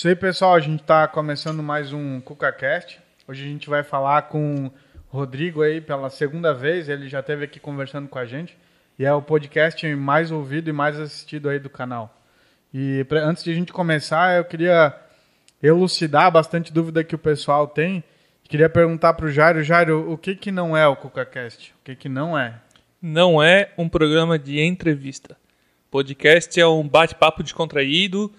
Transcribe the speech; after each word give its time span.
Isso 0.00 0.08
aí, 0.08 0.16
pessoal. 0.16 0.54
A 0.54 0.60
gente 0.60 0.80
está 0.80 1.06
começando 1.06 1.62
mais 1.62 1.92
um 1.92 2.22
CucaCast. 2.22 2.98
Hoje 3.28 3.44
a 3.44 3.46
gente 3.46 3.68
vai 3.68 3.82
falar 3.82 4.22
com 4.22 4.64
o 4.64 4.72
Rodrigo 5.08 5.60
aí 5.60 5.78
pela 5.78 6.08
segunda 6.08 6.54
vez. 6.54 6.88
Ele 6.88 7.06
já 7.06 7.20
esteve 7.20 7.44
aqui 7.44 7.60
conversando 7.60 8.08
com 8.08 8.18
a 8.18 8.24
gente. 8.24 8.56
E 8.98 9.04
é 9.04 9.12
o 9.12 9.20
podcast 9.20 9.86
mais 9.94 10.30
ouvido 10.30 10.70
e 10.70 10.72
mais 10.72 10.98
assistido 10.98 11.50
aí 11.50 11.58
do 11.58 11.68
canal. 11.68 12.18
E 12.72 13.04
pra, 13.10 13.22
antes 13.22 13.44
de 13.44 13.50
a 13.50 13.54
gente 13.54 13.74
começar, 13.74 14.38
eu 14.38 14.44
queria 14.46 14.98
elucidar 15.62 16.32
bastante 16.32 16.72
dúvida 16.72 17.04
que 17.04 17.14
o 17.14 17.18
pessoal 17.18 17.68
tem. 17.68 18.02
Queria 18.44 18.70
perguntar 18.70 19.12
para 19.12 19.26
o 19.26 19.30
Jairo, 19.30 19.62
Jairo, 19.62 20.10
o 20.10 20.16
que, 20.16 20.34
que 20.34 20.50
não 20.50 20.74
é 20.74 20.88
o 20.88 20.96
CucaCast? 20.96 21.74
O 21.78 21.84
que, 21.84 21.94
que 21.94 22.08
não 22.08 22.38
é? 22.38 22.54
Não 23.02 23.42
é 23.42 23.70
um 23.76 23.86
programa 23.86 24.38
de 24.38 24.62
entrevista. 24.62 25.36
Podcast 25.90 26.58
é 26.58 26.66
um 26.66 26.88
bate-papo 26.88 27.42
descontraído, 27.42 28.32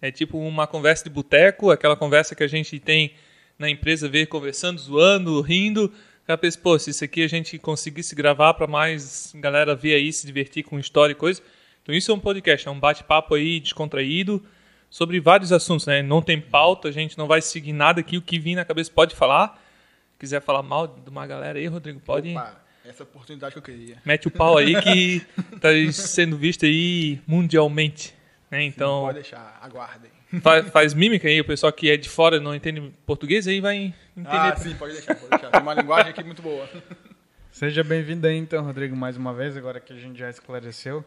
é 0.00 0.10
tipo 0.10 0.38
uma 0.38 0.66
conversa 0.66 1.04
de 1.04 1.10
boteco, 1.10 1.70
aquela 1.70 1.96
conversa 1.96 2.34
que 2.34 2.44
a 2.44 2.48
gente 2.48 2.78
tem 2.78 3.14
na 3.58 3.70
empresa, 3.70 4.08
ver 4.08 4.26
conversando, 4.26 4.78
zoando, 4.78 5.40
rindo. 5.40 5.92
Ela 6.28 6.36
pensa, 6.36 6.58
pô, 6.58 6.78
se 6.78 6.90
isso 6.90 7.04
aqui 7.04 7.22
a 7.22 7.28
gente 7.28 7.58
conseguisse 7.58 8.14
gravar 8.14 8.54
para 8.54 8.66
mais 8.66 9.32
galera 9.36 9.74
ver 9.74 9.94
aí, 9.94 10.12
se 10.12 10.26
divertir 10.26 10.64
com 10.64 10.78
história 10.78 11.12
e 11.12 11.14
coisa. 11.14 11.40
Então 11.82 11.94
isso 11.94 12.10
é 12.10 12.14
um 12.14 12.18
podcast, 12.18 12.66
é 12.66 12.70
um 12.70 12.80
bate-papo 12.80 13.34
aí 13.34 13.60
descontraído 13.60 14.44
sobre 14.90 15.20
vários 15.20 15.52
assuntos, 15.52 15.86
né? 15.86 16.02
Não 16.02 16.20
tem 16.20 16.40
pauta, 16.40 16.88
a 16.88 16.92
gente 16.92 17.16
não 17.16 17.28
vai 17.28 17.40
seguir 17.40 17.72
nada 17.72 18.00
aqui, 18.00 18.16
o 18.16 18.22
que 18.22 18.38
vir 18.38 18.56
na 18.56 18.64
cabeça 18.64 18.90
pode 18.92 19.14
falar. 19.14 19.62
Se 20.12 20.18
quiser 20.18 20.40
falar 20.40 20.62
mal 20.62 20.88
de 20.88 21.08
uma 21.08 21.26
galera 21.26 21.58
aí, 21.58 21.66
Rodrigo, 21.66 22.00
pode. 22.00 22.30
Opa, 22.30 22.60
essa 22.84 23.04
oportunidade 23.04 23.52
que 23.52 23.58
eu 23.58 23.62
queria. 23.62 23.98
Mete 24.04 24.26
o 24.26 24.30
pau 24.30 24.58
aí 24.58 24.80
que 24.82 25.20
tá 25.60 25.68
sendo 25.92 26.36
visto 26.36 26.64
aí 26.64 27.20
mundialmente. 27.26 28.15
Né? 28.50 28.64
Então. 28.64 29.02
Pode 29.02 29.14
deixar, 29.14 29.58
aguardem. 29.60 30.10
Faz, 30.42 30.68
faz, 30.70 30.94
mímica 30.94 31.28
aí, 31.28 31.40
o 31.40 31.44
pessoal 31.44 31.72
que 31.72 31.90
é 31.90 31.96
de 31.96 32.08
fora 32.08 32.40
não 32.40 32.54
entende 32.54 32.92
português 33.04 33.46
aí 33.46 33.60
vai 33.60 33.94
entender. 34.16 34.36
Ah, 34.36 34.56
sim, 34.56 34.74
pode 34.74 34.92
deixar, 34.92 35.14
pode 35.14 35.30
deixar. 35.30 35.50
Tem 35.50 35.60
uma 35.60 35.74
linguagem 35.74 36.10
aqui 36.10 36.22
muito 36.22 36.42
boa. 36.42 36.68
Seja 37.50 37.82
bem-vindo 37.82 38.26
aí 38.26 38.36
então, 38.36 38.64
Rodrigo, 38.64 38.94
mais 38.94 39.16
uma 39.16 39.32
vez, 39.32 39.56
agora 39.56 39.80
que 39.80 39.92
a 39.92 39.96
gente 39.96 40.18
já 40.18 40.28
esclareceu. 40.28 41.04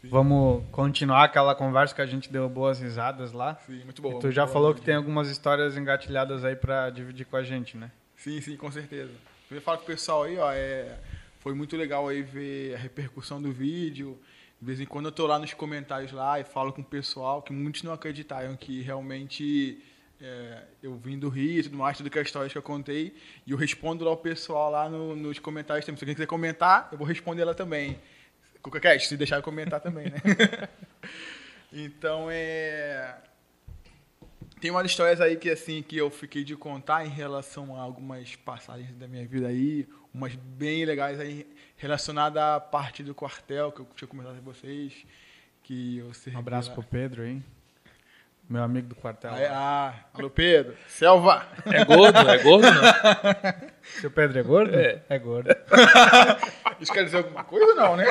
Sim. 0.00 0.08
Vamos 0.08 0.64
continuar 0.70 1.24
aquela 1.24 1.54
conversa 1.54 1.94
que 1.94 2.00
a 2.00 2.06
gente 2.06 2.32
deu 2.32 2.48
boas 2.48 2.80
risadas 2.80 3.32
lá. 3.32 3.56
Sim, 3.66 3.84
muito 3.84 4.00
boa. 4.00 4.14
E 4.14 4.18
tu 4.20 4.30
já 4.30 4.44
boa, 4.44 4.52
falou 4.52 4.74
que 4.74 4.80
tem 4.80 4.94
algumas 4.94 5.28
histórias 5.28 5.76
engatilhadas 5.76 6.44
aí 6.44 6.56
para 6.56 6.90
dividir 6.90 7.26
com 7.26 7.36
a 7.36 7.42
gente, 7.42 7.76
né? 7.76 7.90
Sim, 8.16 8.40
sim, 8.40 8.56
com 8.56 8.70
certeza. 8.70 9.10
Eu 9.50 9.60
falo 9.60 9.78
com 9.78 9.84
o 9.84 9.86
pessoal 9.86 10.22
aí, 10.22 10.38
ó, 10.38 10.52
é, 10.52 10.96
foi 11.40 11.54
muito 11.54 11.76
legal 11.76 12.06
aí 12.08 12.22
ver 12.22 12.74
a 12.74 12.78
repercussão 12.78 13.42
do 13.42 13.50
vídeo. 13.50 14.18
De 14.60 14.66
vez 14.66 14.80
em 14.80 14.84
quando 14.84 15.06
eu 15.06 15.12
tô 15.12 15.26
lá 15.26 15.38
nos 15.38 15.54
comentários 15.54 16.12
lá 16.12 16.38
e 16.38 16.44
falo 16.44 16.72
com 16.72 16.82
o 16.82 16.84
pessoal 16.84 17.40
que 17.40 17.52
muitos 17.52 17.82
não 17.82 17.92
acreditaram 17.92 18.54
que 18.56 18.82
realmente 18.82 19.82
é, 20.20 20.64
eu 20.82 20.94
vim 20.96 21.18
do 21.18 21.30
Rio 21.30 21.60
e 21.60 21.62
tudo 21.62 21.78
mais, 21.78 21.96
tudo 21.96 22.10
que 22.10 22.18
é 22.18 22.20
a 22.20 22.24
história 22.24 22.50
que 22.50 22.58
eu 22.58 22.62
contei. 22.62 23.14
E 23.46 23.52
eu 23.52 23.56
respondo 23.56 24.04
lá 24.04 24.10
o 24.10 24.16
pessoal 24.16 24.70
lá 24.70 24.88
no, 24.88 25.16
nos 25.16 25.38
comentários 25.38 25.86
também. 25.86 25.98
Se 25.98 26.04
alguém 26.04 26.14
quiser 26.14 26.26
comentar, 26.26 26.88
eu 26.92 26.98
vou 26.98 27.06
responder 27.06 27.44
lá 27.44 27.54
também. 27.54 27.98
CucaCast, 28.62 29.08
se 29.08 29.16
deixar 29.16 29.36
eu 29.36 29.42
comentar 29.42 29.80
também, 29.80 30.10
né? 30.10 30.20
então, 31.72 32.28
é... 32.30 33.16
Tem 34.60 34.70
umas 34.70 34.84
histórias 34.84 35.22
aí 35.22 35.36
que, 35.36 35.48
assim, 35.48 35.82
que 35.82 35.96
eu 35.96 36.10
fiquei 36.10 36.44
de 36.44 36.54
contar 36.54 37.06
em 37.06 37.08
relação 37.08 37.74
a 37.74 37.80
algumas 37.80 38.36
passagens 38.36 38.94
da 38.98 39.08
minha 39.08 39.26
vida 39.26 39.48
aí, 39.48 39.88
umas 40.12 40.34
bem 40.34 40.84
legais 40.84 41.18
aí, 41.18 41.46
relacionadas 41.80 42.42
à 42.42 42.60
parte 42.60 43.02
do 43.02 43.14
quartel, 43.14 43.72
que 43.72 43.80
eu 43.80 43.88
tinha 43.96 44.06
comentado 44.06 44.36
com 44.36 44.42
vocês, 44.52 44.92
que 45.62 45.98
eu 45.98 46.12
Um 46.34 46.38
abraço 46.38 46.68
lá. 46.68 46.74
pro 46.74 46.84
Pedro, 46.84 47.24
hein? 47.26 47.42
Meu 48.48 48.62
amigo 48.64 48.88
do 48.88 48.96
quartel. 48.96 49.30
Ah, 49.32 49.94
ah, 49.94 49.94
alô 50.12 50.28
Pedro, 50.28 50.74
Selva. 50.88 51.46
É 51.66 51.84
gordo, 51.84 52.18
é 52.18 52.38
gordo 52.38 52.66
não? 52.68 52.82
Seu 54.00 54.10
Pedro 54.10 54.38
é 54.40 54.42
gordo? 54.42 54.74
É. 54.74 55.00
É 55.08 55.18
gordo. 55.20 55.48
Isso 56.80 56.92
quer 56.92 57.04
dizer 57.04 57.18
alguma 57.18 57.44
coisa 57.44 57.74
não, 57.76 57.96
né? 57.96 58.04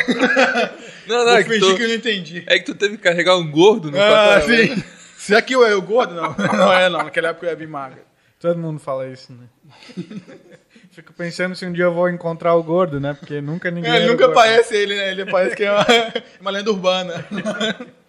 Não, 1.08 1.26
não, 1.26 1.32
eu 1.34 1.38
é 1.38 1.44
que, 1.44 1.50
fingi 1.50 1.60
tu, 1.60 1.76
que 1.76 1.84
eu 1.84 1.88
não 1.90 1.96
entendi. 1.96 2.44
é 2.48 2.58
que 2.58 2.66
tu 2.66 2.74
teve 2.76 2.96
que 2.98 3.04
carregar 3.04 3.36
um 3.38 3.52
gordo 3.52 3.92
no 3.92 3.98
Ah, 4.02 4.08
quartel, 4.40 4.48
né? 4.50 4.68
sim. 4.76 4.84
Será 5.18 5.42
que 5.42 5.54
eu 5.54 5.66
é 5.66 5.76
o 5.76 5.82
gordo? 5.82 6.14
Não, 6.16 6.34
não 6.58 6.72
é 6.74 6.88
não. 6.90 7.04
Naquela 7.04 7.30
época 7.30 7.46
eu 7.46 7.50
ia 7.52 7.56
bem 7.58 7.68
magra. 7.68 8.02
Todo 8.40 8.58
mundo 8.58 8.80
fala 8.80 9.08
isso, 9.10 9.34
né? 9.34 9.48
Fico 11.00 11.14
pensando 11.14 11.56
se 11.56 11.66
um 11.66 11.72
dia 11.72 11.86
eu 11.86 11.94
vou 11.94 12.10
encontrar 12.10 12.54
o 12.56 12.62
gordo, 12.62 13.00
né? 13.00 13.14
Porque 13.14 13.40
nunca 13.40 13.72
ninguém. 13.72 13.90
É, 13.90 14.06
nunca 14.06 14.26
gordo. 14.26 14.34
parece 14.34 14.76
ele, 14.76 14.98
né? 14.98 15.12
Ele 15.12 15.26
parece 15.26 15.56
que 15.56 15.64
é 15.64 15.72
uma, 15.72 15.86
uma 16.42 16.52
lenda 16.52 16.70
urbana. 16.70 17.26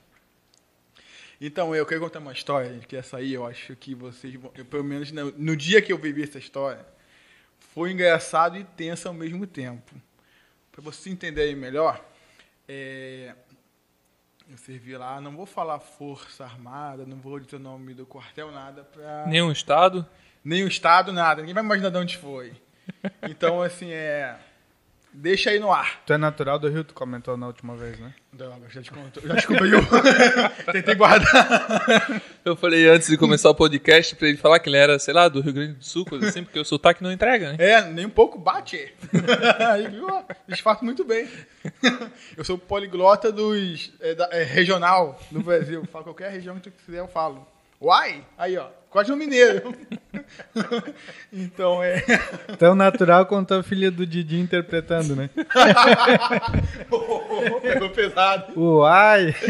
Então, 1.43 1.75
eu 1.75 1.87
quero 1.87 2.03
contar 2.03 2.19
uma 2.19 2.35
história, 2.35 2.81
que 2.81 2.95
essa 2.95 3.17
aí 3.17 3.33
eu 3.33 3.47
acho 3.47 3.75
que 3.75 3.95
vocês 3.95 4.35
vão. 4.35 4.53
eu, 4.55 4.63
pelo 4.63 4.85
menos 4.85 5.11
no, 5.11 5.33
no 5.39 5.57
dia 5.57 5.81
que 5.81 5.91
eu 5.91 5.97
vivi 5.97 6.23
essa 6.23 6.39
história, 6.39 6.85
foi 7.73 7.93
engraçado 7.93 8.59
e 8.59 8.65
tenso 8.65 9.09
ao 9.09 9.15
mesmo 9.15 9.47
tempo. 9.47 9.91
Para 10.71 10.83
vocês 10.83 11.07
entenderem 11.07 11.57
melhor, 11.57 11.99
é, 12.69 13.33
eu 14.51 14.59
servi 14.59 14.95
lá, 14.99 15.19
não 15.19 15.35
vou 15.35 15.47
falar 15.47 15.81
Força 15.81 16.45
Armada, 16.45 17.07
não 17.07 17.17
vou 17.17 17.41
dizer 17.41 17.57
o 17.57 17.59
nome 17.59 17.95
do 17.95 18.05
quartel, 18.05 18.53
nada. 18.53 18.85
Pra... 18.85 19.27
Nenhum 19.27 19.51
estado. 19.51 20.07
Nem 20.45 20.65
o 20.65 20.69
Estado, 20.69 21.13
nada. 21.13 21.41
Ninguém 21.41 21.55
vai 21.55 21.65
imaginar 21.65 21.91
de 21.91 21.99
onde 21.99 22.17
foi. 22.17 22.53
Então, 23.29 23.63
assim, 23.63 23.91
é. 23.93 24.37
Deixa 25.13 25.51
aí 25.51 25.59
no 25.59 25.73
ar. 25.73 26.01
Tu 26.07 26.13
é 26.13 26.17
natural 26.19 26.57
do 26.57 26.69
Rio, 26.69 26.85
tu 26.85 26.95
comentou 26.95 27.37
na 27.37 27.49
última 27.49 27.75
vez, 27.75 27.99
né? 27.99 28.15
Droga, 28.33 28.69
já 28.69 28.81
te 28.81 28.93
contou. 28.93 29.21
Já 29.27 29.35
descobriu. 29.35 29.81
Tentei 30.71 30.95
guardar. 30.95 32.23
Eu 32.45 32.55
falei 32.55 32.89
antes 32.89 33.09
de 33.09 33.17
começar 33.19 33.51
o 33.51 33.55
podcast 33.55 34.15
pra 34.15 34.29
ele 34.29 34.37
falar 34.37 34.61
que 34.61 34.69
ele 34.69 34.77
era, 34.77 35.01
sei 35.01 35.13
lá, 35.13 35.27
do 35.29 35.41
Rio 35.41 35.53
Grande 35.53 35.73
do 35.73 35.85
Sul, 35.85 36.05
coisa 36.05 36.29
assim, 36.29 36.45
porque 36.45 36.61
o 36.61 36.65
sotaque 36.65 37.03
não 37.03 37.11
entrega, 37.11 37.51
né? 37.53 37.57
É, 37.59 37.83
nem 37.91 38.07
um 38.07 38.11
pouco 38.11 38.39
bate. 38.39 38.95
Aí, 39.73 39.89
viu? 39.89 40.07
ó, 40.09 40.23
Disfarço 40.47 40.85
muito 40.85 41.03
bem. 41.05 41.29
Eu 42.37 42.45
sou 42.45 42.57
poliglota 42.57 43.33
dos, 43.33 43.93
é, 44.01 44.15
da- 44.15 44.29
é, 44.31 44.45
regional 44.45 45.19
do 45.33 45.43
Brasil. 45.43 45.85
Falo 45.91 46.05
qualquer 46.05 46.31
região 46.31 46.55
que 46.55 46.71
tu 46.71 46.73
quiser, 46.87 47.01
eu 47.01 47.09
falo. 47.09 47.45
Uai! 47.81 48.25
Aí, 48.39 48.57
ó. 48.57 48.69
Quase 48.91 49.11
no 49.11 49.17
mineiro. 49.17 49.75
Então, 51.33 51.83
é... 51.83 52.03
Tão 52.59 52.75
natural 52.75 53.25
quanto 53.27 53.55
a 53.55 53.63
filha 53.63 53.91
do 53.91 54.05
Didi 54.05 54.39
interpretando, 54.39 55.15
né? 55.15 55.31
Pegou 57.63 57.91
pesado. 57.91 58.53
Uai! 58.61 59.35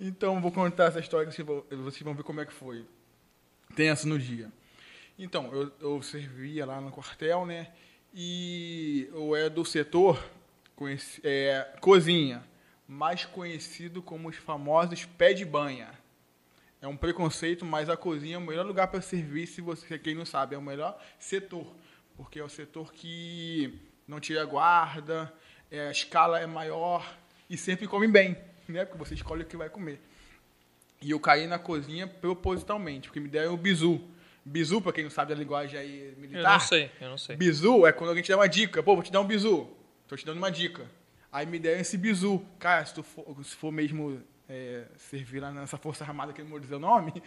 Então, 0.00 0.40
vou 0.40 0.50
contar 0.50 0.86
essa 0.86 0.98
história 0.98 1.28
que 1.28 1.34
vocês 1.34 1.46
vão, 1.46 1.64
vocês 1.84 2.02
vão 2.02 2.12
ver 2.14 2.24
como 2.24 2.40
é 2.40 2.44
que 2.44 2.52
foi. 2.52 2.84
Tenso 3.76 4.08
no 4.08 4.18
dia. 4.18 4.50
Então, 5.16 5.48
eu, 5.52 5.70
eu 5.80 6.02
servia 6.02 6.66
lá 6.66 6.80
no 6.80 6.90
quartel, 6.90 7.46
né? 7.46 7.68
E 8.12 9.08
eu 9.12 9.36
era 9.36 9.48
do 9.48 9.64
setor 9.64 10.18
conheci, 10.82 11.20
é, 11.22 11.68
cozinha, 11.80 12.42
mais 12.92 13.24
conhecido 13.24 14.02
como 14.02 14.28
os 14.28 14.36
famosos 14.36 15.04
pé 15.04 15.32
de 15.32 15.44
banha. 15.44 15.88
É 16.80 16.86
um 16.86 16.96
preconceito, 16.96 17.64
mas 17.64 17.88
a 17.88 17.96
cozinha 17.96 18.34
é 18.34 18.38
o 18.38 18.40
melhor 18.40 18.66
lugar 18.66 18.88
para 18.88 19.00
servir, 19.00 19.46
se 19.46 19.60
você, 19.60 19.98
quem 19.98 20.14
não 20.14 20.26
sabe, 20.26 20.54
é 20.54 20.58
o 20.58 20.62
melhor 20.62 21.00
setor. 21.18 21.66
Porque 22.16 22.38
é 22.38 22.44
o 22.44 22.48
setor 22.48 22.92
que 22.92 23.78
não 24.06 24.20
tira 24.20 24.44
guarda, 24.44 25.32
é, 25.70 25.88
a 25.88 25.90
escala 25.90 26.38
é 26.38 26.46
maior 26.46 27.16
e 27.48 27.56
sempre 27.56 27.86
come 27.86 28.06
bem, 28.08 28.36
né? 28.68 28.84
Porque 28.84 28.98
você 28.98 29.14
escolhe 29.14 29.42
o 29.42 29.46
que 29.46 29.56
vai 29.56 29.70
comer. 29.70 29.98
E 31.00 31.10
eu 31.10 31.18
caí 31.18 31.46
na 31.46 31.58
cozinha 31.58 32.06
propositalmente, 32.06 33.08
porque 33.08 33.20
me 33.20 33.28
deram 33.28 33.54
o 33.54 33.56
bizu. 33.56 34.00
Bizu, 34.44 34.82
para 34.82 34.92
quem 34.92 35.04
não 35.04 35.10
sabe 35.10 35.32
a 35.32 35.36
linguagem 35.36 35.78
aí 35.78 36.12
Eu 36.14 36.20
militar. 36.20 36.52
não 36.52 36.60
sei, 36.60 36.90
eu 37.00 37.08
não 37.08 37.18
sei. 37.18 37.36
Bizu 37.36 37.86
é 37.86 37.92
quando 37.92 38.08
alguém 38.10 38.22
te 38.22 38.30
dá 38.30 38.36
uma 38.36 38.48
dica. 38.48 38.82
Pô, 38.82 38.94
vou 38.94 39.02
te 39.02 39.10
dar 39.12 39.20
um 39.20 39.26
bizu. 39.26 39.68
Tô 40.08 40.16
te 40.16 40.26
dando 40.26 40.38
uma 40.38 40.50
dica. 40.50 40.84
Aí 41.32 41.46
me 41.46 41.58
deram 41.58 41.80
esse 41.80 41.96
bizu. 41.96 42.44
Cara, 42.58 42.84
se 42.84 42.94
tu 42.94 43.02
for, 43.02 43.42
se 43.42 43.56
for 43.56 43.72
mesmo 43.72 44.22
é, 44.48 44.84
servir 44.98 45.40
lá 45.40 45.50
nessa 45.50 45.78
Força 45.78 46.04
Armada, 46.04 46.32
que 46.32 46.42
eu 46.42 46.44
não 46.44 46.50
vou 46.50 46.60
dizer 46.60 46.74
o 46.74 46.78
nome, 46.78 47.22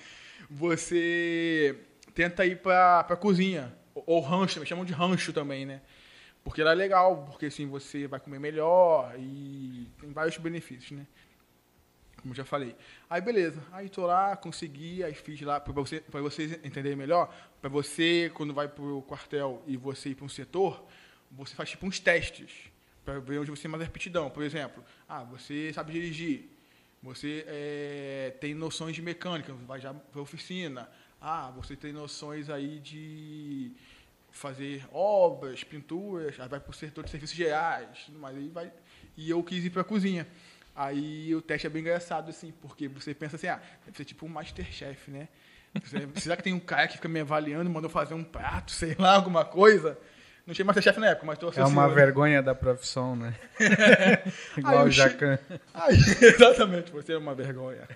você 0.47 1.75
tenta 2.13 2.45
ir 2.45 2.61
pra, 2.61 3.03
pra 3.03 3.17
cozinha. 3.17 3.75
Ou, 3.95 4.03
ou 4.05 4.19
rancho, 4.21 4.59
me 4.59 4.65
chamam 4.65 4.85
de 4.85 4.93
rancho 4.93 5.33
também, 5.33 5.65
né? 5.65 5.81
Porque 6.43 6.61
é 6.61 6.73
legal, 6.75 7.25
porque 7.25 7.47
assim, 7.47 7.65
você 7.65 8.05
vai 8.05 8.19
comer 8.19 8.39
melhor 8.39 9.15
e 9.17 9.87
tem 9.99 10.13
vários 10.13 10.37
benefícios, 10.37 10.91
né? 10.91 11.07
como 12.25 12.33
já 12.33 12.43
falei. 12.43 12.75
Aí 13.07 13.21
beleza, 13.21 13.63
aí 13.71 13.87
tô 13.87 14.07
lá, 14.07 14.35
consegui, 14.35 15.03
aí 15.03 15.13
fiz 15.13 15.39
lá 15.41 15.59
para 15.59 15.71
você, 15.71 15.99
para 15.99 16.21
vocês 16.21 16.53
entenderem 16.63 16.97
melhor, 16.97 17.31
para 17.61 17.69
você 17.69 18.31
quando 18.33 18.51
vai 18.51 18.67
pro 18.67 19.03
quartel 19.03 19.61
e 19.67 19.77
você 19.77 20.09
ir 20.09 20.15
para 20.15 20.25
um 20.25 20.29
setor, 20.29 20.83
você 21.31 21.53
faz 21.53 21.69
tipo 21.69 21.85
uns 21.85 21.99
testes 21.99 22.71
para 23.05 23.19
ver 23.19 23.39
onde 23.39 23.51
você 23.51 23.61
tem 23.61 23.71
mais 23.71 23.83
aptidão. 23.83 24.29
Por 24.29 24.43
exemplo, 24.43 24.83
ah, 25.07 25.23
você 25.23 25.71
sabe 25.71 25.93
dirigir, 25.93 26.49
você 27.01 27.45
eh, 27.47 28.33
tem 28.41 28.55
noções 28.55 28.95
de 28.95 29.01
mecânica, 29.01 29.53
vai 29.53 29.79
já 29.79 29.93
para 29.93 30.19
oficina. 30.19 30.89
Ah, 31.21 31.51
você 31.55 31.75
tem 31.75 31.93
noções 31.93 32.49
aí 32.49 32.79
de 32.79 33.71
fazer 34.31 34.83
obras, 34.91 35.63
pinturas, 35.63 36.37
aí 36.39 36.49
vai 36.49 36.59
para 36.59 36.71
o 36.71 36.73
setor 36.73 37.03
de 37.03 37.11
serviços 37.11 37.35
gerais, 37.35 38.09
mais, 38.09 38.35
aí 38.35 38.49
vai. 38.49 38.71
E 39.15 39.29
eu 39.29 39.41
quis 39.43 39.63
ir 39.63 39.69
para 39.69 39.81
a 39.81 39.85
cozinha. 39.85 40.27
Aí 40.75 41.33
o 41.33 41.41
teste 41.41 41.67
é 41.67 41.69
bem 41.69 41.81
engraçado, 41.81 42.29
assim, 42.29 42.51
porque 42.61 42.87
você 42.87 43.13
pensa 43.13 43.37
assim, 43.37 43.47
ah, 43.47 43.61
deve 43.85 43.95
ser 43.95 44.03
tipo 44.03 44.25
um 44.25 44.29
Masterchef, 44.29 45.09
né? 45.09 45.29
Será 46.15 46.35
que 46.35 46.43
tem 46.43 46.53
um 46.53 46.59
cara 46.59 46.87
que 46.87 46.95
fica 46.95 47.07
me 47.07 47.19
avaliando, 47.19 47.69
mandou 47.69 47.89
fazer 47.89 48.13
um 48.13 48.23
prato, 48.23 48.71
sei 48.73 48.95
lá, 48.99 49.15
alguma 49.15 49.45
coisa? 49.45 49.97
Não 50.45 50.53
tinha 50.53 50.63
Masterchef 50.65 50.99
na 50.99 51.07
época, 51.07 51.25
mas 51.25 51.39
tô 51.39 51.51
É 51.55 51.63
uma 51.63 51.89
vergonha 51.89 52.41
da 52.43 52.53
profissão, 52.53 53.15
né? 53.15 53.33
Igual 54.55 54.85
o 54.85 54.91
che- 54.91 54.97
Jacan. 54.97 55.39
Aí, 55.73 55.95
exatamente, 56.21 56.91
você 56.91 57.13
é 57.13 57.17
uma 57.17 57.33
vergonha. 57.33 57.87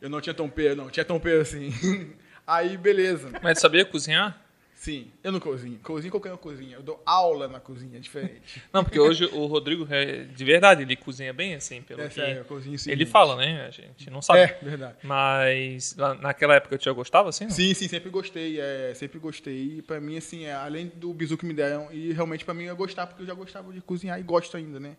Eu 0.00 0.10
não 0.10 0.20
tinha 0.20 0.34
tompeiro, 0.34 0.76
não, 0.76 0.90
tinha 0.90 1.04
tompeiro 1.04 1.40
assim. 1.40 1.72
Aí, 2.46 2.76
beleza. 2.76 3.30
Mas 3.42 3.58
sabia 3.60 3.84
cozinhar? 3.84 4.41
Sim, 4.82 5.12
eu 5.22 5.30
não 5.30 5.38
cozinho. 5.38 5.78
Cozinho 5.78 6.10
qualquer 6.10 6.36
cozinha. 6.38 6.74
Eu 6.74 6.82
dou 6.82 7.00
aula 7.06 7.46
na 7.46 7.60
cozinha, 7.60 7.98
é 7.98 8.00
diferente. 8.00 8.60
Não, 8.74 8.82
porque 8.82 8.98
hoje 8.98 9.26
o 9.26 9.46
Rodrigo, 9.46 9.86
é, 9.88 10.24
de 10.24 10.44
verdade, 10.44 10.82
ele 10.82 10.96
cozinha 10.96 11.32
bem, 11.32 11.54
assim, 11.54 11.80
pelo 11.80 12.02
É 12.02 12.08
que 12.08 12.14
sério, 12.14 12.38
eu 12.38 12.44
cozinho 12.44 12.76
sim. 12.76 12.90
ele 12.90 13.06
fala, 13.06 13.36
né? 13.36 13.64
A 13.64 13.70
gente 13.70 14.10
não 14.10 14.20
sabe. 14.20 14.40
É, 14.40 14.58
verdade. 14.60 14.96
Mas 15.04 15.94
naquela 16.20 16.56
época 16.56 16.74
eu 16.74 16.80
já 16.80 16.90
gostava, 16.90 17.28
assim? 17.28 17.44
não? 17.44 17.52
Sim, 17.52 17.72
sim, 17.74 17.86
sempre 17.86 18.10
gostei. 18.10 18.58
É, 18.58 18.92
sempre 18.94 19.20
gostei. 19.20 19.76
E 19.78 19.82
pra 19.82 20.00
mim, 20.00 20.16
assim, 20.16 20.46
é, 20.46 20.52
além 20.52 20.88
do 20.88 21.14
bizu 21.14 21.38
que 21.38 21.46
me 21.46 21.54
deram, 21.54 21.86
e 21.92 22.12
realmente 22.12 22.44
pra 22.44 22.52
mim 22.52 22.64
eu 22.64 22.74
gostar, 22.74 23.06
porque 23.06 23.22
eu 23.22 23.26
já 23.28 23.34
gostava 23.34 23.72
de 23.72 23.80
cozinhar 23.82 24.18
e 24.18 24.22
gosto 24.24 24.56
ainda, 24.56 24.80
né? 24.80 24.96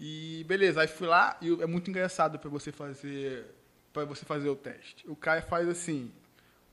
E 0.00 0.42
beleza, 0.48 0.80
aí 0.80 0.88
fui 0.88 1.06
lá 1.06 1.36
e 1.42 1.52
é 1.60 1.66
muito 1.66 1.90
engraçado 1.90 2.38
pra 2.38 2.48
você 2.48 2.72
fazer 2.72 3.44
para 3.92 4.06
você 4.06 4.24
fazer 4.24 4.48
o 4.48 4.56
teste. 4.56 5.04
O 5.06 5.14
cara 5.14 5.42
faz 5.42 5.68
assim, 5.68 6.10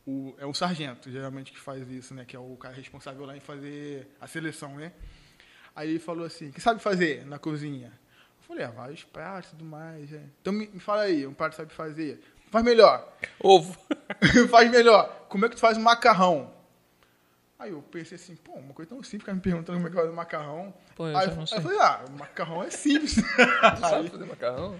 o, 0.05 0.35
é 0.37 0.45
um 0.45 0.53
sargento, 0.53 1.09
geralmente, 1.09 1.51
que 1.51 1.59
faz 1.59 1.89
isso, 1.89 2.13
né? 2.13 2.25
Que 2.25 2.35
é 2.35 2.39
o 2.39 2.55
cara 2.57 2.75
responsável 2.75 3.25
lá 3.25 3.35
em 3.35 3.39
fazer 3.39 4.07
a 4.19 4.27
seleção, 4.27 4.75
né? 4.75 4.91
Aí 5.75 5.89
ele 5.91 5.99
falou 5.99 6.25
assim, 6.25 6.49
o 6.49 6.53
que 6.53 6.61
sabe 6.61 6.81
fazer 6.81 7.25
na 7.25 7.39
cozinha? 7.39 7.87
Eu 7.87 8.43
falei, 8.47 8.63
ah, 8.65 8.71
vários 8.71 9.03
pratos 9.03 9.49
e 9.51 9.55
tudo 9.55 9.65
mais. 9.65 10.11
é. 10.13 10.21
Então 10.41 10.53
me, 10.53 10.67
me 10.67 10.79
fala 10.79 11.03
aí, 11.03 11.25
um 11.25 11.33
prato 11.33 11.55
sabe 11.55 11.73
fazer. 11.73 12.21
Faz 12.51 12.63
melhor. 12.63 13.11
Ovo. 13.39 13.75
faz 14.51 14.69
melhor. 14.69 15.25
Como 15.29 15.45
é 15.45 15.49
que 15.49 15.55
tu 15.55 15.61
faz 15.61 15.77
um 15.77 15.81
macarrão? 15.81 16.53
Aí 17.63 17.71
eu 17.71 17.81
pensei 17.81 18.15
assim, 18.15 18.35
pô, 18.35 18.53
uma 18.53 18.73
coisa 18.73 18.89
tão 18.89 18.97
simples, 19.01 19.21
ficar 19.21 19.33
me 19.33 19.39
perguntando 19.39 19.77
como 19.77 19.87
é 19.87 19.89
que 19.89 19.95
faz 19.95 20.09
um 20.09 20.13
macarrão. 20.13 20.73
Pô, 20.95 21.07
eu 21.07 21.17
aí, 21.17 21.25
já 21.27 21.31
eu- 21.33 21.39
aí 21.39 21.47
eu 21.53 21.61
falei, 21.61 21.79
ah, 21.79 22.05
o 22.09 22.11
macarrão 22.19 22.63
é 22.63 22.69
simples. 22.69 23.13
Sabe 23.79 23.95
Aí, 24.05 24.09
fazer 24.09 24.25
macarrão? 24.25 24.75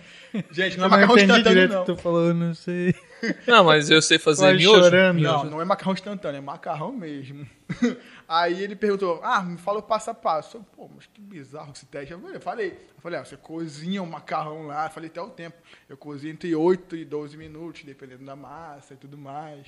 gente, 0.51 0.77
não 0.77 0.85
é 0.85 0.89
macarrão 0.89 1.15
instantâneo, 1.17 1.67
não. 1.69 1.81
o 1.81 1.85
que 1.85 1.93
tu 1.95 1.97
falou, 2.01 2.27
eu 2.27 2.33
não 2.33 2.53
sei. 2.53 2.93
Não, 3.47 3.63
mas 3.63 3.89
eu 3.89 4.01
sei 4.01 4.19
fazer 4.19 4.41
Quase 4.43 4.57
miojo. 4.57 4.83
chorando. 4.83 5.21
Não, 5.21 5.43
não 5.45 5.61
é 5.61 5.63
macarrão 5.63 5.93
instantâneo, 5.93 6.39
é 6.39 6.41
macarrão 6.41 6.91
mesmo. 6.91 7.47
Aí 8.27 8.61
ele 8.61 8.75
perguntou, 8.75 9.21
ah, 9.23 9.41
me 9.41 9.57
fala 9.57 9.79
o 9.79 9.81
passo 9.81 10.09
a 10.09 10.13
passo. 10.13 10.57
Eu, 10.57 10.63
Pô, 10.75 10.89
mas 10.93 11.05
que 11.05 11.21
bizarro 11.21 11.71
esse 11.73 11.85
teste. 11.85 12.11
Eu 12.11 12.19
falei, 12.19 12.35
eu 12.35 12.41
falei, 12.41 12.67
eu 12.95 13.01
falei, 13.01 13.19
ah, 13.19 13.23
você 13.23 13.37
cozinha 13.37 14.03
o 14.03 14.05
macarrão 14.05 14.67
lá, 14.67 14.87
eu 14.87 14.89
falei 14.91 15.09
até 15.09 15.21
o 15.21 15.29
tempo. 15.29 15.55
Eu 15.87 15.95
cozinho 15.95 16.33
entre 16.33 16.53
8 16.53 16.97
e 16.97 17.05
12 17.05 17.37
minutos, 17.37 17.83
dependendo 17.85 18.25
da 18.25 18.35
massa 18.35 18.93
e 18.93 18.97
tudo 18.97 19.17
mais. 19.17 19.67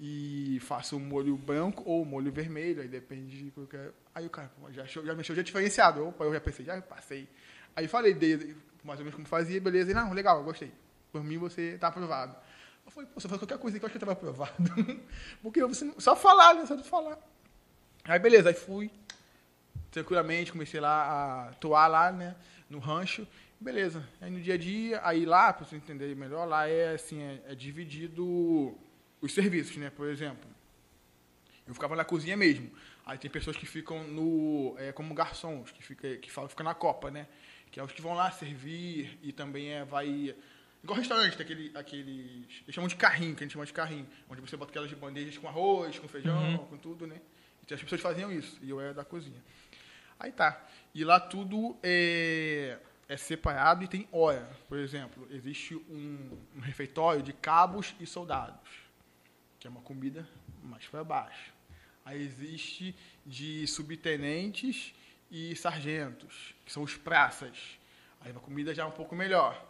E 0.00 0.58
faço 0.60 0.96
um 0.96 1.00
molho 1.00 1.36
branco 1.36 1.82
ou 1.84 2.02
um 2.02 2.04
molho 2.04 2.30
vermelho, 2.30 2.80
aí 2.80 2.86
depende 2.88 3.44
de 3.44 3.50
qualquer... 3.50 3.92
Aí 4.14 4.26
o 4.26 4.30
cara, 4.30 4.50
já, 4.70 4.82
achou, 4.84 5.04
já 5.04 5.12
me 5.14 5.20
achou 5.20 5.34
já 5.34 5.42
diferenciado. 5.42 6.06
Opa, 6.06 6.24
eu 6.24 6.32
já 6.32 6.40
pensei, 6.40 6.64
já 6.64 6.80
passei. 6.80 7.28
Aí 7.74 7.88
falei 7.88 8.14
dele, 8.14 8.56
mais 8.84 9.00
ou 9.00 9.04
menos 9.04 9.16
como 9.16 9.26
fazia, 9.26 9.60
beleza. 9.60 9.90
Ele, 9.90 9.98
não, 9.98 10.12
legal, 10.12 10.42
gostei. 10.44 10.72
Por 11.10 11.24
mim 11.24 11.36
você 11.36 11.76
tá 11.78 11.88
aprovado. 11.88 12.36
Eu 12.86 12.92
falei, 12.92 13.08
pô, 13.12 13.20
você 13.20 13.28
faz 13.28 13.40
qualquer 13.40 13.58
coisa 13.58 13.76
que 13.78 13.84
eu 13.84 13.86
acho 13.88 13.92
que 13.98 14.02
eu 14.04 14.06
tava 14.06 14.12
aprovado. 14.12 14.52
Porque 15.42 15.64
você 15.64 15.84
não- 15.84 15.98
só 15.98 16.14
falar, 16.14 16.54
né? 16.54 16.64
Só 16.64 16.76
de 16.76 16.84
falar. 16.84 17.18
Aí 18.04 18.18
beleza, 18.20 18.48
aí 18.50 18.54
fui. 18.54 18.90
Tranquilamente, 19.90 20.52
comecei 20.52 20.80
lá 20.80 21.02
a 21.02 21.48
atuar 21.48 21.86
lá, 21.88 22.12
né? 22.12 22.36
No 22.70 22.78
rancho. 22.78 23.26
Beleza. 23.60 24.06
Aí 24.20 24.30
no 24.30 24.40
dia 24.40 24.54
a 24.54 24.58
dia, 24.58 25.00
aí 25.02 25.24
lá, 25.26 25.52
pra 25.52 25.66
você 25.66 25.74
entender 25.76 26.14
melhor, 26.14 26.46
lá 26.46 26.68
é 26.68 26.94
assim, 26.94 27.20
é, 27.20 27.42
é 27.48 27.54
dividido 27.54 28.78
os 29.20 29.32
serviços, 29.32 29.76
né? 29.76 29.90
Por 29.90 30.08
exemplo. 30.08 30.48
Eu 31.66 31.74
ficava 31.74 31.94
na 31.94 32.04
cozinha 32.04 32.36
mesmo. 32.36 32.70
Aí 33.04 33.18
tem 33.18 33.30
pessoas 33.30 33.56
que 33.56 33.66
ficam 33.66 34.02
no. 34.04 34.74
É, 34.78 34.92
como 34.92 35.14
garçons, 35.14 35.70
que 35.70 35.82
fica, 35.82 36.16
que 36.16 36.30
falam, 36.30 36.48
fica 36.48 36.64
na 36.64 36.74
copa, 36.74 37.10
né? 37.10 37.26
Que 37.70 37.78
é 37.78 37.84
os 37.84 37.92
que 37.92 38.00
vão 38.00 38.14
lá 38.14 38.30
servir 38.30 39.18
e 39.22 39.32
também 39.32 39.72
é, 39.72 39.84
vai. 39.84 40.34
Igual 40.82 40.98
restaurante, 40.98 41.36
tem 41.36 41.44
aquele, 41.44 41.72
aqueles. 41.74 42.62
Eles 42.62 42.74
chamam 42.74 42.88
de 42.88 42.96
carrinho, 42.96 43.34
que 43.34 43.42
a 43.42 43.44
gente 43.44 43.52
chama 43.52 43.66
de 43.66 43.72
carrinho. 43.72 44.06
Onde 44.28 44.40
você 44.40 44.56
bota 44.56 44.70
aquelas 44.70 44.92
bandejas 44.92 45.36
com 45.36 45.48
arroz, 45.48 45.98
com 45.98 46.08
feijão, 46.08 46.58
com 46.70 46.76
tudo, 46.76 47.06
né? 47.06 47.20
Então 47.62 47.76
as 47.76 47.82
pessoas 47.82 48.00
faziam 48.00 48.32
isso. 48.32 48.58
E 48.62 48.70
eu 48.70 48.80
era 48.80 48.94
da 48.94 49.04
cozinha. 49.04 49.42
Aí 50.18 50.32
tá. 50.32 50.66
E 50.94 51.04
lá 51.04 51.20
tudo 51.20 51.76
é, 51.82 52.78
é 53.08 53.16
separado 53.16 53.84
e 53.84 53.88
tem 53.88 54.08
hora. 54.10 54.50
Por 54.68 54.78
exemplo, 54.78 55.26
existe 55.30 55.74
um, 55.74 56.38
um 56.56 56.60
refeitório 56.60 57.22
de 57.22 57.32
cabos 57.32 57.94
e 58.00 58.06
soldados, 58.06 58.70
que 59.58 59.66
é 59.66 59.70
uma 59.70 59.80
comida 59.80 60.26
mais 60.62 60.86
para 60.86 61.02
baixo. 61.02 61.52
Aí 62.04 62.22
existe 62.22 62.94
de 63.26 63.66
subtenentes 63.66 64.94
e 65.30 65.54
sargentos, 65.56 66.54
que 66.64 66.72
são 66.72 66.82
os 66.82 66.96
praças. 66.96 67.78
Aí 68.20 68.32
uma 68.32 68.40
comida 68.40 68.74
já 68.74 68.84
é 68.84 68.86
um 68.86 68.90
pouco 68.90 69.14
melhor. 69.14 69.62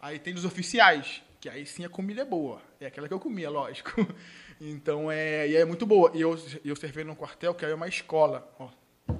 Aí 0.00 0.18
tem 0.18 0.34
dos 0.34 0.44
oficiais, 0.44 1.22
que 1.40 1.48
aí 1.48 1.66
sim 1.66 1.84
a 1.84 1.88
comida 1.88 2.22
é 2.22 2.24
boa. 2.24 2.60
É 2.80 2.86
aquela 2.86 3.08
que 3.08 3.14
eu 3.14 3.20
comia, 3.20 3.50
lógico. 3.50 3.90
Então 4.60 5.10
é, 5.10 5.48
e 5.48 5.56
é 5.56 5.64
muito 5.64 5.84
boa. 5.84 6.12
E 6.14 6.20
eu, 6.20 6.38
eu 6.64 6.76
servi 6.76 7.02
num 7.02 7.14
quartel 7.16 7.52
que 7.52 7.64
era 7.64 7.74
uma 7.74 7.88
escola. 7.88 8.48
Ó, 8.56 8.70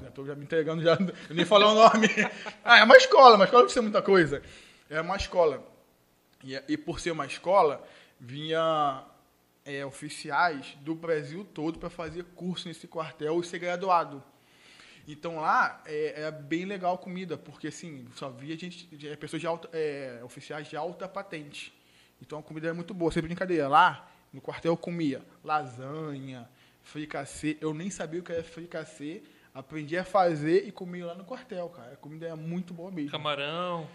já 0.00 0.10
tô 0.12 0.24
já 0.24 0.34
me 0.36 0.44
entregando, 0.44 0.80
já, 0.80 0.94
eu 1.28 1.34
nem 1.34 1.44
falei 1.44 1.66
o 1.66 1.74
nome. 1.74 2.08
Ah, 2.64 2.78
é 2.78 2.84
uma 2.84 2.96
escola, 2.96 3.34
uma 3.34 3.44
escola 3.44 3.62
não 3.62 3.66
precisa 3.66 3.82
muita 3.82 4.00
coisa. 4.00 4.40
É 4.88 5.00
uma 5.00 5.16
escola. 5.16 5.66
E, 6.42 6.54
e 6.68 6.76
por 6.76 7.00
ser 7.00 7.10
uma 7.10 7.26
escola, 7.26 7.84
vinha 8.18 9.04
é, 9.64 9.84
oficiais 9.84 10.76
do 10.82 10.94
Brasil 10.94 11.44
todo 11.44 11.78
para 11.78 11.90
fazer 11.90 12.24
curso 12.34 12.68
nesse 12.68 12.86
quartel 12.86 13.40
e 13.40 13.44
ser 13.44 13.58
graduado. 13.58 14.22
Então 15.06 15.36
lá 15.36 15.82
é, 15.86 16.22
é 16.22 16.30
bem 16.30 16.64
legal 16.64 16.94
a 16.94 16.98
comida, 16.98 17.36
porque 17.36 17.68
assim, 17.68 18.06
só 18.14 18.30
via 18.30 18.56
gente, 18.56 18.86
de- 18.86 19.16
pessoas 19.16 19.40
de 19.40 19.46
alta, 19.46 19.68
é, 19.72 20.20
oficiais 20.24 20.68
de 20.68 20.76
alta 20.76 21.06
patente. 21.08 21.72
Então 22.22 22.38
a 22.38 22.42
comida 22.42 22.68
é 22.68 22.72
muito 22.72 22.94
boa. 22.94 23.12
Sem 23.12 23.22
brincadeira, 23.22 23.68
lá 23.68 24.10
no 24.32 24.40
quartel 24.40 24.72
eu 24.72 24.76
comia 24.76 25.22
lasanha, 25.42 26.48
fricassê. 26.82 27.58
Eu 27.60 27.74
nem 27.74 27.90
sabia 27.90 28.20
o 28.20 28.22
que 28.22 28.32
era 28.32 28.42
fricassê. 28.42 29.22
Aprendi 29.52 29.96
a 29.96 30.04
fazer 30.04 30.66
e 30.66 30.72
comia 30.72 31.06
lá 31.06 31.14
no 31.14 31.24
quartel, 31.24 31.68
cara. 31.68 31.92
A 31.92 31.96
comida 31.96 32.26
é 32.26 32.34
muito 32.34 32.74
boa 32.74 32.90
mesmo. 32.90 33.10
Camarão. 33.12 33.86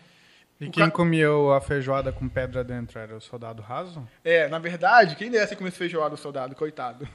E 0.60 0.68
O 0.68 0.72
quem 0.72 0.86
ca- 0.86 0.92
comeu 0.92 1.54
a 1.54 1.62
feijoada 1.62 2.12
com 2.12 2.28
pedra 2.28 2.64
dentro 2.64 3.00
era 3.00 3.16
o 3.16 3.22
soldado 3.22 3.62
raso? 3.62 4.06
É, 4.24 4.48
na 4.50 4.60
verdade, 4.60 5.16
quem 5.16 5.32
desse 5.32 5.56
comer 5.56 5.72
feijoada 5.72 6.12
do 6.12 6.18
soldado, 6.18 6.54
coitado? 6.56 7.08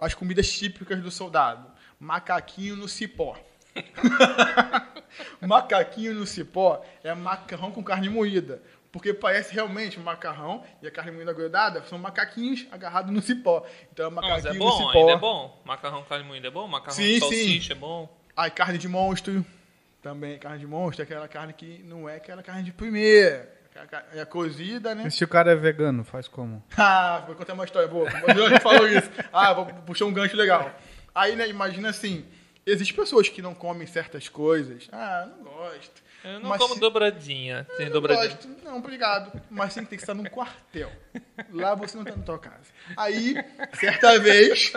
As 0.00 0.14
comidas 0.14 0.50
típicas 0.50 1.00
do 1.02 1.10
soldado. 1.10 1.66
Macaquinho 2.00 2.76
no 2.76 2.88
cipó. 2.88 3.36
macaquinho 5.40 6.14
no 6.14 6.26
cipó 6.26 6.82
é 7.02 7.12
macarrão 7.14 7.70
com 7.70 7.82
carne 7.82 8.08
moída. 8.08 8.62
Porque 8.92 9.12
parece 9.12 9.52
realmente 9.52 10.00
um 10.00 10.02
macarrão 10.02 10.64
e 10.80 10.86
a 10.86 10.90
carne 10.90 11.10
moída 11.12 11.32
grudada 11.32 11.82
são 11.84 11.98
macaquinhos 11.98 12.66
agarrados 12.70 13.12
no 13.12 13.20
cipó. 13.20 13.66
Então 13.92 14.06
é 14.06 14.08
Não, 14.10 14.14
mas 14.16 14.44
macaquinho 14.44 14.50
é 14.50 14.54
no 14.54 14.70
bom, 14.70 14.76
cipó. 14.86 14.98
ainda 15.00 15.12
é 15.12 15.16
bom. 15.18 15.62
Macarrão 15.64 16.02
com 16.02 16.08
carne 16.08 16.24
moída 16.24 16.48
é 16.48 16.50
bom, 16.50 16.66
macarrão 16.66 16.94
Sim, 16.96 17.20
com 17.20 17.28
sim. 17.28 17.34
salsicha 17.36 17.72
é 17.74 17.76
bom. 17.76 18.08
Aí 18.34 18.50
carne 18.50 18.78
de 18.78 18.88
monstro. 18.88 19.44
Também 20.06 20.38
carne 20.38 20.60
de 20.60 20.66
monstro, 20.68 21.02
é 21.02 21.04
aquela 21.04 21.26
carne 21.26 21.52
que 21.52 21.82
não 21.82 22.08
é 22.08 22.14
aquela 22.14 22.40
carne 22.40 22.62
de 22.62 22.70
primeira. 22.72 23.52
É 24.14 24.24
cozida, 24.24 24.94
né? 24.94 25.08
E 25.08 25.10
se 25.10 25.24
o 25.24 25.28
cara 25.28 25.50
é 25.50 25.56
vegano, 25.56 26.04
faz 26.04 26.28
como? 26.28 26.62
Ah, 26.78 27.24
vou 27.26 27.34
contar 27.34 27.54
uma 27.54 27.64
história 27.64 27.88
boa. 27.88 28.08
Falou 28.62 28.88
isso. 28.88 29.10
Ah, 29.32 29.52
vou 29.52 29.66
puxar 29.66 30.04
um 30.04 30.12
gancho 30.12 30.36
legal. 30.36 30.70
Aí, 31.12 31.34
né, 31.34 31.48
imagina 31.48 31.88
assim, 31.90 32.24
existem 32.64 32.96
pessoas 32.96 33.28
que 33.28 33.42
não 33.42 33.52
comem 33.52 33.84
certas 33.84 34.28
coisas. 34.28 34.88
Ah, 34.92 35.28
não 35.38 35.42
gosto. 35.42 36.02
Eu 36.24 36.38
não 36.40 36.50
Mas 36.50 36.58
como 36.62 36.74
se- 36.74 36.80
dobradinha. 36.80 37.66
Tem 37.76 37.86
Não 37.86 37.92
dobradinha. 37.94 38.28
gosto. 38.28 38.48
Não, 38.64 38.78
obrigado. 38.78 39.42
Mas 39.50 39.72
sim, 39.72 39.80
tem 39.84 39.98
que 39.98 40.02
estar 40.04 40.14
num 40.14 40.24
quartel. 40.24 40.90
Lá 41.52 41.74
você 41.74 41.96
não 41.96 42.04
tá 42.04 42.14
na 42.16 42.22
tua 42.22 42.38
casa. 42.38 42.70
Aí, 42.96 43.34
certa 43.74 44.18
vez, 44.20 44.72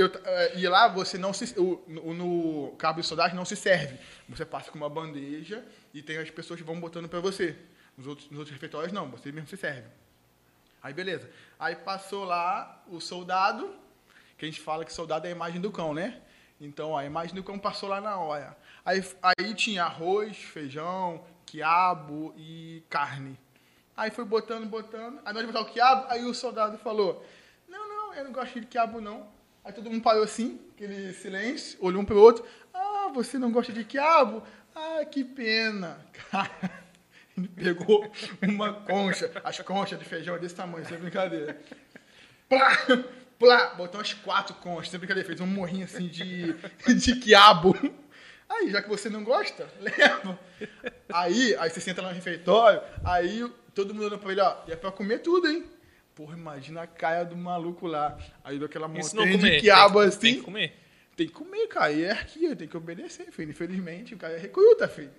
eu, 0.00 0.12
eh, 0.24 0.58
e 0.58 0.68
lá 0.68 0.88
você 0.88 1.18
não 1.18 1.32
se. 1.32 1.58
O, 1.58 1.82
no, 1.88 2.74
cabo 2.78 3.00
de 3.00 3.06
soldagem 3.06 3.36
não 3.36 3.44
se 3.44 3.56
serve. 3.56 3.98
Você 4.28 4.44
passa 4.44 4.70
com 4.70 4.78
uma 4.78 4.88
bandeja 4.88 5.64
e 5.92 6.02
tem 6.02 6.18
as 6.18 6.30
pessoas 6.30 6.60
que 6.60 6.66
vão 6.66 6.80
botando 6.80 7.08
pra 7.08 7.20
você. 7.20 7.56
Nos 7.96 8.06
outros, 8.06 8.30
nos 8.30 8.38
outros 8.38 8.54
refeitórios, 8.54 8.92
não, 8.92 9.10
você 9.10 9.30
mesmo 9.30 9.48
se 9.48 9.56
serve. 9.56 9.88
Aí, 10.82 10.94
beleza. 10.94 11.30
Aí 11.58 11.76
passou 11.76 12.24
lá 12.24 12.82
o 12.88 13.00
soldado, 13.00 13.74
que 14.38 14.44
a 14.44 14.48
gente 14.48 14.60
fala 14.60 14.84
que 14.84 14.92
soldado 14.92 15.26
é 15.26 15.30
a 15.30 15.32
imagem 15.32 15.60
do 15.60 15.70
cão, 15.70 15.92
né? 15.92 16.20
Então, 16.60 16.96
a 16.96 17.04
imagem 17.04 17.34
do 17.34 17.42
cão 17.42 17.58
passou 17.58 17.88
lá 17.88 18.00
na 18.00 18.16
hora. 18.16 18.56
Aí, 18.84 19.04
aí 19.22 19.54
tinha 19.54 19.84
arroz, 19.84 20.36
feijão, 20.36 21.24
quiabo 21.44 22.34
e 22.36 22.82
carne. 22.88 23.38
Aí 23.96 24.10
foi 24.10 24.24
botando, 24.24 24.66
botando. 24.66 25.20
Aí 25.24 25.34
nós 25.34 25.44
botar 25.44 25.60
o 25.60 25.66
quiabo, 25.66 26.06
aí 26.08 26.24
o 26.24 26.32
soldado 26.32 26.78
falou: 26.78 27.24
Não, 27.68 27.88
não, 27.88 28.14
eu 28.14 28.24
não 28.24 28.32
gosto 28.32 28.58
de 28.58 28.66
quiabo, 28.66 29.00
não. 29.00 29.28
Aí 29.70 29.74
todo 29.74 29.88
mundo 29.88 30.02
parou 30.02 30.24
assim, 30.24 30.58
aquele 30.74 31.12
silêncio, 31.12 31.78
olhou 31.80 32.02
um 32.02 32.04
pro 32.04 32.18
outro. 32.20 32.44
Ah, 32.74 33.08
você 33.14 33.38
não 33.38 33.52
gosta 33.52 33.72
de 33.72 33.84
quiabo? 33.84 34.42
Ah, 34.74 35.04
que 35.04 35.22
pena. 35.22 36.04
Cara, 36.28 36.50
Ele 37.38 37.46
pegou 37.46 38.10
uma 38.42 38.72
concha, 38.72 39.30
as 39.44 39.60
conchas 39.60 39.96
de 39.96 40.04
feijão 40.04 40.36
desse 40.40 40.56
tamanho, 40.56 40.84
sem 40.84 40.98
brincadeira. 40.98 41.56
Plá, 42.48 42.76
plá, 43.38 43.74
botou 43.76 44.00
umas 44.00 44.12
quatro 44.12 44.56
conchas, 44.56 44.90
sem 44.90 44.98
brincadeira, 44.98 45.24
fez 45.24 45.40
um 45.40 45.46
morrinho 45.46 45.84
assim 45.84 46.08
de, 46.08 46.52
de 46.92 47.20
quiabo. 47.20 47.72
Aí, 48.48 48.72
já 48.72 48.82
que 48.82 48.88
você 48.88 49.08
não 49.08 49.22
gosta, 49.22 49.68
leva. 49.78 50.36
Aí, 51.12 51.54
aí 51.54 51.70
você 51.70 51.80
senta 51.80 52.02
lá 52.02 52.08
no 52.08 52.14
refeitório, 52.16 52.82
aí 53.04 53.48
todo 53.72 53.94
mundo 53.94 54.06
olhando 54.06 54.18
pra 54.18 54.32
ele, 54.32 54.40
ó, 54.40 54.64
e 54.66 54.72
é 54.72 54.76
pra 54.76 54.90
comer 54.90 55.20
tudo, 55.20 55.46
hein? 55.46 55.64
Porra, 56.14 56.36
imagina 56.36 56.82
a 56.82 56.86
caia 56.86 57.24
do 57.24 57.36
maluco 57.36 57.86
lá. 57.86 58.18
Aí 58.44 58.58
deu 58.58 58.66
aquela 58.66 58.88
montanha 58.88 59.38
de 59.38 59.60
quiabo 59.60 60.00
tem, 60.00 60.08
assim. 60.08 60.20
Tem 60.20 60.34
que 60.34 60.42
comer. 60.42 60.72
Tem 61.16 61.26
que 61.26 61.32
comer, 61.32 61.66
cara. 61.68 61.92
E 61.92 62.04
é 62.04 62.10
arquia, 62.10 62.56
tem 62.56 62.68
que 62.68 62.76
obedecer, 62.76 63.30
filho. 63.30 63.50
Infelizmente, 63.50 64.14
o 64.14 64.18
cara 64.18 64.34
é 64.34 64.38
recruta, 64.38 64.88
filho. 64.88 65.10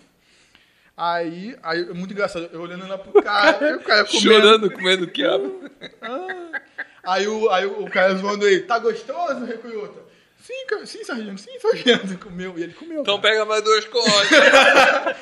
Aí, 0.95 1.57
aí 1.63 1.81
é 1.81 1.93
muito 1.93 2.13
engraçado. 2.13 2.50
Eu 2.51 2.62
olhando 2.62 2.88
lá 2.88 2.98
pro 2.98 3.24
cara, 3.24 3.77
o 3.77 3.79
cara 3.79 4.05
comendo. 4.05 4.21
Chorando, 4.21 4.71
comendo 4.71 5.07
quiabo. 5.07 5.69
Ah. 6.01 6.62
Aí, 7.03 7.27
o, 7.27 7.50
aí 7.50 7.65
o 7.65 7.89
cara 7.89 8.15
zoando 8.15 8.48
ele, 8.48 8.62
tá 8.62 8.77
gostoso, 8.77 9.45
recruta? 9.45 10.12
Sim, 10.41 10.65
cara, 10.67 10.86
sim, 10.86 11.03
sargento, 11.03 11.39
sim, 11.39 11.60
sargento. 11.60 12.17
Comeu, 12.24 12.57
e 12.57 12.63
ele 12.63 12.74
comeu. 12.74 13.01
Então 13.01 13.19
cara. 13.19 13.33
pega 13.33 13.45
mais 13.45 13.63
duas 13.63 13.86
conchas. 13.86 14.27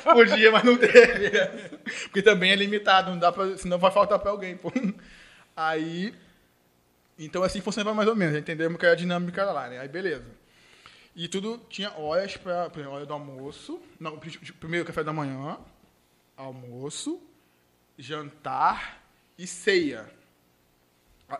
Podia, 0.02 0.50
mas 0.50 0.64
não 0.64 0.78
teve. 0.78 1.30
Porque 2.04 2.22
também 2.22 2.52
é 2.52 2.56
limitado, 2.56 3.10
não 3.10 3.18
dá 3.18 3.30
pra, 3.30 3.56
senão 3.58 3.78
vai 3.78 3.90
faltar 3.90 4.18
pra 4.18 4.30
alguém, 4.30 4.56
pô. 4.56 4.72
Aí, 5.62 6.14
então 7.18 7.42
assim 7.42 7.60
funcionava 7.60 7.94
mais 7.94 8.08
ou 8.08 8.16
menos, 8.16 8.34
entendemos 8.34 8.78
que 8.78 8.86
era 8.86 8.94
a 8.94 8.96
dinâmica 8.96 9.44
lá, 9.44 9.68
né? 9.68 9.78
Aí 9.78 9.88
beleza. 9.88 10.24
E 11.14 11.28
tudo 11.28 11.58
tinha 11.68 11.90
horas 11.98 12.34
para 12.38 12.70
hora 12.88 13.04
do 13.04 13.12
almoço, 13.12 13.78
não, 13.98 14.18
pri- 14.18 14.38
primeiro 14.54 14.86
café 14.86 15.04
da 15.04 15.12
manhã, 15.12 15.58
almoço, 16.34 17.20
jantar 17.98 19.04
e 19.36 19.46
ceia. 19.46 20.10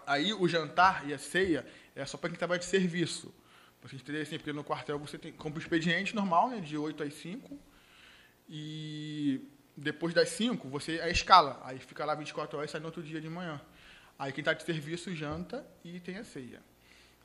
Aí 0.07 0.35
o 0.35 0.47
jantar 0.47 1.09
e 1.09 1.15
a 1.15 1.19
ceia 1.19 1.67
é 1.97 2.05
só 2.05 2.19
para 2.19 2.29
quem 2.29 2.39
trabalha 2.39 2.59
de 2.59 2.67
serviço. 2.67 3.33
Pra 3.81 3.89
vocês 3.89 4.03
entenderem 4.03 4.27
assim, 4.27 4.37
porque 4.37 4.53
no 4.53 4.63
quartel 4.63 4.99
você 4.99 5.17
tem, 5.17 5.33
o 5.33 5.59
expediente 5.59 6.15
normal, 6.15 6.51
né, 6.51 6.61
de 6.61 6.77
8 6.77 7.03
às 7.03 7.15
5. 7.15 7.59
E 8.49 9.41
depois 9.75 10.13
das 10.13 10.29
5, 10.29 10.69
você 10.69 11.01
a 11.01 11.09
escala. 11.09 11.59
Aí 11.65 11.79
fica 11.79 12.05
lá 12.05 12.15
24 12.15 12.59
horas 12.59 12.71
e 12.71 12.73
sai 12.73 12.81
no 12.81 12.87
outro 12.89 13.03
dia 13.03 13.21
de 13.21 13.29
manhã. 13.29 13.59
Aí 14.21 14.33
quem 14.33 14.43
está 14.43 14.53
de 14.53 14.63
serviço 14.63 15.17
janta 15.17 15.67
e 15.83 15.99
tem 15.99 16.19
a 16.19 16.25
ceia. 16.25 16.61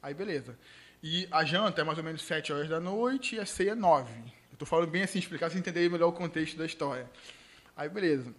Aí 0.02 0.14
beleza. 0.14 0.58
E 1.04 1.28
a 1.30 1.44
janta 1.44 1.82
é 1.82 1.84
mais 1.84 1.98
ou 1.98 2.04
menos 2.06 2.22
7 2.22 2.54
horas 2.54 2.70
da 2.70 2.80
noite 2.80 3.36
e 3.36 3.40
a 3.40 3.46
ceia 3.46 3.76
9. 3.76 4.14
Eu 4.50 4.58
tô 4.58 4.66
falando 4.66 4.90
bem 4.90 5.04
assim, 5.04 5.20
explicar 5.20 5.48
pra 5.48 5.50
vocês 5.50 5.60
entenderem 5.60 5.90
melhor 5.90 6.08
o 6.08 6.14
contexto 6.14 6.58
da 6.58 6.66
história. 6.66 7.12
Aí 7.76 7.90
beleza. 7.90 8.34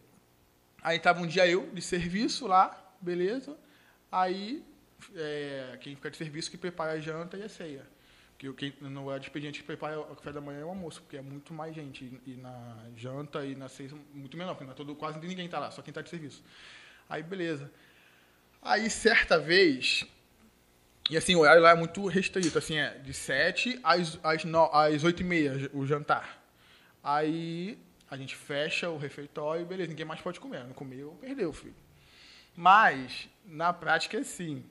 Aí 0.82 0.98
tava 0.98 1.20
um 1.20 1.26
dia 1.26 1.46
eu 1.46 1.68
de 1.70 1.82
serviço 1.82 2.46
lá, 2.46 2.94
beleza. 2.98 3.54
Aí 4.10 4.64
é, 5.14 5.76
quem 5.82 5.94
fica 5.94 6.10
de 6.10 6.16
serviço 6.16 6.50
que 6.50 6.56
prepara 6.56 6.92
a 6.92 6.98
janta 6.98 7.36
e 7.36 7.42
a 7.42 7.50
ceia. 7.50 7.86
Porque 8.38 8.50
quem 8.54 8.88
não 8.88 9.12
é 9.12 9.18
de 9.18 9.26
expediente 9.26 9.60
que 9.60 9.66
prepara 9.66 10.00
o 10.00 10.16
café 10.16 10.32
da 10.32 10.40
manhã 10.40 10.60
e 10.60 10.64
o 10.64 10.70
almoço, 10.70 11.02
porque 11.02 11.18
é 11.18 11.22
muito 11.22 11.52
mais 11.52 11.74
gente. 11.74 12.06
E, 12.06 12.32
e 12.32 12.36
na 12.36 12.86
janta 12.96 13.44
e 13.44 13.54
na 13.54 13.68
ceia 13.68 13.90
muito 14.14 14.34
menor, 14.34 14.54
porque 14.54 14.64
não 14.64 14.72
é 14.72 14.74
todo, 14.76 14.94
quase 14.94 15.18
ninguém 15.18 15.46
tá 15.46 15.58
lá, 15.58 15.70
só 15.70 15.82
quem 15.82 15.92
tá 15.92 16.00
de 16.00 16.08
serviço. 16.08 16.42
Aí 17.06 17.22
beleza. 17.22 17.70
Aí 18.66 18.90
certa 18.90 19.38
vez, 19.38 20.04
e 21.08 21.16
assim, 21.16 21.36
o 21.36 21.38
horário 21.38 21.62
lá 21.62 21.70
é 21.70 21.74
muito 21.76 22.04
restrito, 22.08 22.58
assim, 22.58 22.76
é 22.76 22.98
de 22.98 23.14
7 23.14 23.78
às, 23.80 24.18
às, 24.24 24.44
no, 24.44 24.64
às 24.74 25.04
8 25.04 25.20
e 25.20 25.24
meia 25.24 25.70
o 25.72 25.86
jantar. 25.86 26.42
Aí 27.00 27.78
a 28.10 28.16
gente 28.16 28.34
fecha 28.34 28.90
o 28.90 28.98
refeitório 28.98 29.62
e 29.62 29.64
beleza, 29.64 29.90
ninguém 29.90 30.04
mais 30.04 30.20
pode 30.20 30.40
comer. 30.40 30.64
Não 30.64 30.72
comeu, 30.72 31.16
perdeu, 31.20 31.52
filho. 31.52 31.76
Mas, 32.56 33.28
na 33.44 33.72
prática, 33.72 34.24
sim. 34.24 34.64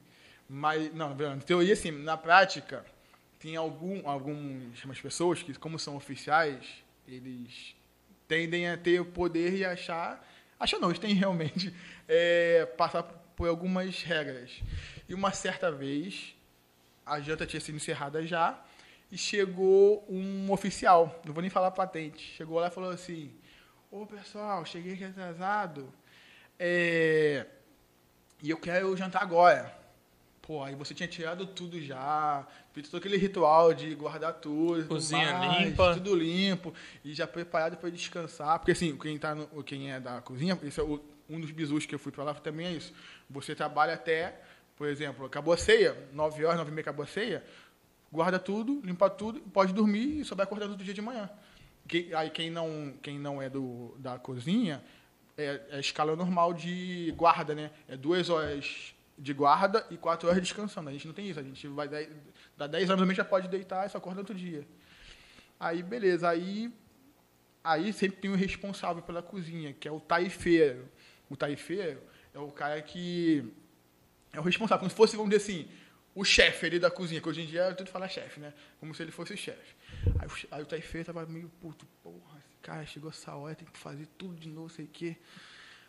Mas, 0.50 0.94
não, 0.94 1.16
na 1.16 1.38
teoria, 1.38 1.74
sim. 1.74 1.92
Na 1.92 2.18
prática, 2.18 2.86
tem 3.40 3.56
algum, 3.56 4.06
algumas 4.10 5.00
pessoas 5.02 5.42
que, 5.42 5.54
como 5.54 5.80
são 5.80 5.96
oficiais, 5.96 6.66
eles 7.08 7.74
tendem 8.28 8.68
a 8.68 8.76
ter 8.76 9.00
o 9.00 9.06
poder 9.06 9.54
e 9.54 9.64
achar... 9.64 10.22
Achar 10.60 10.80
não, 10.80 10.90
eles 10.90 11.00
têm 11.00 11.14
realmente 11.14 11.74
é, 12.10 12.66
passar 12.78 13.24
por 13.36 13.48
algumas 13.48 14.02
regras. 14.02 14.52
E 15.10 15.14
uma 15.14 15.32
certa 15.32 15.72
vez, 15.72 16.36
a 17.06 17.20
janta 17.20 17.46
tinha 17.46 17.60
sido 17.60 17.76
encerrada 17.76 18.26
já, 18.26 18.60
e 19.12 19.18
chegou 19.18 20.04
um 20.10 20.52
oficial, 20.52 21.22
não 21.26 21.34
vou 21.34 21.42
nem 21.42 21.50
falar 21.50 21.72
patente, 21.72 22.22
chegou 22.36 22.60
lá 22.60 22.68
e 22.68 22.72
falou 22.72 22.90
assim, 22.90 23.32
ô 23.92 24.06
pessoal, 24.06 24.66
cheguei 24.66 24.94
aqui 24.94 25.04
atrasado, 25.06 25.94
é, 26.58 27.46
e 28.42 28.50
eu 28.50 28.58
quero 28.58 28.96
jantar 28.98 29.22
agora. 29.22 29.74
Pô, 30.42 30.64
aí 30.64 30.76
você 30.76 30.94
tinha 30.94 31.08
tirado 31.08 31.48
tudo 31.48 31.82
já, 31.82 32.46
feito 32.72 32.90
todo 32.92 33.00
aquele 33.00 33.18
ritual 33.18 33.74
de 33.74 33.96
guardar 33.96 34.34
tudo, 34.34 34.88
Cozinha 34.88 35.34
mais, 35.34 35.68
limpa. 35.70 35.94
tudo 35.96 36.16
limpo, 36.16 36.72
e 37.04 37.14
já 37.16 37.26
preparado 37.26 37.78
para 37.78 37.90
descansar. 37.90 38.60
Porque 38.60 38.72
assim, 38.72 38.96
quem, 38.96 39.18
tá 39.18 39.34
no, 39.34 39.64
quem 39.64 39.92
é 39.92 40.00
da 40.00 40.22
cozinha, 40.22 40.58
esse 40.64 40.80
é 40.80 40.84
o- 40.84 41.04
um 41.28 41.40
dos 41.40 41.50
bisus 41.50 41.88
que 41.88 41.96
eu 41.96 42.00
fui 42.00 42.12
para 42.12 42.24
lá 42.24 42.34
também 42.36 42.68
é 42.68 42.72
isso. 42.74 42.94
Você 43.30 43.56
trabalha 43.56 43.94
até, 43.94 44.40
por 44.76 44.88
exemplo, 44.88 45.26
acabou 45.26 45.54
a 45.54 45.58
ceia, 45.58 45.96
9 46.12 46.46
horas, 46.46 46.58
9 46.58 46.72
e 46.72 46.74
meia 46.74 46.82
acabou 46.82 47.04
a 47.04 47.08
ceia, 47.08 47.44
guarda 48.12 48.40
tudo, 48.40 48.82
limpa 48.84 49.10
tudo, 49.10 49.40
pode 49.42 49.74
dormir 49.74 50.20
e 50.20 50.26
só 50.26 50.36
vai 50.36 50.44
acordar 50.44 50.68
outro 50.68 50.84
dia 50.84 50.94
de 50.94 51.02
manhã. 51.02 51.30
Aí 52.18 52.30
quem 52.30 52.50
não, 52.50 52.94
quem 53.02 53.20
não 53.20 53.42
é 53.42 53.50
do, 53.50 53.96
da 54.00 54.18
cozinha, 54.18 54.84
é, 55.38 55.62
é 55.70 55.76
a 55.78 55.80
escala 55.80 56.16
normal 56.16 56.54
de 56.54 57.14
guarda, 57.16 57.54
né? 57.54 57.72
É 57.88 57.96
duas 57.96 58.30
horas 58.30 58.96
de 59.18 59.34
guarda 59.34 59.86
e 59.90 59.98
quatro 59.98 60.28
horas 60.28 60.42
descansando. 60.42 60.90
A 60.90 60.92
gente 60.94 61.08
não 61.08 61.14
tem 61.14 61.30
isso. 61.30 61.40
A 61.40 61.44
gente 61.44 61.68
vai 61.68 61.88
dar, 61.88 62.04
dá 62.58 62.68
10 62.68 62.84
anos, 62.84 62.90
normalmente 62.90 63.18
já 63.18 63.26
pode 63.26 63.48
deitar 63.48 63.86
e 63.86 63.90
só 63.90 63.98
acorda 63.98 64.22
outro 64.22 64.34
dia. 64.36 64.68
Aí, 65.60 65.84
beleza. 65.84 66.30
Aí, 66.30 66.74
aí 67.64 67.94
sempre 67.94 68.18
tem 68.18 68.32
o 68.32 68.36
responsável 68.36 69.04
pela 69.04 69.22
cozinha, 69.22 69.74
que 69.74 69.88
é 69.88 69.92
o 69.92 70.00
taifeiro. 70.00 70.90
O 71.30 71.36
taifeiro 71.36 72.02
é 72.36 72.40
o 72.40 72.52
cara 72.52 72.82
que 72.82 73.52
é 74.34 74.40
o 74.40 74.44
responsável, 74.44 74.80
como 74.80 74.90
se 74.90 74.96
fosse, 74.96 75.16
vamos 75.16 75.32
dizer 75.32 75.44
assim, 75.44 75.68
o 76.14 76.26
chefe 76.26 76.66
ali 76.66 76.78
da 76.78 76.92
cozinha, 76.92 77.22
que 77.22 77.30
hoje 77.30 77.42
em 77.42 77.46
dia 77.46 77.62
é 77.64 77.74
tudo 77.74 77.90
falar 77.90 78.10
chefe, 78.10 78.42
né? 78.42 78.54
Como 78.80 78.94
se 78.94 79.02
ele 79.02 79.12
fosse 79.12 79.34
o 79.34 79.38
chefe. 79.38 79.74
Aí, 80.20 80.28
aí 80.52 80.62
o 80.62 80.66
taifeiro 80.66 81.06
tava 81.06 81.26
meio 81.26 81.50
puto, 81.62 81.86
porra, 82.04 82.38
esse 82.40 82.58
cara 82.62 82.86
chegou 82.86 83.10
essa 83.10 83.34
hora, 83.34 83.56
tem 83.56 83.66
que 83.66 83.78
fazer 83.80 84.06
tudo 84.18 84.36
de 84.36 84.50
novo, 84.50 84.70
sei 84.70 84.86
o 84.86 84.90
quê. 84.90 85.16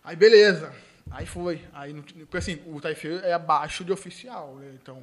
Aí 0.05 0.15
beleza. 0.15 0.73
Aí 1.11 1.27
foi. 1.27 1.65
Aí, 1.73 1.93
porque 2.03 2.37
assim, 2.37 2.63
o 2.67 2.81
taifeiro 2.81 3.19
é 3.25 3.33
abaixo 3.33 3.85
de 3.85 3.93
oficial, 3.93 4.55
né? 4.55 4.71
Então 4.81 5.01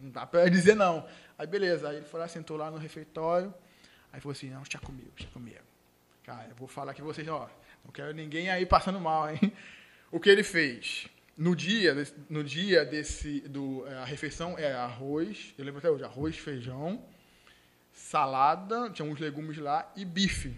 não 0.00 0.10
dá 0.10 0.24
pra 0.24 0.48
dizer 0.48 0.76
não. 0.76 1.04
Aí 1.36 1.46
beleza. 1.46 1.88
Aí 1.88 1.96
ele 1.96 2.06
foi 2.06 2.20
lá, 2.20 2.28
sentou 2.28 2.56
lá 2.56 2.70
no 2.70 2.76
refeitório. 2.76 3.52
Aí 4.12 4.20
falou 4.20 4.32
assim, 4.32 4.50
não, 4.50 4.62
já 4.64 4.78
comigo, 4.78 5.10
já 5.16 5.26
comigo. 5.28 5.58
Cara, 6.22 6.46
eu 6.48 6.54
vou 6.54 6.68
falar 6.68 6.94
pra 6.94 7.04
vocês, 7.04 7.26
ó. 7.26 7.50
Não 7.84 7.90
quero 7.90 8.12
ninguém 8.14 8.48
aí 8.48 8.64
passando 8.64 9.00
mal, 9.00 9.28
hein? 9.28 9.52
O 10.14 10.20
que 10.20 10.30
ele 10.30 10.44
fez? 10.44 11.08
No 11.36 11.56
dia, 11.56 11.92
no 12.30 12.44
dia 12.44 12.84
desse, 12.84 13.40
do, 13.48 13.84
é, 13.84 13.94
a 13.94 14.04
refeição 14.04 14.56
é 14.56 14.72
arroz, 14.72 15.52
eu 15.58 15.64
lembro 15.64 15.80
até 15.80 15.90
hoje, 15.90 16.04
arroz, 16.04 16.38
feijão, 16.38 17.04
salada, 17.92 18.88
tinha 18.90 19.04
uns 19.04 19.18
legumes 19.18 19.58
lá 19.58 19.92
e 19.96 20.04
bife. 20.04 20.56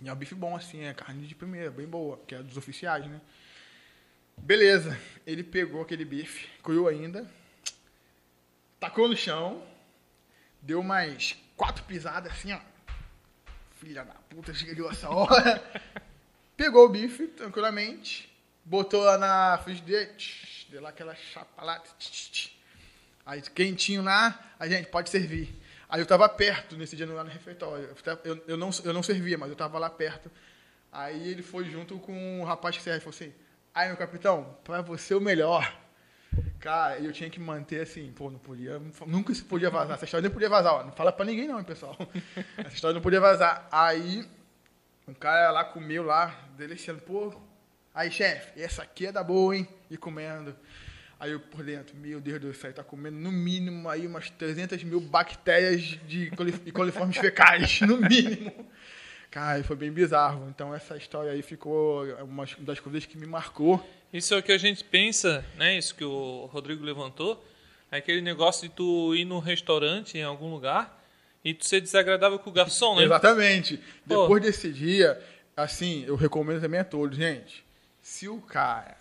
E 0.00 0.08
é 0.08 0.12
um 0.12 0.14
bife 0.14 0.36
bom, 0.36 0.54
assim, 0.54 0.84
é 0.84 0.94
carne 0.94 1.26
de 1.26 1.34
primeira, 1.34 1.68
bem 1.68 1.84
boa, 1.84 2.16
que 2.28 2.36
é 2.36 2.44
dos 2.44 2.56
oficiais, 2.56 3.04
né? 3.08 3.20
Beleza, 4.36 4.96
ele 5.26 5.42
pegou 5.42 5.82
aquele 5.82 6.04
bife, 6.04 6.46
cru 6.62 6.86
ainda, 6.86 7.28
tacou 8.78 9.08
no 9.08 9.16
chão, 9.16 9.66
deu 10.62 10.80
mais 10.80 11.36
quatro 11.56 11.82
pisadas 11.82 12.30
assim, 12.30 12.52
ó. 12.52 12.60
Filha 13.80 14.04
da 14.04 14.14
puta, 14.14 14.54
chegou 14.54 14.88
essa 14.88 15.10
hora. 15.10 15.60
Pegou 16.56 16.86
o 16.86 16.88
bife 16.88 17.26
tranquilamente, 17.26 18.32
botou 18.64 19.02
lá 19.02 19.18
na 19.18 19.58
frigideira, 19.62 20.06
tch, 20.14 20.66
deu 20.70 20.82
lá 20.82 20.90
aquela 20.90 21.14
chapa 21.14 21.62
lá. 21.62 21.78
tch, 21.78 22.10
tch, 22.10 22.30
tch. 22.30 22.50
Aí 23.26 23.40
quentinho 23.42 24.02
lá, 24.02 24.38
a 24.58 24.68
gente 24.68 24.88
pode 24.88 25.10
servir. 25.10 25.54
Aí 25.88 26.00
eu 26.00 26.06
tava 26.06 26.28
perto 26.28 26.76
nesse 26.76 26.96
dia 26.96 27.06
lá 27.06 27.24
no 27.24 27.30
refeitório. 27.30 27.94
Eu, 28.24 28.42
eu, 28.48 28.56
não, 28.56 28.70
eu 28.84 28.92
não 28.92 29.02
servia, 29.02 29.38
mas 29.38 29.50
eu 29.50 29.56
tava 29.56 29.78
lá 29.78 29.88
perto. 29.88 30.30
Aí 30.92 31.28
ele 31.28 31.42
foi 31.42 31.64
junto 31.64 31.98
com 31.98 32.40
o 32.40 32.44
rapaz 32.44 32.76
que 32.76 32.82
serve 32.82 32.98
e 32.98 33.00
falou 33.00 33.14
assim: 33.14 33.32
Aí, 33.74 33.88
meu 33.88 33.96
capitão, 33.96 34.56
pra 34.62 34.82
você 34.82 35.14
o 35.14 35.20
melhor. 35.20 35.72
Cara, 36.60 36.98
eu 36.98 37.12
tinha 37.12 37.28
que 37.28 37.40
manter 37.40 37.80
assim, 37.80 38.12
pô, 38.12 38.30
não 38.30 38.38
podia, 38.38 38.80
nunca 39.06 39.32
isso 39.32 39.44
podia 39.44 39.68
vazar. 39.68 39.96
Essa 39.96 40.04
história 40.04 40.22
nem 40.22 40.30
podia 40.30 40.48
vazar, 40.48 40.74
ó. 40.74 40.84
Não 40.84 40.92
fala 40.92 41.12
pra 41.12 41.24
ninguém, 41.24 41.48
não, 41.48 41.58
hein, 41.58 41.64
pessoal. 41.64 41.96
Essa 42.56 42.74
história 42.74 42.94
não 42.94 43.02
podia 43.02 43.20
vazar. 43.20 43.68
Aí, 43.70 44.24
o 45.06 45.14
cara 45.14 45.50
lá 45.50 45.64
comeu 45.64 46.04
lá, 46.04 46.34
deliciando, 46.56 47.02
pô. 47.02 47.34
Aí, 47.94 48.10
chefe, 48.10 48.60
essa 48.60 48.82
aqui 48.82 49.06
é 49.06 49.12
da 49.12 49.22
boa, 49.22 49.56
hein? 49.56 49.68
E 49.90 49.96
comendo. 49.96 50.54
Aí 51.20 51.30
eu 51.30 51.38
por 51.40 51.62
dentro, 51.64 51.96
meu 51.96 52.20
Deus 52.20 52.40
do 52.40 52.52
céu, 52.52 52.72
tá 52.72 52.82
comendo 52.82 53.16
no 53.16 53.30
mínimo 53.30 53.88
aí 53.88 54.06
umas 54.06 54.28
300 54.30 54.82
mil 54.82 55.00
bactérias 55.00 55.80
de 56.06 56.30
coli- 56.32 56.52
de 56.52 56.72
coliformes 56.72 57.16
fecais, 57.16 57.80
no 57.82 57.96
mínimo. 57.98 58.52
Cara, 59.30 59.62
foi 59.64 59.76
bem 59.76 59.90
bizarro. 59.92 60.48
Então 60.48 60.74
essa 60.74 60.96
história 60.96 61.30
aí 61.32 61.40
ficou 61.40 62.04
uma 62.22 62.44
das 62.58 62.80
coisas 62.80 63.06
que 63.06 63.16
me 63.16 63.26
marcou. 63.26 63.84
Isso 64.12 64.34
é 64.34 64.38
o 64.38 64.42
que 64.42 64.52
a 64.52 64.58
gente 64.58 64.82
pensa, 64.84 65.44
né? 65.56 65.78
Isso 65.78 65.94
que 65.94 66.04
o 66.04 66.46
Rodrigo 66.52 66.84
levantou. 66.84 67.44
É 67.90 67.98
aquele 67.98 68.20
negócio 68.20 68.68
de 68.68 68.74
tu 68.74 69.14
ir 69.14 69.24
num 69.24 69.38
restaurante 69.38 70.18
em 70.18 70.22
algum 70.22 70.50
lugar 70.50 71.00
e 71.44 71.54
tu 71.54 71.64
ser 71.64 71.80
desagradável 71.80 72.38
com 72.38 72.50
o 72.50 72.52
garçom, 72.52 72.96
né? 72.96 73.04
Exatamente. 73.04 73.76
Pô. 73.76 74.22
Depois 74.22 74.42
desse 74.42 74.72
dia, 74.72 75.20
assim, 75.56 76.04
eu 76.06 76.16
recomendo 76.16 76.60
também 76.60 76.80
a 76.80 76.84
todos, 76.84 77.16
gente. 77.16 77.63
Se 78.04 78.28
o 78.28 78.38
cara 78.38 78.98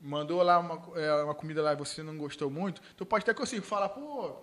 mandou 0.00 0.40
lá 0.40 0.60
uma, 0.60 0.80
é, 0.96 1.24
uma 1.24 1.34
comida 1.34 1.60
lá 1.60 1.72
e 1.72 1.76
você 1.76 2.00
não 2.00 2.16
gostou 2.16 2.48
muito, 2.48 2.80
tu 2.96 3.04
pode 3.04 3.24
até 3.24 3.34
conseguir 3.34 3.62
falar, 3.62 3.88
pô, 3.88 4.36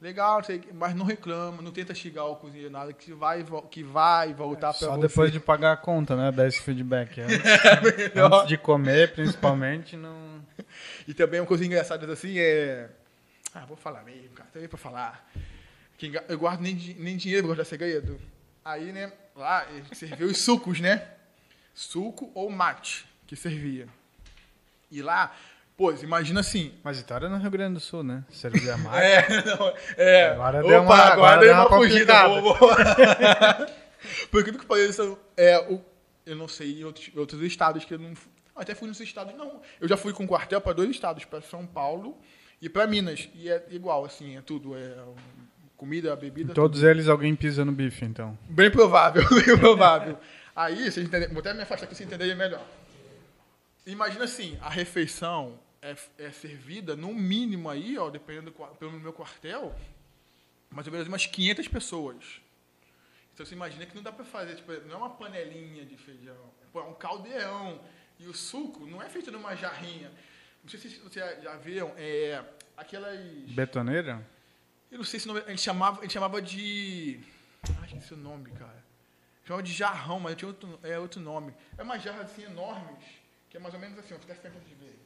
legal, 0.00 0.40
mas 0.74 0.94
não 0.94 1.04
reclama, 1.04 1.60
não 1.60 1.72
tenta 1.72 1.92
xingar 1.92 2.26
o 2.26 2.36
cozinheiro 2.36 2.70
nada, 2.70 2.92
que 2.92 3.12
vai, 3.12 3.44
que 3.68 3.82
vai 3.82 4.32
voltar 4.32 4.68
pra 4.72 4.78
Só 4.86 4.94
você. 4.94 5.08
depois 5.08 5.32
de 5.32 5.40
pagar 5.40 5.72
a 5.72 5.76
conta, 5.76 6.14
né? 6.14 6.30
Dar 6.30 6.46
esse 6.46 6.62
feedback. 6.62 7.20
Antes, 7.20 7.36
Melhor. 8.14 8.32
antes 8.32 8.46
de 8.48 8.56
comer, 8.56 9.12
principalmente, 9.12 9.96
não. 9.96 10.40
E 11.08 11.12
também 11.12 11.40
uma 11.40 11.46
coisa 11.46 11.66
engraçada 11.66 12.10
assim 12.12 12.38
é. 12.38 12.88
Ah, 13.52 13.66
vou 13.66 13.76
falar 13.76 14.04
mesmo, 14.04 14.28
cara. 14.36 14.48
Também 14.52 14.68
pra 14.68 14.78
falar. 14.78 15.28
Eu 16.28 16.38
guardo 16.38 16.60
nem, 16.60 16.76
nem 16.96 17.16
dinheiro 17.16 17.42
pra 17.42 17.48
guardar 17.48 17.66
segredo. 17.66 18.20
Aí, 18.64 18.92
né, 18.92 19.12
lá 19.34 19.66
serviu 19.94 20.28
os 20.28 20.38
sucos, 20.38 20.78
né? 20.78 21.08
Suco 21.74 22.30
ou 22.36 22.48
mate 22.50 23.07
que 23.28 23.36
servia. 23.36 23.86
E 24.90 25.00
lá, 25.02 25.32
pô, 25.76 25.92
imagina 25.92 26.40
assim. 26.40 26.72
Mas 26.82 26.96
Vitória 26.98 27.26
é 27.26 27.28
no 27.28 27.36
Rio 27.38 27.50
Grande 27.50 27.74
do 27.74 27.80
Sul, 27.80 28.02
né? 28.02 28.24
Servia 28.30 28.76
mais. 28.78 28.98
É, 29.06 29.44
não, 29.44 29.72
é. 29.96 30.30
Agora 30.30 30.58
Opa, 30.60 30.68
deu 30.68 30.82
uma- 30.82 30.94
agora, 30.96 31.12
agora 31.12 31.40
deu 31.40 31.52
uma, 31.54 31.68
uma 31.68 31.76
fugida. 31.78 32.14
complicada. 32.24 32.40
Vou, 32.40 32.54
vou. 32.56 32.70
Porque 34.30 34.50
do 34.50 34.58
que 34.58 34.66
pareça, 34.66 35.16
é, 35.36 35.58
o, 35.70 35.80
eu 36.24 36.36
não 36.36 36.48
sei 36.48 36.80
em 36.80 36.84
outros, 36.84 37.10
outros 37.16 37.42
estados 37.42 37.84
que 37.84 37.94
eu 37.94 37.98
não. 37.98 38.12
Até 38.56 38.74
fui 38.74 38.88
nos 38.88 38.98
estados, 39.00 39.34
não. 39.36 39.60
Eu 39.80 39.86
já 39.86 39.96
fui 39.96 40.12
com 40.12 40.26
quartel 40.26 40.60
para 40.60 40.72
dois 40.72 40.90
estados, 40.90 41.24
para 41.24 41.40
São 41.42 41.64
Paulo 41.66 42.16
e 42.60 42.68
para 42.68 42.86
Minas. 42.88 43.28
E 43.34 43.48
é 43.48 43.64
igual, 43.70 44.04
assim, 44.04 44.36
é 44.36 44.40
tudo. 44.40 44.76
É 44.76 44.94
comida, 45.76 46.16
bebida. 46.16 46.50
Em 46.52 46.54
todos 46.54 46.82
eles 46.82 47.06
alguém 47.06 47.36
pisa 47.36 47.64
no 47.64 47.70
bife, 47.72 48.04
então. 48.04 48.36
Bem 48.48 48.68
provável, 48.70 49.22
bem 49.30 49.56
provável. 49.58 50.18
Aí, 50.56 50.90
vocês 50.90 51.06
entendem, 51.06 51.28
vou 51.28 51.38
até 51.38 51.54
me 51.54 51.62
afastar 51.62 51.84
aqui 51.86 51.94
vocês 51.94 52.08
entenderem 52.08 52.34
melhor. 52.34 52.64
Imagina 53.90 54.24
assim, 54.24 54.58
a 54.60 54.68
refeição 54.68 55.58
é, 55.80 55.96
é 56.18 56.30
servida 56.30 56.94
no 56.94 57.14
mínimo 57.14 57.70
aí, 57.70 57.96
ó, 57.96 58.10
dependendo 58.10 58.50
do, 58.50 58.66
pelo 58.76 58.92
meu 58.92 59.12
quartel, 59.12 59.74
mais 60.70 60.86
ou 60.86 60.92
menos 60.92 61.08
umas 61.08 61.24
500 61.26 61.68
pessoas. 61.68 62.40
Então 63.32 63.46
você 63.46 63.54
imagina 63.54 63.86
que 63.86 63.94
não 63.94 64.02
dá 64.02 64.12
pra 64.12 64.24
fazer, 64.24 64.56
tipo, 64.56 64.72
não 64.86 64.94
é 64.94 64.96
uma 64.96 65.10
panelinha 65.10 65.86
de 65.86 65.96
feijão, 65.96 66.52
é 66.74 66.78
um 66.80 66.94
caldeirão. 66.94 67.80
E 68.20 68.26
o 68.26 68.34
suco 68.34 68.84
não 68.84 69.00
é 69.00 69.08
feito 69.08 69.30
numa 69.30 69.54
jarrinha. 69.54 70.10
Não 70.62 70.68
sei 70.68 70.80
se 70.80 70.98
vocês 70.98 71.42
já 71.42 71.56
viram, 71.56 71.92
é, 71.96 72.44
aquelas... 72.76 73.18
Betoneira? 73.52 74.26
Eu 74.90 74.98
não 74.98 75.04
sei 75.04 75.20
se 75.20 75.26
o 75.26 75.32
nome. 75.32 75.44
A 75.46 75.50
gente 75.50 75.62
chamava, 75.62 75.98
a 76.00 76.02
gente 76.02 76.12
chamava 76.12 76.40
de. 76.40 77.20
Ah, 77.80 77.86
esqueci 77.86 78.14
o 78.14 78.16
nome, 78.16 78.50
cara. 78.52 78.84
Chamava 79.44 79.62
de 79.62 79.72
jarrão, 79.72 80.18
mas 80.18 80.36
tinha 80.36 80.48
outro, 80.48 80.78
é 80.82 80.98
outro 80.98 81.20
nome. 81.20 81.54
É 81.76 81.82
umas 81.82 82.02
jarras 82.02 82.30
assim 82.30 82.44
enormes, 82.44 83.04
que 83.58 83.60
é 83.60 83.62
mais 83.62 83.74
ou 83.74 83.80
menos 83.80 83.98
assim, 83.98 84.14
ó, 84.14 84.18
fica 84.18 84.34
tentando 84.36 84.64
de 84.64 84.74
ver. 84.74 84.98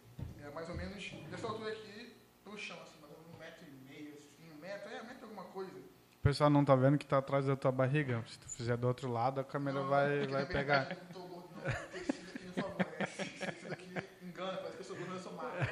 É 0.45 0.51
mais 0.51 0.69
ou 0.69 0.77
menos 0.77 1.11
dessa 1.31 1.47
altura 1.47 1.73
aqui 1.73 2.15
pro 2.45 2.59
chão, 2.59 2.77
assim, 2.83 2.99
mais 3.01 3.13
ou 3.13 3.19
menos 3.19 3.35
um 3.35 3.39
metro 3.39 3.65
e 3.67 3.71
meio, 3.89 4.15
assim, 4.15 4.53
um 4.55 4.61
metro, 4.61 4.91
é, 4.91 5.01
um 5.01 5.07
metro 5.07 5.25
alguma 5.25 5.45
coisa. 5.45 5.73
O 5.73 6.23
pessoal 6.23 6.51
não 6.51 6.65
tá 6.65 6.77
vendo 6.77 6.99
que 6.99 7.07
tá 7.07 7.19
atrás 7.19 7.47
da 7.47 7.57
tua 7.57 7.73
barriga. 7.73 8.23
Se 8.29 8.39
tu 8.39 8.49
fizer 8.51 8.77
do 8.77 8.87
outro 8.87 9.11
lado, 9.11 9.41
a 9.41 9.45
câmera 9.45 9.81
Não, 9.81 9.89
vai, 9.89 10.19
porque 10.19 10.33
vai 10.33 10.47
pegar. 10.47 10.91
Eu 10.91 10.97
não 10.97 11.07
tô 11.07 11.21
gordo, 11.21 11.49
não. 11.57 11.63
O 11.63 11.89
tecido 11.89 12.31
aqui 12.31 12.45
não 12.47 12.53
favorece. 12.55 13.23
Esse 13.23 13.47
tecido 13.47 13.73
aqui 13.73 13.95
engana, 14.23 14.57
parece 14.59 14.77
que 14.77 14.81
eu 14.83 14.85
sou 14.85 14.97
gordo, 14.97 15.15
eu 15.15 15.19
sou 15.21 15.33
magro. 15.33 15.67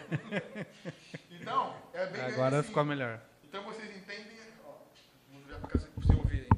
Então, 1.30 1.76
é 1.92 2.06
bem 2.06 2.20
Agora 2.22 2.58
assim. 2.58 2.68
ficou 2.68 2.84
melhor. 2.84 3.20
Então 3.44 3.62
vocês 3.64 3.96
entendem, 3.96 4.38
ó, 4.64 4.72
vou 5.30 5.42
já 5.48 5.58
pra 5.58 5.78
vocês 5.78 6.18
ouvirem. 6.18 6.48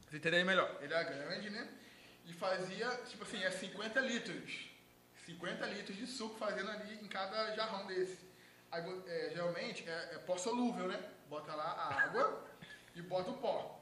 Vocês 0.00 0.14
entenderem 0.14 0.44
melhor. 0.46 0.78
Ele 0.80 0.94
era 0.94 1.02
grande, 1.02 1.50
né? 1.50 1.68
E 2.26 2.32
fazia, 2.32 2.88
tipo 3.08 3.24
assim, 3.24 3.42
é 3.42 3.50
50 3.50 4.00
litros. 4.00 4.71
50 5.26 5.66
litros 5.66 5.96
de 5.96 6.06
suco 6.06 6.36
fazendo 6.38 6.70
ali 6.70 6.98
em 7.02 7.08
cada 7.08 7.54
jarrão 7.54 7.86
desse. 7.86 8.18
Aí, 8.70 8.82
é, 9.06 9.30
geralmente 9.32 9.88
é, 9.88 10.10
é 10.14 10.18
pó 10.18 10.36
solúvel, 10.36 10.88
né? 10.88 10.98
Bota 11.28 11.54
lá 11.54 11.64
a 11.64 12.04
água 12.04 12.44
e 12.94 13.02
bota 13.02 13.30
o 13.30 13.34
pó. 13.34 13.80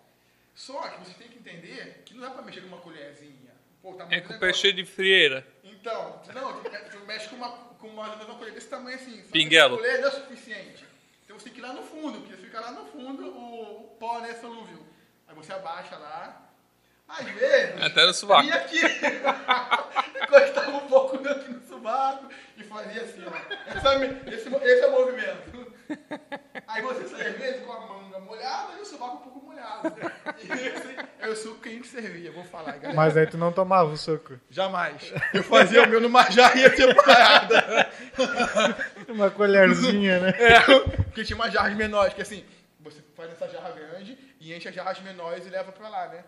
Só 0.54 0.80
que 0.88 0.98
você 1.00 1.14
tem 1.14 1.28
que 1.28 1.38
entender 1.38 2.02
que 2.04 2.14
não 2.14 2.22
dá 2.22 2.30
pra 2.30 2.42
mexer 2.42 2.60
com 2.60 2.68
uma 2.68 2.78
colherzinha. 2.80 3.50
Pô, 3.80 3.94
tá 3.94 4.06
É 4.10 4.20
com 4.20 4.34
o 4.34 4.38
pé 4.38 4.52
cheio 4.52 4.74
de 4.74 4.84
frieira. 4.84 5.46
Então, 5.64 6.20
não, 6.34 6.62
tu, 6.62 6.70
tu 6.90 6.98
mexe 7.06 7.28
com 7.28 7.36
uma, 7.36 7.50
com 7.50 7.88
uma, 7.88 8.14
uma 8.14 8.34
colher 8.34 8.52
desse 8.52 8.68
tamanho 8.68 8.96
assim. 8.96 9.16
Só 9.16 9.22
que 9.22 9.32
Pinguelo. 9.32 9.76
essa 9.76 9.82
colher 9.84 10.00
não 10.00 10.08
é 10.08 10.10
suficiente. 10.10 10.84
Então 11.24 11.38
você 11.38 11.44
tem 11.44 11.54
que 11.54 11.60
ir 11.60 11.62
lá 11.62 11.72
no 11.72 11.82
fundo, 11.82 12.20
porque 12.20 12.36
fica 12.36 12.60
lá 12.60 12.72
no 12.72 12.84
fundo 12.86 13.24
o, 13.26 13.84
o 13.84 13.96
pó, 13.98 14.20
né, 14.20 14.34
solúvel. 14.34 14.84
Aí 15.26 15.34
você 15.34 15.52
abaixa 15.52 15.96
lá. 15.96 16.50
Às 17.08 17.24
vezes. 17.26 17.82
Até 17.82 18.06
no 18.06 18.12
sovaco. 18.12 18.42
Vinha 18.42 18.56
aqui. 18.56 18.80
Encostava 20.24 20.70
um 20.76 20.86
pouco 20.88 21.16
aqui 21.28 21.50
no 21.52 21.60
sovaco 21.66 22.28
e 22.56 22.62
fazia 22.64 23.02
assim, 23.02 23.24
ó. 23.26 23.74
Essa 23.76 23.98
me- 23.98 24.06
esse, 24.26 24.48
esse 24.48 24.80
é 24.82 24.86
o 24.86 24.92
movimento. 24.92 25.72
Aí 26.68 26.82
você 26.82 27.08
sai 27.08 27.28
às 27.28 27.36
vezes 27.36 27.64
com 27.64 27.72
a 27.72 27.80
manga 27.80 28.20
molhada 28.20 28.72
e 28.78 28.82
o 28.82 28.84
sovaco 28.84 29.16
um 29.16 29.20
pouco 29.30 29.46
molhado. 29.46 29.92
E 30.42 30.52
esse 30.52 30.96
é 31.18 31.28
o 31.28 31.34
suco 31.36 31.60
que 31.60 31.68
a 31.68 31.72
gente 31.72 31.88
servia, 31.88 32.30
vou 32.32 32.44
falar, 32.44 32.72
galera. 32.72 32.94
Mas 32.94 33.16
aí 33.16 33.26
tu 33.26 33.36
não 33.38 33.52
tomava 33.52 33.90
o 33.90 33.96
suco. 33.96 34.38
Jamais. 34.50 35.12
Eu 35.34 35.42
fazia 35.42 35.82
o 35.82 35.88
meu 35.88 36.00
numa 36.00 36.30
jarrinha 36.30 36.70
separada. 36.74 37.90
Uma 39.08 39.30
colherzinha, 39.30 40.20
né? 40.20 40.28
É, 40.38 40.60
porque 41.04 41.24
tinha 41.24 41.36
umas 41.36 41.52
jarras 41.52 41.74
menores, 41.76 42.14
que 42.14 42.22
assim, 42.22 42.44
você 42.78 43.00
faz 43.16 43.32
essa 43.32 43.48
jarra 43.48 43.70
grande 43.72 44.16
e 44.40 44.54
enche 44.54 44.68
as 44.68 44.74
jarras 44.74 45.00
menores 45.00 45.46
e 45.46 45.50
leva 45.50 45.72
pra 45.72 45.88
lá, 45.88 46.08
né? 46.08 46.24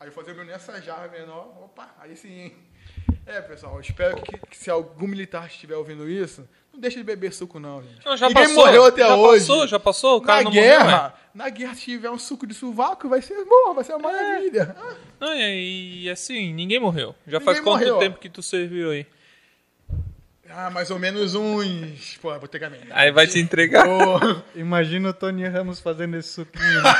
Aí 0.00 0.08
eu 0.08 0.12
fazia 0.12 0.32
o 0.32 0.36
meu 0.36 0.44
nessa 0.44 0.80
jarra 0.82 1.06
menor, 1.08 1.46
opa, 1.62 1.88
aí 2.00 2.16
sim. 2.16 2.52
É, 3.26 3.40
pessoal, 3.40 3.74
eu 3.74 3.80
espero 3.80 4.16
que, 4.20 4.38
que 4.48 4.56
se 4.56 4.70
algum 4.70 5.06
militar 5.06 5.46
estiver 5.46 5.76
ouvindo 5.76 6.08
isso, 6.08 6.46
não 6.72 6.78
deixe 6.78 6.96
de 6.98 7.04
beber 7.04 7.32
suco 7.32 7.58
não, 7.58 7.82
gente. 7.82 8.04
Não, 8.04 8.16
já 8.16 8.28
Ninguém 8.28 8.44
passou. 8.44 8.66
morreu 8.66 8.84
até 8.84 9.02
já 9.02 9.16
hoje. 9.16 9.46
passou, 9.46 9.66
já 9.66 9.80
passou. 9.80 10.16
O 10.18 10.20
cara 10.20 10.38
na 10.38 10.44
não 10.44 10.50
guerra, 10.50 10.84
morreu, 10.84 11.06
é. 11.06 11.12
na 11.34 11.48
guerra, 11.48 11.74
se 11.74 11.84
tiver 11.84 12.10
um 12.10 12.18
suco 12.18 12.46
de 12.46 12.52
sovaco, 12.54 13.08
vai 13.08 13.22
ser 13.22 13.42
bom, 13.44 13.72
vai 13.74 13.82
ser 13.84 13.94
uma 13.94 14.10
maravilha. 14.12 14.76
Ah, 14.78 14.94
Não, 15.20 15.34
e, 15.34 16.10
assim, 16.10 16.52
ninguém 16.52 16.78
morreu. 16.78 17.14
Já 17.26 17.38
Ninguém 17.38 17.44
faz 17.44 17.60
quanto 17.60 17.78
morreu, 17.80 17.98
tempo 17.98 18.18
que 18.18 18.28
tu 18.28 18.42
serviu 18.42 18.90
aí? 18.90 19.06
Ah, 20.56 20.70
mais 20.70 20.90
ou 20.90 20.98
menos 21.00 21.34
uns. 21.34 22.16
Pô, 22.22 22.28
vou 22.38 22.46
ter 22.46 22.60
que. 22.60 22.66
Aí 22.92 23.10
vai 23.10 23.26
te 23.26 23.40
entregar. 23.40 23.86
Imagina 24.54 25.08
o 25.08 25.12
Tony 25.12 25.44
Ramos 25.48 25.80
fazendo 25.80 26.16
esse 26.16 26.28
suquinho. 26.28 26.82
né? 26.82 26.94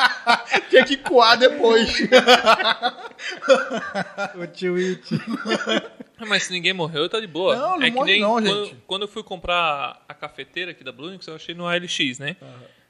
Tinha 0.70 0.84
que 0.84 0.96
coar 0.96 1.36
depois. 1.36 1.98
o 4.40 4.46
tio 4.46 4.76
It. 4.76 5.08
Mas 6.26 6.44
se 6.44 6.52
ninguém 6.52 6.72
morreu, 6.72 7.08
tá 7.08 7.20
de 7.20 7.26
boa. 7.26 7.56
Não, 7.56 7.78
não 7.78 7.86
é 7.86 7.90
morre 7.90 8.20
não, 8.20 8.32
quando, 8.32 8.64
gente. 8.64 8.76
quando 8.86 9.02
eu 9.02 9.08
fui 9.08 9.22
comprar 9.22 10.04
a 10.08 10.14
cafeteira 10.14 10.70
aqui 10.70 10.84
da 10.84 10.92
Blunix, 10.92 11.26
eu 11.26 11.34
achei 11.34 11.54
no 11.54 11.66
ALX, 11.66 12.18
né? 12.18 12.36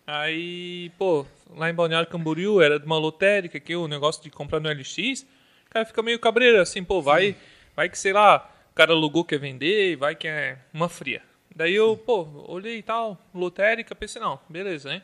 Aí, 0.06 0.90
pô, 0.98 1.26
lá 1.56 1.70
em 1.70 1.74
Balneário 1.74 2.08
Camboriú 2.08 2.60
era 2.60 2.78
de 2.78 2.84
uma 2.84 2.98
lotérica 2.98 3.58
que 3.58 3.74
o 3.74 3.88
negócio 3.88 4.22
de 4.22 4.30
comprar 4.30 4.60
no 4.60 4.68
LX, 4.68 5.22
o 5.66 5.70
cara 5.70 5.86
fica 5.86 6.02
meio 6.02 6.18
cabreiro, 6.18 6.60
assim, 6.60 6.84
pô, 6.84 7.00
vai, 7.00 7.34
vai 7.74 7.88
que, 7.88 7.98
sei 7.98 8.12
lá, 8.12 8.50
o 8.70 8.74
cara 8.74 8.92
alugou 8.92 9.24
quer 9.24 9.38
vender, 9.38 9.96
vai 9.96 10.14
que 10.14 10.28
é 10.28 10.58
uma 10.72 10.88
fria. 10.88 11.22
Daí 11.56 11.74
eu, 11.74 11.96
pô, 11.96 12.28
olhei 12.48 12.78
e 12.78 12.82
tal, 12.82 13.18
lotérica, 13.34 13.94
pensei, 13.94 14.20
não, 14.20 14.38
beleza, 14.48 14.90
né? 14.90 15.02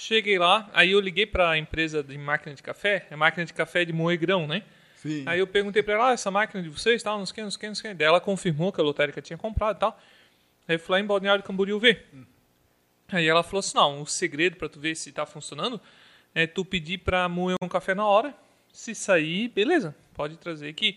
Cheguei 0.00 0.38
lá, 0.38 0.70
aí 0.72 0.92
eu 0.92 1.00
liguei 1.00 1.26
pra 1.26 1.58
empresa 1.58 2.04
de 2.04 2.16
máquina 2.16 2.54
de 2.54 2.62
café, 2.62 3.08
é 3.10 3.16
máquina 3.16 3.44
de 3.44 3.52
café 3.52 3.84
de 3.84 3.92
moer 3.92 4.16
grão, 4.16 4.46
né? 4.46 4.62
Sim. 4.94 5.24
Aí 5.26 5.40
eu 5.40 5.46
perguntei 5.46 5.82
pra 5.82 5.94
ela, 5.94 6.10
ah, 6.10 6.12
essa 6.12 6.30
máquina 6.30 6.62
de 6.62 6.68
vocês, 6.68 7.02
tal, 7.02 7.18
não 7.18 7.26
sei 7.26 7.32
o 7.32 7.34
que, 7.34 7.42
não 7.42 7.50
sei 7.50 7.56
o 7.56 7.60
que, 7.60 7.66
não 7.66 7.74
sei 7.74 7.90
o 7.90 7.92
que. 7.92 7.98
Daí 7.98 8.06
ela 8.06 8.20
confirmou 8.20 8.70
que 8.72 8.80
a 8.80 8.84
lotérica 8.84 9.20
tinha 9.20 9.36
comprado 9.36 9.76
e 9.76 9.80
tal. 9.80 10.00
Aí 10.68 10.76
eu 10.76 10.78
fui 10.78 10.92
lá 10.92 11.00
em 11.00 11.04
Balneário 11.04 11.42
Camboriú 11.42 11.80
ver. 11.80 12.06
Aí 13.08 13.26
ela 13.26 13.42
falou 13.42 13.58
assim, 13.58 13.76
não, 13.76 14.00
o 14.00 14.06
segredo 14.06 14.54
pra 14.54 14.68
tu 14.68 14.78
ver 14.78 14.94
se 14.94 15.10
tá 15.10 15.26
funcionando 15.26 15.80
é 16.32 16.46
tu 16.46 16.64
pedir 16.64 16.98
pra 16.98 17.28
moer 17.28 17.56
um 17.60 17.68
café 17.68 17.92
na 17.92 18.06
hora. 18.06 18.32
Se 18.72 18.94
sair, 18.94 19.48
beleza, 19.48 19.96
pode 20.14 20.36
trazer 20.36 20.68
aqui. 20.68 20.96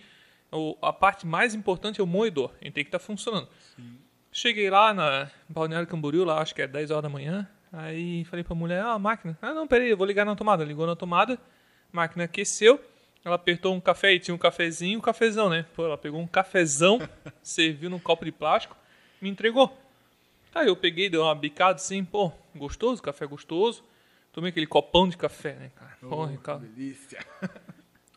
O, 0.52 0.78
a 0.80 0.94
parte 0.94 1.26
mais 1.26 1.56
importante 1.56 2.00
é 2.00 2.04
o 2.04 2.08
moedor, 2.08 2.54
ele 2.62 2.70
tem 2.70 2.84
que 2.84 2.90
estar 2.90 3.00
funcionando. 3.00 3.48
Cheguei 4.32 4.70
lá 4.70 4.94
na 4.94 5.32
Balneário 5.50 5.88
Camboriú, 5.88 6.24
lá 6.24 6.40
acho 6.40 6.54
que 6.54 6.62
é 6.62 6.68
10 6.68 6.92
horas 6.92 7.02
da 7.02 7.10
manhã. 7.10 7.50
Aí 7.72 8.26
falei 8.26 8.44
pra 8.44 8.54
mulher, 8.54 8.84
ah, 8.84 8.94
a 8.94 9.00
máquina. 9.00 9.38
Ah, 9.42 9.54
não, 9.54 9.68
peraí, 9.68 9.90
eu 9.90 9.98
vou 9.98 10.06
ligar 10.06 10.26
na 10.26 10.36
tomada. 10.36 10.64
Ligou 10.64 10.86
na 10.86 10.96
tomada, 10.96 11.36
a 11.36 11.96
máquina 11.96 12.26
aqueceu. 12.26 12.80
Ela 13.24 13.36
apertou 13.36 13.74
um 13.74 13.80
café 13.80 14.14
e 14.14 14.20
tinha 14.20 14.34
um 14.34 14.38
cafezinho 14.38 14.94
e 14.94 14.98
um 14.98 15.02
cafezão, 15.02 15.50
né? 15.50 15.66
Pô, 15.76 15.86
ela 15.86 15.98
pegou 15.98 16.20
um 16.20 16.28
cafezão, 16.28 17.00
serviu 17.42 17.90
num 17.90 18.00
copo 18.00 18.26
de 18.26 18.32
plástico, 18.32 18.76
me 19.22 19.30
entregou. 19.30 19.78
Aí 20.54 20.68
eu 20.68 20.76
peguei, 20.76 21.10
dei 21.10 21.20
uma 21.20 21.34
bicada 21.34 21.76
assim, 21.76 22.04
pô, 22.04 22.32
gostoso, 22.56 23.02
café 23.02 23.26
gostoso. 23.26 23.84
Tomei 24.34 24.50
aquele 24.50 24.66
copão 24.66 25.08
de 25.08 25.18
café, 25.18 25.54
né, 25.54 25.72
cara? 25.76 25.98
Porra, 26.02 26.38
cara. 26.38 26.60
Delícia. 26.60 27.20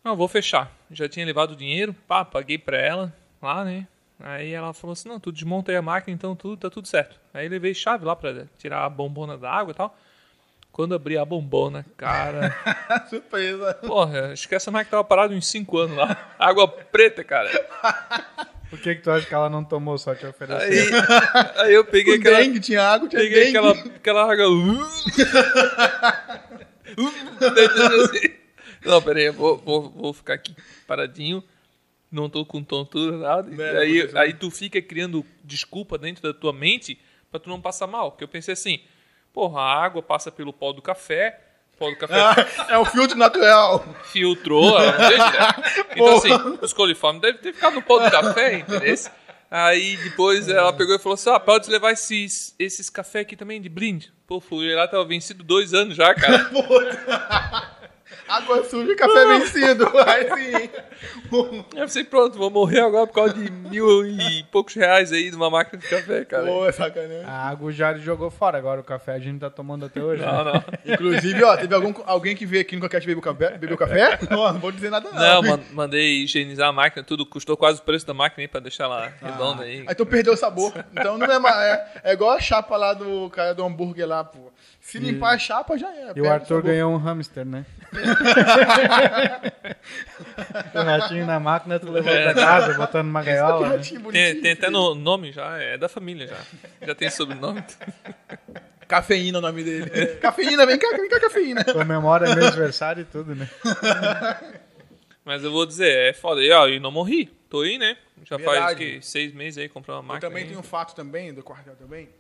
Não, 0.03 0.17
vou 0.17 0.29
fechar. 0.29 0.71
Já 0.91 1.09
tinha 1.09 1.25
levado 1.27 1.53
o 1.53 1.57
dinheiro, 1.57 1.95
pá, 2.07 2.25
paguei 2.25 2.59
pra 2.59 2.79
ela 2.79 3.15
lá, 3.41 3.65
né? 3.65 3.87
Aí 4.21 4.53
ela 4.53 4.73
falou 4.73 4.93
assim, 4.93 5.09
não, 5.09 5.19
tu 5.19 5.33
desmonta 5.33 5.73
aí 5.73 5.77
a 5.77 5.83
máquina, 5.83 6.15
então 6.15 6.37
tudo, 6.37 6.57
tá 6.57 6.71
tudo 6.71 6.87
certo. 6.87 7.19
Aí 7.33 7.49
levei 7.49 7.75
chave 7.75 8.05
lá 8.05 8.15
pra 8.15 8.47
tirar 8.59 8.85
a 8.85 8.89
bombona 8.89 9.37
da 9.37 9.51
água 9.51 9.73
e 9.73 9.75
tal. 9.75 9.97
Quando 10.71 10.95
abri 10.95 11.17
a 11.17 11.25
bombona, 11.25 11.85
cara... 11.97 12.55
Surpresa. 13.09 13.75
Porra, 13.75 14.33
acho 14.33 14.49
que 14.49 14.55
essa 14.55 14.71
máquina 14.71 14.91
tava 14.91 15.05
parada 15.05 15.35
uns 15.35 15.47
5 15.47 15.79
anos 15.79 15.97
lá. 15.97 16.35
Água 16.39 16.67
preta, 16.67 17.23
cara. 17.23 17.49
Por 18.71 18.81
que, 18.81 18.97
que 18.97 19.03
tu 19.03 19.11
acha 19.11 19.27
que 19.27 19.35
ela 19.35 19.49
não 19.49 19.63
tomou 19.63 19.97
só 19.99 20.15
te 20.15 20.27
oferecer? 20.27 20.95
Aí, 20.95 21.63
aí 21.67 21.75
eu 21.75 21.85
peguei 21.85 22.17
Com 22.17 22.23
aquela... 22.23 22.39
dengue, 22.39 22.59
tinha 22.59 22.83
água, 22.83 23.09
tinha 23.09 23.23
Peguei 23.23 23.53
dengue. 23.53 23.57
aquela, 23.57 23.73
aquela 23.97 24.33
água... 24.33 24.47
assim. 24.87 25.23
Não, 28.85 29.01
peraí, 29.01 29.25
eu 29.27 29.33
vou, 29.33 29.57
vou, 29.57 29.91
vou 29.91 30.13
ficar 30.13 30.35
aqui 30.35 30.55
paradinho. 30.87 31.43
Não 32.15 32.31
tô 32.31 32.47
com 32.47 32.63
tontura, 32.63 33.17
nada. 33.19 33.51
Não, 33.51 33.53
E 33.53 33.57
não 33.73 33.81
aí, 33.81 33.99
aconteceu. 33.99 34.21
aí 34.21 34.33
tu 34.35 34.51
fica 34.51 34.81
criando 34.81 35.27
desculpa 35.43 35.99
dentro 35.99 36.23
da 36.23 36.33
tua 36.33 36.53
mente 36.53 36.97
pra 37.31 37.41
tu 37.41 37.49
não 37.51 37.61
passar 37.61 37.87
mal. 37.89 38.13
Porque 38.13 38.23
eu 38.25 38.29
pensei 38.29 38.53
assim, 38.55 38.79
porra, 39.33 39.61
a 39.61 39.85
água 39.85 40.01
passa 40.01 40.31
pelo 40.31 40.53
pó 40.53 40.73
do 40.73 40.81
café, 40.81 41.41
pó 41.77 41.91
do 41.91 41.97
café 41.97 42.15
Ah, 42.69 42.75
é 42.75 42.79
o 42.79 42.85
filtro 42.85 43.19
natural. 43.19 43.85
filtrou, 44.05 44.79
né? 44.79 44.93
Então, 45.91 46.17
assim, 46.17 46.31
os 46.63 46.73
coliformes 46.73 47.21
devem 47.21 47.41
ter 47.41 47.53
ficado 47.53 47.75
no 47.75 47.83
pó 47.83 47.99
do 47.99 48.11
café, 48.11 48.59
entendeu? 48.59 48.95
Aí 49.51 49.97
depois 49.99 50.49
ela 50.49 50.73
pegou 50.73 50.95
e 50.97 50.99
falou 50.99 51.15
assim: 51.15 51.31
ah, 51.31 51.39
pode 51.39 51.71
levar 51.71 51.93
esses, 51.93 52.55
esses 52.59 52.89
café 52.91 53.21
aqui 53.21 53.37
também 53.37 53.61
de 53.61 53.69
brinde. 53.69 54.13
Pô, 54.27 54.41
fui 54.41 54.75
lá, 54.75 54.89
tava 54.89 55.05
vencido 55.05 55.45
dois 55.45 55.73
anos 55.75 55.95
já, 55.97 56.13
cara. 56.15 56.51
Água 58.29 58.65
suja 58.65 58.93
e 58.93 58.97
café 58.97 59.27
vencido. 59.27 59.87
Aí 60.07 60.25
sim. 60.25 60.71
Eu 61.33 61.65
pensei, 61.83 62.05
pronto, 62.05 62.39
vou 62.39 62.51
morrer 62.51 62.81
agora 62.81 63.07
por 63.07 63.13
causa 63.15 63.35
de 63.35 63.51
mil 63.51 64.07
e 64.07 64.45
poucos 64.51 64.75
reais 64.75 65.13
aí 65.13 65.31
de 65.31 65.37
uma 65.37 65.51
máquina 65.51 65.81
de 65.81 65.89
café, 65.89 66.25
cara. 66.25 66.47
Pô, 66.47 66.71
sacanagem. 66.73 67.25
A 67.25 67.49
água 67.51 67.73
já 67.73 67.95
jogou 67.95 68.31
fora, 68.31 68.57
agora 68.57 68.81
o 68.81 68.85
café 68.85 69.13
a 69.15 69.19
gente 69.19 69.41
tá 69.41 69.51
tomando 69.51 69.85
até 69.87 70.01
hoje. 70.03 70.23
Não, 70.23 70.45
né? 70.45 70.53
não. 70.53 70.65
Inclusive, 70.95 71.43
ó, 71.45 71.57
teve 71.57 71.75
algum, 71.75 71.93
alguém 72.07 72.37
que 72.37 72.47
veio 72.47 72.63
aqui 72.63 72.77
no 72.77 72.83
Coquete 72.83 73.07
beber 73.07 73.21
café? 73.21 73.59
Bebeu 73.59 73.77
café? 73.77 74.19
Não, 74.31 74.53
não 74.53 74.61
vou 74.61 74.71
dizer 74.73 74.91
nada 74.91 75.11
não. 75.11 75.21
Não, 75.21 75.43
man- 75.43 75.65
mandei 75.73 76.23
higienizar 76.23 76.69
a 76.69 76.73
máquina, 76.73 77.03
tudo 77.03 77.27
custou 77.27 77.57
quase 77.57 77.81
o 77.81 77.83
preço 77.83 78.07
da 78.07 78.15
máquina 78.15 78.43
aí 78.43 78.49
pra 78.49 78.61
deixar 78.61 78.85
ela 78.85 79.13
Ah. 79.21 79.27
redonda 79.27 79.65
aí. 79.65 79.85
Aí 79.87 79.95
tu 79.95 80.07
perdeu 80.07 80.33
o 80.35 80.37
sabor. 80.37 80.73
Então 80.93 81.19
não 81.19 81.27
é 81.27 81.39
mais. 81.39 81.57
É, 81.57 82.01
é 82.05 82.13
igual 82.13 82.31
a 82.31 82.41
chapa 82.41 82.77
lá 82.77 82.95
do 82.95 83.29
cara 83.31 83.55
do 83.55 83.65
hambúrguer 83.65 84.07
lá, 84.07 84.23
pô. 84.25 84.53
Se 84.85 84.99
limpar 84.99 85.35
a 85.35 85.39
chapa, 85.39 85.79
já 85.79 85.91
é. 85.91 86.13
E 86.15 86.21
o 86.21 86.31
Arthur 86.31 86.63
ganhou 86.63 86.93
um 86.93 86.99
hamster, 86.99 87.47
né? 87.47 87.65
o 90.75 90.79
ratinho 90.79 91.25
na 91.27 91.41
máquina, 91.41 91.81
tu 91.81 91.91
levou 91.91 92.13
pra 92.13 92.35
casa, 92.35 92.75
botando 92.75 93.07
numa 93.07 93.23
gaiola. 93.23 93.79
Né? 93.79 93.83
Tem, 94.13 94.41
tem 94.43 94.53
até 94.53 94.69
no 94.69 94.95
nome 94.95 95.33
já, 95.33 95.57
é 95.57 95.79
da 95.79 95.89
família 95.89 96.27
já. 96.27 96.37
Já 96.87 96.95
tem 96.95 97.09
sobrenome. 97.09 97.65
Cafeína 98.87 99.39
é 99.39 99.41
o 99.41 99.43
nome 99.43 99.65
dele. 99.65 100.17
cafeína, 100.17 100.67
vem 100.67 100.79
cá, 100.79 100.91
vem 100.95 101.09
cá, 101.09 101.19
cafeína. 101.19 101.65
Comemora 101.65 102.35
meu 102.35 102.47
aniversário 102.47 103.01
e 103.01 103.05
tudo, 103.07 103.35
né? 103.35 103.49
Mas 105.25 105.43
eu 105.43 105.51
vou 105.51 105.65
dizer, 105.65 106.11
é 106.11 106.13
foda. 106.13 106.43
E, 106.43 106.53
ó, 106.53 106.69
e 106.69 106.79
não 106.79 106.91
morri. 106.91 107.33
Tô 107.49 107.63
aí, 107.63 107.79
né? 107.79 107.97
Já 108.23 108.39
faz 108.39 108.59
Verdade. 108.59 108.77
que, 108.77 109.01
seis 109.01 109.33
meses 109.33 109.57
aí 109.57 109.71
comprando 109.71 110.01
uma 110.01 110.03
Eu 110.03 110.09
máquina. 110.09 110.29
também 110.29 110.43
aí. 110.45 110.51
tem 110.51 110.59
um 110.59 110.63
fato 110.63 110.95
também, 110.95 111.33
do 111.33 111.43
quartel 111.43 111.75
também. 111.75 112.11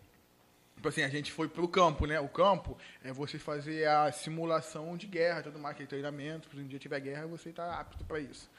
Tipo 0.84 0.90
assim, 0.90 1.02
a 1.02 1.08
gente 1.08 1.32
foi 1.32 1.48
pro 1.48 1.66
campo, 1.66 2.04
né? 2.04 2.20
O 2.20 2.28
campo 2.28 2.76
é 3.02 3.10
você 3.10 3.38
fazer 3.38 3.88
a 3.88 4.12
simulação 4.12 4.98
de 4.98 5.06
guerra, 5.06 5.40
tudo 5.40 5.58
mais, 5.58 5.72
aquele 5.74 5.88
treinamento. 5.88 6.50
Se 6.50 6.56
um 6.58 6.66
dia 6.66 6.78
tiver 6.78 7.00
guerra, 7.00 7.26
você 7.26 7.50
tá 7.54 7.80
apto 7.80 8.04
para 8.04 8.20
isso. 8.20 8.50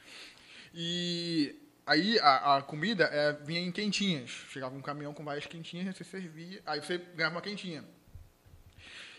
E 0.74 1.54
aí 1.86 2.18
a, 2.18 2.56
a 2.56 2.62
comida 2.62 3.04
é, 3.12 3.32
vinha 3.32 3.60
em 3.60 3.70
quentinhas. 3.70 4.28
Chegava 4.50 4.74
um 4.74 4.82
caminhão 4.82 5.14
com 5.14 5.24
várias 5.24 5.46
quentinhas, 5.46 5.96
você 5.96 6.02
servia. 6.02 6.60
Aí 6.66 6.80
você 6.80 6.98
ganhava 6.98 7.36
uma 7.36 7.40
quentinha. 7.40 7.84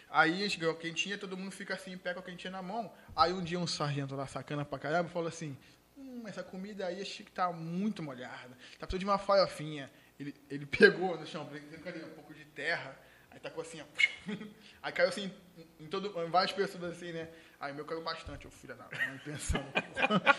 Aí 0.10 0.34
a 0.34 0.44
gente 0.44 0.60
ganhou 0.60 0.76
quentinha, 0.76 1.18
todo 1.18 1.38
mundo 1.38 1.52
fica 1.52 1.76
assim, 1.76 1.98
pega 1.98 2.20
a 2.20 2.24
quentinha 2.24 2.52
na 2.52 2.62
mão. 2.62 2.92
Aí 3.16 3.32
um 3.32 3.42
dia 3.42 3.58
um 3.58 3.66
sargento 3.66 4.18
lá, 4.18 4.28
sacana 4.28 4.66
pra 4.66 4.80
caramba, 4.80 5.08
falou 5.08 5.30
assim: 5.30 5.56
Hum, 5.98 6.24
essa 6.28 6.44
comida 6.44 6.86
aí 6.86 7.02
acho 7.02 7.24
que 7.24 7.32
tá 7.32 7.54
muito 7.54 8.04
molhada. 8.04 8.50
Tá 8.78 8.86
precisando 8.86 9.00
de 9.00 9.06
uma 9.06 9.18
farofinha. 9.18 9.90
Ele, 10.20 10.34
ele 10.50 10.66
pegou 10.68 11.18
no 11.18 11.26
chão, 11.26 11.50
cadê 11.84 12.00
um 12.00 12.10
pouco 12.10 12.34
de 12.34 12.46
terra. 12.46 12.96
Aí 13.32 13.40
tacou 13.40 13.62
assim, 13.62 13.82
ó. 13.82 14.34
Aí 14.82 14.92
caiu 14.94 15.10
assim, 15.10 15.32
em, 15.80 15.86
todo, 15.88 16.14
em 16.24 16.30
várias 16.30 16.52
pessoas 16.54 16.84
assim, 16.86 17.12
né? 17.12 17.28
Aí 17.60 17.72
o 17.72 17.76
meu 17.76 17.86
caiu 17.86 18.02
bastante, 18.04 18.48
ô 18.48 18.52
filho 18.52 18.76
da 18.76 18.84
mãe, 18.86 19.20
pensando. 19.26 19.66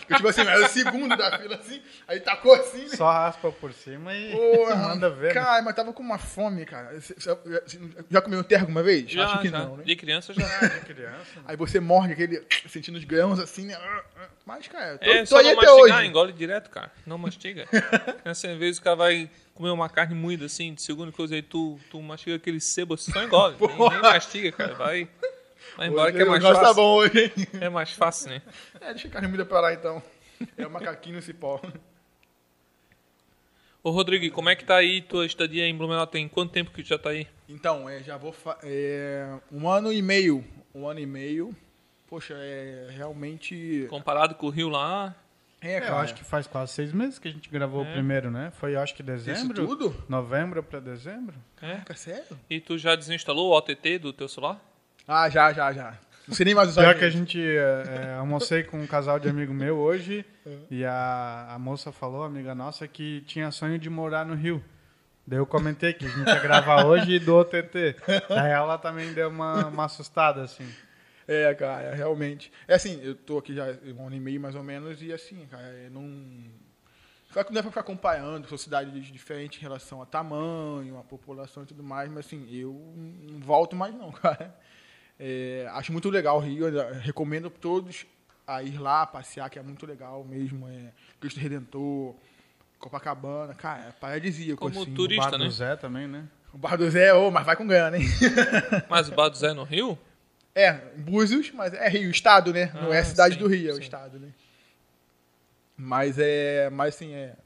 Eu, 0.08 0.16
tipo 0.16 0.28
assim, 0.28 0.40
era 0.42 0.64
o 0.64 0.68
segundo 0.68 1.16
da 1.16 1.36
fila 1.38 1.56
assim, 1.56 1.82
aí 2.06 2.20
tacou 2.20 2.54
assim, 2.54 2.84
né? 2.88 2.96
Só 2.96 3.10
raspa 3.10 3.50
por 3.52 3.72
cima 3.72 4.14
e 4.14 4.30
Porra, 4.32 4.76
manda 4.76 5.10
ver. 5.10 5.28
né? 5.28 5.34
Cara, 5.34 5.60
mas 5.62 5.74
tava 5.74 5.92
com 5.92 6.02
uma 6.02 6.16
fome, 6.18 6.64
cara. 6.64 6.98
Você- 6.98 7.14
você- 7.14 7.80
Já 8.08 8.22
comeu 8.22 8.42
terra 8.44 8.62
alguma 8.62 8.82
vez? 8.82 9.10
Já, 9.10 9.26
Acho 9.26 9.42
que 9.42 9.48
já. 9.48 9.58
não, 9.58 9.76
né? 9.76 9.84
De 9.84 9.96
criança 9.96 10.32
já. 10.32 10.46
De 10.68 10.80
criança. 10.94 11.40
Aí 11.44 11.56
você 11.56 11.80
morde 11.80 12.12
aquele, 12.12 12.44
sentindo 12.68 12.96
os 12.96 13.04
grãos 13.04 13.38
assim, 13.40 13.66
né? 13.66 13.76
Mas, 14.46 14.66
cara, 14.68 14.96
tô, 14.98 15.04
É 15.10 15.20
tô 15.20 15.26
só 15.26 15.38
aí 15.38 15.44
não 15.44 15.52
até 15.60 15.66
mastigar, 15.66 15.98
hoje. 15.98 16.06
engole 16.08 16.32
direto, 16.32 16.70
cara. 16.70 16.90
Não 17.04 17.18
mastiga. 17.18 17.66
Às 18.24 18.40
vezes 18.42 18.78
o 18.78 18.82
cara 18.82 18.96
vai 18.96 19.28
comer 19.58 19.70
uma 19.70 19.88
carne 19.88 20.14
moída 20.14 20.46
assim, 20.46 20.72
de 20.72 20.80
segunda 20.80 21.10
coisa, 21.10 21.34
aí 21.34 21.42
tu, 21.42 21.80
tu 21.90 22.00
mastiga 22.00 22.36
aquele 22.36 22.60
sebo, 22.60 22.94
assim, 22.94 23.10
só 23.10 23.24
engole. 23.24 23.56
nem, 23.76 23.90
nem 23.90 24.00
mastiga, 24.00 24.52
cara. 24.52 24.74
Vai, 24.74 25.08
vai 25.76 25.88
embora 25.88 26.12
que 26.12 26.18
é 26.18 26.22
Hoje 26.22 26.30
mais 26.30 26.44
negócio 26.44 26.62
fácil. 26.62 26.76
tá 26.76 26.80
bom 26.80 26.94
hoje, 26.94 27.24
hein? 27.24 27.32
É 27.60 27.68
mais 27.68 27.90
fácil, 27.90 28.30
né? 28.30 28.42
É, 28.80 28.92
deixa 28.92 29.08
a 29.08 29.10
carne 29.10 29.26
moída 29.26 29.44
pra 29.44 29.60
lá 29.60 29.74
então. 29.74 30.00
É 30.56 30.64
o 30.64 30.70
macaquinho 30.70 31.16
no 31.16 31.22
cipó. 31.22 31.60
Ô, 33.82 33.90
Rodrigo, 33.90 34.32
como 34.32 34.48
é 34.48 34.54
que 34.54 34.64
tá 34.64 34.76
aí 34.76 35.02
tua 35.02 35.26
estadia 35.26 35.66
em 35.66 35.76
Blumenau? 35.76 36.06
Tem 36.06 36.28
quanto 36.28 36.52
tempo 36.52 36.70
que 36.70 36.84
tu 36.84 36.88
já 36.88 36.98
tá 36.98 37.10
aí? 37.10 37.26
Então, 37.48 37.88
é, 37.88 38.00
já 38.00 38.16
vou. 38.16 38.32
É, 38.62 39.38
um 39.50 39.68
ano 39.68 39.92
e 39.92 40.00
meio. 40.00 40.44
Um 40.72 40.86
ano 40.86 41.00
e 41.00 41.06
meio. 41.06 41.52
Poxa, 42.06 42.34
é 42.36 42.86
realmente. 42.90 43.86
Comparado 43.90 44.36
com 44.36 44.46
o 44.46 44.50
Rio 44.50 44.68
lá, 44.68 45.16
É, 45.60 45.74
É, 45.74 45.80
cara. 45.80 45.92
eu 45.92 45.98
acho 45.98 46.14
que 46.14 46.24
faz 46.24 46.46
quase 46.46 46.72
seis 46.72 46.92
meses 46.92 47.18
que 47.18 47.28
a 47.28 47.30
gente 47.32 47.48
gravou 47.50 47.84
É. 47.84 47.88
o 47.88 47.92
primeiro, 47.92 48.30
né? 48.30 48.52
Foi, 48.58 48.76
acho 48.76 48.94
que 48.94 49.02
Isso 49.02 49.10
dezembro. 49.10 49.66
tudo? 49.66 50.04
Novembro 50.08 50.62
pra 50.62 50.78
dezembro. 50.80 51.34
é. 51.60 51.66
Caraca, 51.72 51.94
sério? 51.96 52.38
E 52.48 52.60
tu 52.60 52.78
já 52.78 52.94
desinstalou 52.94 53.50
o 53.50 53.56
OTT 53.56 53.98
do 53.98 54.12
teu 54.12 54.28
celular? 54.28 54.60
Ah, 55.06 55.28
já, 55.28 55.52
já, 55.52 55.72
já. 55.72 55.94
Não 56.26 56.34
sei 56.34 56.44
nem 56.44 56.54
mais 56.54 56.68
usar. 56.68 56.82
Pior 56.82 56.94
que 56.98 57.04
a 57.04 57.10
gente 57.10 57.40
é, 57.42 57.82
é, 58.10 58.14
almocei 58.18 58.62
com 58.62 58.78
um 58.78 58.86
casal 58.86 59.18
de 59.18 59.28
amigo 59.28 59.52
meu 59.54 59.78
hoje 59.78 60.24
É. 60.46 60.50
e 60.70 60.84
a, 60.84 61.48
a 61.54 61.58
moça 61.58 61.90
falou, 61.90 62.22
amiga 62.22 62.54
nossa, 62.54 62.86
que 62.86 63.22
tinha 63.22 63.50
sonho 63.50 63.78
de 63.78 63.88
morar 63.88 64.26
no 64.26 64.34
Rio. 64.34 64.62
Daí 65.26 65.38
eu 65.38 65.46
comentei 65.46 65.92
que 65.92 66.06
a 66.06 66.08
gente 66.08 66.26
ia 66.26 66.38
gravar 66.38 66.84
hoje 66.86 67.18
do 67.18 67.34
OTT. 67.36 67.96
Aí 68.30 68.50
ela 68.50 68.78
também 68.78 69.12
deu 69.12 69.28
uma, 69.28 69.66
uma 69.66 69.84
assustada, 69.86 70.42
assim. 70.42 70.66
É, 71.28 71.54
cara, 71.54 71.94
realmente. 71.94 72.50
É 72.66 72.74
assim, 72.74 72.98
eu 73.02 73.14
tô 73.14 73.36
aqui 73.36 73.54
já 73.54 73.66
um 73.94 74.06
ano 74.06 74.16
e 74.16 74.20
meio 74.20 74.40
mais 74.40 74.54
ou 74.54 74.62
menos, 74.62 75.02
e 75.02 75.12
assim, 75.12 75.46
cara, 75.46 75.68
eu 75.74 75.90
não. 75.90 76.44
Só 77.30 77.44
que 77.44 77.52
não 77.52 77.58
é 77.58 77.62
pra 77.62 77.70
ficar 77.70 77.82
acompanhando 77.82 78.48
sociedades 78.48 79.06
diferentes 79.12 79.58
em 79.58 79.62
relação 79.62 80.00
a 80.00 80.06
tamanho, 80.06 80.98
a 80.98 81.04
população 81.04 81.64
e 81.64 81.66
tudo 81.66 81.82
mais, 81.82 82.08
mas 82.08 82.24
assim, 82.24 82.48
eu 82.50 82.72
não 82.96 83.40
volto 83.40 83.76
mais 83.76 83.94
não, 83.94 84.10
cara. 84.16 84.56
É, 85.20 85.68
acho 85.72 85.92
muito 85.92 86.08
legal 86.08 86.38
o 86.38 86.40
Rio, 86.40 86.64
recomendo 87.00 87.50
todos 87.50 88.06
a 88.46 88.62
ir 88.62 88.78
lá, 88.78 89.06
passear, 89.06 89.50
que 89.50 89.58
é 89.58 89.62
muito 89.62 89.84
legal 89.84 90.24
mesmo. 90.24 90.66
É, 90.66 90.92
Cristo 91.20 91.38
Redentor, 91.38 92.14
Copacabana, 92.78 93.52
cara, 93.52 93.88
é 93.88 93.92
paradisíaco, 93.92 94.66
Como 94.66 94.80
assim. 94.80 94.94
turista. 94.94 95.28
o 95.28 95.30
Bar 95.32 95.38
né? 95.38 95.44
do 95.44 95.50
Zé 95.50 95.76
também, 95.76 96.08
né? 96.08 96.26
O 96.54 96.56
Bar 96.56 96.78
do 96.78 96.90
Zé, 96.90 97.12
ô, 97.12 97.30
mas 97.30 97.44
vai 97.44 97.54
com 97.54 97.66
grana, 97.66 97.98
hein? 97.98 98.06
Mas 98.88 99.10
o 99.10 99.14
Bar 99.14 99.28
do 99.28 99.36
Zé 99.36 99.52
no 99.52 99.64
Rio? 99.64 99.98
É, 100.54 100.72
Búzios, 100.96 101.50
mas 101.52 101.72
é 101.72 101.88
Rio, 101.88 102.10
estado, 102.10 102.52
né? 102.52 102.70
Não 102.74 102.92
é 102.92 102.98
Ah, 102.98 103.00
a 103.02 103.04
cidade 103.04 103.34
sim, 103.34 103.40
do 103.40 103.46
Rio, 103.46 103.70
é 103.70 103.72
o 103.72 103.76
sim. 103.76 103.82
estado, 103.82 104.18
né? 104.18 104.32
Mas 105.76 106.18
é. 106.18 106.68
Mas 106.70 106.94
assim, 106.94 107.12
é. 107.14 107.36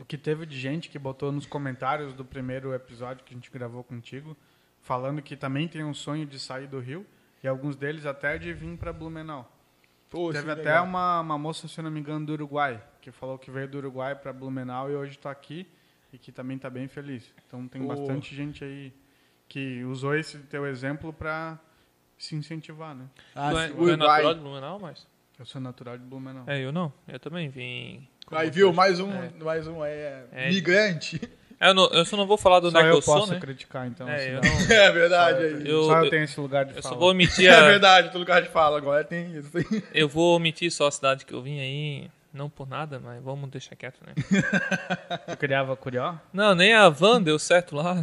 O 0.00 0.04
que 0.04 0.16
teve 0.16 0.46
de 0.46 0.58
gente 0.58 0.88
que 0.88 0.98
botou 0.98 1.32
nos 1.32 1.46
comentários 1.46 2.14
do 2.14 2.24
primeiro 2.24 2.72
episódio 2.72 3.24
que 3.24 3.34
a 3.34 3.36
gente 3.36 3.50
gravou 3.50 3.82
contigo, 3.82 4.36
falando 4.80 5.20
que 5.20 5.36
também 5.36 5.66
tem 5.66 5.82
um 5.84 5.94
sonho 5.94 6.24
de 6.24 6.38
sair 6.38 6.68
do 6.68 6.78
Rio, 6.78 7.04
e 7.42 7.48
alguns 7.48 7.76
deles 7.76 8.06
até 8.06 8.38
de 8.38 8.52
vir 8.52 8.76
pra 8.76 8.92
Blumenau. 8.92 9.50
Pô, 10.08 10.32
Teve 10.32 10.44
sim, 10.44 10.50
até 10.60 10.80
uma, 10.80 11.20
uma 11.20 11.36
moça, 11.36 11.68
se 11.68 11.78
eu 11.78 11.84
não 11.84 11.90
me 11.90 12.00
engano, 12.00 12.24
do 12.24 12.32
Uruguai, 12.32 12.82
que 13.00 13.10
falou 13.10 13.38
que 13.38 13.50
veio 13.50 13.68
do 13.68 13.78
Uruguai 13.78 14.14
para 14.14 14.32
Blumenau 14.32 14.90
e 14.90 14.94
hoje 14.94 15.12
está 15.12 15.30
aqui 15.30 15.66
e 16.12 16.18
que 16.18 16.32
também 16.32 16.56
está 16.56 16.70
bem 16.70 16.88
feliz. 16.88 17.30
Então 17.46 17.68
tem 17.68 17.82
Pô. 17.82 17.88
bastante 17.88 18.34
gente 18.34 18.64
aí 18.64 18.92
que 19.48 19.84
usou 19.84 20.14
esse 20.16 20.38
teu 20.38 20.66
exemplo 20.66 21.12
para 21.12 21.58
se 22.18 22.34
incentivar, 22.34 22.94
né? 22.94 23.04
Ah, 23.34 23.50
tu 23.50 23.58
é, 23.58 23.68
tu 23.68 23.88
é 23.90 23.96
natural 23.96 24.34
de 24.34 24.40
Blumenau, 24.40 24.78
mas... 24.80 25.06
Eu 25.38 25.46
sou 25.46 25.60
natural 25.60 25.96
de 25.96 26.04
Blumenau. 26.04 26.42
É, 26.48 26.58
eu 26.58 26.72
não. 26.72 26.92
Eu 27.06 27.20
também 27.20 27.48
vim... 27.48 28.06
Aí 28.32 28.50
viu, 28.50 28.72
mais 28.72 28.98
um, 29.00 29.10
É. 29.12 29.30
mais 29.40 29.66
um 29.68 29.84
é, 29.84 30.24
É. 30.32 30.48
migrante. 30.50 31.20
Eu, 31.60 31.72
não- 31.74 31.88
eu 31.90 32.04
só 32.04 32.16
não 32.16 32.26
vou 32.26 32.36
falar 32.36 32.60
do 32.60 32.70
Só 32.70 32.78
onde 32.78 32.86
é 32.86 32.90
que 32.90 32.94
eu 32.94 32.98
eu 32.98 33.02
sou, 33.02 33.14
posso 33.20 33.32
né? 33.32 33.40
criticar, 33.40 33.86
então. 33.86 34.08
É, 34.08 34.30
eu 34.36 34.40
não- 34.40 34.42
É 34.76 34.90
verdade. 34.92 35.42
aí. 35.44 35.68
Eu- 35.68 35.84
só 35.84 35.98
eu 35.98 36.04
eu- 36.04 36.10
tenho 36.10 36.24
esse 36.24 36.38
lugar 36.40 36.64
de 36.64 36.76
Eu 36.76 36.82
fala. 36.82 36.94
só 36.94 37.00
vou 37.00 37.10
omitir 37.10 37.46
É 37.50 37.54
a, 37.54 37.62
verdade, 37.62 38.08
todo 38.10 38.18
lugar 38.20 38.42
de 38.42 38.48
fala 38.48 38.76
agora 38.76 39.02
tem 39.04 39.32
isso. 39.36 39.50
eu 39.94 40.08
vou 40.08 40.36
omitir 40.36 40.70
só 40.72 40.86
a 40.88 40.90
cidade 40.90 41.24
que 41.24 41.32
eu 41.32 41.40
vim 41.42 41.58
aí, 41.60 42.10
não 42.32 42.50
por 42.50 42.68
nada, 42.68 43.00
mas 43.00 43.22
vamos 43.22 43.48
deixar 43.50 43.74
quieto, 43.74 44.00
né? 44.06 44.14
Eu 45.26 45.36
criava 45.36 45.76
curió. 45.76 46.14
Não, 46.32 46.54
nem 46.54 46.74
a 46.74 46.88
van 46.88 47.22
deu 47.22 47.38
certo 47.38 47.74
lá. 47.74 47.96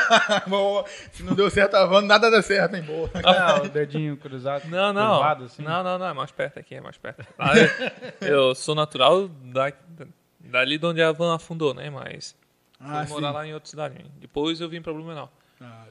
Boa. 0.48 0.84
Se 1.12 1.22
não 1.22 1.34
deu 1.34 1.50
certo 1.50 1.74
a 1.74 1.84
van, 1.86 2.02
nada 2.02 2.30
deu 2.30 2.42
certo, 2.42 2.74
hein? 2.74 2.82
Boa. 2.82 3.10
Ah, 3.24 3.62
o 3.62 3.68
dedinho 3.68 4.16
cruzado. 4.16 4.66
Não, 4.68 4.92
não. 4.92 5.16
curvado, 5.16 5.44
assim. 5.44 5.62
Não, 5.62 5.82
não, 5.82 5.98
não, 5.98 6.06
é 6.06 6.12
mais 6.14 6.30
perto 6.30 6.58
aqui, 6.58 6.74
é 6.74 6.80
mais 6.80 6.96
perto. 6.96 7.26
Lá 7.38 7.52
eu, 8.20 8.26
eu 8.26 8.54
sou 8.54 8.74
natural 8.74 9.28
da, 9.28 9.72
dali 10.40 10.78
de 10.78 10.86
onde 10.86 11.02
a 11.02 11.12
van 11.12 11.34
afundou, 11.34 11.74
né? 11.74 11.90
Mas 11.90 12.34
Ah, 12.80 13.04
fui 13.06 13.20
morar 13.20 13.32
lá 13.32 13.46
em 13.46 13.54
outra 13.54 13.68
cidade. 13.68 14.04
Depois 14.18 14.60
eu 14.60 14.68
vim 14.68 14.80
pra 14.80 14.92
Blumenau. 14.92 15.30
Ah. 15.60 15.84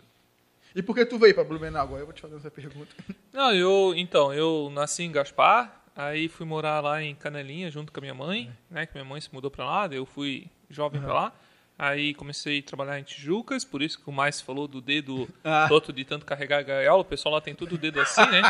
E 0.75 0.81
por 0.81 0.93
que 0.93 1.05
tu 1.05 1.17
veio 1.17 1.33
pra 1.33 1.43
Blumenau 1.43 1.83
agora? 1.83 2.01
Eu 2.01 2.05
vou 2.05 2.13
te 2.13 2.21
fazer 2.21 2.35
essa 2.35 2.51
pergunta. 2.51 2.93
Não, 3.31 3.53
eu, 3.53 3.93
então, 3.95 4.33
eu 4.33 4.69
nasci 4.73 5.03
em 5.03 5.11
Gaspar, 5.11 5.84
aí 5.95 6.27
fui 6.27 6.45
morar 6.45 6.79
lá 6.81 7.01
em 7.01 7.15
Canelinha 7.15 7.69
junto 7.71 7.91
com 7.91 7.99
a 7.99 8.01
minha 8.01 8.13
mãe, 8.13 8.51
né? 8.69 8.85
Que 8.85 8.93
minha 8.93 9.05
mãe 9.05 9.19
se 9.21 9.33
mudou 9.33 9.49
pra 9.49 9.65
lá, 9.65 9.87
daí 9.87 9.97
eu 9.97 10.05
fui 10.05 10.47
jovem 10.69 11.01
pra 11.01 11.13
lá. 11.13 11.33
Aí 11.77 12.13
comecei 12.13 12.59
a 12.59 12.63
trabalhar 12.63 12.97
em 12.99 13.03
Tijucas, 13.03 13.65
por 13.65 13.81
isso 13.81 13.99
que 14.01 14.09
o 14.09 14.13
mais 14.13 14.39
falou 14.39 14.65
do 14.65 14.79
dedo 14.79 15.27
Ah. 15.43 15.65
torto 15.67 15.91
de 15.91 16.05
tanto 16.05 16.25
carregar 16.25 16.59
a 16.59 16.61
gaiola. 16.61 17.01
O 17.01 17.05
pessoal 17.05 17.35
lá 17.35 17.41
tem 17.41 17.53
tudo 17.53 17.75
o 17.75 17.77
dedo 17.77 17.99
assim, 17.99 18.25
né? 18.27 18.41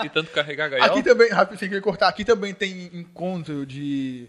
De 0.00 0.08
tanto 0.08 0.30
carregar 0.30 0.64
a 0.64 0.68
gaiola. 0.68 0.90
Aqui 0.92 1.02
também, 1.02 1.30
rápido, 1.30 1.58
sem 1.58 1.68
querer 1.68 1.82
cortar, 1.82 2.08
aqui 2.08 2.24
também 2.24 2.54
tem 2.54 2.86
encontro 2.94 3.66
de. 3.66 4.28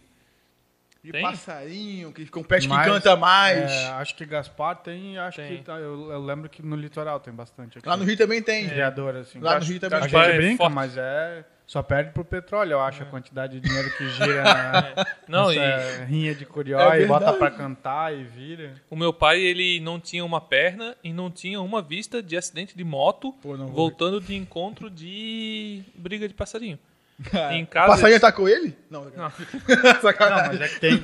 De 1.04 1.12
Tem? 1.12 1.24
passarinho, 1.24 2.12
que 2.14 2.28
compete 2.28 2.68
Mas, 2.68 2.86
que 2.86 2.92
canta 2.94 3.16
mais. 3.16 3.72
é, 3.72 3.88
acho 3.94 4.14
que 4.16 4.24
Gaspar 4.24 4.76
tem, 4.76 5.18
acho 5.18 5.38
Tem. 5.38 5.58
que 5.58 5.64
tá- 5.64 5.80
eu, 5.80 6.12
eu 6.12 6.22
lembro 6.24 6.48
que 6.48 6.62
no 6.62 6.76
litoral 6.76 7.20
tem 7.20 7.34
bastante 7.34 7.80
aqui. 7.80 7.88
Lá 7.90 7.98
no 7.98 8.04
Rio 8.04 8.16
também 8.16 8.40
tem. 8.40 8.70
Criador, 8.70 9.16
assim. 9.16 9.40
Lá 9.40 9.58
no 9.60 9.66
Rio 9.66 9.80
também 9.80 9.98
A 9.98 10.02
tem. 10.04 10.12
Gaspar 10.12 10.26
gente 10.28 10.36
é 10.36 10.38
brinca, 10.38 10.58
forte. 10.58 10.74
mas 10.76 10.96
é. 10.98 11.44
Só 11.72 11.82
perde 11.82 12.12
pro 12.12 12.26
petróleo, 12.26 12.74
eu 12.74 12.80
É. 12.82 12.84
acho, 12.84 13.04
a 13.04 13.06
quantidade 13.06 13.58
de 13.58 13.66
dinheiro 13.66 13.90
que 13.96 14.10
gira 14.10 14.44
na 14.44 15.06
Não, 15.26 15.54
e 15.54 15.58
rinha 16.06 16.36
de 16.36 16.46
curió 16.46 16.78
É 16.92 17.02
e 17.02 17.06
bota 17.06 17.32
pra 17.32 17.50
cantar 17.50 18.14
e 18.14 18.26
vira. 18.26 18.74
o 18.90 18.96
meu 18.98 19.14
pai, 19.14 19.40
ele 19.40 19.80
não 19.80 19.98
tinha 19.98 20.26
uma 20.26 20.42
perna 20.42 20.98
e 21.02 21.14
não 21.14 21.32
tinha 21.32 21.62
uma 21.62 21.82
vista 21.82 22.22
de 22.22 22.36
acidente 22.36 22.76
de 22.76 22.84
moto 22.84 23.32
Pô, 23.42 23.56
não 23.56 23.68
vou 23.68 23.76
voltando 23.88 24.20
de 24.20 24.36
encontro 24.36 24.90
de 24.90 25.82
briga 25.96 26.28
de 26.28 26.34
passarinho. 26.34 26.78
Ah, 27.32 27.54
Em 27.56 27.64
O 27.64 27.68
casa- 27.68 27.88
passarinho 27.88 28.18
atacou 28.18 28.50
ele? 28.50 28.76
Não. 28.90 29.06
Não. 29.06 29.32
Não, 29.32 30.48
mas 30.48 30.60
é 30.60 30.68
que 30.68 30.80
tem, 30.82 30.98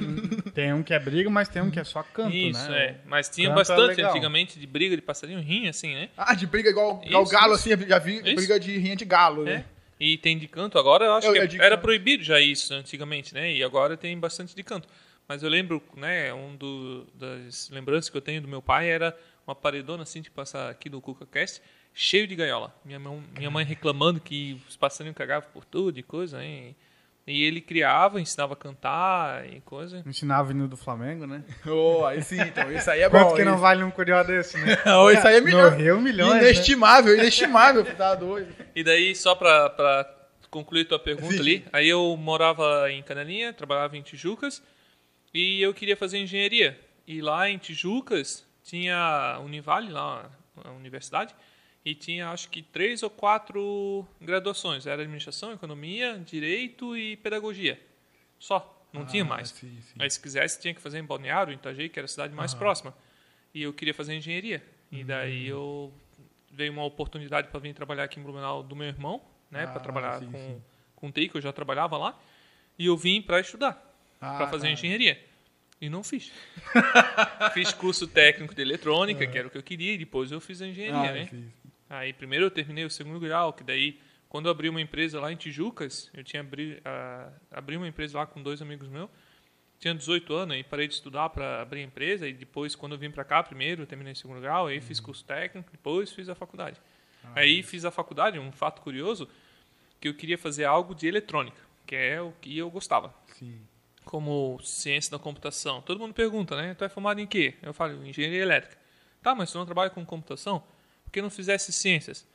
tem 0.54 0.74
um 0.74 0.84
que 0.84 0.94
é 0.94 1.00
briga, 1.00 1.30
mas 1.30 1.48
tem 1.48 1.62
um 1.62 1.72
que 1.72 1.80
é 1.80 1.84
só 1.86 2.04
canto, 2.04 2.36
Isso, 2.36 2.70
né? 2.70 2.78
é. 2.86 2.96
Mas 3.06 3.30
tinha 3.30 3.48
Canto 3.48 3.56
é 3.56 3.62
bastante 3.62 3.96
legal. 3.96 4.12
antigamente 4.12 4.60
de 4.60 4.68
briga 4.68 4.98
de 4.98 5.02
passarinho, 5.02 5.40
rinha 5.40 5.70
assim, 5.70 5.94
né? 5.96 6.10
Ah, 6.18 6.34
de 6.34 6.46
briga 6.46 6.70
igual, 6.70 7.02
igual 7.06 7.24
Isso, 7.24 7.32
galo, 7.32 7.54
isso. 7.56 7.72
assim, 7.74 7.88
já 7.88 8.00
vi 8.00 8.16
Isso. 8.18 8.36
briga 8.36 8.60
de 8.60 8.78
rinha 8.78 8.96
de 8.98 9.06
galo, 9.06 9.44
É. 9.48 9.58
né? 9.58 9.66
E 10.00 10.18
tem 10.18 10.38
de 10.38 10.48
canto 10.48 10.78
agora, 10.78 11.06
eu 11.06 11.14
acho 11.14 11.28
Eu- 11.28 11.34
que 11.34 11.40
eu 11.40 11.44
é- 11.44 11.48
de 11.48 11.58
era 11.60 11.72
canto. 11.72 11.82
proibido 11.82 12.24
já 12.24 12.40
isso 12.40 12.74
antigamente, 12.74 13.34
né? 13.34 13.52
E 13.54 13.64
agora 13.64 13.98
tem 13.98 14.18
bastante 14.20 14.56
de 14.56 14.64
canto. 14.64 14.88
Mas 15.28 15.44
eu 15.44 15.50
lembro, 15.50 15.82
né, 15.96 16.34
um 16.34 16.56
do, 16.56 17.06
das 17.16 17.70
lembranças 17.70 18.10
que 18.10 18.16
eu 18.16 18.22
tenho 18.22 18.42
do 18.42 18.48
meu 18.48 18.62
pai 18.62 18.90
era 18.90 19.18
uma 19.46 19.56
paredona 19.56 20.04
assim 20.04 20.22
de 20.22 20.30
passar 20.32 20.70
aqui 20.70 20.88
do 20.90 21.02
CucaCast, 21.02 21.62
cheio 21.94 22.28
de 22.28 22.36
gaiola. 22.36 22.74
Minha, 22.86 23.00
mão, 23.00 23.24
minha 23.36 23.50
mãe 23.52 23.66
reclamando 23.66 24.22
que 24.22 24.62
os 24.70 24.78
passarinhos 24.78 25.18
cagavam 25.18 25.50
por 25.52 25.66
tudo 25.66 25.98
e 26.00 26.04
coisa, 26.04 26.44
hein? 26.44 26.76
E 27.28 27.44
ele 27.44 27.60
criava, 27.60 28.22
ensinava 28.22 28.54
a 28.54 28.56
cantar 28.56 29.46
e 29.52 29.60
coisa. 29.60 30.02
Ensinava 30.06 30.48
o 30.48 30.52
hino 30.52 30.66
do 30.66 30.78
Flamengo, 30.78 31.28
né? 31.28 31.44
Oh, 31.68 32.06
aí 32.06 32.24
sim, 32.24 32.40
então. 32.40 32.72
Isso 32.72 32.90
aí 32.90 33.02
é 33.02 33.10
bom. 33.10 33.20
Quanto 33.20 33.36
que 33.36 33.44
não 33.44 33.58
vale 33.58 33.84
um 33.84 33.92
curió 33.92 34.24
desse, 34.24 34.58
né? 34.58 34.78
Não, 34.86 35.12
isso 35.12 35.28
aí 35.28 35.36
é 35.36 35.40
No 35.42 35.46
milhão. 35.46 35.70
Rio, 35.76 36.02
milhões, 36.02 36.36
né? 36.36 36.52
Inestimável, 36.52 37.14
inestimável. 37.16 37.84
Tá 37.84 38.16
doido. 38.16 38.56
E 38.74 38.82
daí, 38.82 39.14
só 39.14 39.36
pra, 39.36 39.70
pra 39.70 40.10
concluir 40.50 40.86
tua 40.86 40.98
pergunta 40.98 41.34
Sim. 41.34 41.40
ali, 41.40 41.66
aí 41.74 41.90
eu 41.90 42.16
morava 42.16 42.90
em 42.90 43.04
Canelinha, 43.04 43.52
trabalhava 43.52 43.98
em 43.98 44.02
Tijucas 44.02 44.64
e 45.34 45.62
eu 45.62 45.74
queria 45.74 45.98
fazer 45.98 46.20
engenharia. 46.20 46.80
E 47.06 47.22
lá 47.22 47.50
em 47.50 47.58
Tijucas 47.58 48.46
tinha 48.64 48.98
a 49.36 49.40
Univale, 49.40 49.92
lá 49.92 50.30
a 50.64 50.72
universidade, 50.72 51.36
e 51.90 51.96
tinha 51.96 52.30
acho 52.32 52.50
que 52.50 52.62
três 52.62 53.02
ou 53.02 53.10
quatro 53.10 54.06
graduações. 54.20 54.86
Era 54.86 55.02
administração, 55.02 55.54
economia, 55.54 56.18
direito 56.26 56.98
e 56.98 57.16
pedagogia. 57.18 57.80
Só, 58.38 58.86
não 58.92 59.06
tinha 59.06 59.24
Ah, 59.24 59.28
mais. 59.28 59.50
sim, 59.52 59.80
sim. 59.82 59.96
Aí 59.98 60.10
se 60.10 60.20
quisesse 60.20 60.60
tinha 60.60 60.74
que 60.74 60.82
fazer 60.82 61.00
em 61.00 61.04
Balneário, 61.06 61.54
em 61.54 61.56
Itajaí, 61.56 61.88
que 61.88 61.98
era 61.98 62.06
a 62.06 62.10
cidade 62.10 62.34
mais 62.34 62.54
próxima. 62.54 62.94
E 63.54 63.64
eu 63.64 63.72
queria 63.72 63.94
fazer 63.94 64.14
engenharia. 64.16 64.62
E 64.92 65.02
daí 65.04 65.46
Hum. 65.46 65.56
eu 65.56 65.94
veio 66.52 66.74
uma 66.74 66.84
oportunidade 66.84 67.48
para 67.48 67.60
vir 67.60 67.74
trabalhar 67.74 68.04
aqui 68.04 68.20
em 68.20 68.24
Blumenau 68.24 68.62
do 68.64 68.76
meu 68.76 68.88
irmão, 68.88 69.22
né, 69.50 69.64
Ah, 69.64 69.68
para 69.68 69.80
trabalhar 69.80 70.20
sim, 70.20 70.26
com 70.32 70.38
sim. 70.38 70.62
com 70.96 71.12
TI, 71.12 71.30
que 71.30 71.38
eu 71.38 71.42
já 71.42 71.54
trabalhava 71.54 71.96
lá. 71.98 72.20
E 72.78 72.86
eu 72.88 72.98
vim 72.98 73.22
para 73.22 73.40
estudar, 73.40 73.74
Ah, 74.20 74.36
para 74.38 74.48
fazer 74.48 74.68
tá. 74.68 74.74
engenharia. 74.74 75.24
E 75.80 75.90
não 75.90 76.04
fiz. 76.04 76.32
fiz 77.54 77.72
curso 77.74 78.08
técnico 78.08 78.54
de 78.56 78.62
eletrônica, 78.62 79.26
que 79.28 79.38
era 79.38 79.48
o 79.48 79.52
que 79.52 79.58
eu 79.58 79.64
queria, 79.64 79.94
e 79.94 79.98
depois 80.00 80.32
eu 80.32 80.42
fiz 80.42 80.62
a 80.62 80.68
engenharia, 80.68 81.12
Ah, 81.12 81.14
né? 81.14 81.28
sim. 81.30 81.52
Aí 81.90 82.12
primeiro 82.14 82.46
eu 82.46 82.52
terminei 82.52 82.84
o 82.86 82.90
segundo 82.90 83.20
grau, 83.20 83.54
que 83.54 83.64
daí 83.64 84.00
quando 84.30 84.48
eu 84.48 84.52
abri 84.52 84.68
uma 84.70 84.82
empresa 84.82 85.20
lá 85.22 85.32
em 85.32 85.36
Tijucas, 85.38 86.10
eu 86.14 86.24
tinha 86.24 86.42
abri, 86.42 86.82
ah, 86.84 87.30
abri 87.52 87.78
uma 87.78 87.88
empresa 87.88 88.18
lá 88.18 88.26
com 88.26 88.42
dois 88.44 88.62
amigos 88.62 88.88
meus. 88.90 89.10
Tinha 89.80 89.94
18 89.94 90.34
anos 90.34 90.58
e 90.58 90.64
parei 90.64 90.88
de 90.88 90.96
estudar 90.96 91.30
para 91.30 91.62
abrir 91.62 91.82
a 91.82 91.84
empresa 91.84 92.28
e 92.28 92.34
depois 92.34 92.76
quando 92.76 92.94
eu 92.94 92.98
vim 92.98 93.12
para 93.12 93.24
cá 93.24 93.42
primeiro, 93.44 93.84
eu 93.84 93.88
terminei 93.88 94.14
o 94.14 94.16
segundo 94.16 94.42
grau, 94.42 94.68
aí 94.68 94.78
Uhum. 94.78 94.82
fiz 94.82 95.00
curso 95.00 95.24
técnico, 95.24 95.70
depois 95.72 96.12
fiz 96.12 96.28
a 96.30 96.36
faculdade. 96.36 96.82
Ah, 97.24 97.34
aí 97.40 97.62
fiz 97.64 97.86
a 97.86 97.92
faculdade, 97.92 98.40
um 98.40 98.52
fato 98.52 98.82
curioso, 98.82 99.30
que 100.02 100.08
eu 100.08 100.14
queria 100.16 100.38
fazer 100.38 100.66
algo 100.66 100.94
de 100.96 101.08
eletrônica, 101.08 101.62
que 101.86 101.96
é 101.96 102.20
o 102.22 102.32
que 102.42 102.58
eu 102.58 102.70
gostava 102.72 103.14
Sim. 103.38 103.62
como 104.04 104.60
ciência 104.64 105.12
da 105.12 105.20
computação. 105.20 105.82
Todo 105.82 106.00
mundo 106.00 106.14
pergunta, 106.14 106.56
né? 106.56 106.74
Tu 106.74 106.84
é 106.84 106.90
formado 106.90 107.20
em 107.22 107.28
quê? 107.28 107.54
Eu 107.62 107.74
falo, 107.74 108.04
engenharia 108.06 108.42
elétrica. 108.42 108.78
Tá, 109.22 109.34
mas 109.36 109.52
tu 109.52 109.58
não 109.60 109.66
trabalha 109.66 109.90
com 109.92 110.04
computação? 110.06 110.64
Por 111.08 111.12
que 111.14 111.22
não 111.22 111.30
fizesse 111.30 111.72
ciências? 111.72 112.28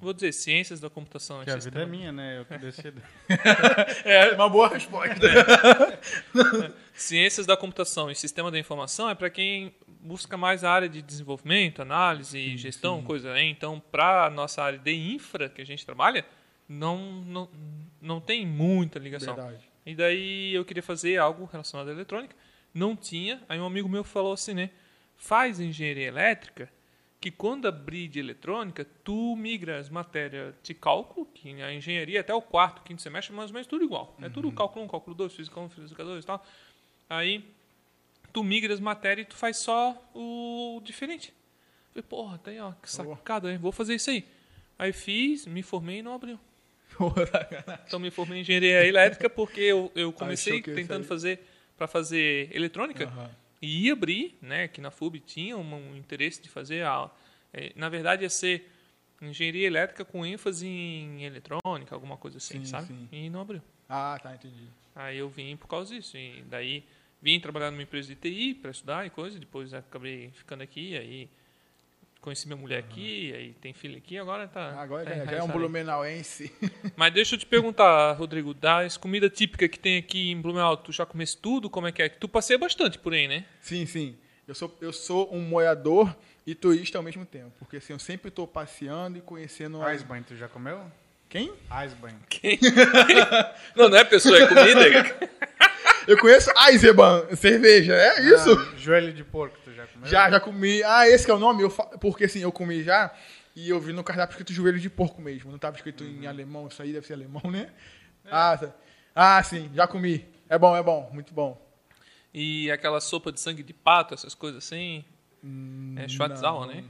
Vou 0.00 0.12
dizer, 0.12 0.32
ciências 0.32 0.80
da 0.80 0.90
computação. 0.90 1.44
Que 1.44 1.50
a 1.50 1.56
vida 1.56 1.82
é 1.82 1.86
minha, 1.86 2.12
né? 2.12 2.38
Eu 2.38 2.44
que 2.44 2.58
decido. 2.58 3.00
É 4.04 4.32
uma 4.32 4.48
boa 4.48 4.68
resposta. 4.68 5.14
Ciências 6.92 7.46
da 7.46 7.56
computação 7.56 8.10
e 8.10 8.14
sistema 8.14 8.50
da 8.50 8.58
informação 8.58 9.08
é 9.08 9.14
para 9.14 9.28
quem 9.28 9.74
busca 10.00 10.36
mais 10.36 10.64
a 10.64 10.70
área 10.70 10.88
de 10.88 11.02
desenvolvimento, 11.02 11.82
análise, 11.82 12.56
gestão, 12.56 13.02
coisa. 13.02 13.32
Né? 13.34 13.44
Então, 13.44 13.80
para 13.90 14.26
a 14.26 14.30
nossa 14.30 14.62
área 14.62 14.78
de 14.78 14.92
infra 14.92 15.48
que 15.48 15.62
a 15.62 15.66
gente 15.66 15.84
trabalha, 15.84 16.24
não, 16.68 16.98
não, 16.98 17.48
não 18.00 18.20
tem 18.20 18.46
muita 18.46 18.98
ligação. 18.98 19.34
Verdade. 19.34 19.68
E 19.84 19.94
daí 19.94 20.52
eu 20.54 20.64
queria 20.64 20.82
fazer 20.82 21.16
algo 21.16 21.44
relacionado 21.44 21.88
à 21.88 21.92
eletrônica. 21.92 22.34
Não 22.74 22.96
tinha. 22.96 23.40
Aí 23.48 23.58
um 23.58 23.66
amigo 23.66 23.88
meu 23.88 24.04
falou 24.04 24.32
assim, 24.32 24.54
né? 24.54 24.70
Faz 25.16 25.60
engenharia 25.60 26.06
elétrica, 26.06 26.68
que 27.26 27.30
quando 27.32 27.66
abrir 27.66 28.06
de 28.06 28.20
eletrônica, 28.20 28.86
tu 29.02 29.34
migra 29.34 29.80
as 29.80 29.88
matérias 29.88 30.54
de 30.62 30.72
cálculo, 30.72 31.26
que 31.34 31.60
a 31.60 31.74
engenharia 31.74 32.20
até 32.20 32.32
o 32.32 32.40
quarto, 32.40 32.82
quinto 32.82 33.02
semestre, 33.02 33.34
mais 33.34 33.50
ou 33.50 33.54
menos 33.54 33.66
tudo 33.66 33.84
igual. 33.84 34.16
É 34.22 34.28
tudo 34.28 34.52
cálculo 34.52 34.84
1, 34.84 34.88
cálculo 34.88 35.16
2, 35.16 35.34
física 35.34 35.58
1, 35.58 35.68
física 35.70 36.04
2 36.04 36.22
e 36.22 36.26
tal. 36.26 36.46
Aí 37.10 37.44
tu 38.32 38.44
migra 38.44 38.72
as 38.72 38.78
matérias 38.78 39.26
e 39.26 39.30
tu 39.30 39.34
faz 39.34 39.56
só 39.56 40.00
o 40.14 40.80
diferente. 40.84 41.34
Falei, 41.92 42.04
porra, 42.08 42.38
tem 42.38 42.60
ó, 42.60 42.70
que 42.80 42.88
sacada, 42.88 43.50
hein? 43.50 43.58
Vou 43.58 43.72
fazer 43.72 43.96
isso 43.96 44.08
aí. 44.10 44.24
Aí 44.78 44.92
fiz, 44.92 45.46
me 45.46 45.64
formei 45.64 45.98
e 45.98 46.02
não 46.02 46.14
abriu. 46.14 46.38
Então 47.88 47.98
me 47.98 48.12
formei 48.12 48.38
em 48.38 48.40
engenharia 48.42 48.86
elétrica 48.86 49.28
porque 49.28 49.62
eu, 49.62 49.90
eu 49.96 50.12
comecei 50.12 50.62
que 50.62 50.70
ia 50.70 50.76
tentando 50.76 51.04
fazer 51.04 51.44
para 51.76 51.88
fazer 51.88 52.54
eletrônica 52.54 53.04
Aham. 53.04 53.30
E 53.60 53.86
ia 53.86 53.92
abrir, 53.92 54.36
né, 54.40 54.68
que 54.68 54.80
na 54.80 54.90
FUB 54.90 55.20
tinha 55.20 55.56
um, 55.56 55.74
um 55.74 55.96
interesse 55.96 56.42
de 56.42 56.48
fazer 56.48 56.84
a 56.84 57.10
eh, 57.52 57.72
na 57.76 57.88
verdade 57.88 58.22
ia 58.22 58.30
ser 58.30 58.70
engenharia 59.20 59.66
elétrica 59.66 60.04
com 60.04 60.26
ênfase 60.26 60.66
em 60.66 61.24
eletrônica, 61.24 61.94
alguma 61.94 62.16
coisa 62.16 62.36
assim, 62.36 62.58
Sim, 62.60 62.64
sabe? 62.66 62.86
sim. 62.88 63.08
E 63.10 63.30
não 63.30 63.40
abriu. 63.40 63.62
Ah, 63.88 64.18
tá, 64.22 64.34
entendi. 64.34 64.68
Aí 64.94 65.18
eu 65.18 65.28
vim 65.28 65.56
por 65.56 65.68
causa 65.68 65.94
disso 65.94 66.16
e 66.16 66.42
daí 66.48 66.84
vim 67.20 67.40
trabalhar 67.40 67.70
numa 67.70 67.82
empresa 67.82 68.08
de 68.08 68.14
TI 68.16 68.54
para 68.54 68.70
estudar 68.70 69.06
e 69.06 69.10
coisa, 69.10 69.38
depois 69.38 69.72
acabei 69.72 70.30
ficando 70.32 70.62
aqui, 70.62 70.96
aí 70.96 71.28
conheci 72.26 72.48
minha 72.48 72.56
mulher 72.56 72.80
aqui, 72.80 73.32
aí 73.32 73.52
tem 73.60 73.72
filho 73.72 73.96
aqui, 73.96 74.18
agora 74.18 74.48
tá 74.48 74.80
Agora 74.80 75.04
tá 75.04 75.24
já, 75.26 75.36
é 75.36 75.42
um 75.44 75.46
blumenauense. 75.46 76.52
Mas 76.96 77.14
deixa 77.14 77.36
eu 77.36 77.38
te 77.38 77.46
perguntar, 77.46 78.14
Rodrigo, 78.14 78.52
das 78.52 78.96
comida 78.96 79.30
típica 79.30 79.68
que 79.68 79.78
tem 79.78 79.98
aqui 79.98 80.32
em 80.32 80.40
Blumenau, 80.40 80.76
tu 80.76 80.90
já 80.90 81.06
comesse 81.06 81.36
tudo? 81.36 81.70
Como 81.70 81.86
é 81.86 81.92
que 81.92 82.02
é? 82.02 82.08
Tu 82.08 82.28
passeia 82.28 82.58
bastante 82.58 82.98
por 82.98 83.14
aí, 83.14 83.28
né? 83.28 83.44
Sim, 83.60 83.86
sim. 83.86 84.16
Eu 84.46 84.56
sou, 84.56 84.76
eu 84.80 84.92
sou 84.92 85.32
um 85.32 85.40
morador 85.40 86.16
e 86.44 86.52
turista 86.52 86.98
ao 86.98 87.04
mesmo 87.04 87.24
tempo. 87.24 87.52
Porque 87.60 87.76
assim, 87.76 87.92
eu 87.92 87.98
sempre 88.00 88.28
estou 88.28 88.44
passeando 88.44 89.18
e 89.18 89.20
conhecendo. 89.20 89.88
Eisbein, 89.88 90.24
tu 90.24 90.34
já 90.34 90.48
comeu? 90.48 90.80
Quem? 91.28 91.52
Eisbein. 91.80 92.16
Quem? 92.28 92.58
não, 93.76 93.88
não 93.88 93.98
é 93.98 94.04
pessoa, 94.04 94.36
é 94.36 94.48
comida. 94.48 94.80
Eu 96.06 96.18
conheço 96.18 96.50
Eisenbahn, 96.68 97.34
cerveja, 97.36 97.94
é 97.94 98.20
isso? 98.22 98.52
Ah, 98.52 98.74
joelho 98.78 99.12
de 99.12 99.24
porco, 99.24 99.56
tu 99.64 99.72
já 99.72 99.86
comeu? 99.86 100.06
Já, 100.08 100.30
já 100.30 100.40
comi. 100.40 100.82
Ah, 100.84 101.08
esse 101.08 101.24
que 101.24 101.30
é 101.30 101.34
o 101.34 101.38
nome? 101.38 101.62
Eu 101.62 101.70
fa- 101.70 101.86
Porque 101.98 102.24
assim, 102.24 102.40
eu 102.40 102.52
comi 102.52 102.82
já 102.82 103.12
e 103.54 103.68
eu 103.70 103.80
vi 103.80 103.92
no 103.92 104.04
cardápio 104.04 104.32
escrito 104.34 104.52
joelho 104.52 104.78
de 104.78 104.88
porco 104.90 105.20
mesmo. 105.20 105.50
Não 105.50 105.58
tava 105.58 105.76
escrito 105.76 106.04
em 106.04 106.26
alemão, 106.26 106.68
isso 106.68 106.80
aí 106.82 106.92
deve 106.92 107.06
ser 107.06 107.14
alemão, 107.14 107.42
né? 107.50 107.70
Ah, 108.30 108.56
tá. 108.60 108.74
ah, 109.14 109.42
sim, 109.42 109.70
já 109.74 109.86
comi. 109.86 110.24
É 110.48 110.58
bom, 110.58 110.76
é 110.76 110.82
bom, 110.82 111.10
muito 111.12 111.32
bom. 111.34 111.60
E 112.32 112.70
aquela 112.70 113.00
sopa 113.00 113.32
de 113.32 113.40
sangue 113.40 113.62
de 113.62 113.72
pato, 113.72 114.14
essas 114.14 114.34
coisas 114.34 114.64
assim. 114.64 115.04
é 115.96 116.06
Schwarzauer, 116.08 116.66
né? 116.68 116.84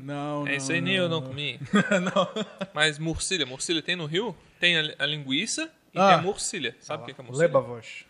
Não, 0.00 0.40
não. 0.44 0.46
É, 0.48 0.56
isso 0.56 0.72
aí 0.72 0.80
nem 0.80 0.94
eu 0.96 1.08
não 1.08 1.22
comi. 1.22 1.58
não. 2.14 2.28
Mas 2.74 2.98
morcilha, 2.98 3.46
morcilha 3.46 3.80
tem 3.82 3.96
no 3.96 4.06
Rio? 4.06 4.36
Tem 4.60 4.76
a, 4.78 4.94
a 4.98 5.06
linguiça 5.06 5.70
e 5.94 5.98
Ah. 5.98 6.08
tem 6.08 6.14
a 6.18 6.22
morcilha. 6.22 6.74
Sabe 6.80 7.02
o 7.02 7.06
que 7.06 7.12
é, 7.12 7.14
que 7.14 7.20
é 7.20 7.24
morcilha? 7.24 7.46
Leberwurst. 7.46 8.04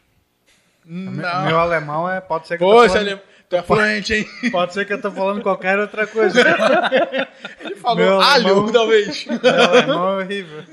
Não. 0.91 1.45
Meu 1.45 1.59
alemão 1.61 2.09
é. 2.11 2.21
Pode 2.21 2.47
ser 2.49 2.57
que 2.57 2.65
eu 2.65 2.69
tô 2.69 2.89
falando, 2.89 3.21
tu 3.49 3.57
é 3.57 3.63
fluente, 3.63 4.15
hein? 4.15 4.27
Pode 4.51 4.73
ser 4.73 4.87
que 4.87 4.93
eu 4.95 5.01
tô 5.03 5.11
falando 5.11 5.43
qualquer 5.43 5.79
outra 5.79 6.07
coisa. 6.07 6.41
Ele 7.61 7.77
falou 7.77 7.97
Meu 7.97 8.21
alho, 8.21 8.47
alemão- 8.49 8.73
talvez. 8.73 9.27
Meu 9.29 9.39
alemão 9.63 10.21
é 10.21 10.25
horrível. 10.25 10.65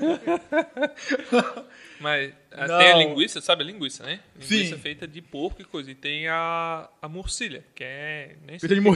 Mas 2.00 2.32
ah, 2.52 2.66
Não. 2.66 2.78
tem 2.78 2.92
a 2.92 2.96
linguiça, 2.96 3.40
sabe 3.40 3.62
a 3.62 3.66
linguiça, 3.66 4.04
né? 4.04 4.20
Linguiça 4.38 4.76
Sim. 4.76 4.80
feita 4.80 5.06
de 5.06 5.20
porco 5.22 5.60
e 5.62 5.64
coisa. 5.64 5.90
E 5.90 5.94
tem 5.94 6.28
a, 6.28 6.88
a 7.00 7.08
morcilha, 7.08 7.64
que 7.74 7.84
é... 7.84 8.36
Nem 8.46 8.58
Feita 8.58 8.74
de 8.74 8.80
o 8.80 8.84
que- 8.84 8.88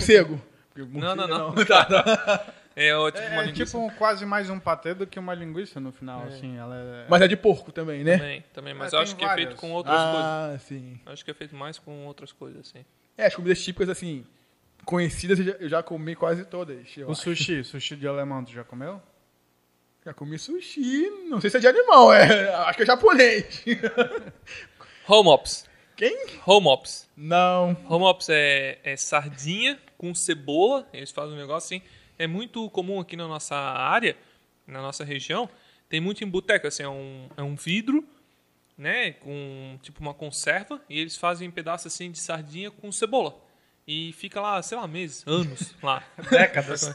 morcego. 0.79 0.99
Não, 1.01 1.15
não, 1.17 1.27
não. 1.55 1.55
Tá, 1.67 1.85
tá. 1.85 2.47
É, 2.77 2.89
tipo 3.11 3.27
uma 3.33 3.43
É, 3.43 3.47
linguiça. 3.47 3.65
tipo 3.67 3.79
um- 3.79 3.91
quase 3.91 4.25
mais 4.25 4.49
um 4.49 4.59
patê 4.59 4.95
do 4.95 5.07
que 5.07 5.19
uma 5.19 5.35
linguiça 5.35 5.81
no 5.81 5.91
final, 5.93 6.23
assim. 6.23 6.57
Ela 6.57 6.77
é... 6.77 7.07
Mas 7.11 7.21
é 7.21 7.29
de 7.29 7.37
porco 7.37 7.73
também, 7.73 8.05
né? 8.05 8.17
Também, 8.17 8.45
também. 8.55 8.75
Mas 8.75 8.93
É, 8.93 8.97
acho 8.99 9.17
que 9.17 9.25
é 9.25 9.27
várias. 9.27 9.49
feito 9.49 9.61
com 9.61 9.73
outras 9.73 9.97
coisas. 10.01 10.25
Ah, 10.25 10.57
sim. 10.61 11.01
Acho 11.07 11.25
que 11.25 11.31
é 11.31 11.35
feito 11.35 11.55
mais 11.57 11.79
com 11.79 12.07
outras 12.07 12.33
coisas, 12.33 12.61
assim. 12.61 12.85
É, 13.19 13.27
as 13.27 13.35
comidas 13.35 13.63
típicas, 13.63 13.89
assim, 13.91 14.25
conhecidas, 14.85 15.39
eu 15.41 15.45
já, 15.45 15.53
eu 15.53 15.69
já 15.69 15.83
comi 15.83 16.15
quase 16.15 16.45
todas. 16.45 16.79
O 16.99 17.11
acho. 17.11 17.15
sushi, 17.23 17.65
sushi 17.65 17.97
de 17.97 18.07
alemão, 18.09 18.45
tu 18.45 18.53
já 18.53 18.65
comeu? 18.65 19.03
Já 20.05 20.15
comi 20.15 20.39
sushi, 20.39 21.11
não 21.29 21.41
sei 21.41 21.51
se 21.51 21.59
é 21.59 21.61
de 21.61 21.67
animal, 21.67 22.11
é, 22.15 22.55
acho 22.65 22.77
que 22.77 22.83
é 22.85 22.87
japonês. 22.87 23.65
Home 25.07 25.29
Ops. 25.29 25.69
Quem? 26.01 26.17
Home 26.47 26.67
Ops. 26.67 27.07
Não. 27.15 27.77
Home 27.87 28.07
Ops 28.07 28.31
é, 28.31 28.79
é 28.83 28.97
sardinha 28.97 29.79
com 29.99 30.15
cebola. 30.15 30.89
Eles 30.95 31.11
fazem 31.11 31.35
um 31.35 31.39
negócio 31.39 31.77
assim. 31.77 31.87
É 32.19 32.27
muito 32.27 32.71
comum 32.71 32.99
aqui 32.99 33.17
na 33.17 33.29
nossa 33.29 33.55
área, 33.55 34.17
na 34.67 34.81
nossa 34.81 35.05
região. 35.05 35.47
Tem 35.91 36.01
muito 36.01 36.25
em 36.25 36.27
boteca, 36.27 36.69
assim, 36.69 36.85
é 36.85 36.89
um, 36.89 37.29
é 37.37 37.43
um 37.43 37.55
vidro, 37.55 38.03
né, 38.79 39.13
com 39.13 39.79
tipo 39.83 40.01
uma 40.01 40.15
conserva, 40.15 40.81
e 40.89 40.99
eles 40.99 41.19
fazem 41.19 41.51
pedaços 41.51 41.93
assim 41.93 42.11
de 42.11 42.19
sardinha 42.19 42.71
com 42.71 42.91
cebola. 42.91 43.37
E 43.87 44.15
fica 44.15 44.41
lá, 44.41 44.63
sei 44.63 44.79
lá, 44.79 44.87
meses, 44.87 45.23
anos 45.27 45.75
lá. 45.83 46.03
Décadas. 46.31 46.91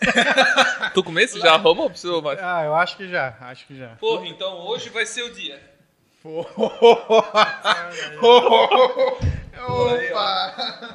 tu 0.95 1.03
comesse 1.03 1.39
já 1.39 1.57
home 1.57 1.81
ops, 1.81 2.03
ô, 2.05 2.23
Márcio? 2.23 2.43
ah, 2.43 2.63
eu 2.63 2.73
acho 2.73 2.97
que 2.97 3.07
já, 3.07 3.37
acho 3.41 3.67
que 3.67 3.77
já. 3.77 3.97
Porra, 3.97 4.25
então 4.25 4.65
hoje 4.65 4.89
vai 4.89 5.05
ser 5.05 5.21
o 5.21 5.31
dia. 5.31 5.74
Opa! 6.25 7.91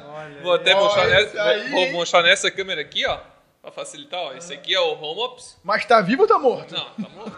Olha, 0.07 0.41
Vou 0.41 0.53
até 0.53 0.75
mostrar, 0.75 1.07
nessa, 1.07 1.69
vou, 1.69 1.71
vou 1.71 1.91
mostrar 1.93 2.23
nessa 2.23 2.51
câmera 2.51 2.81
aqui, 2.81 3.05
ó. 3.05 3.17
Pra 3.61 3.71
facilitar, 3.71 4.19
ó. 4.19 4.33
Esse 4.33 4.53
aqui 4.53 4.75
é 4.75 4.79
o 4.79 4.93
home 4.99 5.21
ops. 5.21 5.57
Mas 5.63 5.85
tá 5.85 6.01
vivo 6.01 6.23
ou 6.23 6.27
tá 6.27 6.37
morto? 6.37 6.73
Não, 6.73 6.83
tá 6.83 7.09
morto. 7.09 7.37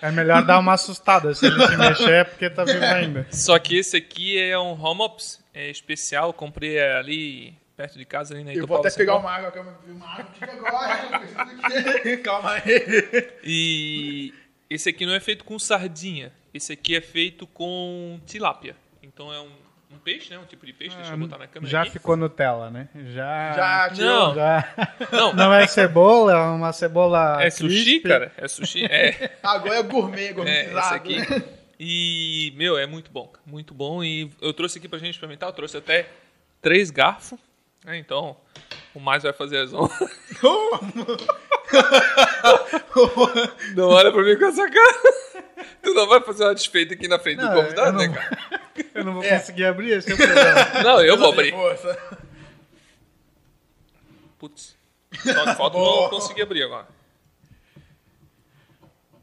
é 0.00 0.10
melhor 0.12 0.44
dar 0.44 0.58
uma 0.58 0.74
assustada 0.74 1.34
se 1.34 1.46
ele 1.46 1.66
se 1.66 1.76
mexer, 1.76 2.12
é 2.12 2.24
porque 2.24 2.48
tá 2.50 2.64
vivo 2.64 2.84
ainda. 2.84 3.26
Só 3.32 3.58
que 3.58 3.78
esse 3.78 3.96
aqui 3.96 4.38
é 4.38 4.56
um 4.58 4.80
home 4.80 5.02
ops 5.02 5.42
é 5.54 5.70
especial. 5.70 6.32
Comprei 6.32 6.80
ali 6.80 7.54
perto 7.76 7.98
de 7.98 8.04
casa, 8.04 8.34
ali 8.34 8.44
na 8.44 8.54
Eu 8.54 8.66
vou 8.66 8.78
até 8.78 8.90
pegar 8.90 9.16
uma 9.16 9.30
água, 9.30 9.52
uma 9.88 10.06
água 10.06 10.26
aqui 10.30 10.44
agora. 10.44 12.18
Calma 12.22 12.52
aí. 12.52 13.30
E 13.42 14.34
esse 14.68 14.90
aqui 14.90 15.06
não 15.06 15.14
é 15.14 15.20
feito 15.20 15.44
com 15.44 15.58
sardinha. 15.58 16.30
Esse 16.52 16.72
aqui 16.72 16.96
é 16.96 17.00
feito 17.00 17.46
com 17.46 18.20
tilápia. 18.26 18.76
Então 19.02 19.32
é 19.32 19.40
um, 19.40 19.50
um 19.90 19.98
peixe, 19.98 20.30
né? 20.30 20.38
Um 20.38 20.44
tipo 20.44 20.66
de 20.66 20.72
peixe. 20.72 20.96
Deixa 20.96 21.12
eu 21.12 21.16
botar 21.18 21.38
na 21.38 21.46
câmera 21.46 21.70
Já 21.70 21.82
aqui. 21.82 21.92
ficou 21.92 22.16
Nutella, 22.16 22.70
né? 22.70 22.88
Já. 23.14 23.52
Já. 23.54 23.90
Não. 24.04 24.34
já. 24.34 24.74
Não, 25.12 25.32
Não 25.34 25.54
é 25.54 25.66
cebola, 25.66 26.32
é 26.32 26.36
uma 26.36 26.72
cebola. 26.72 27.42
é 27.42 27.50
sushi, 27.50 27.84
crisp. 28.00 28.08
cara. 28.08 28.32
É 28.36 28.48
sushi. 28.48 28.84
É. 28.84 29.36
Agora 29.42 29.76
é 29.76 29.82
gourmet, 29.82 30.20
É, 30.20 30.24
esse 30.26 30.34
gourmetizado. 30.34 30.94
aqui. 30.94 31.16
E, 31.80 32.52
meu, 32.56 32.76
é 32.78 32.86
muito 32.86 33.10
bom. 33.10 33.32
Muito 33.46 33.72
bom. 33.74 34.04
E 34.04 34.30
eu 34.40 34.52
trouxe 34.52 34.78
aqui 34.78 34.88
pra 34.88 34.98
gente 34.98 35.14
experimentar. 35.14 35.48
Eu 35.48 35.52
trouxe 35.54 35.76
até 35.78 36.08
três 36.60 36.90
garfos. 36.90 37.38
né? 37.84 37.96
Então, 37.98 38.36
o 38.94 39.00
mais 39.00 39.22
vai 39.24 39.32
fazer 39.32 39.58
as 39.58 39.72
honras. 39.74 40.10
Não 43.74 43.88
olha 43.88 44.12
pra 44.12 44.22
mim 44.22 44.36
com 44.38 44.44
essa 44.46 44.70
cara. 44.70 45.02
Tu 45.82 45.92
não 45.94 46.08
vai 46.08 46.20
fazer 46.22 46.44
uma 46.44 46.54
desfeita 46.54 46.94
aqui 46.94 47.06
na 47.08 47.18
frente 47.18 47.38
Não, 47.42 47.54
do 47.54 47.62
convidado, 47.62 47.98
né, 47.98 48.08
cara? 48.08 48.60
Eu 48.94 49.04
não 49.04 49.14
vou 49.14 49.24
É. 49.24 49.38
conseguir 49.38 49.64
abrir 49.66 49.90
esse 49.90 50.10
é 50.10 50.14
o 50.14 50.16
problema. 50.16 50.64
Não, 50.82 51.00
eu 51.02 51.16
vou 51.18 51.32
abrir. 51.32 51.50
Força. 51.52 51.98
Putz. 54.38 54.76
Só 55.14 55.44
que 55.44 55.54
falta 55.54 55.76
eu 55.76 55.84
não 55.84 56.08
conseguir 56.10 56.42
abrir 56.42 56.62
agora. 56.62 56.86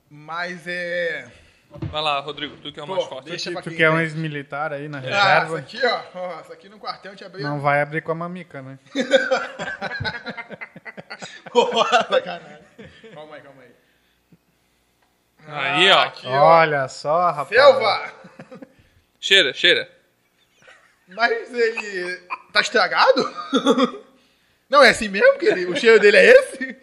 Mas 0.10 0.67
é. 0.67 1.30
Vai 1.71 2.02
lá, 2.02 2.19
Rodrigo, 2.19 2.56
tu 2.58 2.71
que 2.71 2.80
é 2.80 2.84
o 2.84 2.88
Pô, 2.88 2.95
mais 2.95 3.06
forte. 3.08 3.30
deixa 3.30 3.52
Tu 3.52 3.62
quem 3.69 3.78
que 3.78 3.84
é 3.84 3.89
um 3.91 3.99
ex-militar 3.99 4.73
aí 4.73 4.88
na 4.88 4.97
Ah, 4.99 5.02
reserva. 5.02 5.45
essa 5.45 5.58
aqui, 5.58 5.80
ó. 5.86 6.02
ó. 6.15 6.39
Essa 6.39 6.54
aqui 6.54 6.69
no 6.69 6.80
quartel 6.80 7.15
te 7.15 7.23
abriu. 7.23 7.43
Não 7.47 7.60
vai 7.60 7.82
abrir 7.82 8.02
com 8.02 8.12
a 8.12 8.15
mamica, 8.15 8.62
né? 8.62 8.80
Sacanagem. 12.10 12.58
Calma 13.13 13.36
aí, 13.36 13.41
calma 13.41 13.62
aí. 13.62 13.68
Aí, 15.51 15.91
ó. 15.91 15.99
Aqui, 16.03 16.27
ó. 16.27 16.59
Olha 16.59 16.88
só, 16.88 17.31
rapaz. 17.31 17.49
Selva! 17.49 18.13
Cheira, 19.19 19.53
cheira. 19.53 19.89
Mas 21.07 21.53
ele. 21.53 22.21
tá 22.53 22.62
estragado? 22.62 23.33
Não, 24.69 24.83
é 24.83 24.91
assim 24.91 25.09
mesmo 25.09 25.38
que 25.39 25.45
ele, 25.45 25.65
o 25.65 25.75
cheiro 25.75 25.99
dele 25.99 26.17
é 26.17 26.25
esse? 26.31 26.77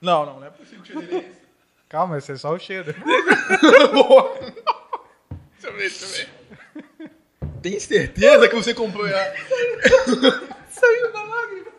Não, 0.00 0.26
não, 0.26 0.40
não 0.40 0.46
é 0.48 0.50
possível 0.50 0.82
que 0.82 0.90
o 0.90 0.92
cheiro 0.92 1.06
dele 1.06 1.26
é 1.26 1.30
esse. 1.30 1.40
Calma, 1.88 2.18
esse 2.18 2.32
é 2.32 2.36
só 2.36 2.52
o 2.52 2.58
cheiro. 2.58 2.92
Boa. 3.94 4.36
Deixa 5.52 5.68
eu 5.68 5.72
ver, 5.72 5.78
deixa 5.78 6.04
eu 6.04 6.08
ver. 6.08 7.10
Tem 7.62 7.78
certeza 7.78 8.48
que 8.48 8.54
você 8.56 8.74
comprou 8.74 9.06
ela? 9.06 9.34
Saiu 10.70 11.12
da 11.12 11.22
lágrima. 11.22 11.72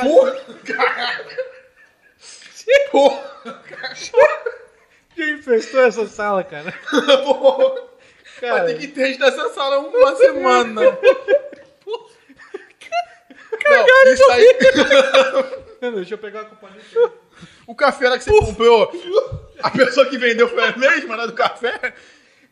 Porra! 0.00 0.32
Caraca! 0.64 1.53
Porra! 2.90 3.62
Quem 5.14 5.34
infestou 5.34 5.80
essa 5.84 6.06
sala, 6.06 6.42
cara? 6.44 6.72
Porra! 7.24 7.82
Cara, 8.40 8.64
Vai 8.64 8.74
ter 8.74 8.78
que 8.80 8.88
testar 8.88 9.28
essa 9.28 9.48
sala 9.50 9.78
uma 9.78 10.16
semana. 10.16 10.82
Não, 13.66 14.12
isso 14.12 14.30
aí. 14.30 14.58
deixa 15.94 16.14
eu 16.14 16.18
pegar 16.18 16.40
a 16.42 16.44
culpa 16.44 16.68
disso. 16.70 17.12
O 17.66 17.74
café 17.74 18.08
lá 18.08 18.18
que 18.18 18.24
você 18.24 18.30
comprou, 18.30 18.90
a 19.62 19.70
pessoa 19.70 20.06
que 20.06 20.18
vendeu 20.18 20.48
foi 20.48 20.64
a 20.64 20.76
mesma, 20.76 21.16
né, 21.16 21.26
do 21.26 21.32
café? 21.32 21.94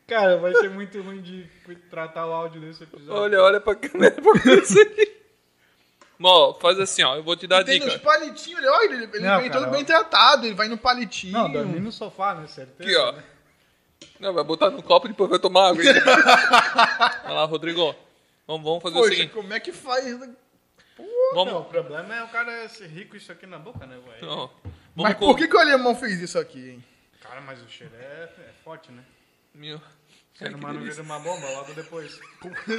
Cara, 0.06 0.38
vai 0.38 0.54
ser 0.54 0.70
muito 0.70 1.00
ruim 1.02 1.20
de 1.20 1.46
tratar 1.90 2.26
o 2.26 2.32
áudio 2.32 2.60
desse 2.60 2.82
episódio. 2.84 3.14
Olha, 3.14 3.42
olha 3.42 3.60
pra 3.60 3.74
câmera 3.74 4.14
pra 4.20 4.32
ver 4.34 4.62
isso 4.62 4.78
aí. 4.78 5.21
Faz 6.60 6.78
assim, 6.80 7.02
ó. 7.02 7.16
Eu 7.16 7.22
vou 7.22 7.36
te 7.36 7.46
dar 7.46 7.60
a 7.60 7.64
Tem 7.64 7.80
dica. 7.80 7.92
uns 7.94 8.00
palitinhos, 8.00 8.64
olha, 8.64 8.94
ele, 8.94 9.04
ele 9.04 9.20
Não, 9.20 9.40
vem 9.40 9.50
cara, 9.50 9.60
todo 9.60 9.68
ó. 9.68 9.72
bem 9.72 9.84
tratado, 9.84 10.46
ele 10.46 10.54
vai 10.54 10.68
no 10.68 10.78
palitinho. 10.78 11.32
Não, 11.32 11.50
dormir 11.50 11.80
no 11.80 11.90
sofá, 11.92 12.34
né? 12.34 12.46
Certeza. 12.46 12.88
Aqui, 12.88 12.96
ó. 12.96 13.12
né? 13.12 13.24
Não, 14.20 14.32
vai 14.32 14.44
botar 14.44 14.70
no 14.70 14.82
copo 14.82 15.06
e 15.06 15.10
depois 15.10 15.28
vai 15.30 15.38
tomar 15.38 15.68
água. 15.70 15.82
Vai 17.24 17.32
lá, 17.34 17.44
Rodrigo. 17.44 17.94
Vamos, 18.46 18.64
vamos 18.64 18.82
fazer 18.82 18.96
o 18.96 19.00
Poxa, 19.00 19.14
seguinte. 19.14 19.32
como 19.32 19.52
é 19.52 19.60
que 19.60 19.72
faz? 19.72 20.04
Vamos, 21.34 21.52
Não, 21.52 21.60
o 21.60 21.64
problema 21.64 22.14
é 22.14 22.22
o 22.22 22.28
cara 22.28 22.68
ser 22.68 22.86
rico 22.86 23.16
isso 23.16 23.32
aqui 23.32 23.46
na 23.46 23.58
boca, 23.58 23.86
né, 23.86 23.96
velho? 24.04 24.26
Não. 24.26 24.50
Mas 24.94 25.14
Vamos 25.14 25.18
por 25.18 25.36
que, 25.36 25.48
que 25.48 25.56
o 25.56 25.58
alemão 25.58 25.94
fez 25.96 26.20
isso 26.20 26.38
aqui, 26.38 26.70
hein? 26.70 26.84
Cara, 27.20 27.40
mas 27.40 27.62
o 27.62 27.68
cheiro 27.68 27.92
é, 27.98 28.24
é 28.24 28.50
forte, 28.64 28.90
né? 28.92 29.02
Meu. 29.54 29.80
Ser 30.34 30.54
humano 30.54 30.80
vira 30.80 31.02
uma 31.02 31.18
bomba 31.20 31.46
logo 31.50 31.72
depois. 31.74 32.18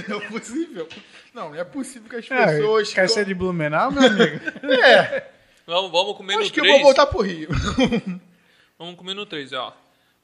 Não 0.08 0.18
é 0.22 0.28
possível. 0.30 0.88
Não, 1.34 1.56
é 1.56 1.64
possível 1.64 2.10
que 2.10 2.16
as 2.18 2.30
É, 2.32 2.46
pessoas. 2.58 2.94
quer 2.94 3.10
ser 3.10 3.26
de 3.26 3.34
Blumenau, 3.34 3.92
meu 3.92 4.04
amigo? 4.04 4.40
É, 4.84 5.30
Vamos, 5.66 5.92
vamos 5.92 6.18
comer 6.18 6.36
no 6.36 6.42
acho 6.42 6.52
que 6.52 6.60
eu 6.60 6.64
3. 6.66 6.76
vou 6.78 6.84
voltar 6.86 7.06
pro 7.06 7.22
Rio. 7.22 7.48
Vamos 8.78 8.96
comer 8.96 9.14
no 9.14 9.26
3, 9.26 9.54
ó. 9.54 9.74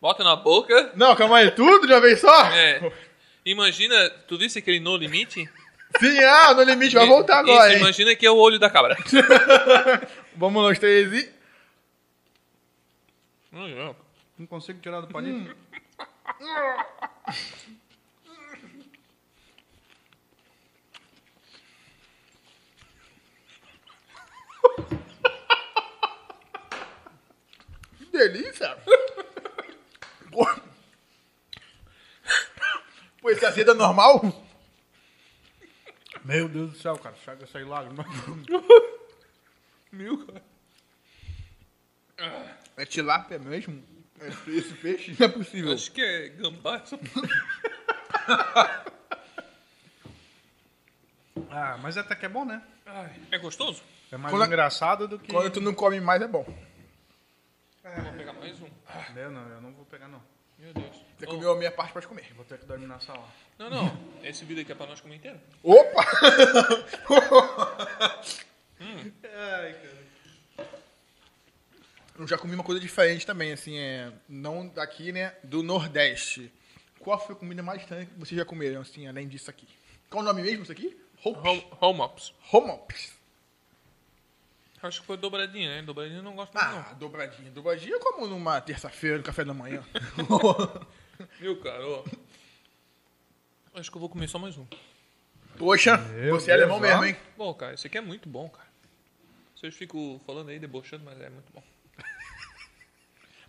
Bota 0.01 0.21
na 0.21 0.35
boca. 0.35 0.91
Não, 0.95 1.15
calma 1.15 1.37
aí, 1.37 1.51
tudo 1.51 1.87
de 1.87 1.93
uma 1.93 2.01
vez 2.01 2.19
só? 2.19 2.45
É. 2.47 2.91
Imagina, 3.45 4.09
tu 4.27 4.37
disse 4.37 4.59
aquele 4.59 4.81
no 4.81 4.97
limite? 4.97 5.49
Sim, 5.97 6.19
ah, 6.25 6.53
no 6.53 6.63
limite, 6.63 6.93
vai 6.95 7.07
voltar 7.07 7.41
Isso, 7.43 7.51
agora, 7.53 7.71
hein? 7.73 7.79
imagina 7.79 8.13
que 8.15 8.25
é 8.25 8.31
o 8.31 8.35
olho 8.37 8.59
da 8.59 8.69
cabra. 8.69 8.97
Vamos 10.35 10.61
nós 10.61 10.77
três 10.77 11.13
e. 11.13 11.31
Não 14.37 14.45
consigo 14.45 14.79
tirar 14.81 14.99
do 15.01 15.07
palito. 15.07 15.55
Que 27.97 28.05
delícia! 28.11 28.77
Pô, 33.21 33.29
esse 33.29 33.45
azedo 33.45 33.71
é 33.71 33.73
normal? 33.73 34.21
Meu 36.23 36.47
Deus 36.47 36.71
do 36.71 36.77
céu, 36.77 36.97
cara, 36.97 37.15
chega 37.15 37.43
essa 37.43 37.59
lágrima. 37.65 38.05
Meu, 39.91 40.25
cara. 40.25 40.43
É 42.77 42.85
tilápia 42.85 43.39
mesmo? 43.39 43.83
É 44.21 44.27
esse 44.51 44.73
peixe? 44.75 45.15
Não 45.19 45.25
é 45.27 45.29
possível. 45.29 45.73
Acho 45.73 45.91
que 45.91 46.01
é 46.01 46.29
gambá. 46.29 46.75
essa 46.77 46.97
Ah, 51.49 51.77
mas 51.81 51.97
até 51.97 52.15
que 52.15 52.25
é 52.25 52.29
bom, 52.29 52.45
né? 52.45 52.61
Ai, 52.85 53.11
é 53.31 53.37
gostoso? 53.37 53.81
É 54.11 54.17
mais 54.17 54.33
Quando- 54.33 54.45
engraçado 54.45 55.07
do 55.07 55.17
que... 55.19 55.31
Quando 55.31 55.49
tu 55.51 55.61
não 55.61 55.73
come 55.73 55.99
mais 56.01 56.21
é 56.21 56.27
bom. 56.27 56.43
Vou 56.43 58.13
pegar 58.13 58.33
mais 58.33 58.59
um. 58.61 58.67
Eu 59.15 59.31
não, 59.31 59.47
eu 59.49 59.61
não 59.61 59.73
vou 59.73 59.85
pegar, 59.85 60.07
não. 60.07 60.21
Meu 60.57 60.73
Deus. 60.73 60.95
Você 61.17 61.25
Oh, 61.25 61.29
comeu 61.31 61.51
a 61.53 61.57
minha 61.57 61.71
parte, 61.71 61.93
pode 61.93 62.07
comer. 62.07 62.31
Vou 62.35 62.43
ter 62.45 62.57
que 62.59 62.65
dormir 62.65 62.85
na 62.87 62.99
sala. 62.99 63.25
Não, 63.57 63.69
não. 63.69 63.97
Esse 64.23 64.43
vídeo 64.45 64.61
aqui 64.63 64.71
é 64.73 64.75
pra 64.75 64.85
nós 64.87 64.99
comer 65.01 65.15
inteiro. 65.15 65.39
Opa! 65.63 66.05
Ai, 68.81 69.73
cara. 69.73 69.98
Eu 72.19 72.27
já 72.27 72.37
comi 72.37 72.53
uma 72.53 72.63
coisa 72.65 72.81
diferente 72.81 73.25
também, 73.25 73.53
assim, 73.53 73.77
é. 73.77 74.11
Não 74.27 74.67
daqui, 74.67 75.11
né? 75.13 75.33
Do 75.41 75.63
Nordeste. 75.63 76.51
Qual 76.99 77.17
foi 77.17 77.33
a 77.33 77.37
comida 77.39 77.63
mais 77.63 77.81
estranha 77.81 78.05
que 78.05 78.13
vocês 78.19 78.37
já 78.37 78.43
comeram, 78.43 78.81
assim, 78.81 79.07
além 79.07 79.25
disso 79.25 79.49
aqui? 79.49 79.65
Qual 80.09 80.21
o 80.21 80.25
nome 80.25 80.41
mesmo 80.41 80.63
isso 80.63 80.71
aqui? 80.71 80.99
Home, 81.23 81.65
home 81.79 82.01
ops. 82.01 82.33
Homops. 82.51 83.13
Acho 84.83 84.99
que 85.01 85.07
foi 85.07 85.15
dobradinha, 85.15 85.75
né? 85.77 85.81
Dobradinha 85.81 86.19
eu 86.19 86.23
não 86.23 86.35
gosto 86.35 86.53
muito, 86.53 86.65
Ah, 86.65 86.93
dobradinha. 86.99 87.51
Dobradinha 87.51 87.93
eu 87.93 87.99
como 88.01 88.27
numa 88.27 88.59
terça-feira, 88.59 89.17
no 89.17 89.23
café 89.23 89.45
da 89.45 89.53
manhã. 89.53 89.81
Meu, 91.39 91.59
cara, 91.61 91.85
ó. 91.87 92.03
Acho 93.75 93.89
que 93.91 93.95
eu 93.97 93.99
vou 94.01 94.09
comer 94.09 94.27
só 94.27 94.37
mais 94.39 94.57
um. 94.57 94.65
Poxa, 95.57 95.97
Meu 95.97 96.39
você 96.39 96.51
é 96.51 96.57
Deus, 96.57 96.69
alemão 96.69 96.77
ó. 96.77 96.79
mesmo, 96.81 97.05
hein? 97.05 97.17
Bom, 97.37 97.53
cara, 97.53 97.73
esse 97.75 97.87
aqui 97.87 97.97
é 97.97 98.01
muito 98.01 98.27
bom, 98.27 98.49
cara. 98.49 98.67
Vocês 99.55 99.73
ficam 99.75 100.19
falando 100.25 100.49
aí, 100.49 100.59
debochando, 100.59 101.03
mas 101.05 101.19
é 101.19 101.29
muito 101.29 101.51
bom. 101.53 101.63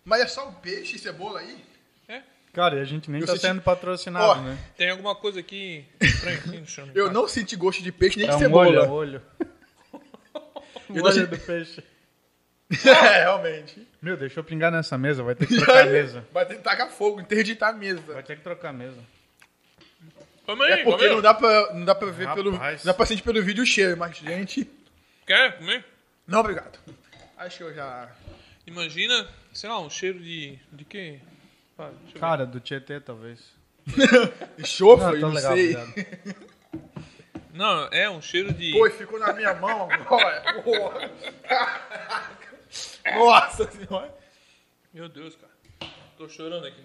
Mas 0.03 0.21
é 0.21 0.27
só 0.27 0.49
o 0.49 0.53
peixe 0.53 0.95
e 0.95 0.99
cebola 0.99 1.39
aí? 1.39 1.63
É? 2.07 2.21
Cara, 2.53 2.75
e 2.77 2.81
a 2.81 2.83
gente 2.83 3.09
nem 3.09 3.21
Eu 3.21 3.27
tá 3.27 3.33
senti- 3.33 3.47
sendo 3.47 3.61
patrocinado, 3.61 4.25
Ó, 4.25 4.35
né? 4.41 4.57
Tem 4.75 4.89
alguma 4.89 5.15
coisa 5.15 5.39
aqui 5.39 5.85
estranha 6.01 6.37
aqui 6.37 6.57
no 6.57 6.65
chão. 6.67 6.89
Eu 6.93 7.11
não 7.11 7.27
senti 7.27 7.55
gosto 7.55 7.81
de 7.83 7.91
peixe 7.91 8.17
nem 8.17 8.27
É 8.27 8.31
de 8.31 8.35
um 8.35 8.39
cebola. 8.39 8.67
olho, 8.67 8.79
é 8.79 8.87
um 8.87 8.91
olho. 8.91 9.21
O 10.89 10.97
Eu 10.97 11.03
olho 11.03 11.21
não 11.21 11.25
do 11.27 11.37
peixe. 11.39 11.83
é, 12.85 13.19
realmente. 13.23 13.87
Meu, 14.01 14.15
deixa 14.17 14.39
eu 14.39 14.43
pingar 14.43 14.71
nessa 14.71 14.97
mesa, 14.97 15.21
vai 15.23 15.35
ter 15.35 15.45
que 15.45 15.55
trocar 15.59 15.83
a 15.83 15.85
mesa. 15.89 16.25
Vai 16.31 16.45
ter 16.45 16.55
que 16.55 16.61
tacar 16.61 16.89
fogo, 16.89 17.19
interditar 17.21 17.69
a 17.69 17.73
mesa. 17.73 18.01
Vai 18.13 18.23
ter 18.23 18.37
que 18.37 18.41
trocar 18.43 18.69
a 18.69 18.73
mesa. 18.73 18.97
Come 20.45 20.63
aí, 20.65 20.71
É 20.81 20.83
porque 20.83 21.07
não 21.07 21.21
dá 21.21 21.33
pra, 21.33 21.73
não 21.73 21.85
dá 21.85 21.93
pra 21.95 22.09
ver 22.11 22.33
pelo. 22.33 22.51
Não 22.51 22.57
Rapaz. 22.57 22.83
dá 22.83 22.93
pra 22.93 23.05
sentir 23.05 23.21
pelo 23.23 23.41
vídeo 23.43 23.63
o 23.63 23.67
cheiro, 23.67 23.95
mas, 23.97 24.17
gente. 24.17 24.69
Quer 25.25 25.57
comer? 25.57 25.85
Não, 26.25 26.39
obrigado. 26.39 26.79
Acho 27.37 27.57
que 27.57 27.63
eu 27.63 27.73
já. 27.73 28.09
Imagina, 28.65 29.27
sei 29.53 29.69
lá, 29.69 29.79
um 29.79 29.89
cheiro 29.89 30.19
de. 30.19 30.59
de 30.71 30.85
quê? 30.85 31.19
Ver. 31.77 32.19
Cara, 32.19 32.45
do 32.45 32.59
Tietê, 32.59 32.99
talvez. 32.99 33.53
Enxofre, 34.59 35.19
tô 35.19 35.27
não 35.27 35.33
legal, 35.33 35.53
sei. 35.53 35.75
obrigado. 35.75 36.51
Não, 37.53 37.87
é 37.91 38.09
um 38.09 38.21
cheiro 38.21 38.53
de. 38.53 38.71
Pô, 38.71 38.89
ficou 38.89 39.19
na 39.19 39.33
minha 39.33 39.53
mão 39.55 39.89
agora. 39.91 40.61
Porra. 40.63 41.11
Nossa 43.15 43.69
senhora. 43.71 44.15
Meu 44.93 45.09
Deus, 45.09 45.35
cara. 45.35 45.51
Tô 46.17 46.29
chorando 46.29 46.67
aqui. 46.67 46.83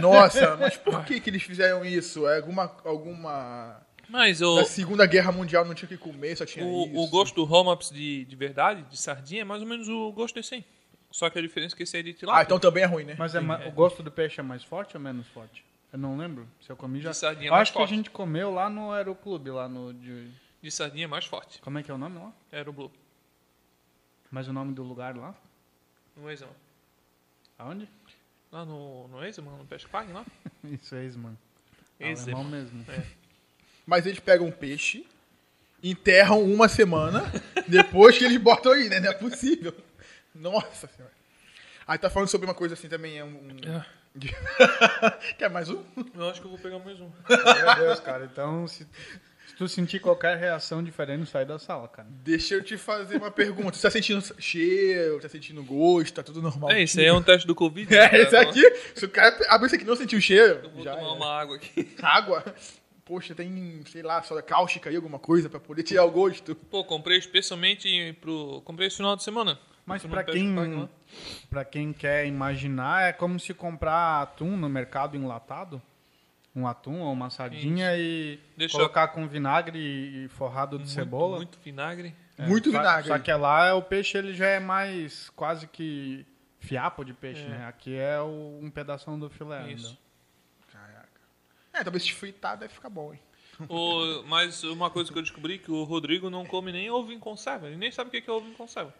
Nossa, 0.00 0.56
mas 0.56 0.76
por 0.76 1.04
que, 1.04 1.20
que 1.20 1.30
eles 1.30 1.42
fizeram 1.42 1.84
isso? 1.84 2.26
É 2.26 2.36
alguma. 2.36 2.74
alguma... 2.84 3.83
Mas 4.08 4.40
o, 4.42 4.56
Na 4.56 4.64
Segunda 4.64 5.06
Guerra 5.06 5.32
Mundial 5.32 5.64
não 5.64 5.74
tinha 5.74 5.86
o 5.86 5.88
que 5.88 5.96
comer, 5.96 6.36
só 6.36 6.44
tinha 6.46 6.64
o, 6.64 6.86
isso. 6.86 6.96
o 6.98 7.08
gosto 7.08 7.34
do 7.34 7.50
home 7.52 7.70
ups 7.70 7.90
de, 7.90 8.24
de 8.24 8.36
verdade, 8.36 8.82
de 8.82 8.96
sardinha, 8.96 9.42
é 9.42 9.44
mais 9.44 9.62
ou 9.62 9.68
menos 9.68 9.88
o 9.88 10.12
gosto 10.12 10.34
desse 10.34 10.54
aí. 10.56 10.64
Só 11.10 11.30
que 11.30 11.38
a 11.38 11.42
diferença 11.42 11.74
é 11.74 11.76
que 11.76 11.82
esse 11.84 11.96
aí 11.96 12.00
é 12.00 12.04
de 12.04 12.12
tilápia. 12.12 12.40
Ah, 12.40 12.44
então 12.44 12.58
também 12.58 12.82
é 12.82 12.86
ruim, 12.86 13.04
né? 13.04 13.14
Mas 13.18 13.34
é 13.34 13.40
ma- 13.40 13.64
o 13.66 13.70
gosto 13.72 14.02
do 14.02 14.10
peixe 14.10 14.40
é 14.40 14.42
mais 14.42 14.64
forte 14.64 14.96
ou 14.96 15.00
menos 15.02 15.26
forte? 15.28 15.64
Eu 15.92 15.98
não 15.98 16.16
lembro. 16.16 16.48
Se 16.60 16.70
eu 16.70 16.76
comi 16.76 17.00
já. 17.00 17.10
De 17.10 17.16
sardinha 17.16 17.46
é 17.46 17.48
Eu 17.48 17.52
mais 17.52 17.62
acho 17.62 17.72
que 17.72 17.78
forte. 17.78 17.92
a 17.92 17.96
gente 17.96 18.10
comeu 18.10 18.52
lá 18.52 18.68
no 18.68 18.90
Aeroclube, 18.92 19.48
lá 19.50 19.68
no. 19.68 19.94
De... 19.94 20.28
De 20.60 20.70
sardinha 20.70 21.04
é 21.04 21.06
mais 21.06 21.24
forte. 21.24 21.60
Como 21.60 21.78
é 21.78 21.82
que 21.84 21.90
é 21.90 21.94
o 21.94 21.98
nome 21.98 22.18
lá? 22.18 22.32
Era 22.50 22.68
o 22.68 22.72
Blue. 22.72 22.90
Mas 24.30 24.48
o 24.48 24.52
nome 24.52 24.74
do 24.74 24.82
lugar 24.82 25.16
lá? 25.16 25.34
No 26.16 26.28
Exam. 26.28 26.48
Aonde? 27.58 27.88
Lá 28.50 28.64
no, 28.64 29.06
no 29.08 29.24
Exam, 29.24 29.44
no 29.44 29.64
Peixe 29.66 29.86
Park, 29.86 30.08
lá? 30.12 30.24
Isso 30.64 30.94
é. 30.96 31.04
Exam. 31.04 31.36
Alemão 32.00 32.42
mesmo. 32.44 32.84
Mas 33.86 34.06
eles 34.06 34.18
pegam 34.20 34.46
um 34.46 34.50
peixe, 34.52 35.06
enterram 35.82 36.42
uma 36.42 36.68
semana, 36.68 37.30
depois 37.68 38.16
que 38.16 38.24
eles 38.24 38.38
botam 38.38 38.72
aí, 38.72 38.88
né? 38.88 39.00
Não 39.00 39.10
é 39.10 39.14
possível. 39.14 39.74
Nossa 40.34 40.86
senhora. 40.88 41.12
Aí 41.86 41.98
tá 41.98 42.08
falando 42.08 42.28
sobre 42.28 42.46
uma 42.46 42.54
coisa 42.54 42.74
assim 42.74 42.88
também, 42.88 43.18
é 43.18 43.24
um... 43.24 43.28
um- 43.28 43.58
É. 43.70 43.84
Quer 45.36 45.50
mais 45.50 45.68
um? 45.68 45.82
Eu 46.14 46.30
acho 46.30 46.40
que 46.40 46.46
eu 46.46 46.50
vou 46.50 46.58
pegar 46.58 46.78
mais 46.78 47.00
um. 47.00 47.10
Meu 47.28 47.74
Deus, 47.76 47.98
cara. 47.98 48.24
Então, 48.32 48.66
se, 48.68 48.86
se 49.48 49.54
tu 49.56 49.66
sentir 49.68 49.98
qualquer 49.98 50.36
reação 50.38 50.84
diferente, 50.84 51.28
sai 51.28 51.44
da 51.44 51.58
sala, 51.58 51.88
cara. 51.88 52.06
Deixa 52.22 52.54
eu 52.54 52.62
te 52.62 52.76
fazer 52.78 53.16
uma 53.16 53.30
pergunta. 53.32 53.76
Você 53.76 53.82
tá 53.82 53.90
sentindo 53.90 54.22
cheiro, 54.40 55.18
tá 55.20 55.28
sentindo 55.28 55.64
gosto, 55.64 56.14
tá 56.14 56.22
tudo 56.22 56.40
normal? 56.40 56.70
É, 56.70 56.82
isso 56.84 57.00
aí 57.00 57.06
é 57.06 57.12
um 57.12 57.22
teste 57.22 57.44
do 57.46 57.56
Covid. 57.56 57.90
É, 57.94 58.12
né, 58.12 58.20
esse 58.22 58.30
cara? 58.30 58.48
aqui, 58.48 58.62
se 58.94 59.04
o 59.04 59.08
cara 59.08 59.36
abrir 59.48 59.66
isso 59.66 59.74
aqui 59.74 59.84
e 59.84 59.86
não 59.88 59.96
sentiu 59.96 60.18
o 60.20 60.22
cheiro, 60.22 60.60
Eu 60.62 60.70
vou 60.70 60.84
já 60.84 60.94
tomar 60.94 61.08
é. 61.08 61.12
uma 61.12 61.40
água 61.40 61.56
aqui. 61.56 61.88
água. 62.00 62.44
Poxa, 63.04 63.34
tem, 63.34 63.82
sei 63.86 64.02
lá, 64.02 64.22
soda 64.22 64.40
cáustica 64.42 64.88
aí, 64.88 64.96
alguma 64.96 65.18
coisa 65.18 65.50
pra 65.50 65.60
poder 65.60 65.82
tirar 65.82 66.04
o 66.04 66.10
gosto. 66.10 66.54
Pô, 66.54 66.82
comprei 66.84 67.18
especialmente 67.18 68.16
pro. 68.20 68.62
Comprei 68.64 68.88
esse 68.88 68.96
final 68.96 69.14
de 69.14 69.22
semana. 69.22 69.58
Mas 69.86 70.02
Peixe 70.02 70.24
quem, 70.24 70.88
pra 71.50 71.62
quem 71.64 71.92
quer 71.92 72.26
imaginar, 72.26 73.02
é 73.10 73.12
como 73.12 73.38
se 73.38 73.52
comprar 73.52 74.22
atum 74.22 74.56
no 74.56 74.68
mercado 74.68 75.16
enlatado. 75.16 75.82
Um 76.56 76.66
atum 76.66 77.00
ou 77.00 77.12
uma 77.12 77.28
sardinha 77.30 77.96
e 77.96 78.38
Deixa 78.56 78.76
colocar 78.78 79.08
com 79.08 79.26
vinagre 79.28 79.76
e 79.78 80.28
forrado 80.28 80.78
de 80.78 80.84
Muito, 80.84 80.94
cebola. 80.94 81.36
Muito 81.36 81.58
vinagre. 81.62 82.14
É, 82.38 82.46
Muito 82.46 82.70
só- 82.70 82.78
vinagre. 82.78 83.08
Só 83.08 83.18
que 83.18 83.32
lá 83.34 83.74
o 83.74 83.82
peixe 83.82 84.16
ele 84.16 84.32
já 84.32 84.46
é 84.46 84.60
mais 84.60 85.28
quase 85.30 85.66
que 85.66 86.24
fiapo 86.60 87.04
de 87.04 87.12
peixe, 87.12 87.42
É. 87.42 87.48
né? 87.48 87.66
Aqui 87.66 87.94
é 87.96 88.20
o- 88.20 88.60
um 88.62 88.70
pedação 88.70 89.18
do 89.18 89.28
filé 89.28 89.70
Isso. 89.72 89.88
ainda. 89.88 89.98
É, 91.74 91.82
talvez 91.82 92.02
se 92.04 92.12
fritar 92.12 92.56
deve 92.56 92.72
ficar 92.72 92.88
bom, 92.88 93.12
hein? 93.12 93.20
O, 93.68 94.22
mas 94.24 94.62
uma 94.64 94.90
coisa 94.90 95.12
que 95.12 95.18
eu 95.18 95.22
descobri 95.22 95.58
que 95.58 95.70
o 95.70 95.84
Rodrigo 95.84 96.28
não 96.30 96.44
come 96.46 96.72
nem 96.72 96.90
ovo 96.90 97.12
em 97.12 97.18
conserva. 97.20 97.66
Ele 97.66 97.76
nem 97.76 97.90
sabe 97.92 98.08
o 98.08 98.10
que 98.10 98.20
que 98.20 98.30
é 98.30 98.32
ovo 98.32 98.48
em 98.48 98.52
conserva. 98.54 98.92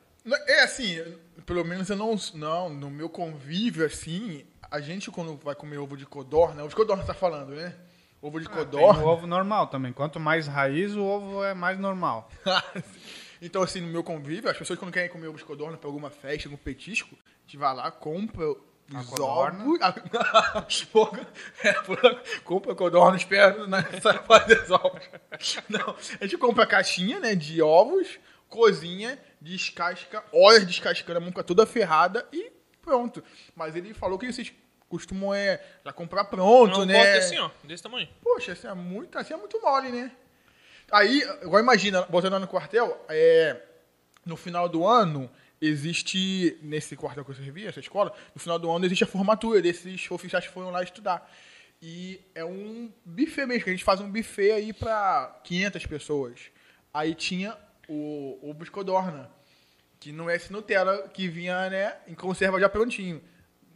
É 0.47 0.63
assim, 0.63 0.97
pelo 1.45 1.65
menos 1.65 1.89
eu 1.91 1.97
não. 1.97 2.15
Não, 2.35 2.69
no 2.69 2.91
meu 2.91 3.09
convívio, 3.09 3.85
assim, 3.85 4.45
a 4.71 4.81
gente 4.81 5.11
quando 5.11 5.37
vai 5.37 5.55
comer 5.55 5.79
ovo 5.79 5.97
de 5.97 6.07
codorna, 6.07 6.61
ovo 6.63 6.69
de 6.71 6.77
codorna 6.77 7.03
você 7.03 7.09
tá 7.09 7.15
falando, 7.15 7.51
né? 7.55 7.75
Ovo 8.23 8.41
de 8.41 8.47
Ah, 8.47 8.51
Tem 8.51 8.63
o 8.63 8.65
codorna. 8.65 9.05
ovo 9.05 9.27
normal 9.27 9.67
também. 9.67 9.93
Quanto 9.93 10.19
mais 10.19 10.47
raiz, 10.47 10.95
o 10.97 11.03
ovo 11.03 11.45
é 11.45 11.53
mais 11.53 11.79
normal. 11.79 12.31
então, 13.43 13.63
assim, 13.63 13.81
no 13.81 13.89
meu 13.89 14.03
convívio, 14.03 14.49
as 14.51 14.57
pessoas 14.57 14.79
quando 14.79 14.93
querem 14.93 15.11
comer 15.11 15.29
ovo 15.29 15.37
de 15.37 15.45
codorna 15.45 15.77
pra 15.77 15.89
alguma 15.89 16.09
festa, 16.11 16.49
algum 16.49 16.57
petisco, 16.57 17.15
a 17.17 17.41
gente 17.43 17.57
vai 17.59 17.75
lá, 17.75 17.91
compra 17.91 18.55
Porra, 20.93 21.27
é, 21.63 21.73
porra, 21.73 22.23
compra 22.45 22.75
codorna, 22.75 23.17
espera 23.17 23.67
nessa 23.67 24.15
fazer 24.15 24.63
os 24.63 24.71
ovos. 24.71 25.03
Não, 25.69 25.97
a 26.21 26.25
gente 26.25 26.37
compra 26.37 26.65
a 26.65 26.67
caixinha, 26.67 27.19
né, 27.19 27.35
de 27.35 27.63
ovos, 27.63 28.19
cozinha, 28.49 29.19
descasca, 29.41 30.23
olha 30.33 30.65
descascando, 30.65 31.19
a 31.19 31.21
mão 31.21 31.31
fica 31.31 31.43
toda 31.43 31.67
ferrada 31.67 32.27
e 32.33 32.53
pronto. 32.83 33.25
Mas 33.57 33.75
ele 33.75 33.95
falou 33.95 34.19
que 34.19 34.31
vocês 34.31 34.53
costumam 34.89 35.35
é, 35.35 35.61
já 35.85 35.93
comprar 35.93 36.25
pronto, 36.25 36.79
Não 36.79 36.87
né? 36.87 36.99
pote 36.99 37.19
assim, 37.19 37.39
ó. 37.39 37.51
Desse 37.65 37.83
tamanho. 37.83 38.09
Poxa, 38.23 38.53
assim 38.53 38.69
é 38.69 38.75
muito, 38.75 39.19
assim 39.19 39.35
é 39.35 39.37
muito 39.37 39.61
mole, 39.61 39.91
né? 39.91 40.13
Aí, 40.93 41.25
agora 41.43 41.63
imagina, 41.63 42.03
botando 42.03 42.35
lá 42.35 42.39
no 42.39 42.47
quartel, 42.47 43.05
é, 43.09 43.61
no 44.25 44.37
final 44.37 44.69
do 44.69 44.87
ano, 44.87 45.31
existe, 45.67 46.59
nesse 46.63 46.97
quartel 46.97 47.25
que 47.25 47.31
eu 47.31 47.35
servi, 47.35 47.67
essa 47.67 47.81
escola, 47.81 48.13
no 48.35 48.41
final 48.41 48.59
do 48.59 48.71
ano 48.71 48.85
existe 48.85 49.05
a 49.05 49.07
formatura 49.07 49.61
desses 49.63 50.11
oficiais 50.11 50.47
que 50.47 50.53
foram 50.53 50.71
lá 50.71 50.83
estudar. 50.83 51.31
E 51.81 52.21
é 52.35 52.45
um 52.45 52.91
buffet 53.05 53.47
mesmo, 53.47 53.65
que 53.65 53.71
a 53.71 53.73
gente 53.73 53.85
faz 53.85 54.01
um 54.01 54.11
buffet 54.11 54.53
aí 54.53 54.73
pra 54.73 55.41
500 55.45 55.87
pessoas. 55.87 56.41
Aí 56.93 57.15
tinha 57.15 57.57
o, 57.89 58.39
o 58.43 58.55
Buscodorna, 58.55 59.31
que 60.01 60.13
não 60.13 60.31
é 60.31 60.37
esse 60.37 60.53
Nutella, 60.53 61.09
que 61.09 61.29
vinha, 61.29 61.69
né, 61.69 61.97
em 62.07 62.15
conserva 62.15 62.59
já 62.59 62.69
prontinho. 62.69 63.21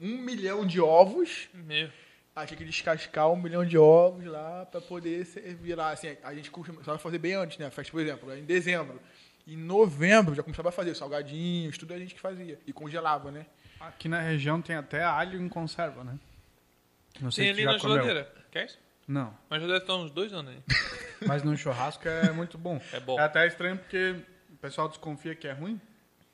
Um 0.01 0.19
milhão 0.19 0.67
de 0.67 0.81
ovos, 0.81 1.49
Meu. 1.53 1.91
Aí 2.39 2.47
tinha 2.47 2.57
que 2.57 2.65
descascar 2.65 3.29
um 3.33 3.37
milhão 3.37 3.67
de 3.67 3.77
ovos 3.77 4.25
lá 4.25 4.65
pra 4.65 4.81
poder 4.81 5.27
servir 5.27 5.75
lá. 5.75 5.91
Assim, 5.91 6.17
a 6.23 6.33
gente 6.33 6.53
costuma 6.53 6.85
só 6.85 6.97
fazer 6.97 7.19
bem 7.19 7.35
antes, 7.35 7.59
né? 7.59 7.69
Festa, 7.69 7.91
por 7.91 8.01
exemplo, 8.01 8.33
em 8.33 8.45
dezembro. 8.45 9.01
Em 9.49 9.57
novembro 9.57 10.35
já 10.35 10.43
começava 10.43 10.69
a 10.69 10.73
fazer 10.73 10.95
salgadinhos, 10.95 11.79
tudo 11.79 11.95
a 11.95 11.99
gente 11.99 12.15
que 12.15 12.21
fazia. 12.21 12.59
E 12.67 12.73
congelava, 12.73 13.31
né? 13.31 13.47
Aqui 13.81 14.07
na 14.09 14.21
região 14.21 14.61
tem 14.61 14.77
até 14.77 15.03
alho 15.03 15.41
em 15.41 15.49
conserva, 15.49 16.05
né? 16.05 16.19
Não 17.21 17.31
sei 17.31 17.47
Tem 17.47 17.55
se 17.55 17.61
ali 17.61 17.65
já 17.65 17.73
na 17.73 17.79
comeu. 17.81 17.95
geladeira. 18.03 18.33
Quer 18.51 18.67
isso? 18.67 18.79
Não, 19.07 19.35
Mas 19.49 19.63
já 19.63 19.67
deve 19.67 19.79
estar 19.79 19.95
uns 19.97 20.11
dois 20.11 20.33
anos 20.35 20.53
aí. 20.53 20.63
mas 21.27 21.43
no 21.43 21.57
churrasco 21.57 22.07
é 22.07 22.31
muito 22.31 22.59
bom. 22.59 22.79
É 22.93 23.01
bom. 23.01 23.19
É 23.19 23.23
até 23.23 23.47
estranho 23.47 23.79
porque 23.79 24.17
o 24.53 24.57
pessoal 24.57 24.87
desconfia 24.89 25.35
que 25.35 25.49
é 25.49 25.53
ruim, 25.53 25.81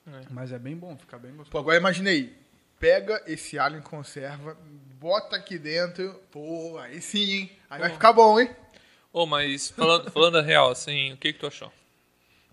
É. 0.06 0.22
mas 0.30 0.50
é 0.50 0.58
bem 0.58 0.76
bom, 0.76 0.96
fica 0.98 1.16
bem 1.16 1.30
Pô, 1.30 1.36
gostoso. 1.38 1.62
agora 1.62 1.76
imaginei. 1.76 2.36
Pega 2.80 3.22
esse 3.28 3.56
alho 3.58 3.78
em 3.78 3.82
conserva, 3.82 4.58
bota 4.98 5.36
aqui 5.36 5.56
dentro. 5.58 6.20
Pô, 6.32 6.76
aí 6.78 7.00
sim, 7.00 7.30
hein? 7.30 7.52
Aí 7.70 7.78
vai 7.78 7.88
Pô. 7.90 7.94
ficar 7.94 8.12
bom, 8.12 8.40
hein? 8.40 8.50
Ô, 9.12 9.24
mas 9.24 9.70
falando, 9.70 10.10
falando 10.10 10.38
a 10.38 10.42
real, 10.42 10.68
assim, 10.72 11.12
o 11.12 11.16
que 11.16 11.32
que 11.32 11.38
tu 11.38 11.46
achou? 11.46 11.72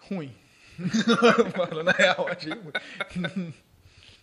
Ruim. 0.07 0.33
Falando 1.69 1.89
a 1.89 1.91
real, 1.93 2.27
achei 2.29 2.53
ruim. 2.53 3.53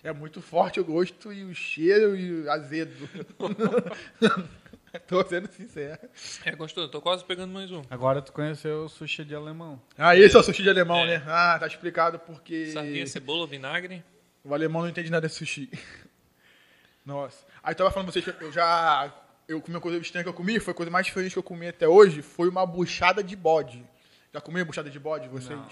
É 0.03 0.13
muito 0.13 0.41
forte 0.41 0.79
o 0.81 0.85
gosto 0.85 1.33
e 1.33 1.45
o 1.45 1.55
cheiro 1.55 2.17
e 2.17 2.43
o 2.43 2.51
azedo. 2.51 3.09
Tô 5.07 5.23
sendo 5.27 5.49
sincero. 5.53 5.99
É 6.47 6.53
gostoso, 6.57 6.89
tô 6.89 7.01
quase 7.03 7.23
pegando 7.23 7.53
mais 7.53 7.71
um. 7.71 7.83
Agora 7.91 8.23
tu 8.23 8.33
conheceu 8.33 8.85
o 8.85 8.89
sushi 8.89 9.23
de 9.23 9.35
alemão. 9.35 9.81
Ah, 9.99 10.17
esse 10.17 10.35
é 10.35 10.39
o 10.39 10.43
sushi 10.43 10.63
de 10.63 10.71
alemão, 10.71 11.01
É. 11.01 11.19
né? 11.19 11.25
Ah, 11.27 11.59
tá 11.61 11.67
explicado 11.67 12.19
porque 12.21 12.67
Sardinha, 12.73 13.07
cebola, 13.07 13.47
vinagre. 13.47 14.03
o 14.43 14.55
alemão 14.55 14.81
não 14.83 14.89
entende 14.89 15.11
nada 15.11 15.29
de 15.29 15.35
sushi. 15.35 15.69
Nossa. 17.05 17.45
Aí 17.63 17.75
tava 17.75 17.91
falando 17.91 18.11
pra 18.11 18.21
vocês 18.21 18.37
que 18.37 18.43
eu 18.45 18.51
já. 18.51 19.13
Eu 19.47 19.61
comi 19.61 19.75
uma 19.77 19.81
coisa 19.81 19.99
estranha 19.99 20.23
que 20.25 20.29
eu 20.29 20.35
comi, 20.35 20.59
foi 20.59 20.73
a 20.73 20.75
coisa 20.75 20.91
mais 20.91 21.05
diferente 21.07 21.33
que 21.33 21.39
eu 21.39 21.43
comi 21.43 21.69
até 21.69 21.87
hoje, 21.87 22.23
foi 22.23 22.49
uma 22.49 22.65
buchada 22.67 23.23
de 23.23 23.37
bode. 23.37 23.85
Já 24.33 24.41
comi 24.41 24.65
buchada 24.65 24.89
de 24.91 24.99
bode, 24.99 25.29
vocês? 25.29 25.59
Não. 25.59 25.69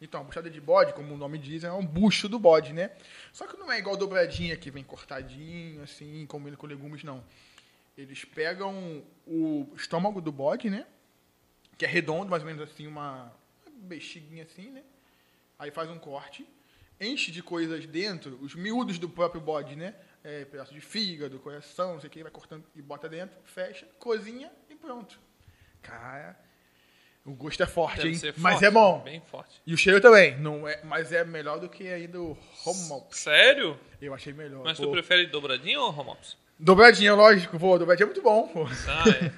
Então, 0.00 0.22
a 0.22 0.24
buchada 0.24 0.48
de 0.48 0.60
bode, 0.60 0.94
como 0.94 1.14
o 1.14 1.18
nome 1.18 1.36
diz, 1.36 1.62
é 1.62 1.70
um 1.70 1.84
bucho 1.84 2.26
do 2.28 2.38
bode, 2.38 2.72
né? 2.72 2.90
Só 3.32 3.46
que 3.46 3.56
não 3.58 3.70
é 3.70 3.78
igual 3.78 3.96
dobradinha 3.96 4.56
que 4.56 4.70
vem 4.70 4.82
cortadinho, 4.82 5.82
assim, 5.82 6.24
combina 6.26 6.56
com 6.56 6.66
legumes, 6.66 7.04
não. 7.04 7.22
Eles 7.98 8.24
pegam 8.24 9.04
o 9.26 9.68
estômago 9.76 10.22
do 10.22 10.32
bode, 10.32 10.70
né? 10.70 10.86
Que 11.76 11.84
é 11.84 11.88
redondo, 11.88 12.30
mais 12.30 12.42
ou 12.42 12.46
menos 12.48 12.62
assim, 12.62 12.86
uma 12.86 13.30
bexiguinha 13.82 14.44
assim, 14.44 14.70
né? 14.70 14.82
Aí 15.58 15.70
faz 15.70 15.90
um 15.90 15.98
corte, 15.98 16.48
enche 16.98 17.30
de 17.30 17.42
coisas 17.42 17.84
dentro, 17.84 18.38
os 18.40 18.54
miúdos 18.54 18.98
do 18.98 19.08
próprio 19.08 19.40
bode, 19.40 19.76
né? 19.76 19.94
É, 20.24 20.46
pedaço 20.46 20.72
de 20.72 20.80
fígado, 20.80 21.38
coração, 21.38 21.94
não 21.94 22.00
sei 22.00 22.08
o 22.08 22.10
que, 22.10 22.22
vai 22.22 22.32
cortando 22.32 22.64
e 22.74 22.80
bota 22.80 23.06
dentro, 23.06 23.36
fecha, 23.44 23.86
cozinha 23.98 24.50
e 24.70 24.74
pronto. 24.74 25.20
Cara, 25.82 26.38
o 27.24 27.32
gosto 27.34 27.62
é 27.62 27.66
forte, 27.66 27.98
Deve 27.98 28.08
hein? 28.08 28.14
ser 28.14 28.34
Mas 28.38 28.54
forte, 28.54 28.64
é 28.64 28.70
bom. 28.70 29.00
Bem 29.00 29.20
forte. 29.30 29.60
E 29.66 29.74
o 29.74 29.76
cheiro 29.76 30.00
também, 30.00 30.38
não 30.38 30.66
é, 30.66 30.80
mas 30.84 31.12
é 31.12 31.24
melhor 31.24 31.60
do 31.60 31.68
que 31.68 31.86
aí 31.88 32.06
do 32.06 32.36
Homops. 32.64 33.18
Sério? 33.18 33.78
Eu 34.00 34.14
achei 34.14 34.32
melhor. 34.32 34.64
Mas 34.64 34.78
Pô. 34.78 34.84
tu 34.84 34.92
prefere 34.92 35.26
dobradinho 35.26 35.80
ou 35.80 35.98
homops? 35.98 36.36
Dobradinha, 36.58 37.14
lógico, 37.14 37.58
pô, 37.58 37.78
dobradinha 37.78 38.04
é 38.04 38.06
muito 38.06 38.22
bom, 38.22 38.48
pô. 38.48 38.64
Ah, 38.88 39.04
é. 39.08 39.32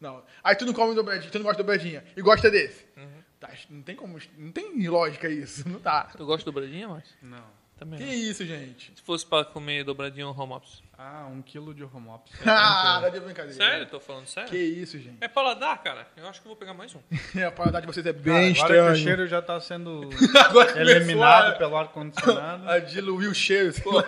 Não. 0.00 0.22
Aí 0.42 0.54
tu 0.54 0.64
não 0.66 0.72
come 0.72 0.94
dobradinha, 0.94 1.30
tu 1.30 1.38
não 1.38 1.44
gosta 1.44 1.62
de 1.62 1.66
dobradinha 1.66 2.04
e 2.16 2.22
gosta 2.22 2.50
desse. 2.50 2.84
Uhum. 2.96 3.22
Tá, 3.40 3.50
não 3.70 3.82
tem 3.82 3.94
como, 3.94 4.18
não 4.36 4.52
tem 4.52 4.88
lógica 4.88 5.28
isso, 5.28 5.68
não 5.68 5.78
tá. 5.78 6.04
Tu 6.16 6.24
gosta 6.26 6.38
de 6.38 6.44
dobradinha, 6.46 6.88
mas? 6.88 7.04
Não. 7.22 7.57
Também 7.78 7.98
Que 8.00 8.04
não. 8.06 8.12
isso, 8.12 8.44
gente? 8.44 8.92
Se 8.96 9.02
fosse 9.02 9.24
pra 9.24 9.44
comer 9.44 9.84
dobradinha 9.84 10.26
ou 10.26 10.36
homops. 10.36 10.82
Ah, 10.98 11.28
um 11.30 11.40
quilo 11.40 11.72
de 11.72 11.84
homops. 11.84 12.32
Ah, 12.44 12.98
tá 13.02 13.08
de 13.08 13.20
brincadeira. 13.20 13.56
Sério? 13.56 13.86
Tô 13.86 14.00
falando 14.00 14.26
sério? 14.26 14.50
Que 14.50 14.56
isso, 14.58 14.98
gente. 14.98 15.16
É 15.20 15.28
paladar, 15.28 15.80
cara. 15.80 16.08
Eu 16.16 16.26
acho 16.26 16.40
que 16.40 16.46
eu 16.46 16.50
vou 16.50 16.56
pegar 16.56 16.74
mais 16.74 16.92
um. 16.94 16.98
A 17.46 17.50
paladar 17.52 17.80
de 17.80 17.86
vocês 17.86 18.04
é 18.04 18.12
Cara, 18.12 18.22
bem 18.24 18.32
agora 18.34 18.50
estranho. 18.50 18.86
que 18.86 18.92
o 18.92 18.96
cheiro 19.04 19.26
já 19.28 19.40
tá 19.40 19.60
sendo 19.60 20.10
Agora 20.46 20.80
eliminado 20.80 21.56
pelo 21.56 21.76
ar-condicionado. 21.76 22.66
A 22.68 22.80
diluir 22.80 23.30
o 23.30 23.34
cheiro. 23.34 23.72
Pô, 23.80 24.02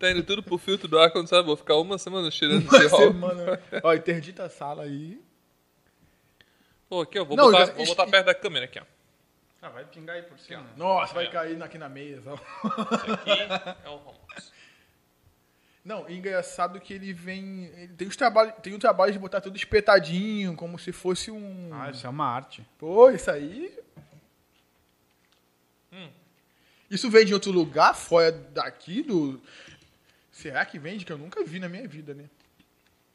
tá 0.00 0.10
indo 0.10 0.24
tudo 0.24 0.42
pro 0.42 0.58
filtro 0.58 0.88
do 0.88 0.98
ar 0.98 1.12
quando 1.12 1.28
sabe? 1.28 1.46
Vou 1.46 1.56
ficar 1.56 1.76
uma 1.76 1.98
semana 1.98 2.28
cheirando 2.28 2.66
Uma 2.68 2.78
esse 2.84 2.96
semana. 2.96 3.60
Ó, 3.84 3.94
interdita 3.94 4.42
a 4.46 4.50
sala 4.50 4.82
aí. 4.82 5.22
Pô, 6.88 7.02
aqui, 7.02 7.20
ó. 7.20 7.24
Vou, 7.24 7.36
Não, 7.36 7.52
botar, 7.52 7.66
já- 7.66 7.72
vou 7.72 7.86
botar 7.86 8.06
perto 8.08 8.26
da 8.26 8.34
câmera 8.34 8.64
aqui, 8.64 8.80
ó. 8.80 8.82
Ah, 9.62 9.68
vai 9.68 9.84
pingar 9.84 10.16
aí 10.16 10.22
por 10.22 10.36
cima. 10.40 10.66
Nossa, 10.76 11.14
vai 11.14 11.28
ó. 11.28 11.30
cair 11.30 11.62
aqui 11.62 11.78
na 11.78 11.88
mesa. 11.88 12.32
Esse 12.34 13.12
aqui 13.12 13.30
é 13.84 13.88
o 13.88 13.92
homops. 13.92 14.52
Não, 15.84 16.10
engraçado 16.10 16.80
que 16.80 16.92
ele 16.92 17.12
vem. 17.12 17.66
Ele 17.76 17.94
tem, 17.94 18.08
os 18.08 18.16
trabalho, 18.16 18.52
tem 18.60 18.74
o 18.74 18.78
trabalho 18.78 19.12
de 19.12 19.20
botar 19.20 19.40
tudo 19.40 19.56
espetadinho, 19.56 20.56
como 20.56 20.80
se 20.80 20.90
fosse 20.90 21.30
um. 21.30 21.70
Ah, 21.72 21.90
isso 21.90 22.04
é 22.04 22.10
uma 22.10 22.26
arte. 22.26 22.66
Pô, 22.76 23.08
isso 23.10 23.30
aí. 23.30 23.72
Hum. 25.92 26.10
Isso 26.90 27.08
vende 27.08 27.30
em 27.30 27.34
outro 27.34 27.52
lugar, 27.52 27.94
fora 27.94 28.32
daqui 28.32 29.02
do. 29.02 29.40
Será 30.32 30.66
que 30.66 30.76
vende? 30.76 31.04
Que 31.04 31.12
eu 31.12 31.18
nunca 31.18 31.44
vi 31.44 31.60
na 31.60 31.68
minha 31.68 31.86
vida, 31.86 32.14
né? 32.14 32.24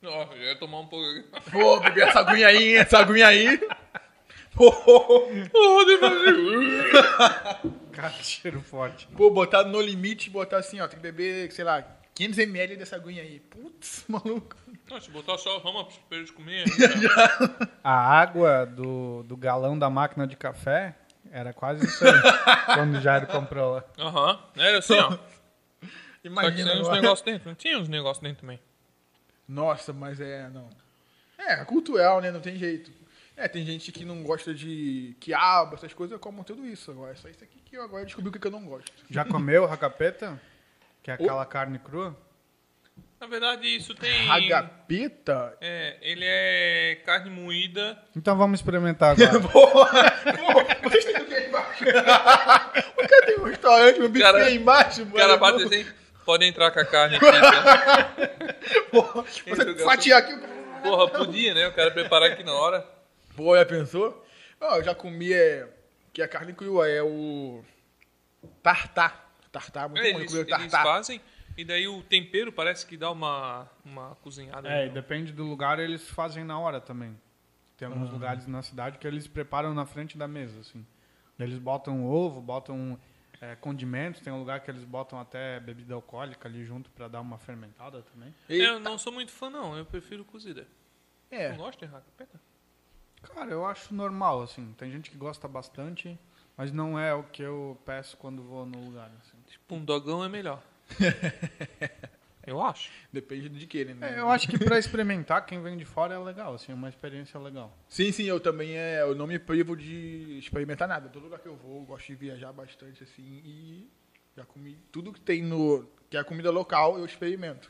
Ó, 0.06 0.34
eu 0.34 0.44
ia 0.44 0.56
tomar 0.56 0.80
um 0.80 0.88
pouco 0.88 1.06
aqui. 1.06 1.52
Pô, 1.52 1.80
beber 1.82 2.08
essa 2.08 2.20
aguinha 2.20 2.48
aí, 2.48 2.76
essa 2.76 3.00
aguinha 3.00 3.28
aí. 3.28 3.60
Cara, 7.92 8.14
cheiro 8.24 8.62
forte. 8.62 9.08
pô, 9.16 9.30
botar 9.30 9.64
no 9.64 9.80
limite, 9.82 10.30
botar 10.30 10.58
assim, 10.58 10.80
ó, 10.80 10.88
tem 10.88 10.98
que 10.98 11.04
beber, 11.04 11.52
sei 11.52 11.64
lá, 11.66 11.84
500ml 12.16 12.78
dessa 12.78 12.96
aguinha 12.96 13.22
aí. 13.22 13.40
Putz, 13.40 14.06
maluco. 14.08 14.56
Não, 14.90 15.00
se 15.00 15.12
botar 15.12 15.38
só 15.38 15.58
o 15.58 15.68
homops 15.68 16.00
pra 16.10 16.18
eles 16.18 16.32
comer. 16.32 16.64
A 17.84 18.20
água 18.20 18.66
do, 18.66 19.24
do 19.24 19.38
galão 19.38 19.78
da 19.78 19.90
máquina 19.90 20.26
de 20.26 20.36
café 20.36 20.96
era 21.32 21.54
quase 21.54 21.86
isso 21.86 22.04
aí. 22.06 22.14
quando 22.74 22.98
o 22.98 23.02
Jairo 23.02 23.28
comprou 23.28 23.76
lá. 23.76 23.84
Aham. 24.00 24.40
Era 24.56 24.80
assim, 24.80 24.96
ó. 24.96 25.12
Só 25.12 25.18
que 25.18 25.22
Imagina. 26.24 26.56
tinha 26.56 26.74
uns 26.82 26.88
agora. 26.88 27.02
negócios 27.02 27.26
dentro. 27.26 27.48
Não 27.50 27.56
tinha 27.56 27.78
uns 27.80 27.90
negócios 27.90 28.24
dentro 28.24 28.42
também. 28.42 28.60
Nossa, 29.48 29.94
mas 29.94 30.20
é, 30.20 30.50
não. 30.50 30.68
É, 31.38 31.64
cultural, 31.64 32.20
né? 32.20 32.32
Não 32.32 32.42
tem 32.42 32.58
jeito. 32.58 32.92
É, 33.38 33.48
tem 33.48 33.64
gente 33.64 33.92
que 33.92 34.04
não 34.04 34.24
gosta 34.24 34.52
de 34.54 35.16
quiabo, 35.20 35.76
essas 35.76 35.94
coisas, 35.94 36.12
eu 36.14 36.20
como 36.20 36.44
tudo 36.44 36.66
isso 36.66 36.90
agora. 36.90 37.16
Só 37.16 37.30
isso 37.30 37.44
aqui 37.44 37.60
que 37.64 37.78
eu 37.78 37.84
agora 37.84 38.04
descobri 38.04 38.30
o 38.30 38.32
que 38.32 38.40
que 38.40 38.48
eu 38.48 38.52
não 38.52 38.66
gosto. 38.66 38.92
Já 39.12 39.24
comeu 39.24 39.66
racapeta? 39.68 40.42
Que 41.04 41.12
é 41.12 41.14
aquela 41.14 41.46
carne 41.46 41.78
crua? 41.78 42.18
Na 43.20 43.28
verdade, 43.28 43.68
isso 43.68 43.94
tem. 43.96 44.26
Ragapeta? 44.28 45.56
É, 45.62 45.98
ele 46.02 46.24
é 46.26 46.96
carne 47.06 47.30
moída. 47.30 47.98
Então 48.16 48.36
vamos 48.36 48.60
experimentar 48.60 49.12
agora. 49.12 49.40
Porra! 49.40 50.02
Vocês 50.84 51.06
têm 51.06 51.18
o 51.22 51.26
que 51.26 51.34
aí 51.36 51.48
embaixo? 51.48 51.84
o 51.84 53.08
cara 53.08 53.26
tem 53.26 53.40
um 53.40 53.44
restaurante, 53.44 54.00
meu 54.00 54.10
bife 54.10 54.24
Cara- 54.26 54.46
aí 54.46 54.56
embaixo, 54.58 55.04
O 55.04 55.06
mano. 55.06 55.18
cara 55.18 55.38
bate 55.38 55.64
assim. 55.64 55.86
Pode 56.26 56.46
entrar 56.46 56.72
com 56.72 56.80
a 56.80 56.86
carne 56.86 57.16
aqui. 57.18 57.26
tá? 57.26 58.14
Porra, 58.92 59.22
você 59.24 59.52
o 59.52 59.78
fatiar 59.80 60.20
aqui. 60.24 60.34
Porra, 60.84 61.08
podia, 61.10 61.54
né? 61.54 61.68
O 61.68 61.74
cara 61.74 61.92
preparar 61.92 62.32
aqui 62.32 62.44
na 62.44 62.54
hora. 62.54 62.97
Pô, 63.38 63.56
já 63.56 63.64
pensou? 63.64 64.26
Ó, 64.60 64.78
eu 64.78 64.84
já 64.84 64.96
comi, 64.96 65.32
é, 65.32 65.72
que 66.12 66.24
é 66.24 66.28
carne 66.28 66.54
crua, 66.54 66.90
é 66.90 67.04
o 67.04 67.64
tartar. 68.64 69.32
Tartar, 69.52 69.88
muito 69.88 70.02
bom, 70.02 70.10
eu 70.10 70.20
Eles, 70.22 70.32
comi 70.32 70.44
o 70.44 70.56
eles 70.56 70.72
tartar. 70.72 70.84
fazem. 70.84 71.22
E 71.56 71.64
daí 71.64 71.88
o 71.88 72.02
tempero 72.02 72.52
parece 72.52 72.84
que 72.86 72.98
dá 72.98 73.12
uma, 73.12 73.70
uma 73.86 74.16
cozinhada. 74.16 74.68
É, 74.68 74.88
e 74.88 74.90
depende 74.90 75.32
do 75.32 75.44
lugar, 75.44 75.80
eles 75.80 76.10
fazem 76.10 76.44
na 76.44 76.60
hora 76.60 76.82
também. 76.82 77.16
Tem 77.78 77.88
alguns 77.88 78.10
lugares 78.10 78.48
na 78.48 78.64
cidade 78.64 78.98
que 78.98 79.06
eles 79.06 79.28
preparam 79.28 79.72
na 79.72 79.86
frente 79.86 80.18
da 80.18 80.28
mesa, 80.28 80.60
assim. 80.60 80.84
Eles 81.40 81.60
botam 81.60 82.08
ovo, 82.08 82.42
botam 82.42 83.00
é, 83.40 83.56
condimentos, 83.56 84.20
tem 84.20 84.34
um 84.34 84.40
lugar 84.40 84.62
que 84.62 84.72
eles 84.72 84.84
botam 84.84 85.20
até 85.20 85.60
bebida 85.60 85.94
alcoólica 85.94 86.48
ali 86.48 86.66
junto 86.66 86.90
pra 86.90 87.08
dar 87.08 87.22
uma 87.22 87.38
fermentada 87.38 88.02
também. 88.02 88.34
Eu 88.50 88.80
não 88.80 88.98
sou 88.98 89.14
muito 89.14 89.32
fã, 89.32 89.48
não. 89.48 89.78
Eu 89.78 89.86
prefiro 89.86 90.26
cozida. 90.26 90.68
É. 91.30 91.50
Não 91.50 91.58
gosto 91.58 91.78
de 91.78 91.86
racapeta? 91.86 92.40
Cara, 93.34 93.52
eu 93.52 93.66
acho 93.66 93.94
normal, 93.94 94.42
assim. 94.42 94.74
Tem 94.78 94.92
gente 94.92 95.12
que 95.12 95.18
gosta 95.18 95.48
bastante, 95.48 96.18
mas 96.56 96.72
não 96.72 97.00
é 97.00 97.14
o 97.14 97.24
que 97.24 97.42
eu 97.42 97.78
peço 97.86 98.18
quando 98.18 98.44
vou 98.44 98.66
no 98.66 98.86
lugar, 98.86 99.12
assim. 99.22 99.38
Tipo, 99.48 99.76
um 99.76 99.84
dogão 99.84 100.24
é 100.24 100.30
melhor. 100.30 100.62
Eu 102.48 102.62
acho. 102.62 102.90
Depende 103.12 103.50
de 103.50 103.68
que, 103.68 103.84
né? 103.84 104.16
É, 104.16 104.20
eu 104.22 104.30
acho 104.30 104.48
que 104.48 104.58
pra 104.58 104.80
experimentar, 104.80 105.46
quem 105.46 105.62
vem 105.62 105.76
de 105.76 105.84
fora 105.84 106.16
é 106.16 106.18
legal, 106.18 106.54
assim, 106.54 106.72
é 106.72 106.76
uma 106.76 106.88
experiência 106.88 107.38
legal. 107.38 107.78
Sim, 107.90 108.10
sim, 108.14 108.24
eu 108.24 108.40
também 108.40 108.72
é, 108.78 109.02
eu 109.02 109.14
não 109.14 109.28
me 109.28 109.38
privo 109.38 109.76
de 109.76 110.38
experimentar 110.40 110.88
nada. 110.88 111.10
Todo 111.10 111.24
lugar 111.24 111.42
que 111.42 111.48
eu 111.50 111.58
vou, 111.58 111.82
eu 111.82 111.86
gosto 111.86 112.08
de 112.08 112.16
viajar 112.16 112.54
bastante 112.54 113.04
assim 113.04 113.42
e 113.44 113.92
já 114.34 114.46
comi 114.46 114.78
tudo 114.94 115.12
que 115.12 115.20
tem 115.20 115.44
no 115.44 115.86
que 116.10 116.16
é 116.16 116.22
a 116.22 116.24
comida 116.24 116.50
local, 116.50 116.98
eu 116.98 117.04
experimento. 117.04 117.70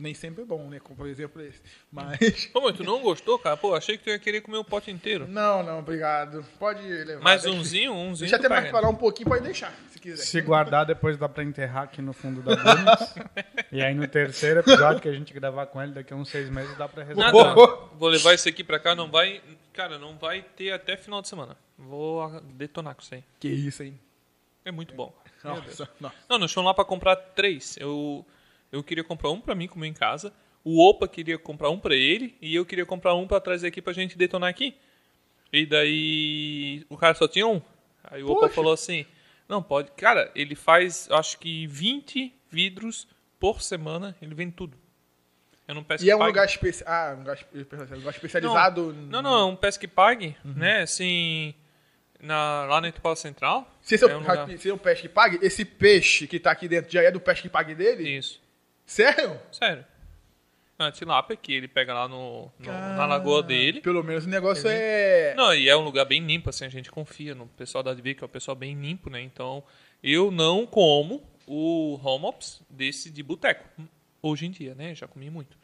Nem 0.00 0.14
sempre 0.14 0.42
é 0.42 0.46
bom, 0.46 0.68
né? 0.70 0.80
Como 0.80 0.96
por 0.96 1.06
exemplo 1.06 1.42
esse. 1.42 1.60
Mas 1.92 2.46
Pô, 2.52 2.62
mas 2.62 2.74
tu 2.76 2.82
não 2.82 3.02
gostou, 3.02 3.38
cara? 3.38 3.54
Pô, 3.56 3.74
achei 3.74 3.98
que 3.98 4.04
tu 4.04 4.08
ia 4.10 4.18
querer 4.18 4.40
comer 4.40 4.56
o 4.56 4.64
pote 4.64 4.90
inteiro. 4.90 5.28
não, 5.28 5.62
não, 5.62 5.78
obrigado. 5.80 6.42
Pode 6.58 6.80
levar. 6.82 7.22
Mais 7.22 7.42
deixa- 7.42 7.56
umzinho, 7.58 7.92
umzinho. 7.92 8.30
Deixa 8.30 8.38
tu 8.38 8.40
até 8.40 8.48
mais 8.48 8.64
pega. 8.64 8.72
falar 8.78 8.88
um 8.88 8.94
pouquinho, 8.96 9.28
pode 9.28 9.44
deixar, 9.44 9.74
se 9.90 9.98
quiser. 10.00 10.22
Se 10.24 10.40
guardar, 10.40 10.86
depois 10.86 11.18
dá 11.18 11.28
pra 11.28 11.44
enterrar 11.44 11.82
aqui 11.84 12.00
no 12.00 12.14
fundo 12.14 12.40
da 12.40 12.56
Bundes. 12.56 13.14
e 13.70 13.82
aí 13.82 13.94
no 13.94 14.08
terceiro 14.08 14.60
episódio 14.60 15.02
que 15.02 15.08
a 15.08 15.12
gente 15.12 15.34
gravar 15.34 15.66
com 15.66 15.82
ele, 15.82 15.92
daqui 15.92 16.14
a 16.14 16.16
uns 16.16 16.30
seis 16.30 16.48
meses, 16.48 16.74
dá 16.78 16.88
pra 16.88 17.04
resolver. 17.04 17.30
Nada. 17.30 17.54
Vou 17.94 18.08
levar 18.08 18.32
esse 18.32 18.48
aqui 18.48 18.64
pra 18.64 18.78
cá, 18.78 18.94
não 18.94 19.10
vai. 19.10 19.42
Cara, 19.74 19.98
não 19.98 20.16
vai 20.16 20.40
ter 20.42 20.72
até 20.72 20.96
final 20.96 21.20
de 21.20 21.28
semana. 21.28 21.56
Vou 21.76 22.40
detonar 22.54 22.94
com 22.94 23.02
isso 23.02 23.14
aí. 23.14 23.22
Que 23.38 23.48
isso, 23.48 23.82
hein? 23.82 24.00
É 24.64 24.70
muito 24.70 24.94
bom. 24.94 25.14
Nossa, 25.44 25.88
nossa. 26.00 26.14
Não, 26.28 26.38
nós 26.38 26.52
fomos 26.52 26.68
lá 26.68 26.74
pra 26.74 26.84
comprar 26.84 27.16
três. 27.16 27.76
Eu, 27.78 28.24
eu 28.72 28.82
queria 28.82 29.04
comprar 29.04 29.30
um 29.30 29.40
pra 29.40 29.54
mim 29.54 29.66
comer 29.66 29.88
em 29.88 29.92
casa. 29.92 30.32
O 30.62 30.80
Opa 30.86 31.08
queria 31.08 31.38
comprar 31.38 31.70
um 31.70 31.78
pra 31.78 31.94
ele. 31.94 32.36
E 32.40 32.54
eu 32.54 32.64
queria 32.66 32.84
comprar 32.86 33.14
um 33.14 33.26
pra 33.26 33.40
trazer 33.40 33.68
aqui 33.68 33.80
pra 33.80 33.92
gente 33.92 34.16
detonar 34.16 34.48
aqui. 34.50 34.74
E 35.52 35.64
daí 35.66 36.84
o 36.88 36.96
cara 36.96 37.14
só 37.14 37.26
tinha 37.26 37.46
um. 37.46 37.60
Aí 38.04 38.22
o 38.22 38.30
Opa 38.30 38.42
Poxa. 38.42 38.54
falou 38.54 38.72
assim: 38.72 39.04
Não, 39.48 39.62
pode. 39.62 39.90
Cara, 39.92 40.30
ele 40.34 40.54
faz 40.54 41.08
acho 41.10 41.38
que 41.38 41.66
20 41.66 42.32
vidros 42.50 43.06
por 43.38 43.62
semana. 43.62 44.14
Ele 44.20 44.34
vende 44.34 44.52
tudo. 44.52 44.76
Eu 45.66 45.74
não 45.74 45.84
peço 45.84 46.04
E 46.04 46.10
é 46.10 46.16
um 46.16 46.18
pague. 46.18 46.30
lugar 46.30 46.46
especial. 46.46 46.88
Ah, 46.92 47.14
um 47.14 47.18
lugar, 47.20 47.36
espe- 47.36 47.66
um 47.92 47.96
lugar 47.96 48.10
especializado. 48.10 48.92
Não, 48.92 49.22
não, 49.22 49.38
é 49.40 49.44
um 49.44 49.56
pesque 49.56 49.86
pague, 49.88 50.36
Uhum. 50.44 50.54
né? 50.54 50.82
Assim. 50.82 51.54
Na, 52.22 52.66
lá 52.66 52.80
na 52.82 52.88
Itupava 52.88 53.16
Central. 53.16 53.66
Se 53.80 53.94
esse 53.94 54.04
é, 54.04 54.10
é 54.10 54.14
um 54.16 54.20
lugar- 54.20 54.58
se 54.58 54.68
é 54.68 54.74
um 54.74 54.78
peixe 54.78 55.02
que 55.02 55.08
pague, 55.08 55.38
esse 55.40 55.64
peixe 55.64 56.26
que 56.26 56.38
tá 56.38 56.50
aqui 56.50 56.68
dentro 56.68 56.92
já 56.92 57.02
é 57.02 57.10
do 57.10 57.18
peixe 57.18 57.40
que 57.40 57.48
pague 57.48 57.74
dele? 57.74 58.06
Isso. 58.18 58.38
Sério? 58.90 59.40
Sério. 59.52 59.84
É 60.78 60.82
uma 60.82 60.90
tilápia 60.90 61.36
que 61.36 61.52
ele 61.52 61.68
pega 61.68 61.94
lá 61.94 62.08
no, 62.08 62.50
no- 62.58 62.72
na 62.96 63.06
lagoa 63.06 63.40
dele. 63.42 63.80
Pelo 63.80 64.02
menos 64.02 64.24
o 64.24 64.28
negócio 64.28 64.68
é. 64.68 65.32
Não, 65.36 65.54
e 65.54 65.68
é 65.68 65.76
um 65.76 65.82
lugar 65.84 66.04
bem 66.06 66.20
limpo, 66.26 66.50
assim, 66.50 66.64
a 66.64 66.68
gente 66.68 66.90
confia 66.90 67.34
no 67.34 67.46
pessoal 67.46 67.84
da 67.84 67.92
Advi, 67.92 68.14
que 68.16 68.24
é 68.24 68.26
um 68.26 68.30
pessoal 68.30 68.56
bem 68.56 68.74
limpo, 68.74 69.08
né? 69.08 69.20
Então, 69.20 69.62
eu 70.02 70.30
não 70.32 70.66
como 70.66 71.22
o 71.46 72.00
homops 72.02 72.62
desse 72.68 73.10
de 73.10 73.22
boteco. 73.22 73.64
Hoje 74.20 74.46
em 74.46 74.50
dia, 74.50 74.74
né? 74.74 74.92
Já 74.94 75.06
comi 75.06 75.30
muito. 75.30 75.56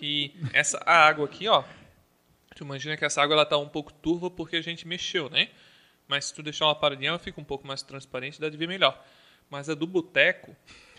E 0.00 0.34
essa 0.52 0.82
a 0.84 1.06
água 1.06 1.24
aqui, 1.24 1.48
ó. 1.48 1.64
Tu 2.54 2.62
imagina 2.62 2.96
que 2.96 3.04
essa 3.06 3.22
água 3.22 3.34
ela 3.34 3.46
tá 3.46 3.56
um 3.56 3.68
pouco 3.68 3.90
turva 3.92 4.30
porque 4.30 4.56
a 4.56 4.62
gente 4.62 4.86
mexeu, 4.86 5.30
né? 5.30 5.48
Mas 6.06 6.26
se 6.26 6.34
tu 6.34 6.42
deixar 6.42 6.66
ela 6.66 6.74
paradinha, 6.74 7.08
ela 7.10 7.18
fica 7.18 7.40
um 7.40 7.44
pouco 7.44 7.66
mais 7.66 7.82
transparente 7.82 8.36
e 8.36 8.40
dá 8.40 8.48
de 8.50 8.56
ver 8.56 8.68
melhor. 8.68 9.02
Mas 9.54 9.68
a 9.70 9.74
do 9.74 9.86
boteco, 9.86 10.54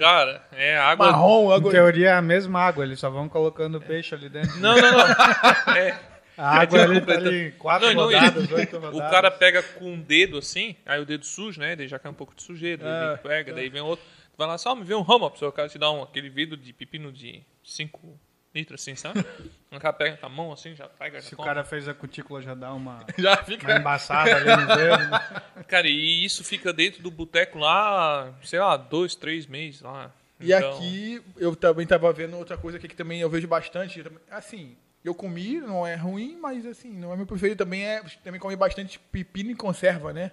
cara, 0.00 0.42
é 0.52 0.76
água. 0.76 1.06
Marrom, 1.06 1.52
Em 1.52 1.54
água. 1.54 1.70
teoria 1.70 2.08
é 2.08 2.12
a 2.14 2.20
mesma 2.20 2.60
água, 2.60 2.84
eles 2.84 2.98
só 2.98 3.08
vão 3.08 3.28
colocando 3.28 3.80
peixe 3.80 4.12
ali 4.12 4.28
dentro. 4.28 4.58
Não, 4.58 4.74
não, 4.76 4.90
não. 4.90 5.06
É, 5.76 5.96
A 6.36 6.58
água 6.62 6.78
É 6.80 6.82
ali 6.82 7.00
tá 7.00 7.12
ali, 7.12 7.52
quatro 7.52 7.86
Não, 7.86 7.94
não, 7.94 8.04
rodadas, 8.06 8.50
oito 8.50 8.76
O 8.76 8.80
rodadas. 8.80 9.10
cara 9.12 9.30
pega 9.30 9.62
com 9.62 9.94
o 9.94 9.96
dedo 9.98 10.38
assim, 10.38 10.74
aí 10.84 11.00
o 11.00 11.06
dedo 11.06 11.24
sujo, 11.24 11.60
né? 11.60 11.76
Daí 11.76 11.86
já 11.86 11.96
cai 11.96 12.10
um 12.10 12.14
pouco 12.14 12.34
de 12.34 12.42
sujeira, 12.42 12.82
ele 12.84 13.18
pega, 13.18 13.52
daí 13.54 13.68
vem 13.68 13.82
outro. 13.82 14.04
Tu 14.32 14.36
vai 14.36 14.48
lá, 14.48 14.58
só 14.58 14.74
me 14.74 14.82
vê 14.82 14.94
um 14.96 15.02
ramo, 15.02 15.26
o 15.40 15.52
cara 15.52 15.68
te 15.68 15.78
dá 15.78 15.92
um, 15.92 16.02
aquele 16.02 16.28
vidro 16.28 16.56
de 16.56 16.72
pepino 16.72 17.12
de 17.12 17.40
5 17.62 18.18
litros, 18.54 18.80
assim, 18.80 18.94
sabe? 18.94 19.24
O 19.70 19.78
cara 19.78 19.92
pega 19.92 20.16
com 20.16 20.26
a 20.26 20.28
mão 20.28 20.52
assim, 20.52 20.74
já 20.74 20.88
pega, 20.88 21.20
já 21.20 21.28
Se 21.28 21.34
o 21.34 21.38
cara 21.38 21.62
fez 21.64 21.88
a 21.88 21.94
cutícula, 21.94 22.42
já 22.42 22.54
dá 22.54 22.72
uma, 22.74 23.04
Já 23.18 23.34
uma 23.34 23.44
fica. 23.44 23.76
embaçada 23.76 24.36
ali 24.36 24.46
no 24.66 24.76
dedo. 24.76 25.08
né? 25.10 25.42
Cara, 25.68 25.86
e 25.86 26.24
isso 26.24 26.42
fica 26.42 26.72
dentro 26.72 27.02
do 27.02 27.10
boteco 27.10 27.58
lá, 27.58 28.32
sei 28.42 28.58
lá, 28.58 28.76
dois, 28.76 29.14
três 29.14 29.46
meses 29.46 29.80
lá. 29.82 30.10
E 30.40 30.52
Então, 30.52 30.70
aqui 30.76 31.22
eu 31.36 31.54
também 31.54 31.86
tava 31.86 32.12
vendo 32.12 32.36
outra 32.36 32.56
coisa 32.56 32.78
aqui 32.78 32.88
que 32.88 32.96
também 32.96 33.20
eu 33.20 33.30
vejo 33.30 33.46
bastante. 33.46 34.02
Assim, 34.30 34.76
eu 35.04 35.14
comi, 35.14 35.60
não 35.60 35.86
é 35.86 35.94
ruim, 35.94 36.36
mas 36.40 36.66
assim, 36.66 36.90
não 36.92 37.12
é 37.12 37.16
meu 37.16 37.26
preferido. 37.26 37.58
Também 37.64 37.86
é. 37.86 38.02
Também 38.24 38.40
comi 38.40 38.56
bastante 38.56 38.98
pepino 38.98 39.50
em 39.50 39.56
conserva, 39.56 40.12
né? 40.12 40.32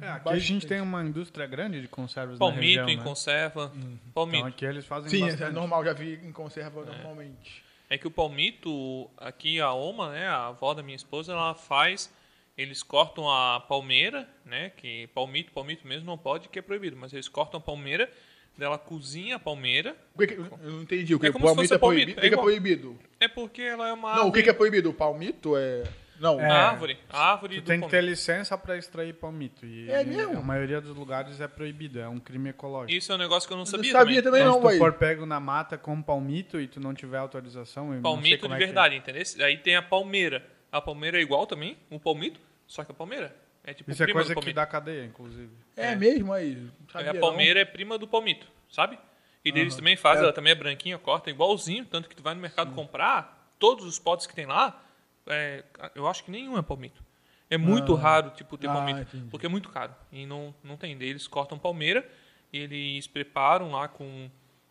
É, 0.00 0.08
aqui 0.08 0.28
a 0.28 0.38
gente 0.38 0.66
tem 0.66 0.80
uma 0.80 1.02
indústria 1.02 1.46
grande 1.46 1.80
de 1.80 1.88
conservas 1.88 2.38
na 2.38 2.46
Palmito 2.46 2.62
região, 2.64 2.88
em 2.88 2.96
né? 2.96 3.02
conserva. 3.02 3.72
Então 3.74 4.12
Palmito. 4.14 4.46
aqui 4.46 4.64
eles 4.64 4.84
fazem 4.86 5.10
Sim, 5.10 5.20
bastante. 5.20 5.42
é 5.44 5.50
normal, 5.50 5.84
já 5.84 5.92
vi 5.92 6.14
em 6.22 6.32
conserva 6.32 6.84
normalmente. 6.84 7.64
É 7.88 7.96
que 7.96 8.06
o 8.06 8.10
palmito, 8.10 9.08
aqui 9.16 9.60
a 9.60 9.72
Oma, 9.72 10.10
né, 10.12 10.26
a 10.26 10.48
avó 10.48 10.74
da 10.74 10.82
minha 10.82 10.96
esposa, 10.96 11.32
ela 11.32 11.54
faz, 11.54 12.12
eles 12.58 12.82
cortam 12.82 13.30
a 13.30 13.60
palmeira, 13.60 14.28
né, 14.44 14.70
que 14.76 15.06
palmito, 15.14 15.52
palmito 15.52 15.86
mesmo 15.86 16.04
não 16.04 16.18
pode, 16.18 16.48
que 16.48 16.58
é 16.58 16.62
proibido, 16.62 16.96
mas 16.96 17.12
eles 17.12 17.28
cortam 17.28 17.58
a 17.58 17.60
palmeira, 17.62 18.10
dela 18.58 18.76
cozinha 18.78 19.36
a 19.36 19.38
palmeira, 19.38 19.96
O 20.14 20.18
que 20.18 20.26
que- 20.26 20.34
eu 20.34 20.50
não 20.72 20.82
entendi. 20.82 21.14
O 21.14 21.20
que 21.20 21.26
É 21.26 21.30
como 21.32 21.44
se 21.46 21.54
palmito 21.54 21.68
fosse 21.68 21.74
é 21.74 21.78
proibido? 21.78 22.06
palmito, 22.14 22.18
O 22.18 22.22
que, 22.22 22.28
que 22.28 22.34
é 22.34 22.38
é 22.38 22.40
proibido? 22.42 22.98
é 23.20 23.28
porque 23.28 23.62
ela 23.62 23.88
é 23.88 23.92
uma 23.92 24.08
Não, 24.08 24.14
o 24.16 24.18
árvore, 24.18 24.32
que, 24.32 24.42
que 24.44 24.50
é 24.50 24.52
proibido? 24.52 24.90
O 24.90 24.94
palmito 24.94 25.56
é. 25.56 25.84
Não, 26.18 26.40
É. 26.40 26.46
a 26.50 26.70
árvore, 26.70 26.98
a 27.10 27.32
árvore 27.32 27.56
Tu 27.56 27.60
do 27.62 27.66
tem 27.66 27.80
que 27.80 27.88
ter 27.88 28.02
licença 28.02 28.56
para 28.56 28.76
extrair 28.76 29.14
palmito. 29.14 29.66
E 29.66 29.90
É 29.90 30.02
mesmo? 30.04 30.38
a 30.38 30.42
maioria 30.42 30.80
dos 30.80 30.96
lugares 30.96 31.40
é 31.40 31.48
proibido, 31.48 32.00
é 32.00 32.08
um 32.08 32.18
crime 32.18 32.50
ecológico. 32.50 32.92
Isso 32.96 33.12
é 33.12 33.14
um 33.14 33.18
negócio 33.18 33.46
que 33.46 33.52
eu 33.52 33.56
não 33.56 33.62
eu 33.64 33.66
sabia, 33.66 33.92
não 33.92 34.00
sabia 34.00 34.22
também, 34.22 34.40
Então, 34.40 34.60
não, 34.60 34.68
se 34.70 34.76
tu 34.76 34.78
for 34.78 34.92
pego 34.94 35.26
na 35.26 35.38
mata 35.40 35.76
com 35.76 36.00
palmito 36.02 36.60
e 36.60 36.66
tu 36.66 36.80
não 36.80 36.94
tiver 36.94 37.18
autorização, 37.18 37.84
eu 37.84 37.88
não 37.88 37.94
sei 37.96 38.02
Palmito 38.02 38.42
como 38.42 38.54
de 38.56 38.60
é 38.60 38.64
é. 38.64 38.66
verdade, 38.66 38.96
entendeu? 38.96 39.22
Aí 39.44 39.58
tem 39.58 39.76
a 39.76 39.82
palmeira. 39.82 40.44
A 40.72 40.80
palmeira 40.80 41.18
é 41.18 41.22
igual 41.22 41.46
também, 41.46 41.76
o 41.90 41.98
palmito, 42.00 42.40
só 42.66 42.82
que 42.84 42.90
a 42.92 42.94
palmeira 42.94 43.34
é 43.64 43.72
tipo 43.74 43.90
Isso 43.90 44.02
é 44.02 44.12
coisa 44.12 44.34
que 44.34 44.52
dá 44.52 44.66
cadeia, 44.66 45.04
inclusive. 45.04 45.50
É, 45.76 45.94
mesmo 45.94 46.32
aí. 46.32 46.56
não 46.94 47.10
a 47.10 47.14
palmeira 47.14 47.60
é 47.60 47.64
prima 47.64 47.98
do 47.98 48.06
palmito, 48.06 48.46
sabe? 48.70 48.98
E 49.44 49.52
deles 49.52 49.76
também 49.76 49.96
faz, 49.96 50.18
É. 50.18 50.22
ela 50.24 50.32
também 50.32 50.50
é 50.52 50.54
branquinha, 50.56 50.98
corta 50.98 51.30
igualzinho, 51.30 51.84
tanto 51.84 52.08
que 52.08 52.16
tu 52.16 52.22
vai 52.22 52.34
no 52.34 52.40
mercado 52.40 52.74
comprar, 52.74 53.52
todos 53.58 53.84
os 53.84 53.98
potes 53.98 54.26
que 54.26 54.34
tem 54.34 54.44
lá, 54.44 54.82
é, 55.26 55.64
eu 55.94 56.06
acho 56.06 56.24
que 56.24 56.30
nenhum 56.30 56.56
é 56.58 56.62
palmito. 56.62 57.02
É 57.48 57.56
muito 57.56 57.94
raro, 57.94 58.30
tipo, 58.30 58.58
ter 58.58 58.66
Ah, 58.68 58.72
palmito, 58.72 59.00
entendi. 59.02 59.30
porque 59.30 59.46
é 59.46 59.48
muito 59.48 59.68
caro. 59.68 59.94
E 60.10 60.26
não, 60.26 60.52
não 60.64 60.76
tem. 60.76 60.96
Daí 60.98 61.08
Eles 61.08 61.28
cortam 61.28 61.58
palmeira, 61.58 62.08
e 62.52 62.58
eles 62.58 63.06
preparam 63.06 63.70
lá 63.70 63.86
com 63.86 64.28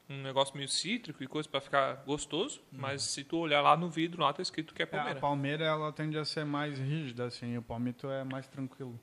um 0.09 0.21
negócio 0.21 0.55
meio 0.55 0.67
cítrico 0.69 1.23
e 1.23 1.27
coisa 1.27 1.49
pra 1.49 1.59
ficar 1.59 1.95
gostoso, 2.05 2.61
mas 2.71 3.01
se 3.01 3.23
tu 3.23 3.37
olhar 3.37 3.61
lá 3.61 3.75
no 3.75 3.89
vidro, 3.89 4.21
lá 4.21 4.31
tá 4.31 4.41
escrito 4.41 4.73
que 4.73 4.81
é 4.81 4.83
É, 4.83 4.85
palmeira. 4.85 5.17
a 5.17 5.21
palmeira 5.21 5.65
ela 5.65 5.91
tende 5.91 6.15
a 6.17 6.23
ser 6.25 6.45
mais 6.45 6.77
rígida, 6.77 7.25
assim, 7.25 7.53
e 7.53 7.57
o 7.57 7.61
palmito 7.61 8.07
é 8.11 8.23
mais 8.23 8.45
tranquilo 8.47 8.99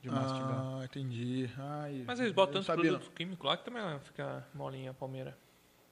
de 0.00 0.08
mastigar. 0.08 0.58
Ah, 0.58 0.80
entendi. 0.84 1.50
Ai, 1.58 2.04
Mas 2.06 2.20
eles 2.20 2.32
botam 2.32 2.62
tanto 2.62 2.80
produto 2.80 3.10
químico 3.10 3.46
lá 3.46 3.56
que 3.56 3.64
também 3.66 3.82
fica 4.00 4.46
molinha 4.54 4.92
a 4.92 4.94
palmeira, 4.94 5.36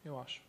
eu 0.05 0.19
acho. 0.19 0.41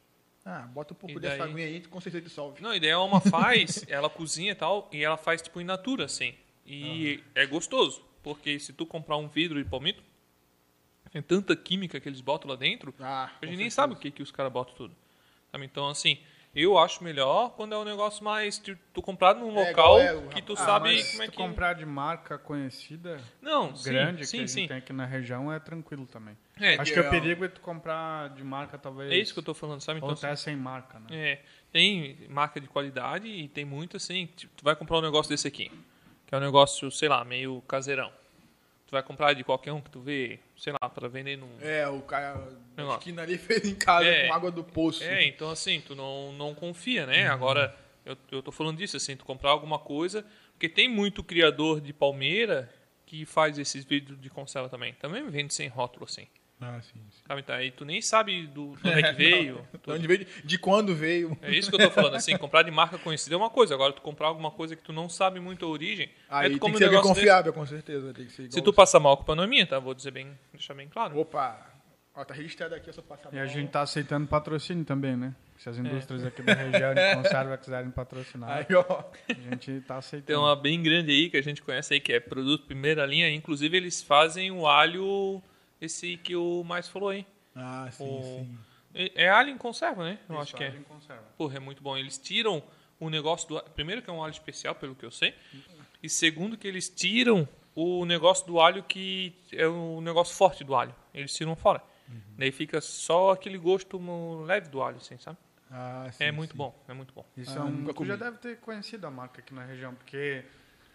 Ah, 0.46 0.62
bota 0.62 0.94
um 0.94 0.98
pouco 0.98 1.18
E 1.18 1.20
dessa 1.20 1.38
daí? 1.40 1.52
aguinha 1.52 1.66
aí, 1.66 1.82
com 1.82 2.00
certeza 2.00 2.24
dissolve. 2.24 2.62
Não, 2.62 2.70
a 2.70 2.78
ideia 2.78 2.92
é 2.92 2.98
uma 2.98 3.20
faz, 3.20 3.84
ela 3.90 4.10
cozinha 4.10 4.52
e 4.52 4.56
tal, 4.56 4.88
e 4.94 5.04
ela 5.04 5.18
faz 5.18 5.42
tipo 5.42 5.60
in 5.60 5.64
natura, 5.64 6.06
assim. 6.06 6.36
E 6.68 7.24
é 7.34 7.46
gostoso, 7.48 8.04
porque 8.22 8.60
se 8.60 8.72
tu 8.72 8.86
comprar 8.86 9.18
um 9.18 9.28
vidro 9.28 9.62
de 9.64 9.68
palmito, 9.68 10.04
tem 11.12 11.22
tanta 11.22 11.56
química 11.56 12.00
que 12.00 12.08
eles 12.08 12.22
botam 12.22 12.50
lá 12.50 12.56
dentro, 12.56 12.94
Ah, 13.00 13.32
a 13.42 13.46
gente 13.46 13.58
nem 13.58 13.70
sabe 13.70 13.94
o 13.94 13.96
que, 13.98 14.12
que 14.12 14.22
os 14.22 14.32
caras 14.32 14.52
botam 14.52 14.76
tudo. 14.76 14.96
Sabe? 15.52 15.66
Então, 15.66 15.88
assim, 15.90 16.20
eu 16.64 16.78
acho 16.78 17.04
melhor 17.04 17.50
quando 17.52 17.74
é 17.76 17.78
um 17.78 17.84
negócio 17.84 18.24
mais. 18.24 18.58
Tu, 18.58 18.78
tu 18.94 19.02
comprar 19.02 19.36
num 19.36 19.52
É, 19.60 19.68
local 19.70 20.00
é 20.00 20.14
o- 20.16 20.30
que 20.30 20.42
tu 20.42 20.54
ah, 20.54 20.58
sabe 20.58 20.90
Mas 20.94 21.12
como 21.12 21.22
é 21.24 21.26
se 21.26 21.32
tu 21.32 21.36
que. 21.36 21.38
comprar 21.44 21.74
de 21.74 21.86
marca 21.86 22.38
conhecida, 22.38 23.20
Não, 23.42 23.76
sim, 23.76 23.90
grande, 23.90 24.20
que 24.22 24.26
sim, 24.28 24.38
a 24.38 24.42
gente 24.42 24.52
sim. 24.52 24.68
tem 24.68 24.78
aqui 24.78 24.94
na 24.94 25.06
região, 25.06 25.52
é 25.52 25.60
tranquilo 25.60 26.06
também. 26.06 26.38
É, 26.60 26.76
Acho 26.76 26.86
que 26.86 26.94
que 26.94 27.00
é- 27.00 27.08
o 27.08 27.10
perigo 27.12 27.44
é 27.46 27.48
tu 27.50 27.60
comprar 27.62 28.30
de 28.30 28.44
marca, 28.44 28.78
talvez. 28.78 29.12
é 29.12 29.16
isso 29.18 29.34
que 29.34 29.40
eu 29.40 29.44
tô 29.44 29.54
falando, 29.54 29.82
sabe? 29.82 29.98
Então, 29.98 30.10
Ou 30.10 30.14
assim, 30.14 30.26
até 30.28 30.36
sem 30.36 30.56
marca, 30.56 30.98
né? 31.00 31.08
É, 31.12 31.42
tem 31.72 32.18
marca 32.30 32.62
de 32.62 32.68
qualidade 32.68 33.28
e 33.28 33.48
tem 33.50 33.66
muito 33.66 33.98
assim. 33.98 34.28
Tipo, 34.36 34.54
tu 34.56 34.64
vai 34.64 34.76
comprar 34.76 34.98
um 34.98 35.02
negócio 35.02 35.30
desse 35.30 35.48
aqui, 35.48 35.70
que 36.26 36.34
é 36.34 36.38
um 36.38 36.42
negócio, 36.42 36.90
sei 36.90 37.10
lá, 37.10 37.24
meio 37.26 37.62
caseirão. 37.68 38.12
Tu 38.88 38.92
vai 38.92 39.02
comprar 39.02 39.34
de 39.34 39.44
qualquer 39.44 39.72
um 39.74 39.82
que 39.82 39.90
tu 39.90 40.00
vê, 40.00 40.40
sei 40.56 40.72
lá, 40.80 40.88
para 40.90 41.08
vender 41.08 41.38
num. 41.38 41.50
É, 41.60 41.88
o 41.88 42.02
cara 42.02 42.48
Negócio. 42.78 43.00
esquina 43.00 43.24
ali 43.24 43.38
fez 43.40 43.66
em 43.66 43.74
casa 43.76 44.06
É. 44.06 44.28
com 44.28 44.34
água 44.34 44.52
do 44.52 44.64
poço. 44.64 45.04
É, 45.04 45.26
então 45.26 45.50
assim, 45.50 45.82
tu 45.82 45.96
não, 45.96 46.32
não 46.34 46.54
confia, 46.54 47.06
né? 47.08 47.28
Agora, 47.28 47.76
eu, 48.06 48.16
eu 48.32 48.44
tô 48.44 48.52
falando 48.52 48.78
disso, 48.78 48.96
assim, 48.96 49.16
tu 49.16 49.26
comprar 49.26 49.50
alguma 49.50 49.80
coisa, 49.80 50.24
porque 50.52 50.70
tem 50.70 50.88
muito 50.88 51.24
criador 51.24 51.82
de 51.82 51.92
palmeira 51.94 52.70
que 53.08 53.26
faz 53.26 53.58
esses 53.58 53.84
vídeos 53.84 54.20
de 54.22 54.30
conserva 54.30 54.70
também. 54.70 54.94
Também 54.94 55.28
vende 55.30 55.54
sem 55.54 55.68
rótulo, 55.68 56.06
assim. 56.06 56.28
Ah, 56.62 56.80
sim, 56.82 56.94
sim. 57.12 57.22
Sabe? 57.28 57.42
Então, 57.42 57.54
aí 57.56 57.70
tu 57.70 57.84
nem 57.84 58.02
sabe 58.02 58.48
do, 58.48 58.76
do 58.76 58.90
onde 58.90 59.00
é 59.00 59.04
que 59.04 59.14
veio. 59.18 59.56
De, 59.74 59.78
tudo. 59.80 59.94
onde 59.96 60.08
veio, 60.08 60.26
de 60.44 60.58
quando 60.58 60.96
veio. 60.96 61.38
É 61.42 61.52
isso 61.52 61.70
que 61.70 61.76
eu 61.76 61.80
tô 61.80 61.92
falando, 61.92 62.16
assim, 62.16 62.38
comprar 62.38 62.64
de 62.64 62.72
marca 62.72 62.98
conhecida 62.98 63.36
é 63.36 63.38
uma 63.38 63.50
coisa, 63.50 63.74
agora 63.74 63.92
tu 63.92 64.02
comprar 64.02 64.28
alguma 64.28 64.50
coisa 64.50 64.76
que 64.76 64.82
tu 64.82 64.94
não 64.94 65.10
sabe 65.10 65.40
muito 65.40 65.66
a 65.66 65.68
origem, 65.70 66.10
Aí 66.30 66.52
tu 66.52 66.60
tem 66.60 66.72
que 66.72 66.76
um 66.76 66.78
ser 66.80 66.86
negócio 66.86 67.10
desse. 67.10 67.20
confiável, 67.20 67.54
com 67.54 67.66
certeza. 67.66 68.14
Tem 68.14 68.26
que 68.26 68.32
ser 68.32 68.52
Se 68.52 68.62
tu 68.62 68.72
passar 68.72 69.00
mal, 69.02 69.14
a 69.14 69.18
culpa 69.18 69.36
não 69.36 69.44
é 69.44 69.48
minha, 69.48 69.68
tá? 69.68 69.80
Vou 69.80 69.94
dizer 69.94 70.12
bem, 70.12 70.32
deixar 70.54 70.74
bem 70.74 70.88
claro. 70.88 71.20
Opa, 71.20 71.60
ó, 72.16 72.24
tá 72.24 72.34
registrado 72.34 72.74
aqui, 72.74 72.90
eu 72.90 72.94
só 72.94 73.02
passar 73.02 73.34
E 73.34 73.38
a 73.38 73.44
mal. 73.44 73.48
gente 73.54 73.70
tá 73.70 73.82
aceitando 73.82 74.26
patrocínio 74.26 74.86
também, 74.86 75.16
né? 75.18 75.36
Se 75.58 75.70
as 75.70 75.78
indústrias 75.78 76.26
aqui 76.26 76.42
da 76.42 76.54
região 76.54 76.94
de 76.94 77.16
conserva 77.16 77.58
quiserem 77.58 77.90
patrocinar, 77.92 78.50
Aí, 78.70 78.76
ó. 78.76 79.04
a 79.30 79.34
gente 79.50 79.82
tá 79.82 79.98
aceitando. 79.98 80.28
Tem 80.28 80.36
uma 80.38 80.56
bem 80.56 80.82
grande 80.82 81.12
aí 81.12 81.30
que 81.30 81.38
a 81.38 81.42
gente 81.44 81.62
conhece 81.62 81.94
aí, 81.94 82.00
que 82.00 82.12
é 82.14 82.20
produto 82.20 82.66
primeira 82.66 83.06
linha, 83.06 83.30
inclusive 83.30 83.76
eles 83.76 84.02
fazem 84.02 84.52
o 84.52 84.68
alho, 84.68 85.42
esse 85.86 86.18
que 86.18 86.36
o 86.36 86.64
mais 86.64 86.88
falou 86.88 87.10
aí. 87.10 87.26
Ah, 87.56 87.90
sim, 87.92 88.04
O- 88.04 88.22
sim. 88.22 88.58
É 88.94 89.26
é 89.26 89.30
alho 89.30 89.50
em 89.50 89.58
conserva, 89.58 90.04
né? 90.04 90.20
Eu 90.30 90.36
Isso, 90.36 90.44
acho 90.44 90.56
que 90.56 90.64
é. 90.64 90.68
alho 90.68 90.80
em 90.80 90.84
conserva. 90.84 91.24
Porra, 91.38 91.58
é 91.58 91.60
muito 91.60 91.82
bom. 91.84 91.98
Eles 91.98 92.18
tiram 92.18 92.64
o 93.00 93.10
negócio 93.10 93.48
do. 93.50 93.62
Primeiro, 93.72 94.02
que 94.02 94.10
é 94.10 94.14
um 94.14 94.24
alho 94.24 94.32
especial, 94.32 94.74
pelo 94.76 94.96
que 94.96 95.06
eu 95.06 95.12
sei. 95.12 95.34
E 96.02 96.10
segundo, 96.10 96.58
que 96.58 96.68
eles 96.68 96.88
tiram 96.90 97.48
o 97.76 98.06
negócio 98.06 98.46
do 98.48 98.60
alho 98.60 98.84
que 98.84 99.34
é 99.52 99.68
o 99.68 100.00
negócio 100.00 100.34
forte 100.36 100.64
do 100.64 100.74
alho. 100.76 100.96
Eles 101.14 101.34
tiram 101.36 101.56
fora. 101.56 101.82
Uhum. 102.08 102.22
Daí 102.38 102.52
fica 102.52 102.80
só 102.80 103.32
aquele 103.32 103.58
gosto 103.58 103.98
leve 104.46 104.70
do 104.70 104.82
alho, 104.82 104.98
assim, 104.98 105.18
sabe? 105.18 105.38
Ah, 105.70 106.08
sim, 106.12 106.24
é 106.26 106.32
muito 106.32 106.52
sim. 106.52 106.58
bom, 106.58 106.74
é 106.88 106.94
muito 106.94 107.14
bom. 107.14 107.26
Isso 107.36 107.52
Ah, 107.60 107.64
é 107.64 107.66
um, 107.66 107.84
tu 107.86 108.06
já 108.06 108.16
comi. 108.16 108.18
deve 108.18 108.38
ter 108.38 108.58
conhecido 108.60 109.08
a 109.08 109.12
marca 109.12 109.42
aqui 109.42 109.54
na 109.54 109.66
região, 109.66 109.94
porque 109.96 110.46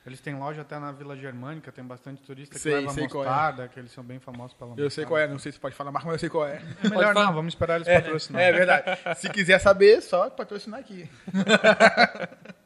Eles 0.06 0.20
têm 0.20 0.34
loja 0.34 0.62
até 0.62 0.78
na 0.78 0.92
Vila 0.92 1.14
Germânica, 1.14 1.70
tem 1.70 1.84
bastante 1.84 2.22
turista 2.22 2.54
que 2.54 2.60
Sei, 2.60 2.74
leva 2.76 2.90
sei 2.92 3.04
é. 3.04 3.08
mostarda, 3.08 3.68
que 3.68 3.78
eles 3.78 3.92
são 3.92 4.02
bem 4.02 4.18
famosos 4.18 4.54
pela 4.54 4.74
Eu 4.76 4.88
sei 4.88 5.04
qual 5.04 5.18
é, 5.18 5.28
não 5.28 5.38
sei 5.38 5.52
se 5.52 5.60
pode 5.60 5.74
falar 5.74 5.92
marca, 5.92 6.06
mas 6.06 6.14
eu 6.14 6.20
sei 6.20 6.30
qual 6.30 6.46
é. 6.46 6.62
É 6.82 6.88
melhor 6.88 7.14
não, 7.14 7.34
vamos 7.34 7.52
esperar 7.52 7.76
eles 7.76 7.86
patrocinar. 7.86 8.40
É 8.40 8.50
verdade. 8.50 8.98
Se 9.16 9.28
quiser 9.28 9.58
saber, 9.58 10.00
só 10.00 10.30
patrocinar 10.30 10.80
aqui. 10.80 11.08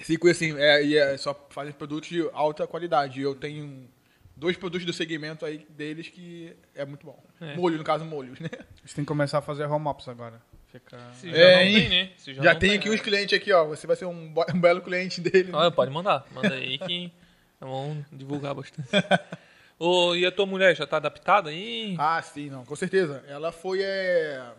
Cinco, 0.00 0.28
assim, 0.28 0.56
é, 0.56 0.84
e 0.84 0.96
é, 0.96 1.16
só 1.16 1.34
fazem 1.50 1.72
produtos 1.72 2.08
de 2.08 2.28
alta 2.32 2.66
qualidade. 2.66 3.20
Eu 3.20 3.34
tenho 3.34 3.88
dois 4.36 4.56
produtos 4.56 4.86
do 4.86 4.92
segmento 4.92 5.44
aí 5.44 5.66
deles 5.70 6.08
que 6.08 6.54
é 6.74 6.84
muito 6.84 7.04
bom. 7.04 7.22
É. 7.40 7.56
Molho, 7.56 7.78
no 7.78 7.84
caso, 7.84 8.04
molhos, 8.04 8.38
né? 8.38 8.48
Eles 8.80 8.94
têm 8.94 9.04
que 9.04 9.08
começar 9.08 9.38
a 9.38 9.42
fazer 9.42 9.64
home 9.66 9.88
office 9.88 10.08
agora. 10.08 10.40
Fica... 10.70 10.98
Se 11.14 11.30
já 11.30 11.36
É, 11.36 11.54
não 11.54 11.62
hein? 11.62 11.74
tem, 11.74 11.88
né? 11.88 12.10
Se 12.16 12.34
Já, 12.34 12.42
não 12.42 12.60
tem 12.60 12.74
aqui 12.74 12.90
uns 12.90 13.00
clientes 13.00 13.36
aqui, 13.36 13.52
ó. 13.52 13.64
Você 13.66 13.86
vai 13.86 13.96
ser 13.96 14.04
um, 14.04 14.34
um 14.54 14.60
belo 14.60 14.82
cliente 14.82 15.20
dele. 15.20 15.50
Ah, 15.54 15.70
pode 15.70 15.90
mandar. 15.90 16.26
Manda 16.30 16.54
aí 16.54 16.78
que 16.78 17.12
vamos 17.58 18.04
divulgar 18.12 18.54
bastante. 18.54 18.88
Ô, 19.78 20.14
e 20.14 20.26
a 20.26 20.32
tua 20.32 20.44
mulher 20.44 20.76
já 20.76 20.86
tá 20.86 20.96
adaptada 20.96 21.50
aí? 21.50 21.94
Ah, 21.98 22.20
sim, 22.20 22.50
não, 22.50 22.64
com 22.64 22.76
certeza. 22.76 23.24
Ela 23.28 23.52
foi. 23.52 23.80
É... 23.82 24.52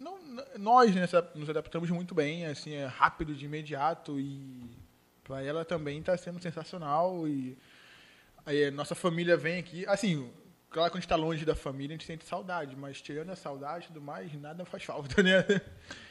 Não, 0.00 0.18
nós 0.58 0.94
né, 0.94 1.06
nos 1.34 1.48
adaptamos 1.48 1.90
muito 1.90 2.14
bem, 2.14 2.46
assim, 2.46 2.74
é 2.74 2.86
rápido, 2.86 3.34
de 3.34 3.44
imediato 3.44 4.18
e 4.18 4.68
para 5.22 5.42
ela 5.42 5.64
também 5.64 6.00
está 6.00 6.16
sendo 6.16 6.40
sensacional 6.42 7.26
e 7.26 7.56
aí, 8.44 8.70
nossa 8.70 8.94
família 8.94 9.36
vem 9.36 9.58
aqui, 9.58 9.86
assim, 9.86 10.30
claro 10.74 10.90
que 10.90 10.92
quando 10.92 10.98
a 10.98 11.00
gente 11.00 11.04
está 11.04 11.16
longe 11.16 11.44
da 11.44 11.54
família 11.54 11.94
a 11.94 11.96
gente 11.98 12.04
sente 12.06 12.24
saudade, 12.24 12.74
mas 12.76 13.00
tirando 13.00 13.30
a 13.30 13.36
saudade 13.36 13.84
e 13.84 13.88
tudo 13.88 14.00
mais, 14.02 14.32
nada 14.34 14.64
faz 14.64 14.82
falta, 14.84 15.22
né? 15.22 15.44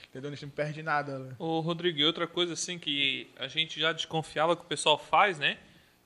Entendeu? 0.10 0.30
A 0.32 0.34
gente 0.34 0.46
não 0.46 0.52
perde 0.52 0.82
nada. 0.82 1.20
né? 1.20 1.36
Ô, 1.38 1.60
Rodrigo, 1.60 2.00
e 2.00 2.06
outra 2.06 2.26
coisa 2.28 2.54
assim 2.54 2.80
que 2.80 3.30
a 3.38 3.48
gente 3.48 3.80
já 3.80 3.92
desconfiava 3.92 4.56
que 4.56 4.62
o 4.64 4.66
pessoal 4.66 4.98
faz, 4.98 5.38
né? 5.38 5.58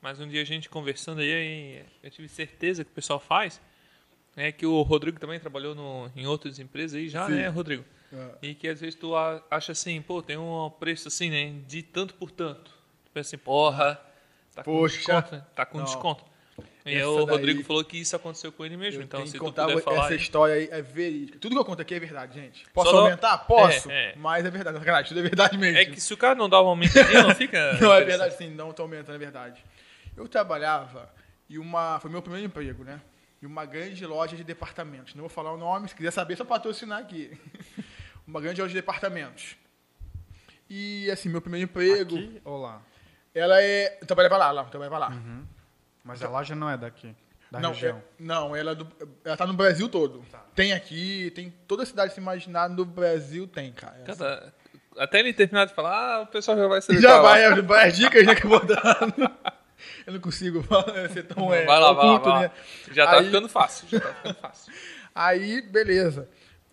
Mas 0.02 0.20
um 0.20 0.28
dia 0.28 0.42
a 0.42 0.46
gente 0.46 0.70
conversando 0.70 1.22
aí, 1.22 1.84
eu 2.02 2.10
tive 2.10 2.28
certeza 2.28 2.84
que 2.84 2.92
o 2.92 2.94
pessoal 2.94 3.20
faz. 3.20 3.62
É 4.36 4.52
que 4.52 4.66
o 4.66 4.82
Rodrigo 4.84 5.20
também 5.20 5.40
trabalhou 5.40 5.74
no, 5.76 6.12
em 6.16 6.26
outras 6.28 6.60
empresas 6.60 6.98
aí 6.98 7.10
já, 7.10 7.26
Sim. 7.26 7.34
né, 7.34 7.48
Rodrigo? 7.48 7.84
É. 8.14 8.36
E 8.44 8.56
que 8.56 8.68
às 8.68 8.80
vezes 8.80 8.96
tu 8.96 9.14
acha 9.16 9.72
assim, 9.72 10.02
pô, 10.02 10.22
tem 10.22 10.38
um 10.38 10.70
preço 10.70 11.08
assim, 11.08 11.30
né? 11.30 11.60
De 11.68 11.82
tanto 11.84 12.14
por 12.14 12.32
tanto. 12.32 12.72
Tu 13.06 13.12
pensa 13.12 13.30
assim, 13.36 13.38
porra, 13.44 14.00
tá 14.56 14.64
com 14.64 14.72
Poxa. 14.72 14.98
desconto, 14.98 15.36
né? 15.36 15.46
Tá 15.56 15.66
com 15.66 15.78
Não. 15.80 15.86
desconto. 15.86 16.24
E 16.86 17.02
o 17.04 17.26
daí- 17.26 17.36
Rodrigo 17.36 17.64
falou 17.64 17.84
que 17.84 17.98
isso 17.98 18.16
aconteceu 18.16 18.52
com 18.52 18.66
ele 18.66 18.78
mesmo. 18.78 19.02
Eu 19.02 19.06
então, 19.06 19.20
tenho 19.20 19.28
se 19.28 19.34
que 19.34 19.40
tu 19.40 19.44
contar 19.46 19.66
puder 19.68 19.82
falar. 19.84 19.98
essa 20.06 20.10
aí. 20.14 20.16
história 20.18 20.56
aí 20.56 20.70
é 20.72 20.82
verídica. 20.82 21.38
Tudo 21.38 21.54
que 21.54 21.60
eu 21.60 21.66
conto 21.66 21.82
aqui 21.82 21.94
é 21.96 22.00
verdade, 22.00 22.40
gente. 22.40 22.66
Posso 22.74 22.90
Só 22.92 22.96
não- 22.98 23.04
aumentar? 23.04 23.38
Posso. 23.40 23.92
É, 23.92 24.12
é. 24.12 24.16
Mas 24.16 24.46
é 24.46 24.50
verdade, 24.50 24.78
sacanagem, 24.80 25.08
tudo 25.10 25.20
é 25.20 25.24
verdade 25.24 25.58
mesmo. 25.58 25.78
É 25.78 25.86
que 25.86 26.00
se 26.00 26.14
o 26.14 26.18
cara 26.18 26.34
não 26.36 26.48
dá 26.50 26.62
uma 26.62 26.70
aumentadinha, 26.72 27.24
não 27.24 27.36
fica. 27.36 27.74
Não, 27.82 27.94
é 27.94 28.04
verdade 28.04 28.36
sim, 28.38 28.50
não 28.50 28.72
tô 28.72 28.84
aumentando, 28.84 29.16
é 29.16 29.18
verdade. 29.20 29.64
Eu 30.16 30.28
trabalhava 30.28 31.12
e 31.50 31.60
uma. 31.60 32.00
Foi 32.00 32.10
meu 32.10 32.22
primeiro 32.22 32.48
emprego, 32.48 32.84
né? 32.84 33.02
E 33.42 33.46
uma 33.46 33.66
grande 33.66 34.04
loja 34.06 34.36
de 34.36 34.44
departamentos. 34.44 35.14
Não 35.14 35.22
vou 35.22 35.30
falar 35.30 35.52
o 35.52 35.58
nome, 35.58 35.90
se 35.90 35.96
quiser 35.96 36.12
saber, 36.12 36.34
é 36.34 36.38
só 36.38 36.46
patrocinar 36.46 37.00
aqui. 37.00 37.38
uma 38.26 38.40
grande 38.42 38.62
loja 38.62 38.70
de 38.74 38.80
departamentos. 38.80 39.56
E 40.70 41.10
assim, 41.12 41.30
meu 41.30 41.42
primeiro 41.42 41.66
emprego. 41.66 42.16
Aqui 42.16 42.42
ou 42.44 42.62
lá? 42.62 42.82
Ela 43.36 43.62
é. 43.62 43.98
Eu 44.02 44.08
trabalhava 44.08 44.38
lá, 44.38 44.52
lá, 44.52 44.62
eu 44.64 44.70
trabalhava 44.70 44.98
lá. 44.98 45.22
Mas 46.08 46.24
a 46.24 46.30
loja 46.30 46.56
não 46.56 46.70
é 46.70 46.78
daqui, 46.78 47.14
da 47.52 47.60
não, 47.60 47.72
região. 47.74 47.98
é- 47.98 48.02
não, 48.24 48.56
ela, 48.56 48.72
é 48.72 48.76
do, 48.76 48.88
ela 49.26 49.38
tá 49.38 49.46
no 49.46 49.54
Brasil 49.54 49.88
todo. 49.90 50.24
Tem 50.56 50.74
aqui, 50.74 51.32
tem 51.36 51.54
toda 51.68 51.84
a 51.84 51.86
cidade 51.86 52.14
se 52.14 52.20
imaginar 52.20 52.70
no 52.70 52.86
Brasil, 52.86 53.46
tem, 53.48 53.72
cara. 53.74 54.02
Cada- 54.06 54.54
Até 54.98 55.20
ele 55.20 55.32
terminar 55.34 55.66
de 55.66 55.74
falar, 55.76 55.96
ah, 56.16 56.22
o 56.22 56.28
pessoal 56.28 56.58
já 56.58 56.68
vai 56.68 56.82
saber. 56.82 57.00
Já 57.02 57.22
vai, 57.22 57.62
vai 57.62 57.90
as 57.90 57.96
dicas 57.98 58.26
né, 58.26 58.34
que 58.34 58.46
eu 58.46 58.50
vou 58.50 58.66
dando. 58.66 59.32
Eu 60.08 60.14
não 60.14 60.20
consigo 60.20 60.64
ser 61.14 61.24
tão 61.24 61.54
é, 61.54 61.66
vai 61.66 61.80
lá, 61.80 61.92
vai 61.94 62.06
lá, 62.06 62.12
oculto, 62.14 62.30
vai 62.30 62.34
lá. 62.34 62.42
né? 62.48 62.52
Já 62.92 63.06
tá 63.06 63.20
Aí- 63.20 63.26
ficando 63.26 63.48
fácil, 63.48 63.88
já 63.90 64.00
tá 64.00 64.14
ficando 64.14 64.36
fácil. 64.36 64.74
Aí, 65.14 65.62
beleza. 65.62 66.28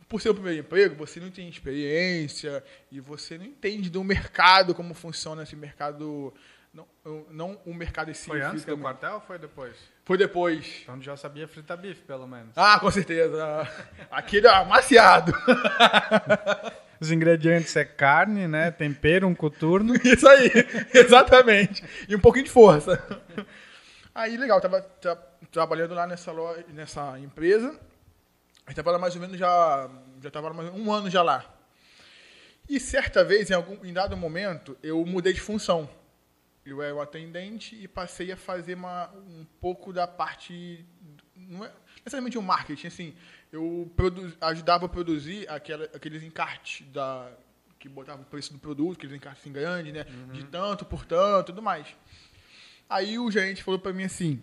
Por 0.09 0.21
ser 0.21 0.29
o 0.31 0.35
primeiro 0.35 0.61
emprego, 0.61 0.95
você 0.95 1.19
não 1.21 1.31
tem 1.31 1.49
experiência 1.49 2.63
e 2.91 3.01
você 3.01 3.37
não 3.37 3.45
entende 3.45 3.91
do 3.91 4.03
mercado, 4.05 4.75
como 4.75 4.95
funciona 4.95 5.43
esse 5.43 5.57
mercado. 5.57 6.33
Não, 6.75 6.87
não 7.31 7.61
o 7.65 7.73
mercado 7.73 8.11
em 8.11 8.15
si. 8.15 8.27
Foi 8.27 8.43
antes 8.43 8.65
do 8.65 8.77
quartel 8.77 9.15
ou 9.15 9.21
foi 9.21 9.39
depois? 9.39 9.77
Foi 10.05 10.19
depois. 10.19 10.81
Então 10.83 11.01
já 11.01 11.17
sabia 11.17 11.47
fritar 11.47 11.79
bife, 11.79 12.03
pelo 12.03 12.27
menos. 12.27 12.51
Ah, 12.57 12.81
com 12.81 12.91
certeza. 12.91 13.69
Aquele 14.11 14.49
ó, 14.49 14.55
amaciado. 14.57 15.33
Os 17.01 17.13
ingredientes 17.13 17.75
é 17.77 17.85
carne, 17.85 18.49
né? 18.49 18.71
Tempero, 18.73 19.29
um 19.29 19.35
coturno. 19.35 19.95
Isso 20.05 20.27
aí, 20.27 20.51
exatamente. 20.93 21.85
E 22.09 22.17
um 22.17 22.21
pouquinho 22.21 22.45
de 22.47 22.51
força. 22.51 23.01
Aí, 24.13 24.37
legal, 24.37 24.61
tava 24.61 24.81
tra- 24.81 25.17
trabalhando 25.53 25.95
lá 25.95 26.07
nessa 26.07 26.33
loja, 26.33 26.65
nessa 26.71 27.19
empresa. 27.21 27.79
Gente 28.67 28.77
tava 28.77 28.91
lá 28.93 28.99
mais 28.99 29.15
ou 29.15 29.21
menos 29.21 29.39
já. 29.39 29.89
Já 30.21 30.31
tava 30.31 30.49
lá 30.49 30.55
mais 30.55 30.71
um 30.75 30.91
ano 30.91 31.09
já 31.09 31.23
lá. 31.23 31.45
E 32.69 32.81
certa 32.81 33.23
vez, 33.23 33.51
em, 33.51 33.55
algum, 33.55 33.85
em 33.85 33.93
dado 33.93 34.17
momento, 34.17 34.77
eu 34.83 35.05
mudei 35.05 35.33
de 35.33 35.41
função. 35.41 35.89
Eu 36.67 36.81
era 36.83 36.95
o 36.95 37.01
atendente 37.01 37.77
e 37.77 37.87
passei 37.87 38.33
a 38.33 38.37
fazer 38.37 38.75
uma, 38.75 39.11
um 39.13 39.45
pouco 39.61 39.93
da 39.93 40.07
parte. 40.07 40.85
Não 41.37 41.65
é 41.65 41.71
necessariamente 41.99 42.39
o 42.39 42.43
marketing, 42.43 42.87
assim. 42.87 43.15
Eu 43.53 43.93
produ- 43.95 44.33
ajudava 44.41 44.87
a 44.87 44.89
produzir 44.89 45.49
aquela, 45.51 45.85
aqueles 45.95 46.23
encartes 46.23 46.87
da, 46.89 47.31
que 47.79 47.89
botavam 47.89 48.23
o 48.23 48.27
preço 48.27 48.53
do 48.53 48.59
produto, 48.59 48.97
aqueles 48.97 49.15
encartes 49.15 49.43
assim 49.43 49.53
grandes, 49.53 49.93
né? 49.93 50.05
De 50.33 50.45
tanto 50.45 50.85
por 50.87 51.05
tanto 51.05 51.47
tudo 51.49 51.61
mais. 51.63 51.87
Aí 52.89 53.19
o 53.19 53.31
gerente 53.31 53.63
falou 53.63 53.79
pra 53.79 53.93
mim 53.93 54.05
assim: 54.05 54.43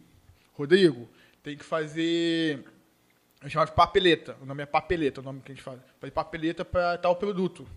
Rodrigo, 0.54 1.10
tem 1.42 1.58
que 1.58 1.64
fazer. 1.66 2.64
Eu 3.42 3.50
chamava 3.50 3.72
de 3.72 3.76
papeleta. 3.76 4.38
O 4.42 4.46
nome 4.46 4.62
é 4.62 4.66
papeleta, 4.68 5.22
o 5.22 5.24
nome 5.24 5.42
que 5.42 5.52
a 5.52 5.56
gente 5.56 5.64
faz. 5.64 5.80
Fazer 6.00 6.12
papeleta 6.12 6.64
para 6.64 7.00
tal 7.00 7.16
produto. 7.16 7.68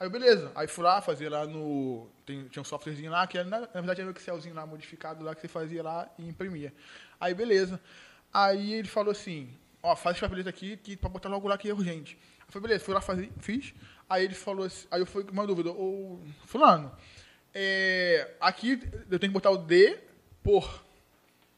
Aí, 0.00 0.08
beleza. 0.08 0.52
Aí 0.54 0.68
fui 0.68 0.84
lá 0.84 1.00
fazer 1.00 1.28
lá 1.28 1.46
no. 1.46 2.08
Tem, 2.24 2.46
tinha 2.48 2.60
um 2.60 2.64
softwarezinho 2.64 3.10
lá, 3.10 3.26
que 3.26 3.38
era, 3.38 3.48
na, 3.48 3.60
na 3.60 3.66
verdade 3.66 4.00
era 4.00 4.10
o 4.10 4.14
Excelzinho 4.14 4.54
lá 4.54 4.66
modificado 4.66 5.24
lá 5.24 5.34
que 5.34 5.40
você 5.40 5.48
fazia 5.48 5.82
lá 5.82 6.08
e 6.18 6.28
imprimia. 6.28 6.72
Aí, 7.20 7.34
beleza. 7.34 7.80
Aí 8.32 8.74
ele 8.74 8.88
falou 8.88 9.12
assim: 9.12 9.52
Ó, 9.82 9.94
faz 9.94 10.16
esse 10.16 10.20
papeleta 10.20 10.50
aqui 10.50 10.76
que, 10.76 10.96
pra 10.96 11.08
botar 11.08 11.28
logo 11.28 11.46
lá 11.46 11.56
que 11.56 11.70
é 11.70 11.72
urgente. 11.72 12.18
Eu 12.46 12.52
falei, 12.52 12.68
beleza, 12.68 12.84
fui 12.84 12.94
lá 12.94 13.00
fazer, 13.00 13.30
fiz. 13.40 13.74
Aí 14.08 14.24
ele 14.24 14.34
falou 14.34 14.66
assim, 14.66 14.86
aí 14.90 15.00
eu 15.00 15.06
fui 15.06 15.22
com 15.22 15.32
uma 15.32 15.46
dúvida, 15.46 15.70
ô, 15.70 16.18
Fulano, 16.46 16.90
é, 17.54 18.34
aqui 18.40 18.80
eu 19.10 19.18
tenho 19.18 19.32
que 19.32 19.38
botar 19.38 19.50
o 19.50 19.58
D 19.58 19.98
por, 20.42 20.82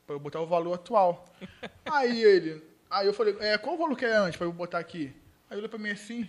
para 0.06 0.16
eu 0.16 0.20
botar 0.20 0.40
o 0.40 0.46
valor 0.46 0.74
atual. 0.74 1.24
aí 1.86 2.22
ele, 2.22 2.62
aí 2.90 3.06
eu 3.06 3.14
falei, 3.14 3.36
é, 3.40 3.56
qual 3.56 3.76
o 3.76 3.78
valor 3.78 3.96
que 3.96 4.04
é 4.04 4.16
antes 4.16 4.36
para 4.36 4.46
eu 4.46 4.52
botar 4.52 4.78
aqui? 4.78 5.12
Aí 5.48 5.56
ele 5.56 5.60
olhou 5.60 5.68
para 5.68 5.78
mim 5.78 5.90
assim, 5.90 6.28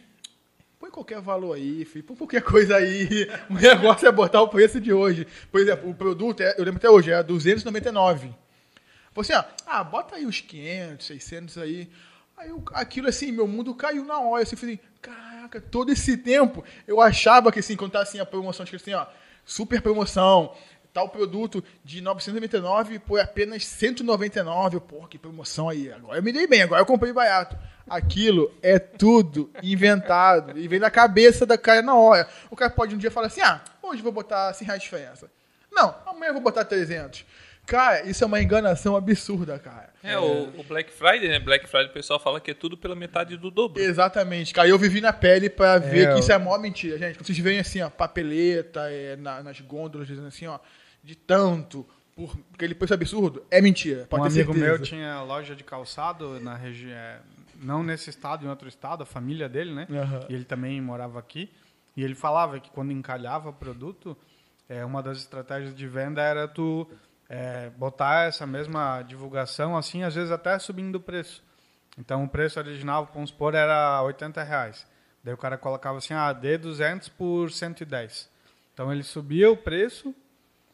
põe 0.82 0.90
qualquer 0.90 1.22
valor 1.22 1.54
aí, 1.56 1.86
filho, 1.86 2.04
põe 2.04 2.18
qualquer 2.18 2.42
coisa 2.44 2.76
aí. 2.76 3.30
O 3.50 3.54
negócio 3.54 4.08
é 4.08 4.12
botar 4.12 4.42
o 4.42 4.48
preço 4.48 4.82
de 4.82 4.92
hoje. 4.92 5.28
Por 5.52 5.62
exemplo, 5.62 5.88
o 5.90 5.94
produto, 5.94 6.42
é, 6.42 6.56
eu 6.58 6.64
lembro 6.66 6.78
até 6.80 6.90
hoje, 6.90 7.12
é 7.12 7.22
299. 7.22 8.34
Falei 9.14 9.32
assim, 9.32 9.34
ó, 9.34 9.44
ah, 9.68 9.84
bota 9.84 10.16
aí 10.16 10.26
os 10.26 10.42
500, 10.42 11.06
600 11.06 11.58
aí. 11.60 11.88
Aí 12.36 12.50
eu- 12.50 12.64
aquilo 12.74 13.08
assim, 13.08 13.32
meu 13.32 13.48
mundo 13.48 13.76
caiu 13.76 14.04
na 14.04 14.20
hora. 14.20 14.42
Assim, 14.42 14.56
eu 14.56 14.60
falei, 14.60 14.80
caraca, 15.02 15.62
todo 15.62 15.92
esse 15.92 16.18
tempo 16.18 16.64
eu 16.88 17.00
achava 17.00 17.52
que 17.52 17.60
assim, 17.60 17.76
quando 17.76 17.92
tá 17.92 18.02
assim 18.02 18.20
a 18.20 18.26
promoção, 18.26 18.66
tipo 18.66 18.78
assim, 18.78 18.94
ó, 18.94 19.06
super 19.46 19.82
promoção, 19.82 20.56
tal 20.94 21.10
produto 21.10 21.64
de 21.84 22.02
999 22.02 23.00
por 23.00 23.20
apenas 23.20 23.66
199. 23.66 24.76
Eu, 24.78 24.82
Porra, 24.82 25.08
que 25.08 25.18
promoção 25.18 25.70
aí. 25.70 25.92
Agora 25.92 26.18
eu 26.20 26.24
me 26.24 26.32
dei 26.32 26.48
bem, 26.48 26.62
agora 26.62 26.82
eu 26.82 26.86
comprei 26.86 27.14
barato. 27.14 27.56
Aquilo 27.89 28.54
é 28.62 28.78
tudo 28.80 29.50
inventado 29.64 30.58
e 30.58 30.68
vem 30.68 30.80
na 30.80 30.89
cabeça 30.89 31.46
da 31.46 31.58
cara 31.58 31.82
na 31.82 31.96
hora. 31.96 32.28
O 32.50 32.56
cara 32.56 32.72
pode 32.72 32.96
um 32.96 32.98
dia 32.98 33.12
falar 33.12 33.28
assim, 33.28 33.42
ah, 33.42 33.62
hoje 33.82 34.00
eu 34.00 34.04
vou 34.04 34.12
botar 34.12 34.54
100 34.54 34.66
reais 34.68 34.82
de 34.82 34.89
diferença. 34.89 35.30
Não, 35.72 35.94
amanhã 36.06 36.30
eu 36.30 36.34
vou 36.34 36.42
botar 36.42 36.64
300. 36.66 37.26
Cara, 37.66 38.04
isso 38.10 38.24
é 38.24 38.28
uma 38.28 38.42
enganação 38.42 38.96
absurda, 38.96 39.58
cara. 39.60 39.89
É, 40.04 40.18
o, 40.18 40.50
o 40.58 40.64
Black 40.64 40.92
Friday, 40.92 41.30
né? 41.30 41.39
Black 41.39 41.68
Friday 41.70 41.88
o 41.89 41.94
pessoal 41.94 42.20
fala 42.20 42.39
que 42.42 42.52
é 42.52 42.54
tudo 42.54 42.76
pela 42.76 42.96
metade 42.96 43.38
do 43.38 43.52
dobro. 43.52 43.82
Exatamente, 43.82 44.54
cara. 44.54 44.68
Eu 44.68 44.78
vivi 44.80 45.00
na 45.00 45.14
pele 45.14 45.50
pra 45.50 45.78
ver 45.78 46.08
É, 46.10 46.14
que 46.14 46.20
isso 46.20 46.32
é 46.32 46.36
a 46.36 46.39
maior 46.39 46.60
mentira, 46.60 46.98
gente. 46.98 47.18
Vocês 47.24 47.38
veem 47.38 47.60
assim, 47.60 47.82
ó, 47.82 47.89
papeleta 47.89 48.82
é, 48.92 49.16
na- 49.16 49.44
nas 49.44 49.60
gôndolas, 49.62 50.08
dizendo 50.08 50.28
assim, 50.28 50.48
ó, 50.48 50.58
de 51.04 51.16
tanto, 51.16 51.86
por 52.16 52.38
aquele 52.54 52.76
preço 52.76 52.93
absurdo, 52.93 53.43
é 53.49 53.62
mentira. 53.62 54.06
Pode 54.10 54.22
um 54.22 54.26
ter 54.26 54.34
amigo 54.34 54.54
certeza. 54.54 54.78
meu 54.78 54.84
tinha 54.84 55.22
loja 55.22 55.56
de 55.56 55.64
calçado 55.64 56.39
na 56.39 56.56
região, 56.56 57.20
não 57.56 57.84
nesse 57.84 58.10
estado, 58.10 58.45
em 58.45 58.49
outro 58.49 58.68
estado, 58.68 59.04
a 59.04 59.06
família 59.06 59.47
dele, 59.47 59.74
né? 59.74 59.88
Aham. 59.89 60.26
E 60.30 60.34
ele 60.34 60.45
também 60.45 60.80
morava 60.82 61.20
aqui. 61.20 61.49
E 61.95 62.04
ele 62.04 62.16
falava 62.16 62.60
que 62.60 62.70
quando 62.70 62.91
encalhava 62.91 63.52
produto, 63.52 64.18
é, 64.70 64.86
uma 64.86 65.04
das 65.04 65.18
estratégias 65.18 65.76
de 65.76 65.88
venda 65.88 66.22
era 66.22 66.47
tu 66.47 66.88
é, 67.30 67.70
botar 67.72 68.28
essa 68.28 68.47
mesma 68.47 69.02
divulgação, 69.04 69.78
assim, 69.78 70.04
às 70.04 70.16
vezes 70.16 70.32
até 70.32 70.58
subindo 70.60 70.95
o 70.95 70.99
preço. 70.99 71.43
Então 71.97 72.24
o 72.24 72.30
preço 72.30 72.60
original, 72.60 73.10
vamos 73.14 73.30
supor, 73.30 73.54
era 73.54 74.02
80 74.04 74.41
reais. 74.43 74.88
Daí 75.24 75.34
o 75.34 75.38
cara 75.38 75.58
colocava 75.58 75.97
assim, 75.97 76.14
ah, 76.14 76.34
dê 76.34 76.58
200 76.58 77.10
por 77.10 77.52
110. 77.52 78.30
Então 78.74 78.91
ele 78.91 79.04
subia 79.04 79.52
o 79.52 79.58
preço 79.58 80.16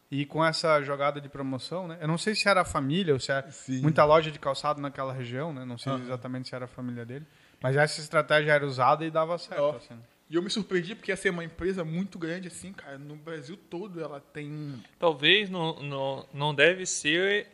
E 0.10 0.26
com 0.26 0.44
essa 0.46 0.82
jogada 0.82 1.20
de 1.20 1.28
promoção, 1.28 1.88
né? 1.88 1.98
Eu 2.00 2.08
não 2.08 2.18
sei 2.18 2.34
se 2.34 2.48
era 2.48 2.62
a 2.62 2.66
família 2.66 3.14
ou 3.14 3.20
se 3.20 3.30
era 3.32 3.50
Sim. 3.52 3.82
muita 3.82 4.06
loja 4.06 4.32
de 4.32 4.40
calçado 4.40 4.82
naquela 4.82 5.12
região, 5.12 5.52
né? 5.54 5.66
Não 5.66 5.78
sei 5.78 5.92
exatamente 5.96 6.48
se 6.48 6.56
era 6.56 6.64
a 6.66 6.68
família 6.68 7.06
dele. 7.06 7.26
Mas 7.62 7.76
essa 7.76 8.00
estratégia 8.00 8.54
era 8.54 8.66
usada 8.66 9.04
e 9.06 9.12
dava 9.12 9.38
certo. 9.38 9.62
Ó. 9.62 9.76
assim. 9.76 9.96
E 10.30 10.36
eu 10.36 10.42
me 10.42 10.50
surpreendi 10.50 10.96
porque 10.96 11.12
ia 11.12 11.16
ser 11.18 11.30
uma 11.30 11.44
empresa 11.44 11.84
muito 11.84 12.18
grande 12.18 12.48
assim, 12.48 12.72
cara. 12.72 12.98
No 12.98 13.16
Brasil 13.18 13.58
todo 13.70 14.00
ela 14.02 14.20
tem. 14.22 14.82
Talvez 14.98 15.50
não, 15.50 15.82
não, 15.82 16.26
não 16.34 16.56
deve 16.56 16.86
ser 16.86 17.48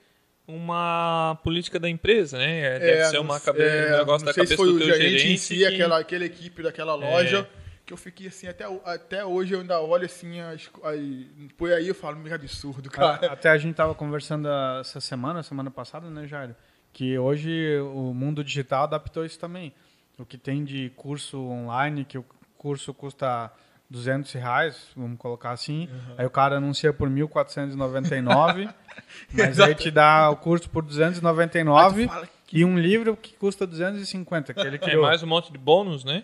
uma 0.48 1.40
política 1.44 1.80
da 1.80 1.90
empresa, 1.90 2.38
né? 2.38 2.78
Deve 2.80 2.92
É, 3.00 3.06
ser 3.06 3.20
uma 3.20 3.40
sei- 3.40 3.54
cabe... 3.54 3.64
é, 3.66 3.96
um 3.96 3.98
negócio 3.98 4.26
não 4.26 4.32
da 4.32 4.34
sei 4.34 4.46
se 4.46 4.56
cabeça 4.56 4.56
foi 4.58 4.68
do 4.68 4.76
o 4.76 4.80
gerente, 4.80 5.18
gerente. 5.20 5.28
em 5.34 5.38
si, 5.38 5.56
que- 5.58 5.66
aquela, 5.66 6.00
aquela 6.00 6.26
equipe 6.26 6.62
daquela 6.62 6.94
loja. 6.96 7.50
Que 7.86 7.92
eu 7.92 7.98
fiquei 7.98 8.28
assim, 8.28 8.48
até, 8.48 8.66
até 8.86 9.26
hoje 9.26 9.54
eu 9.54 9.60
ainda 9.60 9.82
olho 9.82 10.06
assim, 10.06 10.40
as, 10.40 10.70
aí, 10.84 11.30
por 11.58 11.72
aí 11.72 11.88
eu 11.90 11.96
falo, 11.96 12.18
meio 12.18 12.34
absurdo, 12.34 12.90
cara. 12.90 13.28
Até 13.28 13.50
a 13.50 13.58
gente 13.58 13.76
tava 13.76 13.94
conversando 13.94 14.48
essa 14.80 15.02
semana, 15.02 15.44
semana 15.44 15.70
passada, 15.70 16.10
né, 16.10 16.26
Jairo? 16.26 16.56
Que 16.94 17.18
hoje 17.18 17.78
o 17.94 18.14
mundo 18.14 18.44
digital 18.44 18.84
adaptou 18.84 19.26
isso 19.26 19.38
também. 19.38 19.74
O 20.18 20.26
que 20.26 20.38
tem 20.38 20.64
de 20.64 20.92
curso 20.96 21.40
online, 21.42 22.06
que 22.06 22.18
o 22.18 22.26
curso 22.58 22.94
custa 22.94 23.52
200 23.90 24.32
reais, 24.34 24.88
vamos 24.96 25.18
colocar 25.18 25.52
assim. 25.52 25.90
Aí 26.18 26.26
o 26.26 26.30
cara 26.30 26.58
anuncia 26.58 26.94
por 26.94 27.10
1.499, 27.10 28.74
mas 29.34 29.60
aí 29.60 29.76
te 29.76 29.92
dá 29.92 30.30
o 30.30 30.38
curso 30.38 30.70
por 30.70 30.84
299 30.84 32.02
Aí 32.02 32.08
tu 32.08 32.12
fala 32.14 32.30
e 32.56 32.64
um 32.64 32.78
livro 32.78 33.18
que 33.18 33.34
custa 33.36 33.66
250, 33.66 34.54
que 34.54 34.62
ele 34.62 34.76
É 34.76 34.80
criou. 34.80 35.02
mais 35.02 35.24
um 35.24 35.28
monte 35.28 35.52
de 35.52 35.58
bônus, 35.58 36.04
né? 36.04 36.24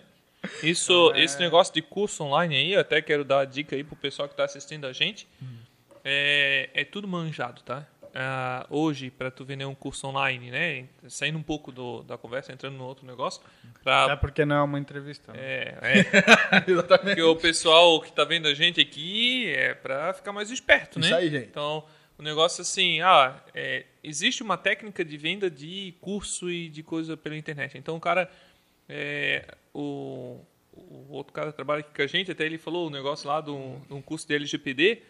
Isso, 0.64 1.12
esse 1.16 1.40
negócio 1.40 1.74
de 1.74 1.82
curso 1.82 2.24
online 2.24 2.56
aí, 2.56 2.74
eu 2.74 2.80
até 2.80 3.02
quero 3.02 3.24
dar 3.24 3.42
a 3.42 3.46
dica 3.46 3.76
aí 3.76 3.84
pro 3.84 3.96
pessoal 3.96 4.28
que 4.28 4.34
está 4.34 4.46
assistindo 4.46 4.86
a 4.86 4.94
gente. 4.94 5.28
É, 6.04 6.70
é 6.74 6.86
tudo 6.86 7.08
manjado, 7.08 7.62
tá? 7.62 7.86
Ah, 8.14 8.66
hoje, 8.70 9.12
para 9.12 9.30
tu 9.30 9.46
vender 9.46 9.66
um 9.66 9.76
curso 9.76 10.08
online, 10.08 10.50
né? 10.50 10.88
Saindo 11.08 11.38
um 11.38 11.44
pouco 11.44 11.72
do, 11.72 12.02
da 12.04 12.18
conversa, 12.18 12.52
entrando 12.52 12.76
no 12.76 12.86
outro 12.86 13.06
negócio, 13.06 13.42
pra, 13.84 14.06
Até 14.06 14.16
porque 14.16 14.46
não 14.46 14.56
é 14.56 14.62
uma 14.62 14.80
entrevista. 14.80 15.32
né? 15.32 15.40
é, 15.40 15.78
é, 15.82 16.64
Exatamente. 16.68 17.06
porque 17.06 17.22
o 17.22 17.36
pessoal 17.36 18.02
que 18.02 18.12
tá 18.12 18.24
vendo 18.24 18.48
a 18.48 18.54
gente 18.54 18.82
aqui 18.82 19.52
é 19.54 19.74
para 19.74 20.14
ficar 20.14 20.32
mais 20.32 20.50
esperto, 20.50 21.00
né? 21.00 21.06
Isso 21.08 21.16
aí, 21.16 21.30
gente. 21.30 21.48
Então, 21.48 21.84
o 22.18 22.24
negócio 22.24 22.62
assim, 22.62 23.00
ah, 23.02 23.36
é, 23.54 23.86
existe 24.04 24.42
uma 24.42 24.58
técnica 24.58 25.06
de 25.06 25.18
venda 25.18 25.50
de 25.50 25.94
curso 26.02 26.50
e 26.50 26.68
de 26.68 26.82
coisa 26.82 27.16
pela 27.16 27.38
internet. 27.38 27.78
Então, 27.78 27.96
o 27.96 28.00
cara, 28.00 28.30
é, 28.88 29.46
o, 29.74 30.40
o 30.74 31.08
outro 31.12 31.34
cara 31.34 31.52
trabalha 31.52 31.82
aqui 31.82 31.94
com 31.96 32.02
a 32.02 32.08
gente, 32.08 32.32
até 32.32 32.46
ele 32.46 32.58
falou 32.58 32.88
o 32.88 32.90
negócio 32.90 33.28
lá 33.28 33.42
de 33.42 33.50
um, 33.52 33.80
um 33.90 34.02
curso 34.02 34.28
de 34.28 34.36
LGPD, 34.36 35.02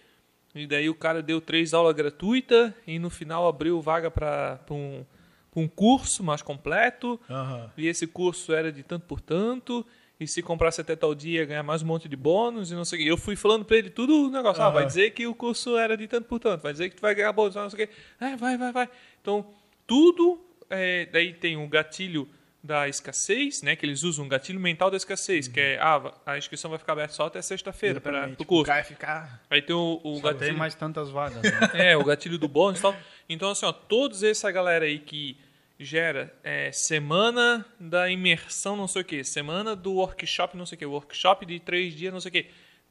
e 0.55 0.65
daí 0.67 0.89
o 0.89 0.95
cara 0.95 1.21
deu 1.21 1.39
três 1.39 1.73
aulas 1.73 1.95
gratuitas 1.95 2.73
e 2.87 2.97
no 2.99 3.09
final 3.09 3.47
abriu 3.47 3.79
vaga 3.81 4.09
para 4.09 4.59
um, 4.71 5.05
pra 5.51 5.61
um 5.61 5.67
curso 5.67 6.23
mais 6.23 6.41
completo, 6.41 7.19
Aham. 7.29 7.71
e 7.77 7.87
esse 7.87 8.07
curso 8.07 8.53
era 8.53 8.71
de 8.71 8.81
tanto 8.83 9.05
por 9.05 9.21
tanto, 9.21 9.85
e 10.19 10.27
se 10.27 10.41
comprasse 10.41 10.81
até 10.81 10.97
tal 10.97 11.15
dia 11.15 11.39
ia 11.39 11.45
ganhar 11.45 11.63
mais 11.63 11.81
um 11.81 11.85
monte 11.85 12.09
de 12.09 12.15
bônus 12.17 12.71
e 12.71 12.75
não 12.75 12.83
sei 12.83 12.99
o 12.99 13.03
quê. 13.03 13.09
Eu 13.09 13.15
fui 13.17 13.37
falando 13.37 13.63
pra 13.63 13.77
ele 13.77 13.89
tudo 13.89 14.27
o 14.27 14.29
negócio. 14.29 14.61
Ah, 14.61 14.65
Aham. 14.65 14.73
vai 14.73 14.85
dizer 14.85 15.11
que 15.11 15.25
o 15.25 15.33
curso 15.33 15.77
era 15.77 15.95
de 15.95 16.07
tanto 16.09 16.27
por 16.27 16.39
tanto, 16.39 16.61
vai 16.61 16.73
dizer 16.73 16.89
que 16.89 16.97
tu 16.97 17.01
vai 17.01 17.15
ganhar 17.15 17.31
bônus, 17.31 17.55
não 17.55 17.69
sei 17.69 17.85
o 17.85 17.87
quê. 17.87 17.93
É, 18.19 18.35
vai, 18.35 18.57
vai, 18.57 18.71
vai. 18.73 18.89
Então, 19.21 19.45
tudo. 19.87 20.41
é, 20.69 21.05
daí 21.05 21.33
tem 21.33 21.55
o 21.55 21.65
gatilho 21.69 22.27
da 22.61 22.87
escassez, 22.87 23.61
né? 23.61 23.75
Que 23.75 23.85
eles 23.85 24.03
usam 24.03 24.25
o 24.25 24.27
gatilho 24.27 24.59
mental 24.59 24.91
da 24.91 24.97
escassez, 24.97 25.47
que 25.47 25.59
é 25.59 25.79
ah, 25.79 26.13
a 26.25 26.37
inscrição 26.37 26.69
vai 26.69 26.77
ficar 26.77 26.93
aberta 26.93 27.13
só 27.13 27.27
até 27.27 27.41
sexta-feira 27.41 28.01
para 28.01 28.29
o 28.37 28.45
curso. 28.45 28.65
cara 28.65 28.83
ficar. 28.83 29.41
Aí 29.49 29.61
tem 29.61 29.75
o, 29.75 29.99
o 30.03 30.15
Só 30.15 30.21
gatilho. 30.23 30.49
tem 30.49 30.57
mais 30.57 30.75
tantas 30.75 31.09
vagas. 31.09 31.41
né? 31.41 31.51
É, 31.91 31.97
o 31.97 32.03
gatilho 32.03 32.37
do 32.37 32.47
bônus 32.47 32.79
e 32.79 32.81
tal. 32.81 32.95
Então, 33.27 33.49
assim, 33.51 33.65
ó, 33.65 33.71
todos 33.71 34.23
essa 34.23 34.51
galera 34.51 34.85
aí 34.85 34.99
que 34.99 35.37
gera 35.79 36.33
é, 36.43 36.71
semana 36.71 37.65
da 37.79 38.09
imersão, 38.09 38.75
não 38.75 38.87
sei 38.87 39.01
o 39.01 39.05
que, 39.05 39.23
semana 39.23 39.75
do 39.75 39.93
workshop, 39.93 40.57
não 40.57 40.65
sei 40.65 40.75
o 40.75 40.79
que, 40.79 40.85
workshop 40.85 41.45
de 41.45 41.59
três 41.59 41.95
dias, 41.95 42.11
não 42.11 42.19
sei 42.19 42.29
o 42.29 42.31
que. 42.33 42.47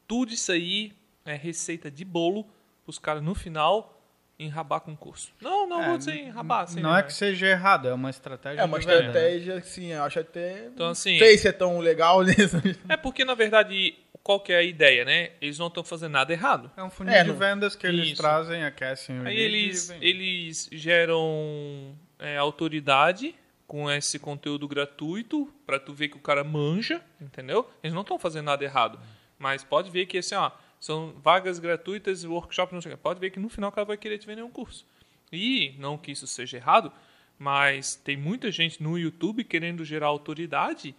Tudo 0.07 0.33
isso 0.33 0.51
aí 0.51 0.93
é 1.27 1.35
receita 1.35 1.91
de 1.91 2.05
bolo 2.05 2.47
os 2.87 2.99
caras 2.99 3.23
no 3.23 3.35
final 3.35 3.98
enrabar 4.39 4.81
com 4.81 4.93
o 4.93 4.97
curso. 4.97 5.33
Não, 5.41 5.67
não 5.69 5.83
É, 5.83 5.89
vou 5.89 5.99
dizer 5.99 6.15
enrabar. 6.15 6.63
assim, 6.65 6.81
não 6.81 6.93
né? 6.93 7.01
é 7.01 7.03
que 7.03 7.13
seja 7.13 7.47
errado, 7.47 7.89
é 7.89 7.93
uma 7.95 8.09
estratégia. 8.11 8.61
É 8.61 8.65
uma 8.65 8.79
venda, 8.79 8.93
né? 8.93 8.99
estratégia, 9.07 9.55
assim, 9.57 9.87
eu 9.93 10.03
acho 10.05 10.21
até. 10.21 10.67
Então, 10.67 10.89
assim- 10.91 11.13
Não 11.13 11.19
sei 11.27 11.39
se 11.39 11.49
é 11.49 11.53
tão 11.53 11.79
legal 11.81 12.23
nisso. 12.25 12.57
É 12.89 12.97
porque, 12.97 13.25
na 13.25 13.35
verdade, 13.35 13.95
qual 14.23 14.39
que 14.41 14.53
é 14.53 14.57
a 14.59 14.63
ideia, 14.63 15.05
né? 15.05 15.31
Eles 15.41 15.59
não 15.59 15.67
estão 15.67 15.83
fazendo 15.83 16.13
nada 16.13 16.33
errado. 16.33 16.71
É 16.77 16.83
um 16.83 16.91
funil 16.91 17.13
É, 17.15 17.23
de 17.25 17.31
não- 17.31 17.37
vendas 17.37 17.75
que 17.75 17.87
eles 17.87 18.09
Isso. 18.09 18.17
trazem, 18.23 18.65
aquecem 18.65 19.21
o 19.21 19.27
Aí 19.27 19.37
eles, 19.37 19.91
eles 20.01 20.69
geram 20.73 21.97
é, 22.19 22.37
autoridade 22.37 23.35
com 23.67 23.91
esse 23.91 24.19
conteúdo 24.19 24.67
gratuito 24.67 25.53
para 25.67 25.79
tu 25.79 25.93
ver 25.93 26.09
que 26.09 26.17
o 26.17 26.21
cara 26.21 26.43
manja, 26.43 27.03
entendeu? 27.21 27.69
Eles 27.83 27.93
não 27.95 28.01
estão 28.03 28.19
fazendo 28.19 28.47
nada 28.47 28.65
errado, 28.65 28.99
mas 29.39 29.63
pode 29.63 29.91
ver 29.91 30.07
que 30.07 30.19
assim, 30.19 30.35
ó, 30.35 30.51
são 30.81 31.15
vagas 31.23 31.59
gratuitas, 31.59 32.25
workshop, 32.25 32.73
não 32.73 32.81
sei 32.81 32.93
o 32.93 32.97
que. 32.97 33.03
Pode 33.03 33.21
ver 33.21 33.31
que 33.31 33.41
no 33.41 33.49
final 33.49 33.71
o 33.71 33.73
cara 33.73 33.85
vai 33.85 33.97
querer 33.97 34.19
te 34.19 34.27
vender 34.27 34.43
um 34.43 34.51
curso. 34.51 34.87
E 35.33 35.75
não 35.79 35.99
que 35.99 36.13
isso 36.13 36.27
seja 36.27 36.57
errado, 36.57 36.93
mas 37.39 37.95
tem 37.95 38.17
muita 38.17 38.51
gente 38.51 38.83
no 38.83 38.99
YouTube 38.99 39.45
querendo 39.45 39.85
gerar 39.85 40.07
autoridade 40.07 40.95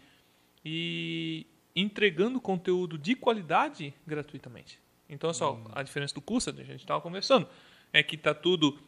e 0.63 1.45
entregando 1.75 2.39
conteúdo 2.39 2.97
de 2.97 3.15
qualidade 3.15 3.93
gratuitamente. 4.05 4.79
Então, 5.09 5.33
só 5.33 5.59
a 5.73 5.81
diferença 5.81 6.13
do 6.13 6.21
curso, 6.21 6.49
a 6.49 6.53
gente 6.53 6.81
estava 6.81 7.01
conversando, 7.01 7.47
é 7.91 8.03
que 8.03 8.15
tá 8.15 8.33
tudo 8.33 8.79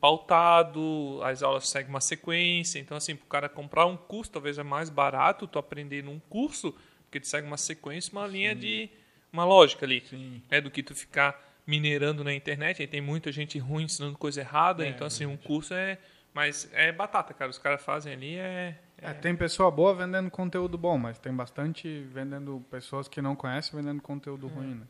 pautado, 0.00 1.20
as 1.22 1.42
aulas 1.42 1.68
seguem 1.68 1.88
uma 1.88 2.00
sequência. 2.00 2.78
Então, 2.78 2.96
assim, 2.96 3.14
para 3.14 3.24
o 3.24 3.28
cara 3.28 3.48
comprar 3.48 3.86
um 3.86 3.96
curso, 3.96 4.32
talvez 4.32 4.58
é 4.58 4.62
mais 4.62 4.90
barato 4.90 5.46
tu 5.46 5.58
aprender 5.58 6.02
num 6.02 6.18
curso, 6.18 6.74
porque 7.04 7.20
tu 7.20 7.28
segue 7.28 7.46
uma 7.46 7.56
sequência, 7.56 8.12
uma 8.12 8.26
linha 8.26 8.54
de. 8.54 8.90
Uma 9.32 9.44
lógica 9.44 9.84
ali. 9.86 10.02
Sim. 10.08 10.42
É 10.50 10.60
do 10.60 10.70
que 10.70 10.82
tu 10.82 10.94
ficar 10.94 11.40
minerando 11.66 12.24
na 12.24 12.32
internet. 12.34 12.80
Aí 12.82 12.88
tem 12.88 13.00
muita 13.00 13.30
gente 13.30 13.58
ruim 13.58 13.84
ensinando 13.84 14.16
coisa 14.18 14.40
errada. 14.40 14.84
É, 14.84 14.88
então, 14.88 15.06
assim, 15.06 15.26
um 15.26 15.36
curso 15.36 15.74
é. 15.74 15.98
Mas 16.32 16.70
é 16.72 16.92
batata, 16.92 17.34
cara. 17.34 17.50
Os 17.50 17.58
caras 17.58 17.82
fazem 17.82 18.12
ali 18.12 18.36
é. 18.36 18.78
É, 19.02 19.12
tem 19.14 19.34
pessoa 19.34 19.70
boa 19.70 19.94
vendendo 19.94 20.30
conteúdo 20.30 20.76
bom, 20.76 20.98
mas 20.98 21.18
tem 21.18 21.32
bastante 21.32 22.06
vendendo 22.12 22.62
pessoas 22.70 23.08
que 23.08 23.22
não 23.22 23.34
conhecem 23.34 23.74
vendendo 23.80 24.02
conteúdo 24.02 24.46
ruim, 24.46 24.74
né? 24.74 24.86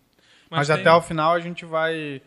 Mas, 0.51 0.66
tem- 0.66 0.76
até 0.76 0.93
o 0.93 1.01
final 1.01 1.32
a 1.32 1.38
gente 1.41 1.64
vai 1.64 2.20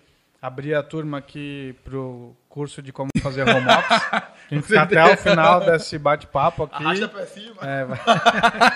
abrir 0.43 0.75
a 0.75 0.83
turma 0.83 1.19
aqui 1.19 1.73
pro 1.85 2.35
curso 2.49 2.81
de 2.81 2.91
como 2.91 3.09
fazer 3.21 3.43
home 3.43 3.65
office. 3.65 4.03
A 4.11 4.33
gente 4.51 4.67
fica 4.67 4.81
até 4.81 5.13
o 5.13 5.15
final 5.15 5.61
desse 5.61 5.97
bate-papo 5.97 6.63
aqui. 6.63 6.83
Arrasta 6.83 7.07
pra 7.07 7.25
cima. 7.25 7.55
É, 7.61 7.87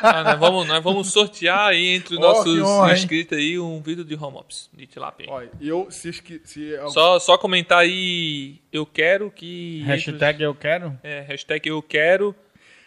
Ah, 0.02 0.24
nós, 0.24 0.40
vamos, 0.40 0.66
nós 0.66 0.82
vamos 0.82 1.12
sortear 1.12 1.68
aí 1.68 1.90
entre 1.90 2.16
os 2.16 2.20
Ó, 2.20 2.24
nossos 2.24 2.62
honra, 2.62 2.94
inscritos 2.94 3.38
aí 3.38 3.60
um 3.60 3.82
vídeo 3.82 4.06
de 4.06 4.16
home 4.16 4.38
ops 4.38 4.70
de 4.74 4.88
tilápia. 4.88 5.28
Olha, 5.30 5.52
eu, 5.60 5.88
se, 5.92 6.14
se 6.46 6.80
Só, 6.88 7.20
só 7.20 7.38
comentar 7.38 7.80
aí, 7.80 8.62
eu 8.72 8.86
quero 8.86 9.30
que... 9.30 9.84
hashtag 9.86 10.42
eu 10.42 10.56
quero. 10.56 10.98
É, 11.04 11.20
hashtag 11.28 11.68
eu 11.68 11.82
quero. 11.82 12.34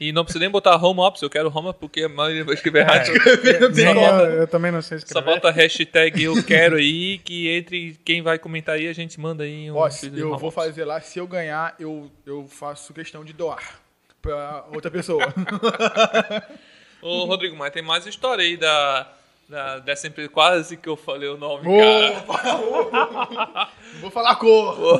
E 0.01 0.13
não 0.13 0.25
precisa 0.25 0.41
nem 0.41 0.51
botar 0.51 0.77
home 0.83 0.99
ops, 1.01 1.21
eu 1.21 1.29
quero 1.29 1.53
home 1.55 1.69
ops 1.69 1.79
porque 1.79 2.05
a 2.05 2.09
maioria 2.09 2.43
vai 2.43 2.55
escrever 2.55 2.81
errado. 2.81 3.05
Só 3.07 3.13
eu, 3.13 3.95
bota- 3.95 4.25
eu 4.31 4.47
também 4.49 4.73
não 4.73 4.81
sei 4.81 4.99
Só 4.99 5.05
escrever. 5.07 5.27
bota 5.35 5.51
hashtag 5.51 6.23
eu 6.25 6.43
quero 6.43 6.77
aí, 6.77 7.19
que 7.19 7.51
entre 7.51 8.01
quem 8.03 8.23
vai 8.23 8.39
comentar 8.39 8.77
aí, 8.77 8.89
a 8.89 8.95
gente 8.95 9.21
manda 9.21 9.45
aí 9.45 9.71
um 9.71 9.77
Ó, 9.77 9.87
eu 10.17 10.39
vou 10.39 10.51
fazer 10.51 10.87
lá, 10.87 11.01
se 11.03 11.19
eu 11.19 11.27
ganhar, 11.27 11.75
eu, 11.79 12.11
eu 12.25 12.47
faço 12.49 12.95
questão 12.95 13.23
de 13.23 13.35
doar 13.35 13.79
pra 14.23 14.65
outra 14.73 14.91
pessoa. 14.91 15.23
Ô, 17.03 17.25
Rodrigo, 17.25 17.57
mas 17.57 17.71
tem 17.73 17.83
mais 17.83 18.07
história 18.07 18.43
aí 18.45 18.57
da, 18.57 19.07
da, 19.49 19.79
dessa 19.81 20.07
empresa. 20.07 20.29
Quase 20.31 20.77
que 20.77 20.89
eu 20.89 20.97
falei 20.97 21.29
o 21.29 21.37
nome, 21.37 21.65
cara. 21.65 22.19
Opa! 22.21 23.71
Vou 24.01 24.11
falar 24.11 24.37
cor. 24.37 24.77
Vou 24.77 24.99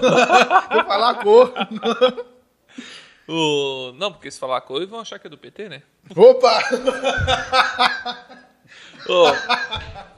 falar 0.85 1.15
cor. 1.23 1.53
O... 3.31 3.93
Não, 3.93 4.13
porque 4.13 4.29
se 4.29 4.41
falar 4.41 4.61
coisa, 4.63 4.87
vão 4.89 4.99
achar 4.99 5.17
que 5.21 5.29
é 5.29 5.31
do 5.31 5.39
PT, 5.39 5.69
né? 5.69 5.83
Opa! 6.17 6.61
Ô, 9.09 9.27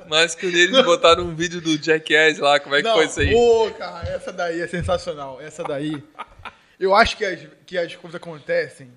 mas 0.09 0.35
que 0.35 0.47
eles 0.47 0.71
botaram 0.83 1.25
um 1.25 1.35
vídeo 1.35 1.61
do 1.61 1.77
Jackass 1.77 2.39
lá, 2.39 2.59
como 2.59 2.75
é 2.75 2.79
que 2.81 2.89
Não, 2.89 2.95
foi 2.95 3.05
isso 3.05 3.21
aí? 3.21 3.35
Ô, 3.35 3.71
cara, 3.73 4.09
essa 4.09 4.33
daí 4.33 4.63
é 4.63 4.67
sensacional. 4.67 5.39
Essa 5.43 5.63
daí. 5.63 6.03
Eu 6.81 6.95
acho 6.95 7.19
que 7.19 7.25
as, 7.25 7.47
que 7.67 7.77
as 7.77 7.95
coisas 7.95 8.17
acontecem. 8.17 8.91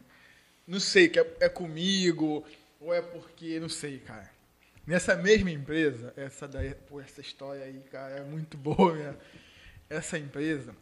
Não 0.66 0.80
sei, 0.80 1.10
que 1.10 1.20
é, 1.20 1.28
é 1.42 1.50
comigo, 1.50 2.46
ou 2.80 2.94
é 2.94 3.02
porque, 3.02 3.60
não 3.60 3.70
sei, 3.70 4.00
cara. 4.00 4.32
Nessa 4.88 5.16
mesma 5.16 5.52
empresa, 5.52 6.14
essa 6.16 6.48
daí, 6.48 6.74
pô, 6.74 7.02
essa 7.02 7.20
história 7.20 7.66
aí, 7.66 7.82
cara, 7.92 8.16
é 8.16 8.24
muito 8.24 8.56
boa, 8.58 8.94
minha. 8.94 9.18
Essa 9.90 10.18
empresa 10.18 10.74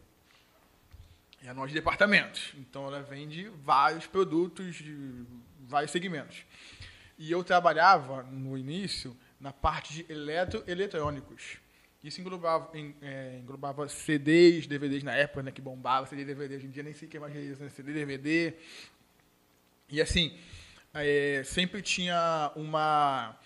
é 1.48 1.52
nós 1.52 1.68
de 1.70 1.74
departamentos. 1.74 2.52
Então 2.56 2.86
ela 2.86 3.02
vende 3.02 3.50
vários 3.62 4.06
produtos 4.06 4.76
de 4.76 5.24
vários 5.60 5.90
segmentos. 5.90 6.44
E 7.18 7.30
eu 7.30 7.44
trabalhava 7.44 8.22
no 8.24 8.56
início 8.58 9.16
na 9.40 9.52
parte 9.52 9.92
de 9.94 10.06
eletroeletrônicos. 10.10 11.58
Isso 12.02 12.20
englobava, 12.20 12.70
é, 13.00 13.38
englobava 13.42 13.88
CDs, 13.88 14.66
DVDs 14.66 15.02
na 15.02 15.14
época, 15.14 15.42
né, 15.42 15.50
que 15.50 15.62
bombava, 15.62 16.06
CD, 16.06 16.24
DVD, 16.24 16.56
hoje 16.56 16.66
em 16.66 16.70
dia 16.70 16.82
nem 16.82 16.92
sei 16.92 17.08
o 17.08 17.10
que 17.10 17.18
mais 17.18 17.34
é 17.34 17.40
isso, 17.40 17.62
né, 17.62 17.70
CD, 17.70 17.94
DVD. 17.94 18.54
E 19.88 20.02
assim, 20.02 20.36
é, 20.92 21.42
sempre 21.44 21.80
tinha 21.80 22.52
uma... 22.56 23.38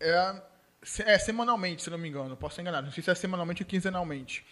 É, 0.00 0.42
se- 0.82 1.18
semanalmente, 1.20 1.82
se 1.82 1.90
não 1.90 1.98
me 1.98 2.08
engano, 2.08 2.36
posso 2.36 2.60
enganado, 2.60 2.86
não 2.86 2.92
sei 2.92 3.02
se 3.02 3.10
é 3.10 3.14
semanalmente 3.14 3.62
ou 3.62 3.68
quinzenalmente. 3.68 4.44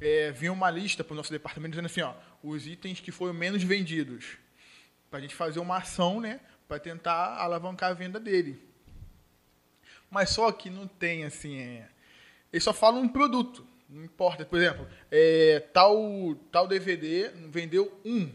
É, 0.00 0.32
vinha 0.32 0.52
uma 0.52 0.70
lista 0.70 1.04
para 1.04 1.14
o 1.14 1.16
nosso 1.16 1.30
departamento 1.30 1.72
dizendo 1.72 1.86
assim, 1.86 2.00
ó, 2.00 2.14
os 2.42 2.66
itens 2.66 3.00
que 3.00 3.12
foram 3.12 3.32
menos 3.32 3.62
vendidos. 3.62 4.36
Para 5.10 5.20
a 5.20 5.22
gente 5.22 5.34
fazer 5.34 5.60
uma 5.60 5.78
ação, 5.78 6.20
né, 6.20 6.40
para 6.66 6.78
tentar 6.78 7.36
alavancar 7.36 7.90
a 7.90 7.94
venda 7.94 8.18
dele. 8.18 8.60
Mas 10.10 10.30
só 10.30 10.50
que 10.52 10.70
não 10.70 10.86
tem, 10.86 11.24
assim, 11.24 11.58
é... 11.58 11.88
eles 12.52 12.64
só 12.64 12.72
falam 12.72 13.02
um 13.02 13.08
produto, 13.08 13.66
não 13.88 14.04
importa. 14.04 14.44
Por 14.44 14.58
exemplo, 14.58 14.86
é, 15.10 15.60
tal, 15.72 16.34
tal 16.50 16.66
DVD 16.66 17.30
vendeu 17.48 18.00
um. 18.04 18.30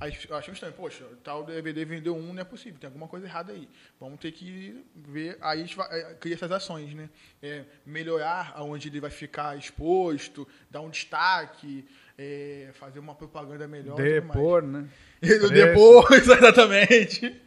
Achei 0.00 0.52
estranho, 0.54 0.74
poxa, 0.74 1.04
tal 1.24 1.42
DVD 1.42 1.84
vendeu 1.84 2.14
um, 2.14 2.32
não 2.32 2.40
é 2.40 2.44
possível, 2.44 2.78
tem 2.78 2.86
alguma 2.86 3.08
coisa 3.08 3.26
errada 3.26 3.52
aí. 3.52 3.68
Vamos 3.98 4.20
ter 4.20 4.30
que 4.30 4.84
ver, 4.94 5.36
aí 5.40 5.58
a 5.58 5.60
gente 5.60 5.76
vai, 5.76 5.88
é, 6.00 6.14
cria 6.14 6.34
essas 6.34 6.52
ações, 6.52 6.94
né? 6.94 7.10
É, 7.42 7.64
melhorar 7.84 8.52
aonde 8.54 8.88
ele 8.88 9.00
vai 9.00 9.10
ficar 9.10 9.58
exposto, 9.58 10.46
dar 10.70 10.82
um 10.82 10.88
destaque, 10.88 11.84
é, 12.16 12.70
fazer 12.74 13.00
uma 13.00 13.14
propaganda 13.16 13.66
melhor. 13.66 13.96
Depor, 13.96 14.62
né? 14.62 14.88
Depois, 15.20 16.10
exatamente. 16.28 17.42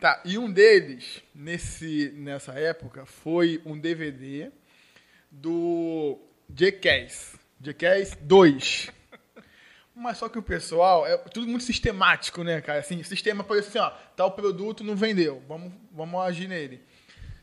Tá, 0.00 0.20
e 0.24 0.36
um 0.36 0.50
deles, 0.50 1.22
nesse, 1.32 2.12
nessa 2.16 2.52
época, 2.54 3.06
foi 3.06 3.62
um 3.64 3.78
DVD 3.78 4.50
do 5.30 6.18
Jackass. 6.52 7.38
Jackass 7.60 8.18
2. 8.20 8.90
Mas 9.98 10.18
só 10.18 10.28
que 10.28 10.38
o 10.38 10.42
pessoal, 10.42 11.06
é 11.06 11.16
tudo 11.16 11.46
muito 11.46 11.64
sistemático, 11.64 12.44
né, 12.44 12.60
cara? 12.60 12.80
Assim, 12.80 13.02
sistema 13.02 13.42
parece 13.42 13.68
assim, 13.68 13.78
ó, 13.78 13.90
tal 14.14 14.30
produto 14.32 14.84
não 14.84 14.94
vendeu, 14.94 15.42
vamos, 15.48 15.72
vamos 15.90 16.20
agir 16.20 16.46
nele. 16.46 16.82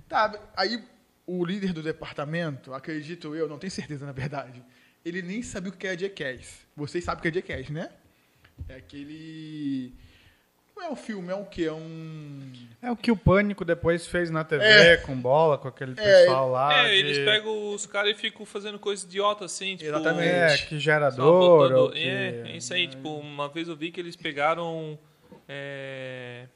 Tá, 0.07 0.39
aí 0.55 0.83
o 1.25 1.43
líder 1.43 1.73
do 1.73 1.81
departamento, 1.81 2.71
acredito 2.71 3.35
eu, 3.35 3.49
não 3.49 3.57
tenho 3.57 3.71
certeza 3.71 4.05
na 4.05 4.11
verdade, 4.11 4.63
ele 5.03 5.23
nem 5.23 5.41
sabia 5.41 5.71
o 5.71 5.75
que 5.75 5.87
é 5.87 5.97
Jackass. 5.97 6.59
Vocês 6.75 7.03
sabem 7.03 7.19
o 7.19 7.21
que 7.23 7.27
é 7.29 7.41
Jackass, 7.41 7.69
né? 7.71 7.89
É 8.69 8.75
aquele. 8.75 9.95
Não 10.75 10.83
é 10.83 10.89
um 10.91 10.95
filme, 10.95 11.31
é 11.31 11.35
o 11.35 11.45
quê? 11.45 11.63
É 11.65 11.71
um. 11.71 12.51
É 12.81 12.91
o 12.91 12.95
que 12.97 13.11
o 13.11 13.15
Pânico 13.15 13.63
depois 13.63 14.05
fez 14.07 14.29
na 14.29 14.43
TV, 14.43 14.63
É. 14.65 14.97
com 14.97 15.15
bola, 15.15 15.57
com 15.57 15.67
aquele 15.67 15.93
É, 15.93 15.95
pessoal 16.23 16.49
lá. 16.51 16.73
É, 16.79 16.89
de- 16.89 16.95
eles 16.95 17.17
pegam 17.19 17.73
os 17.73 17.85
caras 17.85 18.11
e 18.11 18.15
ficam 18.15 18.45
fazendo 18.45 18.77
coisa 18.77 19.05
idiota 19.05 19.45
assim, 19.45 19.77
tipo. 19.77 19.89
Exatamente. 19.89 20.27
É, 20.29 20.57
que 20.57 20.79
gerador. 20.79 21.69
botando- 21.69 21.77
ou 21.79 21.91
que- 21.91 21.99
É, 21.99 22.41
é 22.47 22.57
isso 22.57 22.73
aí. 22.73 22.87
Tipo, 22.87 23.09
uma 23.19 23.47
vez 23.47 23.67
eu 23.69 23.75
vi 23.75 23.91
que 23.91 24.01
eles 24.01 24.15
pegaram 24.15 24.97
é, 25.47 26.47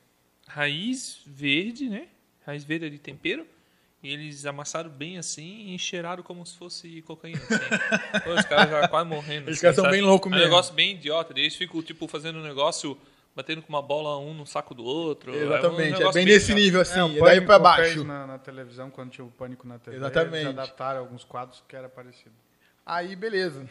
raiz 0.48 1.22
verde, 1.26 1.90
né? 1.90 2.08
Raiz 2.46 2.64
verde 2.64 2.90
de 2.90 2.98
tempero. 3.00 3.46
E 4.04 4.14
eles 4.14 4.46
amassaram 4.46 4.90
bem 4.90 5.18
assim 5.18 5.74
e 5.74 5.80
cheiraram 5.80 6.22
como 6.24 6.46
se 6.46 6.56
fosse 6.58 7.02
cocaína. 7.02 7.40
Assim. 7.40 7.58
Pô, 8.24 8.30
os 8.34 8.46
caras 8.46 8.70
já 8.70 8.88
quase 8.88 9.10
morrendo. 9.10 9.50
Eles 9.50 9.64
assim, 9.64 9.76
são 9.76 9.86
sabe? 9.86 9.98
bem 9.98 10.06
loucos 10.06 10.32
É 10.32 10.36
um 10.36 10.38
mesmo. 10.38 10.50
negócio 10.52 10.74
bem 10.74 10.92
idiota. 10.92 11.34
Eles 11.38 11.56
ficam, 11.56 11.82
tipo, 11.82 12.08
fazendo 12.08 12.40
um 12.40 12.44
negócio, 12.44 12.98
batendo 13.38 13.62
com 13.62 13.70
uma 13.70 13.84
bola 13.84 14.18
um 14.18 14.34
no 14.34 14.48
saco 14.48 14.74
do 14.74 14.84
outro. 14.84 15.32
um 15.32 15.36
Exatamente, 15.36 15.94
é, 15.94 15.98
negócio 16.00 16.14
bem 16.14 16.26
nesse 16.26 16.56
nível 16.56 16.82
assim, 16.82 17.00
É, 17.00 17.04
o 17.04 17.18
e 17.18 17.22
daí 17.22 17.46
fez 17.46 17.62
baixo. 17.62 18.04
Na, 18.04 18.26
na 18.26 18.40
televisão, 18.40 18.90
quando 18.90 19.12
tinha 19.12 19.24
o 19.24 19.30
Pânico 19.30 19.68
na 19.68 19.78
TV, 19.78 19.96
Exatamente. 19.98 20.36
eles 20.38 20.48
adaptaram 20.48 21.00
alguns 21.02 21.24
quadros 21.24 21.64
que 21.68 21.76
era 21.76 21.88
parecido. 21.88 22.34
Aí, 22.84 23.16
beleza. 23.16 23.70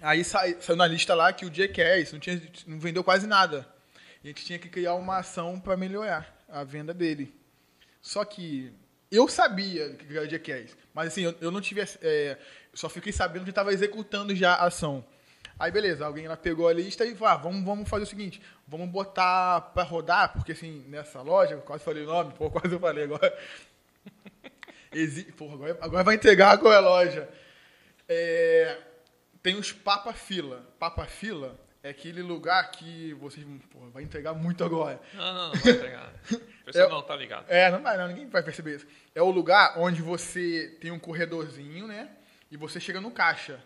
Aí 0.00 0.24
sai- 0.24 0.56
saiu 0.60 0.76
na 0.76 0.86
lista 0.88 1.14
lá 1.14 1.32
que 1.32 1.46
o 1.46 1.54
Jackass 1.54 2.12
não, 2.12 2.18
tinha, 2.18 2.42
não 2.66 2.80
vendeu 2.80 3.04
quase 3.04 3.28
nada. 3.28 3.64
E 4.24 4.26
a 4.26 4.28
gente 4.30 4.44
tinha 4.44 4.58
que 4.58 4.68
criar 4.68 4.94
uma 4.94 5.18
ação 5.18 5.60
para 5.60 5.76
melhorar 5.76 6.36
a 6.48 6.64
venda 6.64 6.92
dele. 6.92 7.32
Só 8.00 8.24
que 8.24 8.72
eu 9.08 9.28
sabia 9.28 9.90
que 9.94 10.16
era 10.16 10.26
o 10.26 10.28
Jackass, 10.28 10.76
mas 10.92 11.08
assim, 11.08 11.22
eu, 11.22 11.34
eu 11.40 11.52
não 11.52 11.60
tive. 11.60 11.80
é, 12.02 12.36
só 12.74 12.88
fiquei 12.88 13.12
sabendo 13.12 13.44
que 13.44 13.50
estava 13.50 13.72
executando 13.72 14.34
já 14.34 14.54
a 14.54 14.66
ação. 14.66 15.04
Aí, 15.62 15.70
beleza, 15.70 16.04
alguém 16.04 16.26
lá 16.26 16.36
pegou 16.36 16.66
a 16.66 16.72
lista 16.72 17.06
e 17.06 17.14
falou: 17.14 17.34
ah, 17.34 17.36
vamos, 17.36 17.64
vamos 17.64 17.88
fazer 17.88 18.02
o 18.02 18.06
seguinte, 18.06 18.42
vamos 18.66 18.88
botar 18.88 19.60
para 19.72 19.84
rodar, 19.84 20.32
porque 20.32 20.50
assim, 20.50 20.84
nessa 20.88 21.22
loja, 21.22 21.56
quase 21.58 21.84
falei 21.84 22.02
o 22.02 22.06
nome, 22.06 22.32
pô, 22.32 22.50
quase 22.50 22.74
eu 22.74 22.80
falei 22.80 23.04
agora. 23.04 23.38
Exi... 24.90 25.22
Porra, 25.30 25.54
agora, 25.54 25.78
agora 25.80 26.02
vai 26.02 26.16
entregar 26.16 26.58
qual 26.58 26.72
é 26.72 26.78
a 26.78 26.80
loja. 26.80 27.28
É, 28.08 28.76
tem 29.40 29.54
os 29.54 29.70
Papa 29.70 30.12
Fila. 30.12 30.68
Papa 30.80 31.06
Fila 31.06 31.56
é 31.80 31.90
aquele 31.90 32.22
lugar 32.22 32.68
que 32.72 33.14
vocês. 33.14 33.46
Porra, 33.70 33.88
vai 33.90 34.02
entregar 34.02 34.34
muito 34.34 34.64
agora. 34.64 35.00
Não, 35.14 35.32
não, 35.32 35.52
não 35.52 35.60
vai 35.60 35.72
entregar. 35.74 36.12
O 36.62 36.64
pessoal 36.64 36.88
Eu- 36.88 36.90
não 36.90 37.02
tá 37.02 37.14
ligado. 37.14 37.44
É, 37.48 37.70
não 37.70 37.82
vai, 37.82 37.96
não, 37.96 38.08
ninguém 38.08 38.28
vai 38.28 38.42
perceber 38.42 38.76
isso. 38.76 38.86
É 39.14 39.22
o 39.22 39.30
lugar 39.30 39.78
onde 39.78 40.02
você 40.02 40.76
tem 40.80 40.90
um 40.90 40.98
corredorzinho, 40.98 41.86
né? 41.86 42.08
E 42.50 42.56
você 42.56 42.80
chega 42.80 43.00
no 43.00 43.12
caixa. 43.12 43.60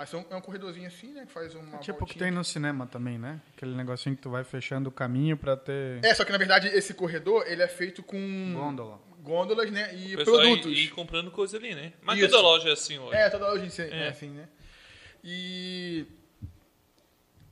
Aí 0.00 0.06
são- 0.06 0.24
é 0.30 0.34
um 0.34 0.40
corredorzinho 0.40 0.86
assim, 0.86 1.08
né? 1.12 1.26
Que 1.26 1.32
faz 1.32 1.54
uma. 1.54 1.76
É 1.76 1.78
tipo 1.80 2.04
o 2.04 2.06
que 2.06 2.18
tem 2.18 2.30
no 2.30 2.42
cinema 2.42 2.86
também, 2.86 3.18
né? 3.18 3.38
Aquele 3.54 3.74
negocinho 3.74 4.16
que 4.16 4.22
tu 4.22 4.30
vai 4.30 4.42
fechando 4.44 4.88
o 4.88 4.92
caminho 4.92 5.36
pra 5.36 5.58
ter 5.58 6.02
É, 6.02 6.14
só 6.14 6.24
que 6.24 6.32
na 6.32 6.38
verdade 6.38 6.68
esse 6.68 6.94
corredor 6.94 7.44
ele 7.46 7.60
é 7.62 7.68
feito 7.68 8.02
com 8.02 8.18
gôndola. 8.54 8.98
gôndolas, 9.20 9.70
né? 9.70 9.94
E 9.94 10.16
produtos. 10.16 10.78
ir 10.78 10.88
comprando 10.92 11.30
coisa 11.30 11.58
ali, 11.58 11.74
né? 11.74 11.92
Mas 12.00 12.18
Isso. 12.18 12.30
toda 12.30 12.40
loja 12.42 12.70
é 12.70 12.72
assim 12.72 12.98
hoje. 12.98 13.14
É, 13.14 13.28
toda 13.28 13.46
loja 13.52 13.82
é 13.84 14.04
É. 14.06 14.08
assim, 14.08 14.30
né? 14.30 14.48
E. 15.22 16.06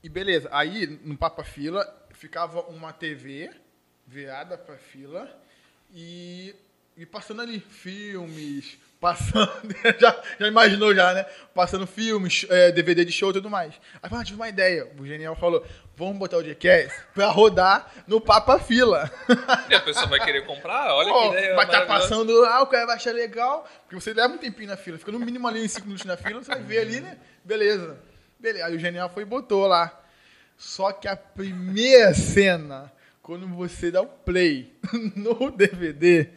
E 0.02 0.08
beleza, 0.08 0.48
aí 0.50 0.86
no 1.04 1.18
Papa 1.18 1.44
Fila 1.44 1.84
ficava 2.12 2.62
uma 2.62 2.92
TV 2.94 3.50
virada 4.06 4.56
pra 4.56 4.78
fila 4.78 5.28
e, 5.92 6.54
e 6.96 7.04
passando 7.04 7.42
ali 7.42 7.60
filmes, 7.60 8.78
passando. 9.00 9.74
já, 9.98 10.22
já 10.38 10.46
imaginou 10.46 10.94
já, 10.94 11.12
né? 11.14 11.24
Passando 11.54 11.86
filmes, 11.86 12.46
é, 12.48 12.72
DVD 12.72 13.04
de 13.04 13.12
show 13.12 13.30
e 13.30 13.34
tudo 13.34 13.50
mais. 13.50 13.74
Aí 14.02 14.10
ah, 14.12 14.24
tive 14.24 14.38
uma 14.38 14.48
ideia. 14.48 14.90
O 14.98 15.06
Genial 15.06 15.34
falou: 15.36 15.64
vamos 15.96 16.18
botar 16.18 16.38
o 16.38 16.44
Jackass 16.44 16.92
pra 17.14 17.26
rodar 17.26 17.90
no 18.06 18.20
Papa 18.20 18.58
Fila. 18.58 19.10
E 19.68 19.74
a 19.74 19.80
pessoa 19.80 20.06
vai 20.06 20.20
querer 20.20 20.44
comprar, 20.46 20.94
olha 20.94 21.12
que 21.12 21.28
ideia 21.36 21.54
vai 21.54 21.64
estar 21.64 21.78
maravilhosa. 21.78 22.08
passando 22.08 22.40
lá, 22.40 22.62
o 22.62 22.66
cara 22.66 22.86
vai 22.86 22.96
achar 22.96 23.12
legal, 23.12 23.68
porque 23.82 23.94
você 23.94 24.12
leva 24.12 24.34
um 24.34 24.38
tempinho 24.38 24.68
na 24.68 24.76
fila, 24.76 24.98
fica 24.98 25.12
no 25.12 25.18
mínimo 25.18 25.46
ali 25.46 25.62
uns 25.62 25.72
5 25.72 25.86
minutos 25.86 26.06
na 26.06 26.16
fila, 26.16 26.42
você 26.42 26.50
vai 26.50 26.62
ver 26.62 26.78
ali, 26.78 27.00
né? 27.00 27.18
Beleza. 27.44 27.98
Beleza. 28.38 28.66
Aí 28.66 28.76
o 28.76 28.78
Genial 28.78 29.08
foi 29.08 29.22
e 29.22 29.26
botou 29.26 29.66
lá. 29.66 30.00
Só 30.56 30.90
que 30.92 31.06
a 31.06 31.16
primeira 31.16 32.12
cena, 32.14 32.92
quando 33.22 33.46
você 33.46 33.90
dá 33.90 34.02
o 34.02 34.06
play 34.06 34.76
no 35.14 35.50
DVD, 35.50 36.28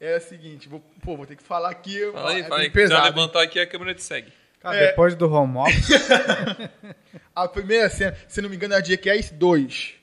é 0.00 0.14
a 0.16 0.20
seguinte, 0.20 0.68
vou, 0.68 0.80
pô, 1.02 1.16
vou 1.16 1.26
ter 1.26 1.36
que 1.36 1.42
falar 1.42 1.70
aqui, 1.70 2.10
Fala 2.12 2.30
aí, 2.30 2.40
é 2.40 2.44
fala 2.44 2.60
aí. 2.60 2.70
pesado. 2.70 3.06
hein? 3.06 3.12
levantar 3.14 3.42
aqui, 3.42 3.58
a 3.60 3.66
câmera 3.66 3.94
te 3.94 4.02
segue. 4.02 4.32
Ah, 4.62 4.74
É. 4.74 4.88
depois 4.88 5.14
do 5.14 5.30
home 5.30 5.58
office, 5.58 5.88
A 7.36 7.46
primeira 7.48 7.88
cena, 7.90 8.16
se 8.28 8.40
não 8.40 8.48
me 8.48 8.56
engano, 8.56 8.74
é 8.74 8.78
a 8.78 8.82
Jackass 8.82 9.30
2. 9.30 9.94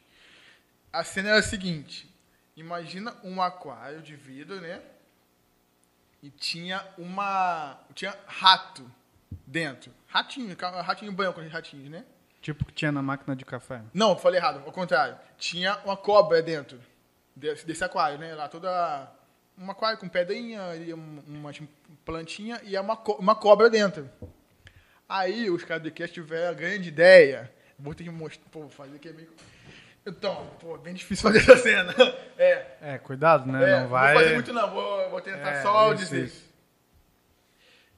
A 0.94 1.04
cena 1.04 1.30
era 1.30 1.40
a 1.40 1.44
seguinte: 1.44 2.08
imagina 2.56 3.16
um 3.24 3.42
aquário 3.42 4.02
de 4.02 4.16
vidro, 4.16 4.60
né? 4.62 4.82
E 6.22 6.30
tinha 6.30 6.86
uma. 6.98 7.80
Tinha 7.96 8.16
rato 8.28 8.86
dentro. 9.48 9.92
Ratinho, 10.08 10.56
ratinho 10.84 11.12
branco, 11.12 11.42
ratinhos, 11.50 11.90
né? 11.90 12.04
tipo 12.42 12.66
que 12.66 12.74
tinha 12.74 12.92
na 12.92 13.02
máquina 13.04 13.36
de 13.36 13.46
café. 13.46 13.82
Não, 13.94 14.18
falei 14.18 14.40
errado, 14.40 14.64
ao 14.66 14.72
contrário. 14.72 15.16
Tinha 15.38 15.78
uma 15.86 15.96
cobra 15.96 16.42
dentro 16.42 16.80
desse, 17.36 17.66
desse 17.66 17.84
aquário, 17.84 18.18
né? 18.20 18.36
Lá 18.36 18.48
toda. 18.48 19.10
Um 19.58 19.70
aquário 19.70 19.98
com 20.00 20.08
pedrinha, 20.10 20.62
uma 21.28 21.52
plantinha 22.04 22.60
e 22.64 22.76
é 22.76 22.82
uma, 22.82 22.98
co- 22.98 23.14
uma 23.16 23.36
cobra 23.36 23.70
dentro. 23.70 24.10
Aí 25.08 25.50
os 25.50 25.64
caras 25.64 25.84
do 25.84 25.92
cast 25.92 26.14
tiveram 26.14 26.50
a 26.52 26.54
grande 26.54 26.90
ideia. 26.90 27.52
Vou 27.78 27.94
ter 27.94 28.04
que 28.04 28.10
mostrar. 28.10 28.50
Pô, 28.50 28.68
fazer 28.70 28.96
aqui 28.96 29.10
é 29.10 29.14
meio. 29.14 29.30
Então, 30.06 30.48
pô, 30.60 30.78
bem 30.78 30.94
difícil 30.96 31.22
fazer 31.24 31.40
essa 31.40 31.58
cena. 31.58 31.94
É. 32.38 32.66
É, 32.82 32.98
cuidado, 32.98 33.46
né? 33.52 33.70
é, 33.72 33.80
não 33.82 33.88
vai. 33.90 34.14
vou 34.14 34.24
fazer 34.24 34.34
muito 34.36 34.54
não, 34.54 34.72
vou, 34.72 35.10
vou 35.12 35.22
tentar 35.22 35.52
É, 35.52 35.62
só 35.62 35.94
isso, 35.94 36.04
dizer. 36.06 36.26
isso. 36.26 36.52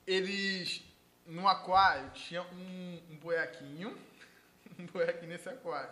Eles, 0.05 0.83
no 1.25 1.47
aquário, 1.47 2.09
tinha 2.13 2.41
um, 2.41 2.99
um 3.11 3.15
buraquinho, 3.17 3.97
um 4.77 4.85
buraquinho 4.87 5.29
nesse 5.31 5.47
aquário. 5.47 5.89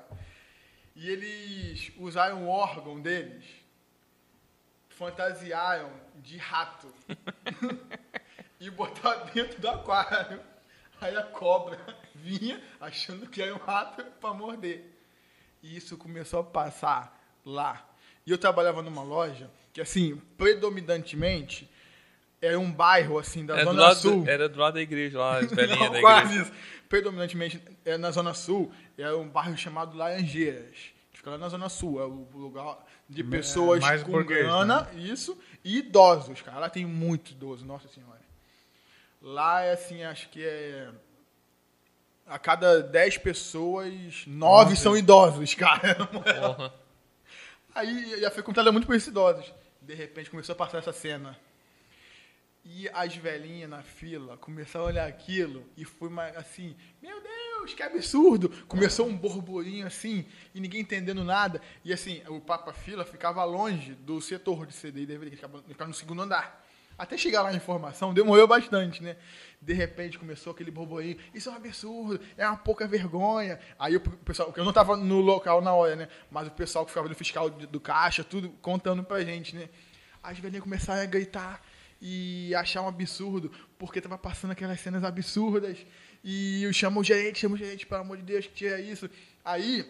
E 0.95 1.09
eles 1.09 1.91
usaram 1.97 2.43
o 2.43 2.49
órgão 2.49 2.99
deles, 2.99 3.45
fantasiaram 5.01 5.89
de 6.17 6.37
rato 6.37 6.87
e 8.59 8.69
botaram 8.69 9.25
dentro 9.33 9.59
do 9.59 9.67
aquário. 9.67 10.39
Aí 11.01 11.15
a 11.17 11.23
cobra 11.23 11.79
vinha 12.13 12.61
achando 12.79 13.25
que 13.25 13.41
era 13.41 13.51
um 13.55 13.57
rato 13.57 14.03
para 14.21 14.31
morder. 14.35 14.85
E 15.63 15.75
isso 15.75 15.97
começou 15.97 16.41
a 16.41 16.43
passar 16.43 17.19
lá. 17.43 17.83
E 18.27 18.31
eu 18.31 18.37
trabalhava 18.37 18.83
numa 18.83 19.01
loja 19.01 19.49
que, 19.73 19.81
assim, 19.81 20.21
predominantemente, 20.37 21.67
Era 22.39 22.59
um 22.59 22.71
bairro, 22.71 23.17
assim, 23.19 23.45
da 23.45 23.53
Era 23.55 23.65
Zona 23.65 23.81
lado, 23.81 23.99
Sul. 23.99 24.23
era 24.27 24.49
do 24.49 24.59
lado 24.59 24.73
da 24.75 24.81
igreja 24.81 25.19
lá, 25.19 25.37
as 25.39 25.49
velhinhas 25.53 25.79
Não, 25.79 25.91
da 25.93 25.99
quase 26.01 26.33
igreja. 26.33 26.43
isso. 26.43 26.51
Predominantemente 26.89 27.61
é 27.85 27.97
na 27.97 28.09
Zona 28.11 28.33
Sul, 28.33 28.71
é 28.97 29.11
um 29.13 29.27
bairro 29.29 29.55
chamado 29.57 29.95
Laranjeiras. 29.97 30.77
Fica 31.21 31.29
lá 31.29 31.37
na 31.37 31.49
Zona 31.49 31.69
Sul. 31.69 32.01
É 32.01 32.03
o 32.03 32.27
lugar 32.33 32.83
de 33.07 33.23
pessoas 33.23 33.79
mais 33.79 34.01
com 34.01 34.11
burguês, 34.11 34.43
grana, 34.43 34.89
isso, 34.95 35.37
e 35.63 35.77
idosos, 35.77 36.41
cara. 36.41 36.57
Lá 36.57 36.67
tem 36.67 36.83
muito 36.83 37.29
idoso, 37.29 37.63
nossa 37.63 37.87
senhora. 37.87 38.19
Lá 39.21 39.61
é 39.61 39.73
assim, 39.73 40.01
acho 40.03 40.27
que 40.29 40.43
é. 40.43 40.89
A 42.25 42.39
cada 42.39 42.81
10 42.81 43.19
pessoas, 43.19 44.23
9 44.25 44.75
são 44.75 44.97
idosos, 44.97 45.53
cara. 45.53 46.07
Porra. 46.07 46.73
Aí 47.75 48.19
já 48.19 48.31
foi 48.31 48.41
contada 48.41 48.71
muito 48.71 48.87
por 48.87 48.95
esses 48.95 49.09
idosos. 49.09 49.53
De 49.79 49.93
repente 49.93 50.27
começou 50.27 50.53
a 50.53 50.55
passar 50.55 50.79
essa 50.79 50.91
cena. 50.91 51.37
E 52.65 52.89
as 52.89 53.15
velhinhas 53.15 53.69
na 53.69 53.83
fila 53.83 54.37
começaram 54.37 54.85
a 54.85 54.87
olhar 54.87 55.07
aquilo 55.07 55.63
e 55.77 55.85
foi 55.85 56.09
mais 56.09 56.35
assim, 56.35 56.75
meu 56.99 57.21
Deus, 57.21 57.50
que 57.65 57.83
absurdo! 57.83 58.49
Começou 58.67 59.07
um 59.07 59.15
borburinho 59.15 59.87
assim, 59.87 60.25
e 60.53 60.59
ninguém 60.59 60.81
entendendo 60.81 61.23
nada. 61.23 61.61
E 61.83 61.93
assim, 61.93 62.21
o 62.27 62.39
Papa 62.39 62.73
Fila 62.73 63.05
ficava 63.05 63.43
longe 63.43 63.93
do 63.93 64.19
setor 64.19 64.65
de 64.65 64.73
CD 64.73 65.01
e 65.01 65.05
DVD, 65.05 65.35
ficava, 65.35 65.87
no 65.87 65.93
segundo 65.93 66.21
andar. 66.21 66.65
Até 66.97 67.17
chegar 67.17 67.41
lá 67.41 67.49
a 67.49 67.53
informação, 67.53 68.13
demorou 68.13 68.47
bastante, 68.47 69.01
né? 69.01 69.15
De 69.61 69.73
repente 69.73 70.19
começou 70.19 70.51
aquele 70.51 70.69
borburinho, 70.69 71.17
isso 71.33 71.49
é 71.49 71.51
um 71.51 71.55
absurdo, 71.55 72.19
é 72.37 72.45
uma 72.45 72.57
pouca 72.57 72.87
vergonha. 72.87 73.59
Aí 73.79 73.95
o 73.95 74.01
pessoal, 74.01 74.53
eu 74.55 74.63
não 74.63 74.71
estava 74.71 74.95
no 74.97 75.19
local 75.19 75.61
na 75.61 75.73
hora, 75.73 75.95
né? 75.95 76.07
Mas 76.29 76.47
o 76.47 76.51
pessoal 76.51 76.85
que 76.85 76.91
ficava 76.91 77.09
no 77.09 77.15
fiscal 77.15 77.49
do 77.49 77.79
caixa, 77.79 78.23
tudo 78.23 78.49
contando 78.61 79.03
pra 79.03 79.23
gente, 79.23 79.55
né? 79.55 79.69
As 80.21 80.37
velhinhas 80.37 80.63
começaram 80.63 81.01
a 81.01 81.05
gritar 81.05 81.63
e 82.01 82.53
achar 82.55 82.81
um 82.81 82.87
absurdo, 82.87 83.51
porque 83.77 84.01
tava 84.01 84.17
passando 84.17 84.51
aquelas 84.51 84.79
cenas 84.79 85.03
absurdas. 85.03 85.77
E 86.23 86.63
eu 86.63 86.71
chamo 86.71 86.99
o 86.99 87.03
gerente, 87.03 87.39
chamo 87.39 87.55
o 87.55 87.57
gerente, 87.57 87.85
pelo 87.85 88.01
amor 88.01 88.17
de 88.17 88.23
Deus, 88.23 88.45
que 88.45 88.53
tira 88.53 88.79
isso. 88.79 89.09
Aí, 89.43 89.85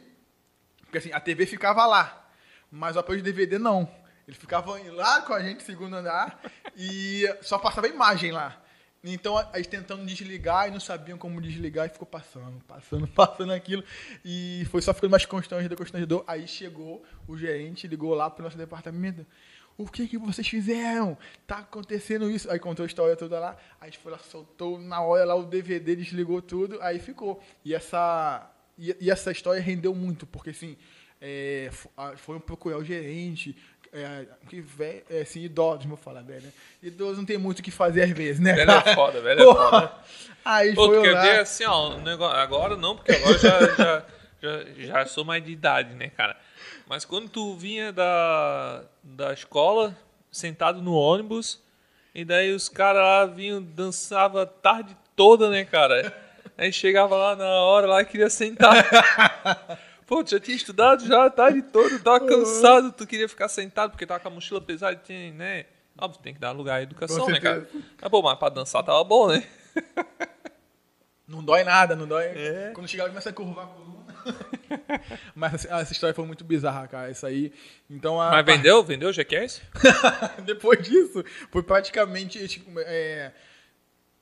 porque 0.81 0.97
assim, 0.97 1.11
a 1.11 1.19
TV 1.19 1.45
ficava 1.45 1.85
lá, 1.85 2.29
mas 2.71 2.95
o 2.95 2.99
aparelho 2.99 3.23
de 3.23 3.31
DVD 3.31 3.57
não. 3.57 3.89
Ele 4.27 4.37
ficava 4.37 4.79
lá 4.91 5.21
com 5.21 5.33
a 5.33 5.41
gente, 5.41 5.63
segundo 5.63 5.95
andar, 5.95 6.39
e 6.75 7.25
só 7.41 7.57
passava 7.57 7.87
imagem 7.87 8.31
lá. 8.31 8.61
Então, 9.03 9.35
gente 9.55 9.67
tentando 9.67 10.05
desligar 10.05 10.67
e 10.67 10.71
não 10.71 10.79
sabiam 10.79 11.17
como 11.17 11.41
desligar 11.41 11.87
e 11.87 11.89
ficou 11.89 12.07
passando, 12.07 12.63
passando, 12.67 13.07
passando 13.09 13.51
aquilo. 13.51 13.83
E 14.23 14.65
foi 14.69 14.81
só 14.81 14.93
ficando 14.93 15.09
mais 15.09 15.25
constrangedor, 15.25 15.75
constrangedor. 15.75 16.23
Aí 16.27 16.47
chegou 16.47 17.03
o 17.27 17.35
gerente, 17.35 17.87
ligou 17.87 18.13
lá 18.13 18.29
pro 18.29 18.43
nosso 18.43 18.57
departamento. 18.57 19.25
O 19.81 19.91
que 19.91 20.07
que 20.07 20.17
vocês 20.17 20.47
fizeram? 20.47 21.17
Tá 21.47 21.57
acontecendo 21.57 22.29
isso. 22.29 22.49
Aí 22.51 22.59
contou 22.59 22.83
a 22.83 22.87
história 22.87 23.15
toda 23.15 23.39
lá. 23.39 23.57
Aí 23.79 23.81
a 23.81 23.85
gente 23.85 23.99
foi 23.99 24.11
lá, 24.11 24.19
soltou 24.19 24.79
na 24.79 25.01
hora 25.01 25.25
lá 25.25 25.35
o 25.35 25.43
DVD, 25.43 25.95
desligou 25.95 26.41
tudo, 26.41 26.79
aí 26.81 26.99
ficou. 26.99 27.41
E 27.65 27.73
essa, 27.73 28.49
e, 28.77 28.95
e 28.99 29.09
essa 29.09 29.31
história 29.31 29.61
rendeu 29.61 29.93
muito, 29.95 30.25
porque 30.25 30.51
assim, 30.51 30.77
é, 31.19 31.69
foram 32.17 32.39
procurar 32.39 32.77
o 32.77 32.83
gerente, 32.83 33.55
é, 33.93 34.25
que 34.47 34.61
velho, 34.61 35.03
é, 35.09 35.21
assim, 35.21 35.41
idosos, 35.41 35.85
vou 35.85 35.97
falar, 35.97 36.21
velho, 36.21 36.43
né? 36.43 36.51
Idosos 36.81 37.17
não 37.17 37.25
tem 37.25 37.37
muito 37.37 37.59
o 37.59 37.63
que 37.63 37.71
fazer 37.71 38.03
às 38.03 38.11
vezes, 38.11 38.39
né? 38.39 38.53
Velho 38.53 38.71
é 38.71 38.95
foda, 38.95 39.21
velho 39.21 39.41
é 39.41 39.43
foda. 39.43 39.91
Aí 40.45 40.73
Pô, 40.73 40.87
foi 40.87 41.11
lá. 41.11 41.21
ver 41.21 41.39
assim, 41.39 41.65
ó, 41.65 41.95
um 41.95 42.01
negócio, 42.01 42.37
agora 42.37 42.77
não, 42.77 42.95
porque 42.95 43.11
agora 43.11 43.37
já, 43.37 43.59
já, 43.75 44.05
já, 44.41 44.63
já 44.77 45.05
sou 45.05 45.25
mais 45.25 45.43
de 45.43 45.51
idade, 45.51 45.93
né, 45.93 46.09
cara? 46.09 46.37
Mas 46.91 47.05
quando 47.05 47.29
tu 47.29 47.55
vinha 47.55 47.93
da, 47.93 48.83
da 49.01 49.31
escola, 49.31 49.97
sentado 50.29 50.81
no 50.81 50.93
ônibus, 50.93 51.63
e 52.13 52.25
daí 52.25 52.53
os 52.53 52.67
caras 52.67 53.01
lá 53.01 53.25
vinham, 53.25 53.63
dançava 53.63 54.43
a 54.43 54.45
tarde 54.45 54.97
toda, 55.15 55.49
né, 55.49 55.63
cara? 55.63 56.13
Aí 56.57 56.69
chegava 56.73 57.15
lá 57.15 57.33
na 57.33 57.61
hora 57.61 57.87
lá 57.87 58.01
e 58.01 58.05
queria 58.05 58.29
sentar. 58.29 58.75
Pô, 60.05 60.21
tu 60.21 60.31
já 60.31 60.39
tinha 60.41 60.57
estudado 60.57 61.07
já 61.07 61.27
a 61.27 61.29
tarde 61.29 61.61
toda, 61.61 61.97
tava 61.97 62.27
cansado, 62.27 62.91
tu 62.91 63.07
queria 63.07 63.29
ficar 63.29 63.47
sentado 63.47 63.91
porque 63.91 64.05
tava 64.05 64.19
com 64.19 64.27
a 64.27 64.31
mochila 64.31 64.59
pesada, 64.59 64.97
tinha, 64.97 65.31
né? 65.31 65.67
Óbvio, 65.97 66.21
tem 66.21 66.33
que 66.33 66.41
dar 66.41 66.51
lugar 66.51 66.79
à 66.79 66.83
educação, 66.83 67.25
né, 67.25 67.39
cara? 67.39 67.69
Mas, 68.01 68.11
pô, 68.11 68.21
mas 68.21 68.37
pra 68.37 68.49
dançar 68.49 68.83
tava 68.83 69.01
bom, 69.05 69.29
né? 69.29 69.47
Não 71.25 71.41
dói 71.41 71.63
nada, 71.63 71.95
não 71.95 72.05
dói. 72.05 72.25
É. 72.25 72.71
Quando 72.75 72.89
chegava, 72.89 73.07
começa 73.07 73.29
a 73.29 73.33
curvar 73.33 73.63
a 73.63 73.67
coluna. 73.69 74.00
Mas 75.35 75.53
assim, 75.55 75.67
essa 75.69 75.93
história 75.93 76.13
foi 76.13 76.25
muito 76.25 76.43
bizarra, 76.43 76.87
cara. 76.87 77.11
Isso 77.11 77.25
aí. 77.25 77.51
Então 77.89 78.21
a. 78.21 78.31
Mas 78.31 78.45
vendeu? 78.45 78.83
Vendeu 78.83 79.09
o 79.09 79.13
GQS? 79.13 79.61
Depois 80.45 80.81
disso, 80.81 81.23
foi 81.49 81.63
praticamente. 81.63 82.47
tipo, 82.47 82.71
é, 82.79 83.33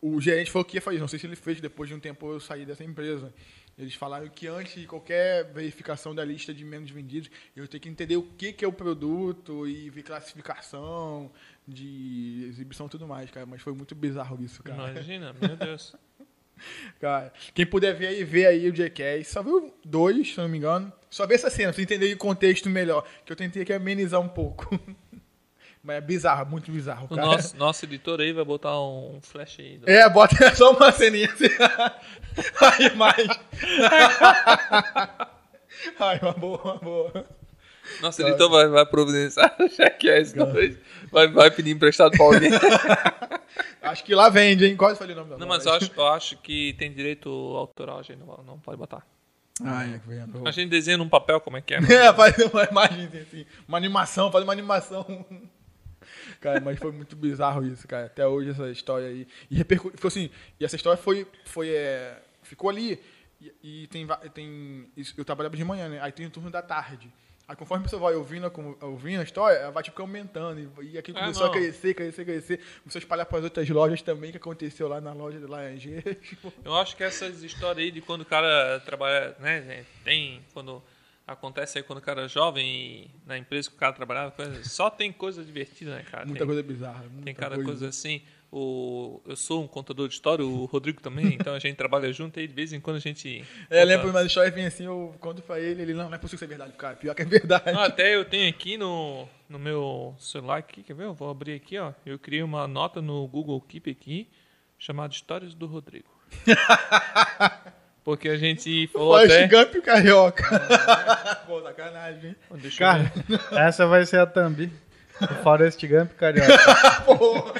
o 0.01 0.19
gerente 0.21 0.51
falou 0.51 0.65
que 0.65 0.77
ia 0.77 0.81
fazer. 0.81 0.99
Não 0.99 1.07
sei 1.07 1.19
se 1.19 1.27
ele 1.27 1.35
fez 1.35 1.59
depois 1.59 1.89
de 1.89 1.95
um 1.95 1.99
tempo 1.99 2.31
eu 2.31 2.39
sair 2.39 2.65
dessa 2.65 2.83
empresa. 2.83 3.33
Eles 3.77 3.95
falaram 3.95 4.27
que 4.27 4.45
antes 4.45 4.75
de 4.75 4.85
qualquer 4.85 5.53
verificação 5.53 6.13
da 6.13 6.25
lista 6.25 6.53
de 6.53 6.65
menos 6.65 6.91
vendidos, 6.91 7.31
eu 7.55 7.65
tenho 7.65 7.81
que 7.81 7.87
entender 7.87 8.17
o 8.17 8.23
que, 8.23 8.51
que 8.51 8.65
é 8.65 8.67
o 8.67 8.73
produto 8.73 9.65
e 9.65 9.89
ver 9.89 10.03
classificação 10.03 11.31
de 11.65 12.45
exibição 12.49 12.87
e 12.87 12.89
tudo 12.89 13.07
mais, 13.07 13.31
cara. 13.31 13.45
Mas 13.45 13.61
foi 13.61 13.71
muito 13.71 13.95
bizarro 13.95 14.43
isso, 14.43 14.61
cara. 14.61 14.91
Imagina, 14.91 15.33
meu 15.33 15.55
Deus. 15.55 15.95
Cara, 16.99 17.31
quem 17.53 17.65
puder 17.65 17.93
ver 17.95 18.07
aí, 18.07 18.23
vê 18.23 18.45
aí 18.45 18.69
o 18.69 18.75
Jackass. 18.75 19.27
Só 19.27 19.41
viu 19.43 19.73
dois, 19.83 20.33
se 20.33 20.37
não 20.37 20.47
me 20.49 20.57
engano. 20.57 20.91
Só 21.09 21.25
vê 21.25 21.35
essa 21.35 21.49
cena, 21.49 21.69
pra 21.69 21.75
você 21.77 21.81
entender 21.83 22.13
o 22.13 22.17
contexto 22.17 22.69
melhor. 22.69 23.03
Que 23.25 23.31
eu 23.31 23.35
tentei 23.35 23.63
aqui 23.63 23.73
amenizar 23.73 24.19
um 24.19 24.29
pouco. 24.29 24.79
Mas 25.81 25.95
é 25.95 26.01
bizarro, 26.01 26.45
muito 26.51 26.69
bizarro, 26.71 27.05
O 27.09 27.15
cara. 27.15 27.25
nosso, 27.25 27.55
nosso 27.57 27.85
editor 27.85 28.19
aí 28.19 28.33
vai 28.33 28.43
botar 28.43 28.77
um 28.81 29.19
flash 29.21 29.59
aí. 29.59 29.77
do- 29.77 29.89
É, 29.89 30.07
bota 30.09 30.35
só 30.53 30.73
uma 30.73 30.91
ceninha 30.91 31.31
assim. 31.31 31.45
Aí, 32.61 32.95
mais. 32.95 33.27
Ai, 35.99 36.19
uma 36.21 36.33
boa, 36.33 36.61
uma 36.63 36.75
boa. 36.77 37.25
Nosso 38.01 38.21
editor 38.21 38.49
vai, 38.49 38.67
vai 38.67 38.85
providenciar 38.85 39.55
o 39.59 39.67
GQS 39.67 40.33
depois. 40.33 40.77
Vai, 41.11 41.27
vai 41.27 41.51
pedir 41.51 41.71
emprestado 41.71 42.11
pra 42.11 42.25
alguém. 42.25 42.51
Acho 43.81 44.03
que 44.03 44.13
lá 44.13 44.29
vende, 44.29 44.65
hein? 44.65 44.75
Quase 44.75 44.99
falei 44.99 45.15
o 45.15 45.17
nome 45.19 45.31
da 45.31 45.37
Não, 45.37 45.47
mas 45.47 45.65
eu 45.65 45.73
acho, 45.73 45.91
eu 45.95 46.07
acho 46.07 46.37
que 46.37 46.73
tem 46.73 46.93
direito 46.93 47.29
autoral, 47.29 47.99
a 47.99 48.03
gente 48.03 48.19
não, 48.19 48.43
não 48.45 48.59
pode 48.59 48.77
botar. 48.77 49.05
Ai, 49.63 49.95
é 49.95 49.99
que 49.99 50.07
vendo. 50.07 50.47
A 50.47 50.51
gente 50.51 50.69
desenha 50.69 50.97
num 50.97 51.09
papel 51.09 51.41
como 51.41 51.57
é 51.57 51.61
que 51.61 51.73
é. 51.73 51.79
É, 51.91 52.13
faz 52.13 52.37
uma 52.37 52.63
imagem 52.63 53.09
assim, 53.21 53.45
uma 53.67 53.77
animação, 53.77 54.31
faz 54.31 54.43
uma 54.43 54.53
animação. 54.53 55.25
Cara, 56.39 56.61
mas 56.61 56.79
foi 56.79 56.91
muito 56.91 57.15
bizarro 57.15 57.65
isso, 57.65 57.85
cara. 57.87 58.05
Até 58.05 58.25
hoje 58.25 58.51
essa 58.51 58.69
história 58.69 59.07
aí. 59.07 59.27
E 59.51 59.55
repercutiu, 59.55 59.99
foi 59.99 60.07
assim, 60.07 60.29
e 60.59 60.63
essa 60.63 60.75
história 60.75 60.97
foi, 60.97 61.27
foi 61.45 61.69
é, 61.69 62.17
ficou 62.41 62.69
ali. 62.69 62.99
E, 63.41 63.83
e 63.83 63.87
tem, 63.87 64.07
tem, 64.33 64.89
eu 65.17 65.25
trabalhava 65.25 65.55
de 65.55 65.63
manhã, 65.63 65.89
né? 65.89 65.99
Aí 66.01 66.11
tem 66.11 66.25
o 66.25 66.29
turno 66.29 66.49
da 66.49 66.61
tarde. 66.61 67.11
Aí 67.49 67.55
conforme 67.55 67.81
a 67.81 67.83
pessoa 67.85 67.99
vai 67.99 68.13
ouvindo, 68.13 68.45
a 68.45 68.85
ouvindo 68.85 69.21
a 69.21 69.23
história, 69.23 69.57
ela 69.57 69.71
vai 69.71 69.81
tipo 69.81 69.99
aumentando. 69.99 70.71
E, 70.83 70.91
e 70.91 70.97
aquilo 70.99 71.17
Ah, 71.17 71.21
começou 71.21 71.45
a 71.45 71.47
não. 71.47 71.53
crescer, 71.55 71.95
crescer, 71.95 72.23
crescer. 72.23 72.59
Começou 72.83 72.99
a 72.99 73.01
espalhar 73.01 73.25
para 73.25 73.39
as 73.39 73.43
outras 73.43 73.67
lojas 73.67 74.03
também, 74.03 74.29
que 74.29 74.37
aconteceu 74.37 74.87
lá 74.87 75.01
na 75.01 75.13
loja 75.13 75.39
de. 75.39 76.01
Tipo, 76.21 76.53
Eu 76.63 76.75
acho 76.75 76.95
que 76.95 77.03
essas 77.03 77.41
histórias 77.41 77.83
aí 77.85 77.89
de 77.89 78.01
quando 78.01 78.21
o 78.21 78.25
cara 78.25 78.79
trabalha, 78.85 79.35
né? 79.39 79.83
Tem, 80.03 80.45
quando 80.53 80.79
acontece 81.25 81.79
aí 81.79 81.83
quando 81.83 81.97
o 81.99 82.01
cara 82.03 82.25
é 82.25 82.27
jovem 82.27 82.67
e 82.67 83.11
na 83.25 83.35
empresa 83.35 83.67
que 83.69 83.75
o 83.75 83.79
cara 83.79 83.93
trabalhava, 83.93 84.29
coisa, 84.31 84.63
só 84.63 84.89
tem 84.89 85.11
coisa 85.11 85.43
divertida, 85.43 85.95
né, 85.95 86.03
cara? 86.03 86.25
muita 86.25 86.39
tem, 86.39 86.47
coisa 86.47 86.61
bizarra. 86.61 87.03
Muita 87.09 87.23
tem 87.25 87.33
cada 87.33 87.63
coisa. 87.63 87.87
assim. 87.87 88.21
O, 88.51 89.21
eu 89.27 89.35
sou 89.35 89.63
um 89.63 89.67
contador 89.67 90.07
de 90.07 90.15
história, 90.15 90.43
o 90.43 90.65
Rodrigo 90.65 90.99
também, 91.01 91.35
então 91.35 91.53
a 91.53 91.59
gente 91.59 91.75
trabalha 91.75 92.11
junto 92.11 92.39
aí, 92.39 92.47
de 92.47 92.53
vez 92.53 92.73
em 92.73 92.79
quando 92.79 92.95
a 92.97 92.99
gente. 92.99 93.45
É, 93.69 93.81
conta- 93.81 93.83
lembro 93.83 94.09
umas 94.09 94.25
histórias 94.25 94.55
vem 94.55 94.65
assim, 94.65 94.85
eu 94.85 95.13
conto 95.19 95.43
pra 95.43 95.59
ele, 95.59 95.83
ele, 95.83 95.93
não, 95.93 96.05
não 96.09 96.15
é 96.15 96.17
possível 96.17 96.39
ser 96.39 96.47
verdade, 96.47 96.73
cara. 96.73 96.95
Pior 96.95 97.13
que 97.13 97.21
é 97.21 97.25
verdade. 97.25 97.63
Ah, 97.69 97.85
até 97.85 98.15
eu 98.15 98.25
tenho 98.25 98.49
aqui 98.49 98.75
no, 98.75 99.27
no 99.47 99.59
meu 99.59 100.15
celular 100.17 100.57
aqui, 100.57 100.81
quer 100.81 100.95
ver? 100.95 101.03
Eu 101.03 101.13
vou 101.13 101.29
abrir 101.29 101.53
aqui, 101.53 101.77
ó. 101.77 101.93
Eu 102.03 102.17
criei 102.17 102.41
uma 102.41 102.67
nota 102.67 103.03
no 103.03 103.27
Google 103.27 103.61
Keep 103.61 103.91
aqui, 103.91 104.27
chamada 104.79 105.13
Histórias 105.13 105.53
do 105.53 105.67
Rodrigo. 105.67 106.09
Porque 108.03 108.29
a 108.29 108.37
gente 108.37 108.87
falou 108.87 109.13
Forrest 109.13 109.35
até... 109.35 109.47
Gump 109.47 109.75
e 109.75 109.81
Carioca. 109.81 110.43
Pô, 111.45 111.61
sacanagem. 111.61 112.35
Deixa 112.53 112.75
eu 112.83 112.87
Cara, 112.87 113.13
ver. 113.27 113.39
essa 113.59 113.85
vai 113.85 114.05
ser 114.05 114.19
a 114.19 114.25
thumb. 114.25 114.71
O 115.21 115.43
Forrest 115.43 115.85
Gump 115.85 116.13
carioca. 116.13 116.57
Pô, 117.05 117.53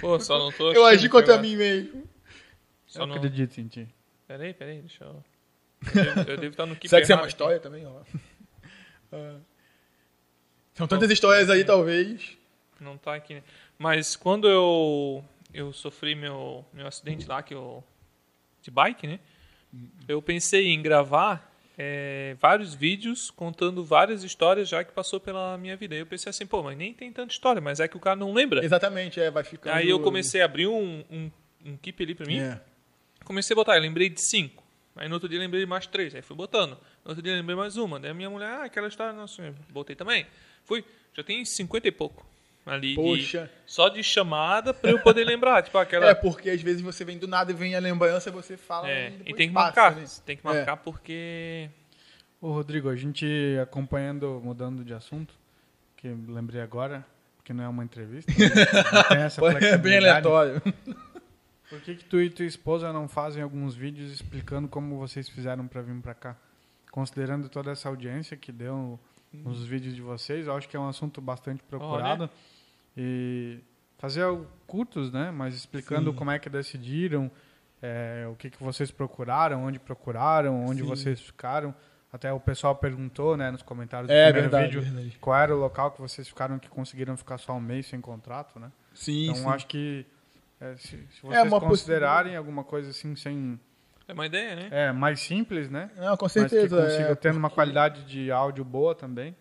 Pô, 0.00 0.18
só 0.20 0.38
não 0.38 0.52
tô 0.52 0.72
eu 0.74 0.84
agi 0.84 1.08
contra 1.08 1.38
mim 1.38 1.56
mesmo. 1.56 2.08
Só 2.86 3.02
Eu 3.02 3.06
não... 3.06 3.16
acredito 3.16 3.58
em 3.58 3.68
ti. 3.68 3.88
Peraí, 4.26 4.54
peraí, 4.54 4.80
deixa 4.80 5.04
eu... 5.04 5.24
Eu 5.94 6.14
devo, 6.14 6.30
eu 6.30 6.36
devo 6.36 6.50
estar 6.52 6.64
no 6.66 6.76
Keep 6.76 6.88
Será 6.88 7.00
que 7.00 7.04
isso 7.04 7.12
é 7.12 7.16
uma 7.16 7.22
aqui. 7.22 7.32
história 7.32 7.58
também? 7.60 7.86
Ó. 7.86 8.00
Ah. 9.14 9.36
São 10.72 10.88
tantas 10.88 11.10
histórias 11.10 11.50
aí, 11.50 11.64
talvez. 11.64 12.34
Não 12.80 12.96
tá 12.96 13.14
aqui, 13.14 13.34
né? 13.34 13.42
Mas 13.78 14.16
quando 14.16 14.48
eu, 14.48 15.22
eu 15.52 15.70
sofri 15.70 16.14
meu, 16.14 16.64
meu 16.72 16.86
acidente 16.86 17.28
lá, 17.28 17.42
que 17.42 17.52
eu, 17.52 17.84
de 18.62 18.70
bike, 18.70 19.06
né? 19.06 19.20
Eu 20.08 20.22
pensei 20.22 20.68
em 20.68 20.80
gravar 20.80 21.51
é, 21.76 22.36
vários 22.40 22.74
vídeos 22.74 23.30
contando 23.30 23.84
várias 23.84 24.22
histórias 24.22 24.68
já 24.68 24.84
que 24.84 24.92
passou 24.92 25.18
pela 25.18 25.56
minha 25.58 25.76
vida. 25.76 25.94
Aí 25.94 26.00
eu 26.00 26.06
pensei 26.06 26.30
assim, 26.30 26.46
pô, 26.46 26.62
mas 26.62 26.76
nem 26.76 26.92
tem 26.92 27.12
tanta 27.12 27.32
história, 27.32 27.60
mas 27.60 27.80
é 27.80 27.88
que 27.88 27.96
o 27.96 28.00
cara 28.00 28.16
não 28.16 28.32
lembra. 28.32 28.64
Exatamente, 28.64 29.20
é, 29.20 29.30
vai 29.30 29.44
ficando... 29.44 29.74
Aí 29.74 29.88
eu 29.88 30.00
comecei 30.00 30.42
a 30.42 30.44
abrir 30.44 30.66
um, 30.66 31.04
um, 31.10 31.30
um 31.64 31.76
keep 31.76 32.02
ali 32.02 32.14
pra 32.14 32.26
mim. 32.26 32.40
É. 32.40 32.60
Comecei 33.24 33.54
a 33.54 33.56
botar, 33.56 33.76
eu 33.76 33.82
lembrei 33.82 34.08
de 34.08 34.20
cinco. 34.20 34.62
Aí 34.94 35.08
no 35.08 35.14
outro 35.14 35.28
dia 35.28 35.38
lembrei 35.38 35.62
de 35.62 35.66
mais 35.66 35.86
três. 35.86 36.14
Aí 36.14 36.20
fui 36.20 36.36
botando. 36.36 36.72
No 37.04 37.10
outro 37.10 37.22
dia 37.22 37.34
lembrei 37.34 37.56
mais 37.56 37.76
uma. 37.76 37.98
Daí 37.98 38.10
a 38.10 38.14
minha 38.14 38.28
mulher, 38.28 38.48
ah, 38.48 38.64
aquela 38.64 38.88
história, 38.88 39.12
nossa, 39.12 39.54
botei 39.70 39.96
também. 39.96 40.26
Fui, 40.64 40.84
já 41.14 41.22
tem 41.22 41.44
cinquenta 41.44 41.88
e 41.88 41.92
pouco. 41.92 42.26
Ali 42.64 42.90
de- 42.90 42.94
Poxa. 42.94 43.50
só 43.66 43.88
de 43.88 44.02
chamada 44.04 44.72
pra 44.72 44.90
eu 44.90 44.98
poder 45.00 45.24
lembrar. 45.24 45.62
Tipo, 45.62 45.78
aquela. 45.78 46.06
É, 46.06 46.14
porque 46.14 46.48
às 46.50 46.62
vezes 46.62 46.80
você 46.80 47.04
vem 47.04 47.18
do 47.18 47.26
nada 47.26 47.50
e 47.50 47.54
vem 47.54 47.74
a 47.74 47.80
lembrança 47.80 48.28
e 48.28 48.32
você 48.32 48.56
fala 48.56 48.88
É, 48.88 49.12
e 49.26 49.30
e 49.30 49.34
tem 49.34 49.48
que 49.48 49.54
passa, 49.54 49.80
marcar. 49.80 49.96
né? 49.96 50.04
Tem 50.24 50.36
que 50.36 50.44
marcar 50.44 50.76
porque. 50.76 51.68
Ô, 52.40 52.52
Rodrigo, 52.52 52.88
a 52.88 52.94
gente 52.96 53.26
acompanhando, 53.60 54.40
mudando 54.44 54.84
de 54.84 54.94
assunto, 54.94 55.34
que 55.96 56.08
lembrei 56.08 56.60
agora, 56.60 57.04
que 57.44 57.52
não 57.52 57.64
é 57.64 57.68
uma 57.68 57.82
entrevista, 57.84 58.30
né? 58.32 58.48
não 58.92 59.02
tem 59.04 59.18
essa 59.18 59.40
É 59.64 59.76
bem 59.78 59.96
aleatório. 59.98 60.60
Por 61.68 61.80
que, 61.80 61.94
que 61.96 62.04
tu 62.04 62.20
e 62.20 62.28
tua 62.30 62.44
esposa 62.44 62.92
não 62.92 63.08
fazem 63.08 63.42
alguns 63.42 63.74
vídeos 63.74 64.12
explicando 64.12 64.68
como 64.68 64.98
vocês 64.98 65.28
fizeram 65.28 65.66
pra 65.66 65.80
vir 65.82 65.94
pra 66.00 66.14
cá? 66.14 66.36
Considerando 66.90 67.48
toda 67.48 67.70
essa 67.72 67.88
audiência 67.88 68.36
que 68.36 68.52
deu 68.52 69.00
nos 69.32 69.64
vídeos 69.64 69.94
de 69.94 70.02
vocês, 70.02 70.46
eu 70.46 70.56
acho 70.56 70.68
que 70.68 70.76
é 70.76 70.80
um 70.80 70.88
assunto 70.88 71.20
bastante 71.20 71.62
procurado. 71.62 72.28
E 72.96 73.58
fazer 73.98 74.24
curtos, 74.66 75.10
né? 75.12 75.30
Mas 75.30 75.54
explicando 75.54 76.10
Sim. 76.10 76.16
como 76.16 76.30
é 76.30 76.38
que 76.38 76.48
decidiram, 76.50 77.30
é, 77.80 78.26
o 78.30 78.34
que, 78.34 78.50
que 78.50 78.62
vocês 78.62 78.90
procuraram, 78.90 79.64
onde 79.64 79.78
procuraram, 79.78 80.64
onde 80.66 80.82
Sim. 80.82 80.86
vocês 80.88 81.20
ficaram. 81.20 81.74
Até 82.12 82.30
o 82.30 82.38
pessoal 82.38 82.76
perguntou, 82.76 83.38
né, 83.38 83.50
nos 83.50 83.62
comentários 83.62 84.08
do 84.08 84.12
É 84.12 84.24
primeiro 84.26 84.50
verdade, 84.50 84.76
vídeo 84.76 84.82
verdade. 84.94 85.18
qual 85.18 85.34
era 85.38 85.56
o 85.56 85.58
local 85.58 85.92
que 85.92 86.00
vocês 86.00 86.28
ficaram 86.28 86.58
que 86.58 86.68
conseguiram 86.68 87.16
ficar 87.16 87.38
só 87.38 87.54
um 87.54 87.60
mês 87.60 87.86
sem 87.86 88.02
contrato, 88.02 88.58
né? 88.60 88.70
Sim, 88.92 89.30
Então 89.30 89.36
sim. 89.36 89.48
acho 89.48 89.66
que 89.66 90.04
é, 90.60 90.76
se, 90.76 90.88
se 91.10 91.22
vocês 91.22 91.46
É 91.52 91.60
considerarem 91.60 92.36
alguma 92.36 92.64
coisa 92.64 92.90
assim 92.90 93.16
sem 93.16 93.58
É 94.08 94.12
uma 94.12 94.26
ideia, 94.26 94.56
né? 94.56 94.68
é 94.70 94.92
mais 94.92 95.20
simples, 95.20 95.70
né? 95.70 95.90
Não, 95.96 96.16
com 96.16 96.24
Mas 96.24 96.32
certeza. 96.32 96.76
que 96.76 96.82
consiga 96.82 97.08
é, 97.10 97.14
tendo 97.14 97.36
uma 97.38 97.50
qualidade 97.50 98.04
de 98.04 98.30
áudio 98.30 98.64
boa 98.64 98.94
também. 98.94 99.34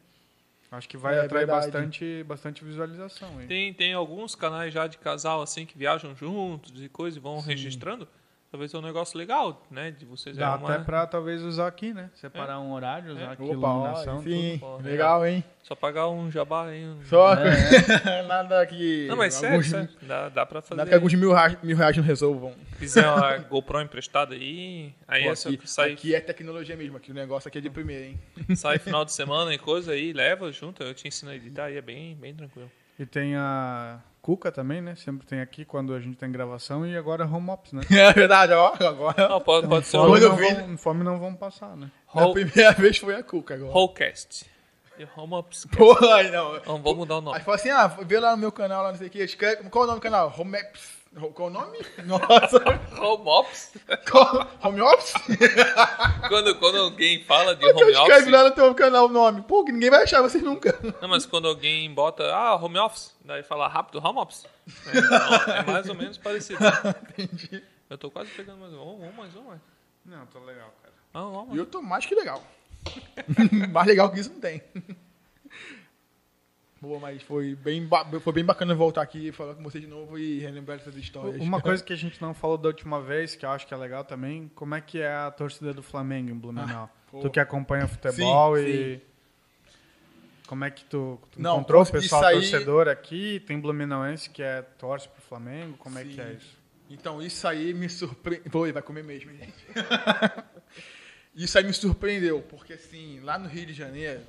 Acho 0.71 0.87
que 0.87 0.95
vai 0.95 1.15
É 1.15 1.21
atrair 1.25 1.45
verdade. 1.45 1.65
bastante 1.65 2.23
bastante 2.23 2.63
visualização. 2.63 3.27
Aí. 3.39 3.45
Tem, 3.45 3.73
tem 3.73 3.93
alguns 3.93 4.35
canais 4.35 4.73
já 4.73 4.87
de 4.87 4.97
casal 4.97 5.41
assim 5.41 5.65
que 5.65 5.77
viajam 5.77 6.15
juntos 6.15 6.81
e 6.81 6.87
coisa 6.87 7.17
e 7.17 7.21
vão 7.21 7.39
registrando. 7.41 8.07
Talvez 8.51 8.73
é 8.73 8.77
um 8.77 8.81
negócio 8.81 9.17
legal, 9.17 9.65
né? 9.71 9.91
De 9.91 10.03
vocês 10.03 10.35
Dá 10.35 10.47
é 10.47 10.49
uma... 10.55 10.73
até 10.73 10.83
pra 10.83 11.07
talvez 11.07 11.41
usar 11.41 11.67
aqui, 11.67 11.93
né? 11.93 12.09
Separar 12.15 12.59
um 12.59 12.73
horário, 12.73 13.13
usar 13.13 13.31
aqui 13.31 13.43
Opa, 13.43 13.53
iluminação. 13.53 14.17
ó, 14.17 14.21
sim, 14.21 14.57
tudo, 14.59 14.59
pô, 14.59 14.77
legal, 14.83 15.25
hein? 15.25 15.41
Só 15.63 15.73
pagar 15.73 16.09
um 16.09 16.29
jabá 16.29 16.65
aí. 16.67 16.85
um- 16.85 17.01
Só 17.05 17.33
É, 17.35 18.23
nada 18.27 18.65
que. 18.65 19.07
Não, 19.07 19.15
mas 19.15 19.35
sério, 19.35 19.51
alguns, 19.55 19.67
sério. 19.71 19.89
Dá, 20.01 20.27
dá 20.27 20.45
pra 20.45 20.61
fazer. 20.61 20.75
Nada 20.79 20.89
que 20.89 20.93
alguns 20.95 21.13
mil 21.13 21.31
reais, 21.33 21.57
mil 21.63 21.77
reais 21.77 21.95
não 21.95 22.03
resolvam. 22.03 22.53
Fizer 22.73 23.07
uma 23.07 23.37
GoPro 23.37 23.79
emprestada 23.79 24.35
aí, 24.35 24.93
aí 25.07 25.23
Pô, 25.23 25.31
essa 25.31 25.47
aqui, 25.47 25.69
sai, 25.69 25.93
aqui 25.93 26.13
é 26.13 26.19
tecnologia 26.19 26.75
mesmo, 26.75 26.97
aqui 26.97 27.11
o 27.11 27.13
negócio 27.13 27.47
aqui 27.47 27.59
é 27.59 27.61
de 27.61 27.69
primeira, 27.69 28.05
hein? 28.05 28.19
sai 28.57 28.79
final 28.79 29.05
de 29.05 29.13
semana 29.13 29.53
e 29.53 29.57
coisa 29.57 29.93
aí, 29.93 30.11
leva 30.11 30.51
junto, 30.51 30.83
eu 30.83 30.93
te 30.93 31.07
ensino 31.07 31.31
a 31.31 31.35
editar 31.35 31.65
aí, 31.67 31.77
é 31.77 31.81
bem, 31.81 32.15
bem 32.15 32.35
tranquilo. 32.35 32.69
E 32.99 33.05
tem 33.05 33.33
a 33.37 33.99
Cuca 34.21 34.51
também, 34.51 34.81
né? 34.81 34.95
Sempre 34.95 35.25
tem 35.25 35.41
aqui 35.41 35.65
quando 35.65 35.93
a 35.95 35.99
gente 35.99 36.15
tem 36.15 36.31
gravação 36.31 36.85
e 36.85 36.95
agora 36.95 37.25
home 37.25 37.49
ops, 37.49 37.73
né? 37.73 37.81
É 37.89 38.13
verdade, 38.13 38.53
ó, 38.53 38.73
agora. 38.79 39.27
Não, 39.29 39.41
pode, 39.41 39.67
pode 39.67 39.87
ser 39.87 39.97
Fome 39.97 40.11
Quando 40.11 40.23
eu 40.23 40.29
não, 40.29 40.35
vi- 40.37 40.53
vão, 40.53 40.77
fome 40.77 41.03
não 41.03 41.19
vão 41.19 41.33
passar, 41.35 41.75
né? 41.75 41.89
Na 42.13 42.21
Whole- 42.25 42.33
primeira 42.45 42.71
vez 42.73 42.97
foi 42.99 43.15
a 43.15 43.23
Cuca 43.23 43.55
agora. 43.55 43.71
Wholecast. 43.71 44.45
E 44.99 45.07
Home 45.17 45.33
Ups. 45.35 45.65
Porra, 45.75 46.21
não. 46.23 46.55
Então, 46.57 46.81
vamos 46.81 46.97
mudar 46.99 47.17
o 47.17 47.21
nome. 47.21 47.37
Aí 47.37 47.43
fala 47.43 47.55
assim, 47.55 47.69
ah, 47.71 47.87
vê 47.87 48.19
lá 48.19 48.31
no 48.31 48.37
meu 48.37 48.51
canal, 48.51 48.83
lá 48.83 48.91
não 48.91 48.97
sei 48.97 49.07
o 49.07 49.09
que, 49.09 49.19
escreve, 49.23 49.67
qual 49.69 49.85
é 49.85 49.85
o 49.85 49.87
nome 49.87 49.99
do 49.99 50.03
canal? 50.03 50.31
Home 50.37 50.55
Apps. 50.57 51.00
Qual 51.33 51.49
o 51.49 51.51
nome? 51.51 51.77
Nossa. 52.05 52.57
Home 53.01 53.29
Ops? 53.29 53.73
Qual? 54.09 54.47
Home 54.63 54.81
Office? 54.81 55.13
Quando, 56.29 56.55
quando 56.55 56.77
alguém 56.77 57.21
fala 57.25 57.53
de 57.53 57.65
home 57.65 57.91
escreve 57.91 58.13
office... 58.13 58.31
lá 58.31 58.43
no 58.45 58.51
teu 58.51 58.73
canal 58.73 59.05
o 59.07 59.09
nome? 59.09 59.41
Pô, 59.41 59.65
que 59.65 59.73
ninguém 59.73 59.89
vai 59.89 60.03
achar 60.03 60.21
vocês 60.21 60.41
nunca. 60.41 60.79
Não, 61.01 61.09
mas 61.09 61.25
quando 61.25 61.49
alguém 61.49 61.93
bota, 61.93 62.23
ah, 62.33 62.55
home 62.55 62.79
office, 62.79 63.13
daí 63.25 63.43
fala 63.43 63.67
rápido, 63.67 63.99
home 64.01 64.19
office. 64.19 64.45
É, 64.87 64.97
então, 64.97 65.53
é 65.53 65.65
mais 65.65 65.89
ou 65.89 65.95
menos 65.95 66.17
parecido. 66.17 66.63
Entendi. 67.17 67.61
Eu 67.89 67.97
tô 67.97 68.09
quase 68.09 68.31
pegando 68.31 68.59
mais 68.59 68.73
um, 68.73 68.77
um 68.77 69.11
mais 69.11 69.35
um, 69.35 69.43
mais. 69.43 69.59
Não, 70.05 70.25
tô 70.27 70.39
legal, 70.39 70.73
cara. 70.81 70.93
Ah, 71.13 71.27
um, 71.27 71.53
E 71.53 71.57
eu 71.57 71.65
tô 71.65 71.81
mais 71.81 72.05
que 72.05 72.15
legal. 72.15 72.41
mais 73.69 73.85
legal 73.85 74.09
que 74.09 74.21
isso 74.21 74.31
não 74.31 74.39
tem. 74.39 74.63
Boa, 76.81 76.99
mas 76.99 77.21
foi 77.21 77.53
bem, 77.53 77.87
foi 78.21 78.33
bem 78.33 78.43
bacana 78.43 78.73
voltar 78.73 79.03
aqui 79.03 79.27
e 79.27 79.31
falar 79.31 79.53
com 79.53 79.61
vocês 79.61 79.83
de 79.83 79.89
novo 79.89 80.17
e 80.17 80.39
relembrar 80.39 80.79
essas 80.79 80.95
histórias. 80.95 81.39
Uma 81.39 81.61
coisa 81.61 81.83
que 81.83 81.93
a 81.93 81.95
gente 81.95 82.19
não 82.19 82.33
falou 82.33 82.57
da 82.57 82.69
última 82.69 82.99
vez, 82.99 83.35
que 83.35 83.45
eu 83.45 83.51
acho 83.51 83.67
que 83.67 83.73
é 83.73 83.77
legal 83.77 84.03
também, 84.03 84.49
como 84.55 84.73
é 84.73 84.81
que 84.81 84.99
é 84.99 85.13
a 85.13 85.29
torcida 85.29 85.75
do 85.75 85.83
Flamengo 85.83 86.31
em 86.31 86.33
Blumenau? 86.33 86.89
pô. 87.11 87.19
tu 87.19 87.29
que 87.29 87.39
acompanha 87.39 87.87
futebol 87.87 88.57
Sim, 88.57 88.63
e... 88.65 89.01
Como 90.47 90.65
é 90.65 90.71
que 90.71 90.83
tu, 90.85 91.21
tu 91.31 91.39
Não, 91.39 91.53
encontrou 91.53 91.83
o 91.83 91.85
pessoal 91.85 92.23
sair- 92.23 92.33
torcedor 92.41 92.87
aqui? 92.87 93.39
Tem 93.41 93.59
blumenauense 93.59 94.29
que 94.29 94.41
é 94.41 94.63
torce 94.63 95.07
pro 95.07 95.21
Flamengo? 95.21 95.77
Como 95.77 95.97
é 95.99 96.03
que 96.03 96.15
Sim. 96.15 96.21
é 96.21 96.33
isso? 96.33 96.57
Então, 96.89 97.21
isso 97.21 97.47
aí 97.47 97.73
me 97.73 97.87
surpreendeu. 97.87 98.51
Pô, 98.51 98.69
vai 98.73 98.81
comer 98.81 99.03
mesmo, 99.03 99.31
gente. 99.31 99.53
isso 101.33 101.57
aí 101.57 101.63
me 101.63 101.71
surpreendeu, 101.73 102.41
porque 102.41 102.73
assim, 102.73 103.21
lá 103.21 103.37
no 103.37 103.47
Rio 103.47 103.67
de 103.67 103.73
Janeiro, 103.73 104.21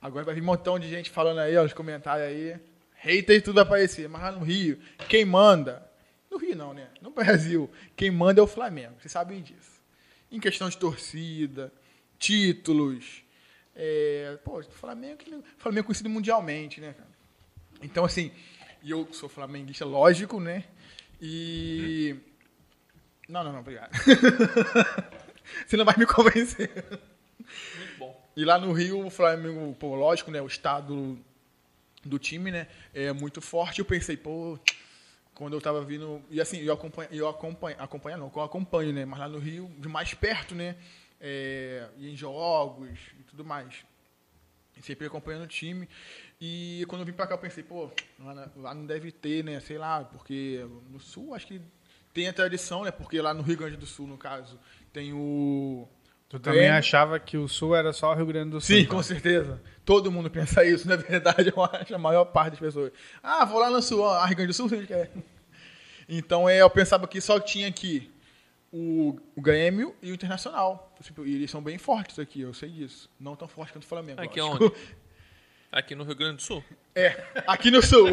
agora 0.00 0.24
vai 0.24 0.34
vir 0.34 0.40
um 0.42 0.46
montão 0.46 0.78
de 0.78 0.88
gente 0.88 1.10
falando 1.10 1.38
aí, 1.40 1.56
ó, 1.56 1.62
nos 1.62 1.72
comentários 1.72 2.26
aí. 2.28 2.56
Hater 2.98 3.36
e 3.36 3.40
tudo 3.40 3.56
vai 3.56 3.62
aparecer, 3.64 4.08
mas 4.08 4.22
lá 4.22 4.32
no 4.32 4.44
Rio, 4.44 4.78
quem 5.08 5.24
manda. 5.24 5.86
No 6.30 6.38
Rio 6.38 6.56
não, 6.56 6.72
né? 6.74 6.88
No 7.00 7.10
Brasil, 7.10 7.70
quem 7.94 8.10
manda 8.10 8.40
é 8.40 8.42
o 8.42 8.46
Flamengo, 8.46 8.94
vocês 9.00 9.12
sabem 9.12 9.42
disso. 9.42 9.76
Em 10.30 10.40
questão 10.40 10.68
de 10.68 10.76
torcida, 10.76 11.72
títulos. 12.18 13.22
É, 13.74 14.38
pô, 14.44 14.58
o 14.60 14.62
Flamengo, 14.64 15.18
que- 15.18 15.42
Flamengo 15.58 15.84
é 15.84 15.86
conhecido 15.86 16.08
mundialmente, 16.08 16.80
né, 16.80 16.94
cara? 16.94 17.08
Então, 17.82 18.04
assim, 18.04 18.32
e 18.82 18.90
eu 18.90 19.06
sou 19.12 19.28
flamenguista, 19.28 19.84
lógico, 19.84 20.40
né? 20.40 20.64
E. 21.20 22.16
Não, 23.28 23.44
não, 23.44 23.52
não, 23.52 23.60
obrigado. 23.60 23.90
Você 25.66 25.76
não 25.76 25.84
vai 25.84 25.94
me 25.98 26.06
convencer. 26.06 26.70
E 28.36 28.44
lá 28.44 28.58
no 28.58 28.72
Rio, 28.72 29.06
o 29.06 29.10
Flamengo, 29.10 29.74
pô, 29.80 29.94
lógico, 29.94 30.30
né? 30.30 30.42
O 30.42 30.46
estado 30.46 31.18
do 32.04 32.18
time, 32.18 32.50
né? 32.50 32.68
É 32.92 33.12
muito 33.12 33.40
forte. 33.40 33.78
Eu 33.78 33.84
pensei, 33.84 34.16
pô, 34.16 34.58
quando 35.34 35.54
eu 35.54 35.60
tava 35.60 35.82
vindo. 35.82 36.22
E 36.30 36.40
assim, 36.40 36.58
eu 36.58 36.74
acompanho, 36.74 37.08
eu 37.10 37.28
acompanho, 37.28 37.76
acompanho 37.80 38.18
não, 38.18 38.32
eu 38.34 38.42
acompanho, 38.42 38.92
né? 38.92 39.04
Mas 39.06 39.20
lá 39.20 39.28
no 39.28 39.38
Rio, 39.38 39.70
de 39.78 39.88
mais 39.88 40.12
perto, 40.12 40.54
né? 40.54 40.76
É, 41.18 41.88
em 41.98 42.14
jogos 42.14 42.98
e 43.18 43.22
tudo 43.22 43.42
mais. 43.44 43.84
Sempre 44.82 45.06
acompanhando 45.06 45.44
o 45.44 45.48
time. 45.48 45.88
E 46.38 46.84
quando 46.88 47.00
eu 47.00 47.06
vim 47.06 47.12
pra 47.12 47.26
cá, 47.26 47.34
eu 47.34 47.38
pensei, 47.38 47.62
pô, 47.62 47.90
lá 48.18 48.74
não 48.74 48.84
deve 48.84 49.10
ter, 49.10 49.42
né? 49.42 49.58
Sei 49.60 49.78
lá, 49.78 50.04
porque 50.04 50.62
no 50.90 51.00
Sul 51.00 51.34
acho 51.34 51.46
que 51.46 51.60
tem 52.12 52.28
a 52.28 52.32
tradição, 52.32 52.84
né? 52.84 52.90
Porque 52.90 53.20
lá 53.20 53.32
no 53.32 53.42
Rio 53.42 53.56
Grande 53.56 53.76
do 53.76 53.86
Sul, 53.86 54.06
no 54.06 54.18
caso, 54.18 54.60
tem 54.92 55.14
o. 55.14 55.88
Tu 56.28 56.40
também 56.40 56.60
Grêmio. 56.60 56.78
achava 56.78 57.20
que 57.20 57.36
o 57.36 57.46
Sul 57.46 57.74
era 57.76 57.92
só 57.92 58.10
o 58.12 58.14
Rio 58.14 58.26
Grande 58.26 58.50
do 58.50 58.60
Sul? 58.60 58.74
Sim, 58.76 58.82
então? 58.82 58.96
com 58.96 59.02
certeza. 59.02 59.62
Todo 59.84 60.10
mundo 60.10 60.28
pensa 60.28 60.64
isso, 60.64 60.88
na 60.88 60.96
verdade, 60.96 61.52
eu 61.54 61.64
acho, 61.64 61.94
a 61.94 61.98
maior 61.98 62.24
parte 62.26 62.52
das 62.52 62.60
pessoas. 62.60 62.92
Ah, 63.22 63.44
vou 63.44 63.60
lá 63.60 63.70
no 63.70 63.80
Sul, 63.80 64.04
ah, 64.08 64.26
Rio 64.26 64.36
Grande 64.36 64.52
do 64.52 64.54
Sul, 64.54 64.68
quer? 64.86 65.10
Então, 66.08 66.48
é, 66.48 66.60
eu 66.62 66.70
pensava 66.70 67.06
que 67.06 67.20
só 67.20 67.38
tinha 67.38 67.68
aqui 67.68 68.10
o, 68.72 69.18
o 69.36 69.40
Grêmio 69.40 69.94
e 70.02 70.10
o 70.10 70.14
Internacional. 70.14 70.94
Tipo, 71.00 71.24
E 71.24 71.34
eles 71.34 71.50
são 71.50 71.62
bem 71.62 71.78
fortes 71.78 72.18
aqui, 72.18 72.40
eu 72.40 72.52
sei 72.52 72.70
disso. 72.70 73.08
Não 73.18 73.36
tão 73.36 73.46
fortes 73.46 73.72
quanto 73.72 73.84
o 73.84 73.86
Flamengo. 73.86 74.20
Aqui 74.20 74.40
lógico. 74.40 74.64
onde? 74.64 74.74
Aqui 75.72 75.94
no 75.94 76.04
Rio 76.04 76.14
Grande 76.14 76.36
do 76.36 76.42
Sul. 76.42 76.64
É, 76.94 77.22
aqui 77.46 77.70
no 77.70 77.82
Sul. 77.82 78.08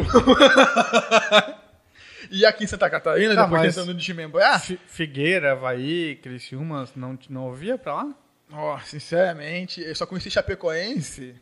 E 2.40 2.46
aqui 2.46 2.64
em 2.64 2.66
Santa 2.66 2.88
Catarina, 2.90 3.34
Tá, 3.34 3.44
depois 3.44 3.74
tentando 3.74 3.94
desmembrar. 3.94 4.60
Fi- 4.60 4.78
Figueira, 4.86 5.52
Havaí, 5.52 6.16
Criciúma, 6.16 6.88
não, 6.96 7.18
não 7.28 7.44
ouvia 7.46 7.76
pra 7.78 7.94
lá? 7.94 8.14
Ó, 8.52 8.78
sinceramente, 8.80 9.80
eu 9.80 9.94
só 9.94 10.06
conheci 10.06 10.30
Chapecoense, 10.30 11.34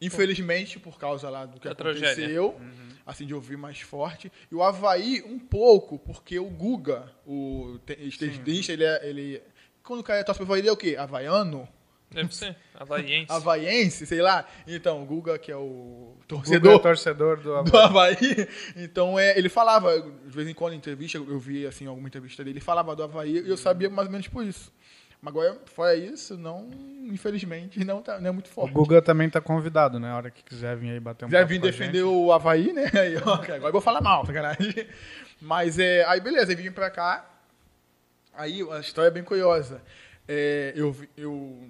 infelizmente, 0.00 0.78
por 0.78 0.98
causa 0.98 1.28
lá 1.30 1.46
do 1.46 1.60
que 1.60 1.66
Da 1.68 1.72
aconteceu, 1.72 2.54
tragédia. 2.54 2.54
assim, 3.06 3.26
de 3.26 3.34
ouvir 3.34 3.56
mais 3.56 3.80
forte. 3.80 4.30
E 4.50 4.54
o 4.54 4.62
Havaí, 4.62 5.22
um 5.26 5.38
pouco, 5.38 5.98
porque 5.98 6.38
o 6.38 6.46
Guga, 6.46 7.10
o 7.26 7.78
te- 7.86 7.94
tenista, 8.44 8.72
ele 8.72 8.84
é. 8.84 9.08
Ele, 9.08 9.42
quando 9.82 10.00
o 10.00 10.04
cara 10.04 10.22
torce 10.24 10.38
pro 10.38 10.44
Havaí, 10.46 10.60
ele 10.60 10.68
é 10.68 10.72
o 10.72 10.76
quê? 10.76 10.96
Havaiano? 10.98 11.68
Deve 12.10 12.34
ser. 12.34 12.56
Havaiense. 12.74 13.30
Havaiense, 13.32 14.06
sei 14.06 14.20
lá. 14.20 14.44
Então, 14.66 15.02
o 15.02 15.06
Guga, 15.06 15.38
que 15.38 15.52
é 15.52 15.56
o 15.56 16.16
Guga 16.16 16.22
é 16.22 16.26
torcedor 16.26 16.78
torcedor 16.80 17.36
do 17.40 17.62
do 17.62 17.76
Havaí. 17.78 18.14
Havaí. 18.16 18.48
Então, 18.76 19.18
é, 19.18 19.38
ele 19.38 19.48
falava, 19.48 20.00
de 20.00 20.30
vez 20.30 20.48
em 20.48 20.54
quando 20.54 20.72
em 20.74 20.76
entrevista, 20.76 21.18
eu 21.18 21.38
vi 21.38 21.66
assim, 21.66 21.86
alguma 21.86 22.08
entrevista 22.08 22.42
dele, 22.42 22.54
ele 22.58 22.64
falava 22.64 22.96
do 22.96 23.02
Havaí 23.04 23.38
e 23.38 23.48
eu 23.48 23.56
sabia 23.56 23.88
mais 23.88 24.06
ou 24.08 24.12
menos 24.12 24.26
por 24.28 24.44
isso. 24.44 24.72
Mas 25.22 25.32
agora, 25.32 25.60
fora 25.66 25.94
isso, 25.94 26.36
não, 26.38 26.70
infelizmente, 27.04 27.84
não, 27.84 28.00
tá, 28.00 28.18
não 28.18 28.30
é 28.30 28.32
muito 28.32 28.46
O 28.46 28.50
forte. 28.50 28.72
Guga 28.72 29.02
também 29.02 29.28
tá 29.28 29.38
convidado, 29.40 30.00
né? 30.00 30.10
A 30.10 30.16
hora 30.16 30.30
que 30.30 30.42
quiser 30.42 30.74
vir 30.76 30.92
aí 30.92 30.98
bater 31.00 31.26
um 31.26 31.28
com 31.30 31.36
a 31.36 31.44
defender 31.44 31.98
gente. 31.98 32.02
o 32.02 32.32
Havaí, 32.32 32.72
né? 32.72 32.90
Aí, 32.98 33.16
ó, 33.18 33.34
agora 33.34 33.66
eu 33.66 33.72
vou 33.72 33.80
falar 33.82 34.00
mal, 34.00 34.24
sacanagem. 34.24 34.86
Mas 35.40 35.78
é. 35.78 36.04
Aí 36.06 36.20
beleza, 36.20 36.50
aí 36.50 36.56
vim 36.56 36.72
pra 36.72 36.90
cá. 36.90 37.24
Aí 38.34 38.66
a 38.72 38.80
história 38.80 39.08
é 39.08 39.10
bem 39.12 39.22
curiosa. 39.22 39.82
É, 40.26 40.72
eu, 40.74 40.90
vi- 40.92 41.08
eu 41.16 41.68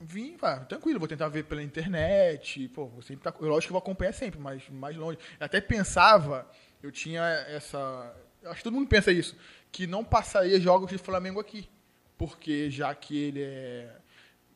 vim, 0.00 0.36
pá, 0.36 0.60
tranquilo, 0.60 0.98
vou 0.98 1.08
tentar 1.08 1.28
ver 1.28 1.44
pela 1.44 1.62
internet. 1.62 2.68
Pô, 2.68 2.86
vou 2.86 3.02
sempre 3.02 3.22
tá, 3.24 3.34
eu 3.40 3.48
lógico 3.48 3.68
que 3.68 3.72
vou 3.72 3.78
acompanhar 3.78 4.12
sempre, 4.12 4.40
mas 4.40 4.68
mais 4.70 4.96
longe. 4.96 5.18
Eu 5.38 5.46
até 5.46 5.60
pensava, 5.60 6.50
eu 6.82 6.90
tinha 6.90 7.22
essa. 7.48 8.14
Acho 8.44 8.56
que 8.56 8.64
todo 8.64 8.72
mundo 8.74 8.88
pensa 8.88 9.12
isso, 9.12 9.36
que 9.70 9.86
não 9.86 10.02
passaria 10.04 10.58
jogos 10.60 10.90
de 10.90 10.98
Flamengo 10.98 11.38
aqui. 11.38 11.68
Porque 12.16 12.70
já 12.70 12.94
que 12.94 13.16
ele 13.16 13.42
é. 13.42 13.96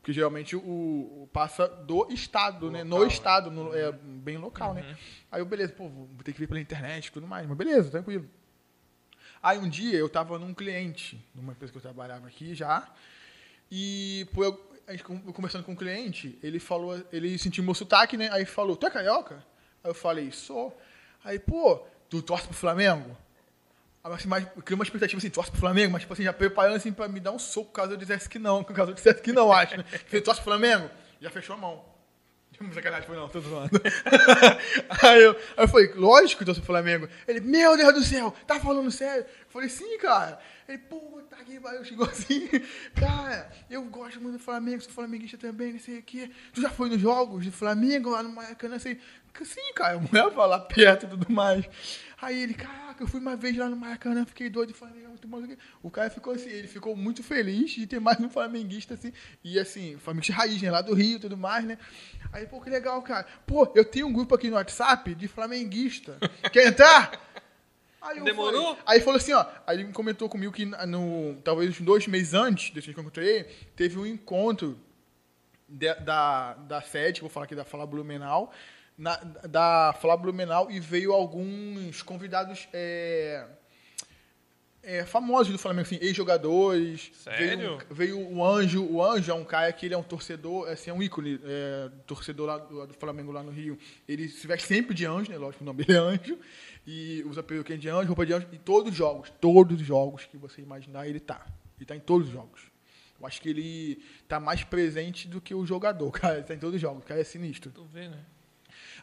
Porque 0.01 0.13
geralmente 0.13 0.55
o, 0.55 0.61
o 0.61 1.29
passa 1.33 1.67
do 1.67 2.07
estado, 2.13 2.71
né? 2.71 2.85
No 2.85 2.97
Local, 2.97 3.09
estado, 3.09 3.51
no- 3.51 3.75
é 3.75 3.91
bem 3.91 4.37
local, 4.37 4.75
né? 4.75 4.97
Aí 5.33 5.41
eu, 5.41 5.47
beleza, 5.47 5.73
pô, 5.73 5.89
vou 5.89 6.09
ter 6.23 6.35
que 6.35 6.39
ver 6.41 6.47
pela 6.47 6.61
internet 6.61 7.07
e 7.07 7.13
tudo 7.13 7.27
mais. 7.27 7.47
Mas 7.49 7.57
beleza, 7.57 7.91
tranquilo. 7.91 8.29
Aí 9.43 9.59
um 9.59 9.69
dia 9.69 9.97
eu 9.97 10.09
tava 10.09 10.39
num 10.39 10.53
cliente, 10.53 11.23
numa 11.35 11.53
empresa 11.53 11.73
que 11.73 11.79
eu 11.79 11.83
trabalhava 11.83 12.27
aqui 12.27 12.55
já, 12.55 12.87
e 13.71 14.27
pô, 14.35 14.45
eu, 14.45 14.74
a 14.87 14.93
gente 14.93 15.05
con- 15.05 15.21
conversando 15.33 15.65
com 15.65 15.73
o 15.73 15.77
cliente, 15.77 16.39
ele 16.43 16.59
falou, 16.59 17.01
ele 17.13 17.39
sentiu 17.39 17.65
meu 17.65 17.75
sotaque, 17.75 18.17
né? 18.17 18.29
Aí 18.33 18.45
falou, 18.45 18.77
tu 18.77 18.87
é 18.87 18.91
carioca? 18.91 19.37
Aí 19.83 19.91
eu 19.91 19.95
falei, 19.95 20.31
sou. 20.33 20.77
Aí, 21.25 21.39
pô, 21.39 21.81
tu 22.11 22.23
torce 22.23 22.47
pro 22.47 22.57
Flamengo? 22.57 23.17
Assim, 24.03 24.29
mas 24.29 24.47
eu 24.55 24.63
criei 24.63 24.77
uma 24.77 24.85
expectativa 24.85 25.19
assim, 25.19 25.31
torce 25.31 25.51
pro 25.51 25.59
Flamengo, 25.61 25.93
mas 25.93 26.03
tipo 26.03 26.13
assim, 26.13 26.25
já 26.25 26.33
preparando 26.33 26.77
assim 26.77 26.93
pra 26.93 27.09
me 27.09 27.19
dar 27.19 27.33
um 27.33 27.39
soco 27.39 27.73
caso 27.73 27.93
eu 27.93 27.97
dissesse 27.97 28.29
que 28.29 28.39
não, 28.39 28.63
caso 28.65 28.91
eu 28.91 28.95
dissesse 28.95 29.23
que 29.23 29.33
não, 29.33 29.51
acho, 29.51 29.79
né? 29.79 29.85
Falei, 29.85 30.21
torce 30.21 30.41
pro 30.43 30.51
Flamengo? 30.51 30.91
Já 31.21 31.31
fechou 31.31 31.55
a 31.57 31.59
mão. 31.59 31.83
Sacanagem, 32.73 33.07
foi 33.07 33.17
não, 33.17 33.29
tô 33.29 33.41
zoando. 33.41 33.71
aí, 35.03 35.23
eu, 35.23 35.33
aí 35.57 35.65
eu 35.65 35.69
falei, 35.69 35.93
lógico 35.95 36.45
que 36.45 36.51
eu 36.51 36.55
pro 36.55 36.65
Flamengo. 36.65 37.09
Ele, 37.27 37.41
meu 37.41 37.77
Deus 37.77 37.95
do 37.95 38.03
céu, 38.05 38.35
tá 38.47 38.61
falando 38.61 38.91
sério? 38.91 39.23
Eu 39.25 39.49
falei, 39.49 39.69
sim, 39.69 39.99
cara. 39.99 40.39
Ele, 40.67 40.79
pô, 40.79 41.21
tá 41.29 41.37
aqui, 41.37 41.59
vai, 41.59 41.83
chegou 41.85 42.07
assim. 42.09 42.49
Cara, 42.95 43.51
eu 43.69 43.83
gosto 43.85 44.21
muito 44.21 44.39
do 44.39 44.43
Flamengo, 44.43 44.81
sou 44.81 44.93
flamenguista 44.93 45.37
também, 45.37 45.73
não 45.73 45.81
sei 45.81 45.99
o 45.99 46.03
quê. 46.03 46.31
Tu 46.53 46.63
já 46.63 46.71
foi 46.71 46.89
nos 46.89 47.01
jogos 47.01 47.45
do 47.45 47.53
Flamengo 47.53 48.11
lá 48.11 48.23
no 48.23 48.31
Maracanã? 48.31 48.77
Assim, 48.77 48.97
sim, 49.45 49.73
cara, 49.75 49.95
eu 49.95 50.01
morava 50.11 50.47
lá 50.47 50.61
perto 50.61 51.05
e 51.05 51.09
tudo 51.11 51.31
mais. 51.31 51.67
Aí 52.21 52.43
ele, 52.43 52.55
caraca, 52.55 53.03
eu 53.03 53.07
fui 53.07 53.21
uma 53.21 53.37
vez 53.37 53.55
lá 53.57 53.69
no 53.69 53.77
Maracanã, 53.77 54.25
fiquei 54.25 54.49
doido, 54.49 54.73
Flamengo 54.73 55.05
é 55.05 55.09
muito 55.09 55.29
bom. 55.29 55.43
O 55.83 55.91
cara 55.91 56.09
ficou 56.09 56.33
assim, 56.33 56.49
ele 56.49 56.69
ficou 56.69 56.97
muito 56.97 57.23
feliz 57.23 57.73
de 57.73 57.87
ter 57.87 58.01
mais 58.01 58.19
um 58.21 58.31
flamenguista, 58.31 58.95
assim, 58.95 59.13
e 59.43 59.59
assim, 59.59 59.99
flamenguista 59.99 60.33
raiz, 60.33 60.63
né, 60.63 60.71
lá 60.71 60.81
do 60.81 60.95
Rio 60.95 61.17
e 61.17 61.21
tudo 61.21 61.37
mais, 61.37 61.65
né. 61.67 61.77
Aí, 62.33 62.47
pô, 62.47 62.61
que 62.61 62.71
legal, 62.71 63.03
cara. 63.03 63.27
Pô, 63.47 63.71
eu 63.75 63.85
tenho 63.85 64.07
um 64.07 64.13
grupo 64.13 64.35
aqui 64.35 64.49
no 64.49 64.57
WhatsApp 64.57 65.15
de 65.15 65.29
flamenguista. 65.29 66.17
Quer 66.51 66.69
entrar? 66.69 67.34
Aí 68.05 68.21
Demorou? 68.23 68.77
falei- 68.77 68.83
aí 68.87 69.01
falou 69.01 69.17
assim, 69.17 69.33
ó. 69.33 69.45
Aí 69.67 69.81
ele 69.81 69.93
comentou 69.93 70.29
comigo 70.29 70.53
que 70.53 70.65
no, 70.67 71.37
talvez 71.43 71.71
uns 71.71 71.81
dois 71.81 72.07
meses 72.07 72.35
antes 72.35 72.71
desse 72.71 72.93
que 72.93 72.99
eu 72.99 73.03
encontrei, 73.03 73.45
teve 73.75 73.99
um 73.99 74.07
encontro 74.07 74.79
de- 75.69 75.95
da, 75.97 76.55
da 76.55 76.81
sede, 76.83 77.21
vou 77.23 77.31
falar 77.31 77.45
aqui 77.47 77.55
da 77.55 77.65
Fala 77.65 77.87
Blumenau, 77.87 78.53
na, 78.97 79.17
da 79.49 79.95
Fala 80.01 80.17
Blumenau 80.17 80.71
e 80.71 80.79
veio 80.79 81.13
alguns 81.13 82.03
convidados 82.03 82.69
é, 82.73 83.47
é, 84.85 85.05
famosos 85.05 85.53
do 85.53 85.59
Flamengo, 85.59 85.87
assim, 85.87 85.99
ex-jogadores. 86.01 87.11
Sério? 87.15 87.79
Veio, 87.91 88.17
veio 88.17 88.33
o 88.33 88.45
Anjo, 88.45 88.85
o 88.85 89.03
Anjo 89.03 89.31
é 89.31 89.35
um 89.35 89.45
cara 89.45 89.73
que 89.73 89.87
ele 89.87 89.95
é 89.95 89.99
um 89.99 90.03
torcedor, 90.03 90.69
assim, 90.69 90.91
é 90.91 90.95
um 90.95 91.03
ícone, 91.03 91.41
é, 91.43 91.91
torcedor 92.07 92.47
lá 92.47 92.59
do, 92.59 92.87
do 92.87 92.95
Flamengo 92.95 93.33
lá 93.33 93.43
no 93.43 93.51
Rio. 93.51 93.79
Ele 94.07 94.29
se 94.29 94.47
veste 94.47 94.69
sempre 94.69 94.95
de 94.95 95.07
anjo, 95.07 95.31
né? 95.31 95.39
Lógico, 95.39 95.65
o 95.65 95.67
nome 95.67 95.85
dele 95.85 95.99
é 95.99 96.01
Anjo. 96.01 96.39
E 96.87 97.23
usa 97.27 97.43
peruquinha 97.43 97.79
de 97.79 97.89
anjo, 97.89 98.09
roupa 98.09 98.27
de 98.27 98.35
anjo, 98.35 98.47
em 98.53 98.59
todos 98.59 98.93
os 98.93 98.97
jogos, 98.97 99.33
todos 99.41 99.81
os 99.81 99.87
jogos 99.87 100.27
que 100.27 100.37
você 100.37 100.61
imaginar, 100.61 101.09
ele 101.09 101.21
tá. 101.21 101.47
Ele 101.79 101.87
tá 101.87 101.97
em 101.97 102.01
todos 102.01 102.29
os 102.29 102.33
jogos. 102.33 102.63
Eu 103.19 103.27
acho 103.27 103.41
que 103.41 103.49
ele 103.49 104.03
tá 104.29 104.39
mais 104.39 104.65
presente 104.65 105.27
do 105.27 105.41
que 105.41 105.55
o 105.55 105.65
jogador, 105.65 106.11
cara. 106.19 106.37
Ele 106.37 106.45
tá 106.45 106.55
em 106.55 106.59
todos 106.59 106.75
os 106.75 106.81
jogos, 106.81 107.03
o 107.03 107.07
cara 107.07 107.21
é 107.21 107.25
sinistro. 107.25 107.71
Tu 107.71 107.85
vê, 107.87 108.09
né? 108.09 108.21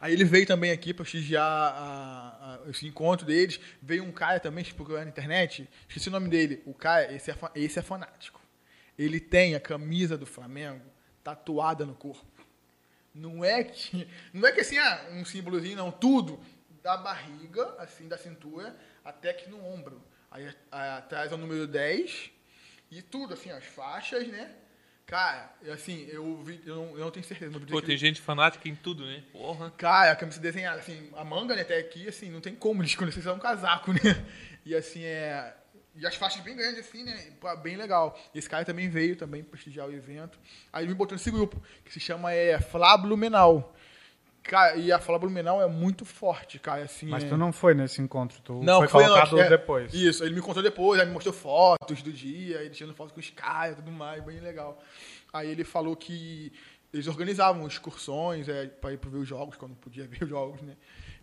Aí 0.02 0.12
ele 0.14 0.26
veio 0.26 0.48
também 0.48 0.72
aqui 0.72 0.94
para 0.94 1.04
prestigiar 1.04 1.46
a- 1.46 2.60
a- 2.66 2.70
esse 2.70 2.88
encontro 2.88 3.26
deles. 3.26 3.60
Veio 3.82 4.04
um 4.04 4.12
cara 4.12 4.40
também, 4.40 4.66
procurou 4.66 5.00
na 5.00 5.08
internet, 5.08 5.70
esqueci 5.88 6.10
o 6.10 6.12
nome 6.12 6.28
dele. 6.28 6.62
O 6.66 6.74
cara, 6.74 7.14
esse 7.14 7.30
é, 7.30 7.36
esse 7.56 7.78
é 7.78 7.82
fanático. 7.84 8.42
Ele 8.98 9.20
tem 9.20 9.54
a 9.56 9.60
camisa 9.60 10.18
do 10.18 10.26
Flamengo 10.26 10.84
tatuada 11.24 11.86
no 11.86 11.94
corpo. 11.94 12.26
Não 13.14 13.46
é 13.46 13.64
que, 13.64 14.08
não 14.34 14.48
é 14.48 14.52
que 14.52 14.62
assim, 14.62 14.78
ah, 14.80 15.08
um 15.12 15.24
símbolozinho, 15.24 15.78
não, 15.78 15.92
tudo. 15.92 16.40
Da 16.82 16.98
barriga, 16.98 17.76
assim, 17.78 18.08
da 18.08 18.18
cintura, 18.18 18.76
até 19.06 19.32
que 19.34 19.48
no 19.50 19.64
ombro. 19.64 20.02
Aí 20.32 20.52
atrás 20.72 21.32
é 21.32 21.36
o 21.36 21.38
número 21.38 21.68
10 21.68 22.32
e 22.90 23.04
tudo, 23.04 23.36
assim, 23.36 23.52
as 23.52 23.66
faixas, 23.66 24.28
né? 24.28 24.52
Cara, 25.12 25.52
assim, 25.74 26.08
eu, 26.10 26.42
vi, 26.42 26.62
eu, 26.66 26.74
não, 26.74 26.86
eu 26.92 27.00
não 27.00 27.12
tenho 27.12 27.26
certeza. 27.26 27.54
eu 27.54 27.60
Pô, 27.68 27.82
tem 27.82 27.98
gente 27.98 28.22
fanática 28.22 28.70
em 28.70 28.76
tudo, 28.76 29.06
né? 29.06 29.22
Porra. 29.34 29.70
Cara, 29.72 30.14
a 30.14 30.16
camisa 30.16 30.40
desenhada, 30.40 30.80
assim, 30.80 31.10
a 31.18 31.26
manga, 31.26 31.54
né, 31.54 31.64
até 31.64 31.80
aqui, 31.80 32.08
assim, 32.08 32.30
não 32.30 32.40
tem 32.40 32.56
como 32.56 32.82
eles 32.82 32.96
conhecerem 32.96 33.28
é 33.28 33.34
um 33.34 33.38
casaco, 33.38 33.92
né? 33.92 34.00
E 34.66 34.74
assim, 34.74 35.04
é. 35.04 35.54
E 35.98 36.08
as 36.08 36.16
faixas 36.16 36.42
bem 36.42 36.56
grandes, 36.56 36.80
assim, 36.80 37.04
né? 37.04 37.34
Bem 37.62 37.76
legal. 37.76 38.18
E 38.34 38.40
esse 38.40 38.50
cara 38.50 38.64
também 38.64 38.90
veio 38.90 39.18
também 39.18 39.44
prestigiar 39.44 39.86
o 39.86 39.92
evento. 39.92 40.40
Aí 40.72 40.86
ele 40.86 40.94
me 40.94 40.98
botou 40.98 41.18
nesse 41.18 41.30
grupo, 41.30 41.62
que 41.84 41.92
se 41.92 42.00
chama 42.00 42.32
é, 42.32 42.58
Flá 42.58 42.96
Blumenau. 42.96 43.76
Cara, 44.44 44.76
e 44.76 44.92
a 44.92 45.00
Flá 45.00 45.20
Blumenau 45.20 45.62
é 45.62 45.68
muito 45.68 46.04
forte, 46.04 46.58
cara, 46.60 46.84
assim. 46.84 47.06
Mas 47.08 47.24
é... 47.24 47.30
tu 47.30 47.38
não 47.38 47.54
foi 47.54 47.74
nesse 47.74 48.02
encontro, 48.02 48.42
tu 48.42 48.62
Não, 48.64 48.80
foi 48.80 48.88
foi 48.88 49.04
colocado 49.04 49.36
antes, 49.36 49.46
é. 49.46 49.50
depois. 49.50 49.94
Isso, 49.94 50.24
ele 50.24 50.34
me 50.36 50.42
contou 50.42 50.64
depois, 50.64 51.00
aí 51.00 51.06
me 51.06 51.14
mostrou 51.14 51.34
fotos 51.34 52.02
do 52.02 52.12
dia, 52.12 52.58
ele 52.62 52.72
tirando 52.72 52.96
foto 52.96 53.14
com 53.14 53.20
os 53.20 53.30
caras 53.30 53.74
e 53.74 53.76
tudo 53.78 53.92
mais, 53.92 54.24
bem 54.24 54.40
legal. 54.40 54.82
Aí 55.32 55.50
ele 55.50 55.64
falou 55.64 55.96
que 55.96 56.52
eles 56.94 57.08
organizavam 57.08 57.66
excursões 57.68 58.50
é, 58.50 58.66
para 58.68 58.94
ir 58.94 58.98
para 58.98 59.10
ver 59.10 59.18
os 59.20 59.28
jogos, 59.28 59.56
quando 59.56 59.76
podia 59.76 60.06
ver 60.10 60.24
os 60.24 60.30
jogos, 60.30 60.62
né? 60.62 60.76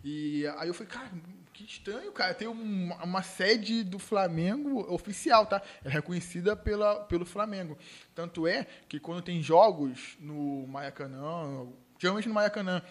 E 0.03 0.47
aí 0.57 0.69
eu 0.69 0.73
falei, 0.73 0.91
cara, 0.91 1.11
que 1.53 1.65
estranho, 1.65 2.11
cara, 2.13 2.33
tem 2.33 2.47
um- 2.47 2.93
uma 3.03 3.21
sede 3.21 3.83
do 3.83 3.99
Flamengo 3.99 4.91
oficial, 4.91 5.45
tá? 5.45 5.61
É 5.83 5.89
reconhecida 5.89 6.55
pela, 6.55 7.01
pelo 7.01 7.25
Flamengo. 7.25 7.77
Tanto 8.15 8.47
é 8.47 8.65
que 8.87 8.97
quando 8.97 9.21
tem 9.21 9.43
jogos 9.43 10.15
no 10.21 10.65
Maracanã, 10.67 11.67
geralmente 11.99 12.29
no 12.29 12.33
Maracanã, 12.33 12.81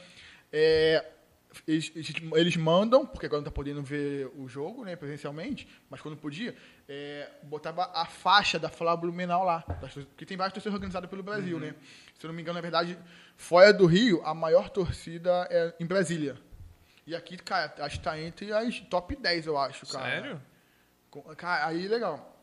é, 0.52 1.04
eles, 1.66 1.92
eles- 2.34 2.56
mandam, 2.56 3.04
porque 3.06 3.26
agora 3.26 3.40
não 3.40 3.44
tá 3.44 3.50
podendo 3.50 3.82
ver 3.82 4.30
o 4.36 4.46
jogo, 4.48 4.84
né, 4.84 4.94
presencialmente, 4.96 5.66
mas 5.90 6.00
quando 6.00 6.16
podia, 6.16 6.54
é, 6.88 7.28
botava 7.42 7.90
a 7.94 8.04
faixa 8.06 8.58
da 8.58 8.68
Flá 8.68 8.96
Blumenau 8.96 9.44
lá, 9.44 9.62
porque 9.62 10.24
tem 10.26 10.36
várias 10.36 10.52
torcidas 10.54 10.74
organizadas 10.74 11.08
pelo 11.10 11.22
Brasil, 11.22 11.58
né? 11.58 11.74
Se 12.18 12.24
eu 12.26 12.28
não 12.28 12.34
me 12.34 12.42
engano, 12.42 12.56
na 12.56 12.60
verdade, 12.62 12.98
fora 13.36 13.72
do 13.72 13.86
Rio, 13.86 14.20
a 14.24 14.34
maior 14.34 14.68
torcida 14.68 15.46
é 15.50 15.74
em 15.80 15.86
Brasília. 15.86 16.36
E 17.06 17.16
aqui, 17.16 17.36
cara, 17.38 17.72
acho 17.78 17.98
que 17.98 18.04
tá 18.04 18.18
entre 18.20 18.52
as 18.52 18.80
top 18.80 19.16
10, 19.16 19.46
eu 19.46 19.56
acho, 19.56 19.86
cara. 19.86 20.04
Sério? 20.04 20.42
Cara, 21.36 21.66
aí 21.68 21.88
legal. 21.88 22.36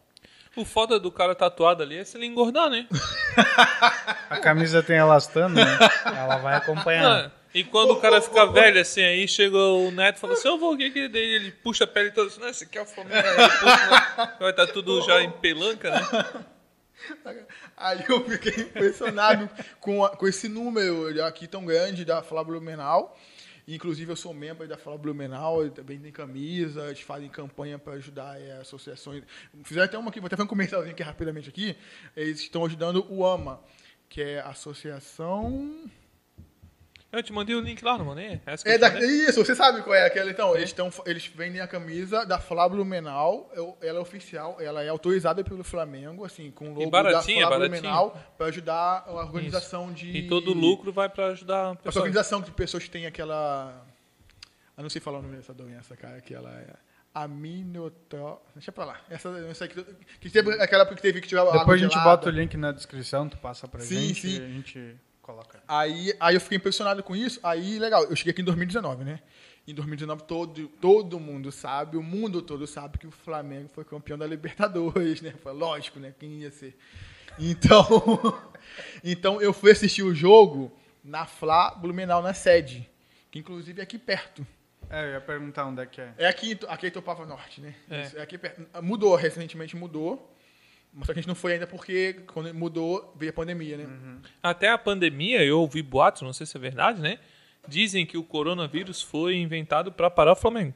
O 0.56 0.66
foda 0.66 1.00
do 1.00 1.12
cara 1.12 1.36
tatuado 1.36 1.84
ali 1.84 1.98
é 1.98 2.04
se 2.04 2.18
ele 2.18 2.26
engordar, 2.26 2.70
né? 2.70 2.88
A 4.30 4.38
camisa 4.40 4.82
tem 4.82 4.98
elastano, 4.98 5.54
né? 5.56 5.64
Ela 6.06 6.38
vai 6.38 6.56
acompanhando. 6.56 7.32
E 7.56 7.64
quando 7.64 7.92
o 7.92 8.02
cara 8.02 8.22
fica 8.22 8.46
velho 8.46 8.82
assim, 8.82 9.02
aí 9.02 9.28
chega 9.28 9.58
o 9.58 9.90
neto 9.90 10.18
e 10.18 10.20
fala 10.20 10.34
assim, 10.34 10.48
eu 10.48 10.58
vou, 10.60 10.74
o 10.74 10.78
que 10.78 10.92
que 10.92 11.00
é? 11.00 11.06
Ele 11.06 11.52
puxa 11.52 11.86
a 11.86 11.88
pele 11.88 12.12
toda 12.12 12.28
assim, 12.28 12.46
esse 12.46 12.64
aqui 12.66 12.78
é 12.78 12.82
o 12.82 12.86
Flamengo. 12.86 13.16
Né? 13.16 14.36
vai 14.40 14.50
estar 14.52 14.68
tudo 14.68 15.02
já 15.04 15.22
em 15.24 15.32
pelanca, 15.32 15.90
né? 15.90 16.46
Aí 17.78 18.04
eu 18.08 18.24
fiquei 18.30 18.64
impressionado 18.64 19.50
com, 19.80 20.04
a- 20.04 20.10
com 20.16 20.28
esse 20.28 20.50
número 20.50 21.24
aqui 21.24 21.48
tão 21.48 21.66
grande 21.66 22.04
da 22.04 22.22
Flá 22.22 22.44
Blumenau. 22.44 23.18
Inclusive, 23.68 24.12
eu 24.12 24.16
sou 24.16 24.34
membro 24.34 24.68
da 24.68 24.78
Flá 24.78 24.96
Blumenau, 24.98 25.68
também 25.70 25.98
tem 25.98 26.12
camisa, 26.12 26.86
eles 26.88 27.02
fazem 27.02 27.28
campanha 27.30 27.80
para 27.80 27.94
ajudar 27.94 28.40
é, 28.40 28.58
associações. 28.62 29.24
Fizeram 29.64 29.86
até 29.86 29.98
uma 29.98 30.10
aqui, 30.10 30.20
vou 30.20 30.28
até 30.28 30.36
fazer 30.36 30.46
um 30.46 30.50
comercialzinho 30.50 30.94
aqui 30.94 31.02
rapidamente 31.02 31.50
aqui. 31.50 31.76
Eles 32.16 32.42
estão 32.42 32.64
ajudando 32.66 33.06
o 33.10 33.26
AMA, 33.26 33.60
que 34.08 34.22
é 34.22 34.40
Associação. 34.42 35.90
Eu 37.18 37.24
te 37.24 37.32
mandei 37.32 37.56
o 37.56 37.62
link 37.62 37.82
lá, 37.84 37.98
não 37.98 38.06
mandei? 38.06 38.42
É 38.66 38.78
da, 38.78 38.90
isso, 39.00 39.44
você 39.44 39.56
sabe 39.56 39.82
qual 39.82 39.96
é 39.96 40.06
aquela. 40.06 40.30
Então, 40.30 40.56
eles, 40.56 40.74
tão, 40.74 40.92
eles 41.06 41.26
vendem 41.28 41.62
a 41.62 41.68
camisa 41.68 42.26
da 42.26 42.38
Flá 42.40 42.68
Blumenau, 42.68 43.50
eu- 43.56 43.78
ela 43.82 44.00
é 44.00 44.02
oficial, 44.02 44.58
ela 44.60 44.84
é 44.84 44.90
autorizada 44.90 45.44
pelo 45.44 45.64
Flamengo, 45.64 46.26
assim, 46.26 46.52
com 46.52 46.72
o 46.72 46.74
logo 46.80 46.90
baratinha, 46.90 47.42
da 47.44 47.48
Flá 47.48 47.58
baratinha. 47.60 47.82
Blumenau, 47.82 48.34
para 48.38 48.48
ajudar 48.48 49.04
a 49.08 49.12
organização 49.14 49.94
de. 49.94 50.10
E 50.12 50.28
todo 50.28 50.52
o 50.52 50.54
lucro 50.54 50.92
vai 50.92 51.08
pra 51.08 51.28
ajudar 51.28 51.76
pessoal. 51.78 52.04
organização 52.04 52.42
de 52.42 52.52
pessoas 52.52 52.84
que 52.84 52.90
tem 52.90 53.06
aquela. 53.06 53.86
Eu 54.78 54.82
não 54.84 54.90
sei 54.90 55.00
falar 55.00 55.20
o 55.20 55.22
nome 55.22 55.38
dessa 55.38 55.54
doença, 55.54 55.96
cara, 55.96 56.20
que 56.20 56.34
ela 56.34 56.52
é. 56.52 56.74
aminotro... 57.14 58.42
Deixa 58.54 58.74
pra 58.74 58.84
lá. 58.84 58.98
Essa, 59.10 59.30
essa 59.50 59.64
aqui, 59.66 59.82
que 60.20 60.30
teve 60.30 60.52
aquela 60.62 60.82
época 60.82 60.98
que 60.98 61.02
teve 61.02 61.22
que 61.22 61.28
tirar 61.30 61.46
Depois 61.46 61.80
a 61.80 61.84
gente 61.84 61.92
gelada. 61.94 62.10
bota 62.10 62.28
o 62.28 62.32
link 62.32 62.58
na 62.58 62.74
descrição, 62.74 63.30
tu 63.30 63.38
passa 63.38 63.68
pra 63.70 63.80
Sim, 63.80 64.08
gente 64.10 64.22
sim. 64.30 64.42
e 64.42 64.44
a 64.44 64.48
gente 64.50 64.96
coloca. 65.26 65.64
Aí, 65.68 66.14
aí 66.20 66.36
eu 66.36 66.42
fiquei 66.42 66.58
impressionado 66.58 67.02
com 67.02 67.16
isso. 67.16 67.40
Aí, 67.42 67.80
legal, 67.80 68.04
eu 68.04 68.16
cheguei 68.16 68.32
aqui 68.32 68.44
em 68.44 68.46
2019, 68.46 69.04
né? 69.04 69.20
Em 69.68 69.74
2019, 69.74 70.24
todo, 70.24 70.68
todo 70.80 71.20
mundo 71.20 71.52
sabe, 71.52 71.98
o 71.98 72.04
mundo 72.04 72.44
todo 72.44 72.68
sabe 72.68 73.00
que 73.00 73.08
o 73.08 73.12
Flamengo 73.12 73.68
foi 73.74 73.84
campeão 73.84 74.20
da 74.20 74.28
Libertadores, 74.28 75.22
né? 75.22 75.34
Foi 75.42 75.52
lógico, 75.54 76.00
né? 76.00 76.14
Quem 76.20 76.42
ia 76.42 76.52
ser. 76.52 76.78
Então, 77.40 77.90
então 79.04 79.42
eu 79.42 79.52
fui 79.52 79.72
assistir 79.72 80.04
o 80.04 80.14
jogo 80.14 80.72
na 81.04 81.26
Fla 81.26 81.72
Blumenau, 81.72 82.22
na 82.22 82.36
sede. 82.36 82.88
Que 83.32 83.40
inclusive 83.40 83.80
é 83.80 83.84
aqui 83.84 83.98
perto. 83.98 84.46
É, 84.88 85.06
eu 85.06 85.10
ia 85.14 85.22
perguntar 85.22 85.66
onde 85.66 85.82
é 85.82 85.86
que 85.88 86.00
é. 86.00 86.14
É 86.20 86.28
aqui, 86.28 86.58
aqui 86.68 86.88
em 86.88 86.92
Topava 86.92 87.26
Norte, 87.26 87.60
né? 87.60 87.74
É. 87.90 88.02
Isso, 88.04 88.18
é 88.20 88.22
aqui 88.22 88.38
perto. 88.38 88.64
Mudou, 88.84 89.16
recentemente 89.16 89.76
mudou. 89.76 90.35
Mas 90.98 91.06
só 91.08 91.14
que 91.14 91.20
a 91.20 91.22
gente 91.22 91.28
não 91.28 91.36
foi 91.36 91.54
ainda 91.54 91.68
porque 91.68 92.14
quando 92.28 92.54
mudou, 92.54 93.14
veio 93.20 93.30
a 93.30 93.34
pandemia, 93.34 93.78
né? 93.78 93.86
Até 94.42 94.70
a 94.70 94.78
pandemia, 94.78 95.44
eu 95.44 95.60
ouvi 95.60 95.82
boatos, 95.84 96.22
não 96.22 96.32
sei 96.32 96.46
se 96.46 96.56
é 96.56 96.60
verdade, 96.60 97.02
né? 97.02 97.20
Dizem 97.68 98.06
que 98.06 98.18
o 98.18 98.24
coronavírus 98.24 99.02
foi 99.02 99.36
inventado 99.36 99.92
pra 99.92 100.10
parar 100.10 100.32
o 100.32 100.36
Flamengo. 100.36 100.74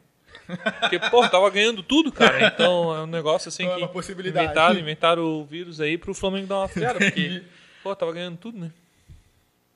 Porque, 0.82 1.00
pô, 1.10 1.28
tava 1.30 1.50
ganhando 1.50 1.82
tudo, 1.82 2.12
cara. 2.12 2.48
Então 2.48 2.96
é 2.96 3.02
um 3.04 3.08
negócio 3.08 3.48
assim 3.50 3.64
Então 3.64 3.74
é 3.76 3.78
que. 3.78 3.84
uma 3.84 3.90
possibilidade. 3.90 4.46
Inventaram, 4.46 4.80
inventaram 4.80 5.24
o 5.24 5.46
vírus 5.46 5.80
aí 5.80 5.98
pro 5.98 6.14
Flamengo 6.14 6.48
dar 6.48 6.58
uma 6.60 6.68
freada, 6.68 7.00
porque, 7.00 7.44
pô, 7.82 7.96
tava 7.96 8.12
ganhando 8.12 8.38
tudo, 8.38 8.60
né? 8.60 8.72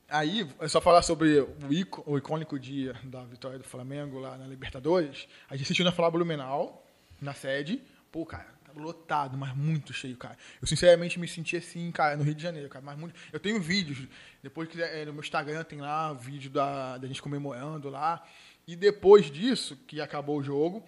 Aí, 0.08 0.46
é 0.60 0.68
só 0.68 0.80
falar 0.80 1.02
sobre 1.02 1.40
o, 1.40 1.72
ico- 1.72 2.02
o 2.06 2.16
icônico 2.18 2.58
dia 2.58 2.94
da 3.02 3.24
vitória 3.24 3.58
do 3.58 3.64
Flamengo 3.64 4.18
lá 4.20 4.36
na 4.36 4.46
Libertadores. 4.46 5.26
A 5.48 5.56
gente 5.56 5.64
assistiu 5.64 5.84
na 5.84 5.90
Flá 5.92 6.10
Blumenau, 6.10 6.86
na 7.20 7.32
sede. 7.34 7.80
Pô, 8.12 8.24
cara, 8.24 8.46
lotado, 8.80 9.36
mas 9.36 9.54
muito 9.54 9.92
cheio, 9.92 10.16
cara. 10.16 10.36
Eu, 10.60 10.66
sinceramente, 10.66 11.18
me 11.18 11.28
senti 11.28 11.56
assim, 11.56 11.90
cara, 11.90 12.16
no 12.16 12.22
Rio 12.22 12.34
de 12.34 12.42
Janeiro, 12.42 12.68
cara. 12.68 12.84
Mas 12.84 12.98
muito... 12.98 13.14
Eu 13.32 13.40
tenho 13.40 13.60
vídeos, 13.60 14.06
depois 14.42 14.68
que 14.68 14.80
é, 14.82 15.04
no 15.04 15.12
meu 15.12 15.22
Instagram 15.22 15.64
tem 15.64 15.80
lá 15.80 16.12
o 16.12 16.14
vídeo 16.14 16.50
da, 16.50 16.98
da 16.98 17.06
gente 17.06 17.22
comemorando 17.22 17.88
lá. 17.88 18.22
E 18.66 18.74
depois 18.74 19.30
disso, 19.30 19.76
que 19.86 20.00
acabou 20.00 20.38
o 20.38 20.42
jogo, 20.42 20.84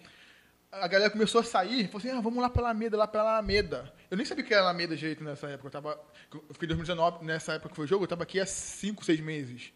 a 0.71 0.87
galera 0.87 1.09
começou 1.09 1.41
a 1.41 1.43
sair, 1.43 1.87
falou 1.87 1.99
assim, 1.99 2.09
ah, 2.09 2.21
vamos 2.21 2.41
lá 2.41 2.49
pra 2.49 2.63
Alameda, 2.63 2.97
lá 2.97 3.07
pra 3.07 3.21
Alameda. 3.21 3.93
Eu 4.09 4.17
nem 4.17 4.25
sabia 4.25 4.43
que 4.43 4.53
era 4.53 4.63
Alameda 4.63 4.95
direito 4.95 5.23
nessa 5.23 5.47
época. 5.47 5.67
Eu, 5.67 5.71
tava, 5.71 5.99
eu 6.33 6.53
fiquei 6.53 6.65
em 6.65 6.75
2019, 6.75 7.25
nessa 7.25 7.53
época 7.53 7.69
que 7.69 7.75
foi 7.75 7.85
o 7.85 7.87
jogo, 7.87 8.03
eu 8.03 8.07
tava 8.07 8.23
aqui 8.23 8.39
há 8.39 8.45
5, 8.45 9.03
6 9.03 9.19
meses. 9.21 9.73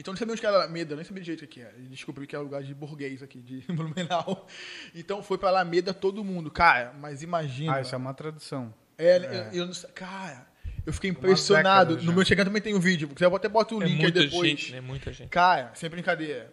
Então 0.00 0.12
eu 0.12 0.14
não 0.14 0.18
sabia 0.18 0.32
onde 0.32 0.40
que 0.40 0.46
era 0.46 0.56
Alameda, 0.56 0.92
eu 0.92 0.96
nem 0.96 1.04
sabia 1.04 1.22
direito 1.22 1.44
o 1.44 1.46
que 1.46 1.60
era. 1.60 1.74
Descobri 1.78 2.26
que 2.26 2.34
era 2.34 2.42
lugar 2.42 2.62
de 2.62 2.74
burguês 2.74 3.22
aqui, 3.22 3.40
de 3.40 3.60
Blumenau. 3.72 4.46
Então 4.94 5.22
foi 5.22 5.38
pra 5.38 5.50
Alameda 5.50 5.92
todo 5.94 6.24
mundo. 6.24 6.50
Cara, 6.50 6.92
mas 6.98 7.22
imagina. 7.22 7.74
Ah, 7.76 7.80
isso 7.80 7.94
é 7.94 7.98
uma 7.98 8.14
tradição. 8.14 8.74
É, 8.98 9.16
eu- 9.52 9.60
eu 9.60 9.66
não 9.66 9.72
sei- 9.74 9.90
cara, 9.90 10.46
eu 10.86 10.92
fiquei 10.92 11.10
impressionado. 11.10 11.96
No 12.02 12.12
meu 12.12 12.22
Instagram 12.22 12.44
também 12.46 12.62
tem 12.62 12.74
um 12.74 12.80
vídeo, 12.80 13.08
porque 13.08 13.24
eu 13.24 13.36
até 13.36 13.48
boto 13.48 13.76
o 13.78 13.82
É 13.82 13.86
link 13.86 13.96
aí 13.96 14.02
muita 14.02 14.20
depois. 14.20 14.48
gente, 14.50 14.72
né? 14.72 14.80
Muita 14.80 15.12
gente. 15.12 15.28
Cara, 15.28 15.70
sem 15.74 15.88
brincadeira. 15.90 16.52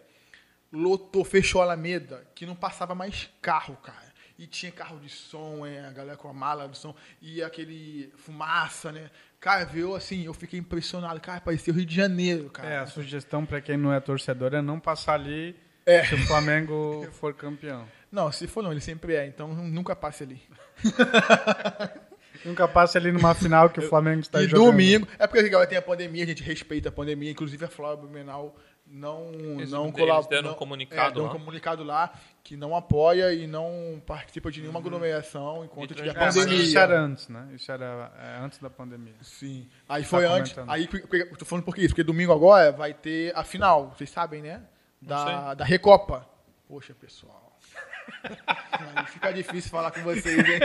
Lotou, 0.70 1.24
fechou 1.24 1.62
a 1.62 1.64
Alameda, 1.64 2.26
que 2.34 2.44
não 2.44 2.54
passava 2.54 2.94
mais 2.94 3.30
carro, 3.40 3.76
cara. 3.76 4.08
E 4.38 4.46
tinha 4.46 4.70
carro 4.70 5.00
de 5.00 5.08
som, 5.08 5.66
é, 5.66 5.84
a 5.84 5.90
galera 5.90 6.16
com 6.16 6.28
a 6.28 6.32
mala 6.32 6.68
de 6.68 6.76
som, 6.78 6.94
e 7.20 7.42
aquele 7.42 8.12
fumaça, 8.18 8.92
né? 8.92 9.10
Cara, 9.40 9.64
viu 9.64 9.94
assim, 9.94 10.24
eu 10.24 10.34
fiquei 10.34 10.58
impressionado. 10.58 11.20
Cara, 11.20 11.40
parecia 11.40 11.72
o 11.72 11.76
Rio 11.76 11.86
de 11.86 11.94
Janeiro, 11.94 12.50
cara. 12.50 12.68
É, 12.68 12.78
a 12.78 12.86
sugestão 12.86 13.46
pra 13.46 13.60
quem 13.60 13.76
não 13.76 13.92
é 13.92 14.00
torcedor 14.00 14.52
é 14.54 14.60
não 14.60 14.80
passar 14.80 15.14
ali 15.14 15.54
É. 15.86 16.04
se 16.04 16.14
o 16.14 16.18
Flamengo 16.26 17.06
for 17.12 17.32
campeão. 17.34 17.86
Não, 18.10 18.32
se 18.32 18.46
for 18.46 18.62
não, 18.62 18.72
ele 18.72 18.80
sempre 18.80 19.14
é, 19.14 19.26
então 19.26 19.48
nunca 19.54 19.94
passe 19.94 20.24
ali. 20.24 20.42
Nunca 22.44 22.68
passe 22.68 22.96
ali 22.96 23.10
numa 23.10 23.34
final 23.34 23.68
que 23.68 23.80
o 23.80 23.82
Flamengo 23.82 24.20
está 24.20 24.40
e 24.40 24.46
jogando. 24.46 24.66
domingo, 24.66 25.08
é 25.18 25.26
porque 25.26 25.40
agora 25.46 25.66
tem 25.66 25.76
a 25.76 25.82
pandemia, 25.82 26.22
a 26.22 26.26
gente 26.26 26.40
respeita 26.42 26.88
a 26.88 26.92
pandemia, 26.92 27.32
inclusive 27.32 27.64
a 27.64 27.68
Flávia 27.68 27.96
Blumenau 27.96 28.56
não 28.90 29.30
Eles- 29.32 29.70
não 29.70 29.84
eles 29.84 29.96
colabora. 29.96 30.28
deram 30.28 30.48
um 30.48 30.50
não- 30.52 30.58
comunicado 30.58 31.20
é, 31.20 31.22
um 31.22 31.26
lá. 31.26 31.32
comunicado 31.32 31.84
lá 31.84 32.12
que 32.42 32.56
não 32.56 32.74
apoia 32.74 33.32
e 33.34 33.46
não 33.46 34.02
participa 34.06 34.50
de 34.50 34.60
nenhuma 34.60 34.78
aglomeração 34.80 35.64
enquanto 35.64 35.94
tiver 35.94 36.10
É, 36.10 36.14
pandemia. 36.14 36.62
isso 36.62 36.78
era 36.78 36.98
antes, 37.00 37.28
né? 37.28 37.48
Isso 37.54 37.70
era 37.70 38.10
é, 38.18 38.38
antes 38.44 38.58
da 38.58 38.70
pandemia. 38.70 39.14
Sim. 39.20 39.68
Aí 39.88 40.02
foi 40.04 40.24
Tá 40.24 40.32
antes. 40.32 40.52
comentando. 40.52 40.74
Aí 40.74 40.88
tô 41.38 41.44
falando 41.44 41.64
por 41.64 41.74
quê? 41.74 41.86
Porque 41.86 42.02
domingo 42.02 42.32
agora 42.32 42.72
vai 42.72 42.94
ter 42.94 43.32
a 43.36 43.44
final, 43.44 43.90
vocês 43.96 44.08
sabem, 44.10 44.40
né? 44.42 44.62
Da, 45.00 45.54
da 45.54 45.64
Recopa. 45.64 46.26
Poxa, 46.66 46.94
pessoal. 46.94 47.47
Aí 48.96 49.06
fica 49.06 49.32
difícil 49.32 49.70
falar 49.70 49.90
com 49.90 50.00
vocês, 50.02 50.38
hein? 50.38 50.60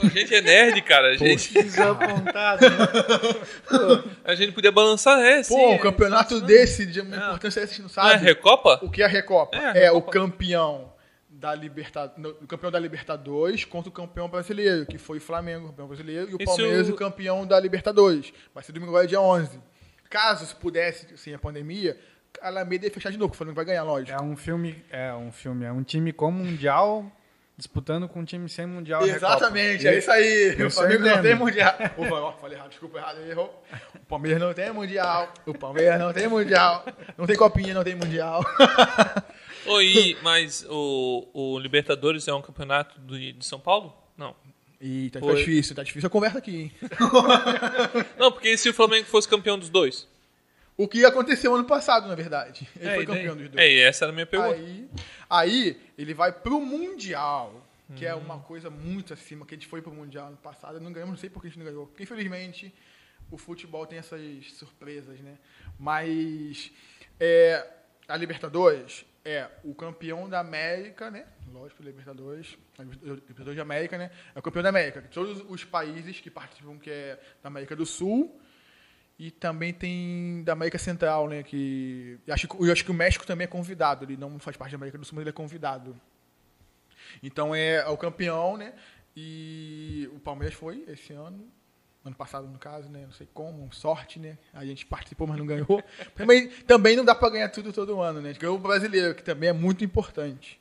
Pô, 0.00 0.06
a 0.06 0.10
gente 0.10 0.34
é 0.34 0.40
nerd, 0.40 0.82
cara. 0.82 1.08
A 1.10 1.16
gente, 1.16 1.52
Desapontado. 1.54 2.62
né? 2.68 4.04
a 4.24 4.34
gente 4.34 4.52
podia 4.52 4.72
balançar, 4.72 5.18
é, 5.20 5.42
sim. 5.42 5.54
Pô, 5.54 5.60
é, 5.60 5.74
um 5.74 5.78
campeonato 5.78 6.40
desse, 6.40 6.86
de 6.86 7.00
uma 7.00 7.16
importância 7.16 7.60
dessa, 7.60 7.72
a 7.74 7.76
gente 7.76 7.96
não 7.96 8.02
Não 8.04 8.10
é 8.10 8.12
sabe. 8.14 8.24
Recopa? 8.24 8.80
O 8.82 8.90
que 8.90 9.02
é 9.02 9.04
a 9.04 9.08
Recopa? 9.08 9.56
É, 9.56 9.66
a 9.66 9.74
É, 9.76 9.90
o 9.90 9.96
Recopa. 9.96 10.12
campeão 10.12 10.92
da 11.28 11.54
Libertadores, 11.54 12.36
o 12.42 12.46
campeão 12.46 12.70
da 12.70 12.78
Libertadores 12.78 13.64
contra 13.64 13.88
o 13.88 13.92
campeão 13.92 14.28
brasileiro, 14.28 14.86
que 14.86 14.98
foi 14.98 15.18
o 15.18 15.20
Flamengo, 15.20 15.68
campeão 15.68 15.88
brasileiro, 15.88 16.30
e 16.30 16.34
o 16.34 16.38
E 16.40 16.44
Palmeiras, 16.44 16.88
o- 16.88 16.92
o 16.92 16.96
campeão 16.96 17.46
da 17.46 17.58
Libertadores. 17.60 18.32
Vai 18.54 18.62
ser 18.64 18.72
domingo 18.72 18.90
agora, 18.92 19.06
dia 19.06 19.20
11. 19.20 19.60
Caso 20.08 20.46
se 20.46 20.54
pudesse, 20.54 21.06
sem 21.16 21.34
a 21.34 21.38
pandemia, 21.38 21.98
a 22.40 22.48
Alameda 22.48 22.86
ia 22.86 22.92
fechar 22.92 23.10
de 23.10 23.18
novo, 23.18 23.32
o 23.32 23.36
Flamengo 23.36 23.56
vai 23.56 23.64
ganhar, 23.64 23.82
lógico. 23.84 24.12
É 24.18 24.22
um 24.22 24.36
filme, 24.36 24.82
é 24.90 25.12
um 25.14 25.30
filme, 25.32 25.64
é 25.64 25.72
um 25.72 25.82
time 25.82 26.12
com 26.12 26.30
mundial 26.30 27.10
disputando 27.56 28.08
com 28.08 28.18
um 28.20 28.24
time 28.24 28.48
sem 28.48 28.66
mundial. 28.66 29.06
Exatamente, 29.06 29.86
é 29.86 29.96
isso 29.98 30.10
aí. 30.10 30.56
O 30.60 30.66
Isso 30.66 30.76
Flamengo 30.80 31.06
eu 31.06 31.16
não 31.16 31.22
tem 31.22 31.34
mundial. 31.36 31.72
Opa, 31.96 32.14
ó, 32.20 32.32
falei 32.32 32.58
errado, 32.58 32.70
desculpa 32.70 32.98
errado, 32.98 33.20
errou. 33.20 33.64
O 33.94 34.06
Palmeiras 34.06 34.40
não 34.40 34.52
tem 34.52 34.72
mundial. 34.72 35.32
O 35.46 35.54
Palmeiras 35.56 36.00
não 36.00 36.12
tem 36.12 36.26
mundial. 36.26 36.84
Não 37.16 37.26
tem 37.26 37.36
copinha, 37.36 37.72
não 37.72 37.84
tem 37.84 37.94
mundial. 37.94 38.42
Oi, 39.66 40.16
mas 40.22 40.66
o, 40.68 41.28
o 41.32 41.58
Libertadores 41.58 42.26
é 42.28 42.34
um 42.34 42.42
campeonato 42.42 42.98
do- 43.00 43.18
de 43.18 43.44
São 43.46 43.58
Paulo? 43.60 43.96
Não. 44.16 44.34
Eita, 44.80 45.20
tá 45.20 45.24
Foi. 45.26 45.36
difícil, 45.36 45.74
tá 45.76 45.82
difícil 45.82 46.08
a 46.08 46.10
conversa 46.10 46.38
aqui, 46.38 46.56
hein? 46.62 46.72
Não, 48.18 48.30
porque 48.30 48.54
se 48.58 48.68
o 48.68 48.74
Flamengo 48.74 49.06
fosse 49.06 49.26
campeão 49.28 49.58
dos 49.58 49.70
dois. 49.70 50.06
O 50.76 50.88
que 50.88 51.04
aconteceu 51.04 51.54
ano 51.54 51.64
passado, 51.64 52.08
na 52.08 52.14
verdade. 52.14 52.68
Ele 52.76 52.88
é, 52.88 52.94
foi 52.94 53.04
e 53.04 53.06
daí? 53.06 53.16
campeão 53.16 53.36
dos 53.36 53.48
dois. 53.48 53.64
É, 53.64 53.70
e 53.70 53.80
essa 53.80 54.04
era 54.04 54.12
a 54.12 54.14
minha 54.14 54.26
pergunta. 54.26 54.54
Aí, 54.54 54.88
aí 55.30 55.80
ele 55.96 56.12
vai 56.14 56.32
pro 56.32 56.60
Mundial, 56.60 57.64
que 57.94 58.04
Hum. 58.04 58.08
é 58.08 58.14
uma 58.14 58.40
coisa 58.40 58.70
muito 58.70 59.12
acima, 59.12 59.46
que 59.46 59.54
a 59.54 59.56
gente 59.56 59.68
foi 59.68 59.80
pro 59.80 59.92
Mundial 59.92 60.28
ano 60.28 60.36
passado, 60.36 60.80
não 60.80 60.92
ganhamos, 60.92 61.12
não 61.12 61.20
sei 61.20 61.30
por 61.30 61.40
que 61.40 61.46
a 61.46 61.50
gente 61.50 61.58
não 61.58 61.66
ganhou. 61.66 61.86
Porque, 61.86 62.02
infelizmente, 62.02 62.74
o 63.30 63.38
futebol 63.38 63.86
tem 63.86 63.98
essas 63.98 64.20
surpresas, 64.52 65.20
né? 65.20 65.38
Mas 65.78 66.72
é, 67.20 67.64
a 68.08 68.16
Libertadores 68.16 69.04
é 69.24 69.48
o 69.62 69.74
campeão 69.74 70.28
da 70.28 70.40
América, 70.40 71.10
né? 71.10 71.24
Lógico, 71.52 71.82
Libertadores, 71.82 72.58
a 72.78 72.82
Libertadores 72.82 73.56
da 73.56 73.62
América, 73.62 73.96
né? 73.96 74.10
É 74.34 74.38
o 74.38 74.42
campeão 74.42 74.62
da 74.62 74.68
América. 74.70 75.02
Todos 75.12 75.44
os 75.48 75.64
países 75.64 76.20
que 76.20 76.30
participam, 76.30 76.78
que 76.78 76.90
é 76.90 77.18
da 77.42 77.46
América 77.48 77.76
do 77.76 77.86
Sul, 77.86 78.40
e 79.18 79.30
também 79.30 79.72
tem 79.72 80.42
da 80.44 80.52
América 80.54 80.78
Central, 80.78 81.28
né? 81.28 81.42
Que 81.42 82.18
eu 82.26 82.34
acho, 82.34 82.48
que- 82.48 82.64
eu 82.64 82.72
acho 82.72 82.84
que 82.84 82.90
o 82.90 82.94
México 82.94 83.26
também 83.26 83.44
é 83.44 83.48
convidado. 83.48 84.04
Ele 84.04 84.16
não 84.16 84.38
faz 84.38 84.56
parte 84.56 84.72
da 84.72 84.76
América 84.76 84.98
do 84.98 85.04
Sul, 85.04 85.16
mas 85.16 85.22
ele 85.22 85.30
é 85.30 85.32
convidado. 85.32 85.96
Então 87.22 87.54
é, 87.54 87.76
é 87.76 87.88
o 87.88 87.96
campeão, 87.96 88.56
né? 88.56 88.72
E 89.16 90.10
o 90.14 90.18
Palmeiras 90.18 90.54
foi 90.56 90.84
esse 90.88 91.12
ano, 91.12 91.46
ano 92.04 92.14
passado 92.16 92.48
no 92.48 92.58
caso, 92.58 92.88
né? 92.88 93.02
Não 93.04 93.12
sei 93.12 93.28
como, 93.32 93.72
sorte, 93.72 94.18
né? 94.18 94.36
A 94.52 94.64
gente 94.64 94.84
participou, 94.84 95.26
mas 95.26 95.38
não 95.38 95.46
ganhou. 95.46 95.82
também, 96.16 96.48
também 96.66 96.96
não 96.96 97.04
dá 97.04 97.14
para 97.14 97.30
ganhar 97.30 97.48
tudo 97.50 97.72
todo 97.72 98.00
ano, 98.00 98.20
né? 98.20 98.30
A 98.30 98.32
gente 98.32 98.40
ganhou 98.40 98.56
o 98.56 98.60
brasileiro, 98.60 99.14
que 99.14 99.22
também 99.22 99.48
é 99.50 99.52
muito 99.52 99.84
importante. 99.84 100.60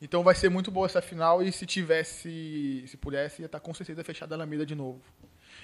Então 0.00 0.22
vai 0.22 0.34
ser 0.34 0.48
muito 0.48 0.70
boa 0.70 0.86
essa 0.86 1.00
final 1.02 1.42
e 1.42 1.50
se 1.50 1.66
tivesse, 1.66 2.84
se 2.86 2.96
pudesse, 2.98 3.42
ia 3.42 3.46
estar 3.46 3.58
com 3.58 3.72
certeza 3.74 4.04
fechada 4.04 4.34
a 4.34 4.36
Alameda 4.36 4.64
de 4.64 4.74
novo. 4.74 5.00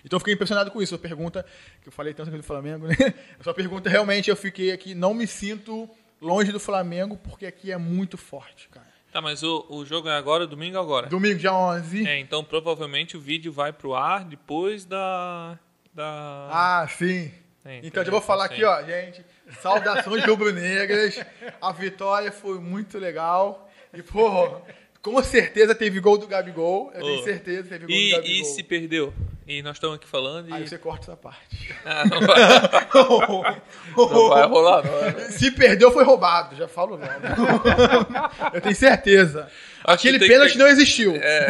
Então 0.05 0.17
eu 0.17 0.21
fiquei 0.21 0.35
impressionado 0.35 0.71
com 0.71 0.83
isso. 0.83 0.95
A 0.95 0.99
pergunta, 0.99 1.45
que 1.83 1.89
eu 1.89 1.93
falei 1.93 2.13
tanto 2.13 2.31
do 2.31 2.43
Flamengo, 2.43 2.87
né? 2.87 2.95
Essa 3.41 3.55
pergunta 3.55 3.89
realmente 3.89 4.29
eu 4.29 4.37
fiquei 4.37 4.71
aqui, 4.71 4.95
não 4.95 5.15
me 5.15 5.27
sinto 5.27 5.89
longe 6.21 6.53
do 6.53 6.61
Flamengo, 6.61 7.17
porque 7.17 7.47
aqui 7.47 7.73
é 7.73 7.77
muito 7.77 8.17
forte, 8.17 8.69
cara. 8.69 8.87
Tá, 9.13 9.21
mas 9.21 9.45
o, 9.45 9.65
o 9.69 9.87
jogo 9.87 10.09
é 10.09 10.17
agora, 10.17 10.45
domingo 10.47 10.77
agora. 10.77 11.07
Domingo, 11.07 11.39
dia 11.39 11.55
11. 11.55 12.07
É, 12.07 12.19
então 12.19 12.43
provavelmente 12.43 13.17
o 13.17 13.21
vídeo 13.21 13.53
vai 13.53 13.73
pro 13.73 13.95
ar 13.95 14.25
depois 14.25 14.85
da. 14.85 15.57
da... 15.95 16.49
Ah, 16.51 16.89
sim. 16.89 17.31
É, 17.65 17.81
Então 17.83 18.03
eu 18.03 18.11
vou 18.11 18.21
falar 18.21 18.49
sim. 18.49 18.55
aqui, 18.55 18.65
ó, 18.65 18.83
gente. 18.83 19.25
Saudações 19.61 20.25
rubro-negras. 20.27 21.25
A 21.63 21.73
vitória 21.73 22.33
foi 22.33 22.59
muito 22.59 22.99
legal. 22.99 23.71
E, 23.93 24.03
pô, 24.03 24.61
com 25.05 25.23
certeza 25.23 25.75
teve 25.75 26.01
gol 26.01 26.17
do 26.17 26.27
Gabigol. 26.27 26.91
Eu 26.95 27.03
tenho 27.03 27.21
Ô. 27.21 27.23
certeza 27.23 27.63
que 27.65 27.69
teve 27.69 27.87
gol 27.87 27.89
do 27.89 27.93
E, 27.93 28.11
Gabigol. 28.13 28.31
e 28.41 28.45
se 28.47 28.63
perdeu? 28.63 29.15
e 29.47 29.63
nós 29.63 29.77
estamos 29.77 29.97
aqui 29.97 30.07
falando 30.09 30.49
e. 30.49 30.53
Aí 30.55 30.67
você 30.67 30.79
corta 30.79 31.03
essa 31.05 31.17
parte. 31.17 31.45
Ah, 31.85 32.05
não, 32.07 32.21
vai, 32.21 33.61
não 33.97 34.29
vai 34.31 34.47
rolar, 34.47 34.83
não. 34.85 35.31
Se 35.31 35.51
perdeu, 35.51 35.93
foi 35.93 36.03
roubado. 36.03 36.57
Já 36.57 36.67
falo 36.67 36.97
logo. 36.97 37.05
Eu 38.55 38.61
tenho 38.63 38.75
certeza. 38.75 39.51
Acho 39.87 40.01
que 40.03 40.09
Aquele 40.09 40.19
que 40.19 40.27
pênalti 40.33 40.53
ter- 40.53 40.59
não 40.59 40.67
existiu. 40.69 41.15
É. 41.17 41.49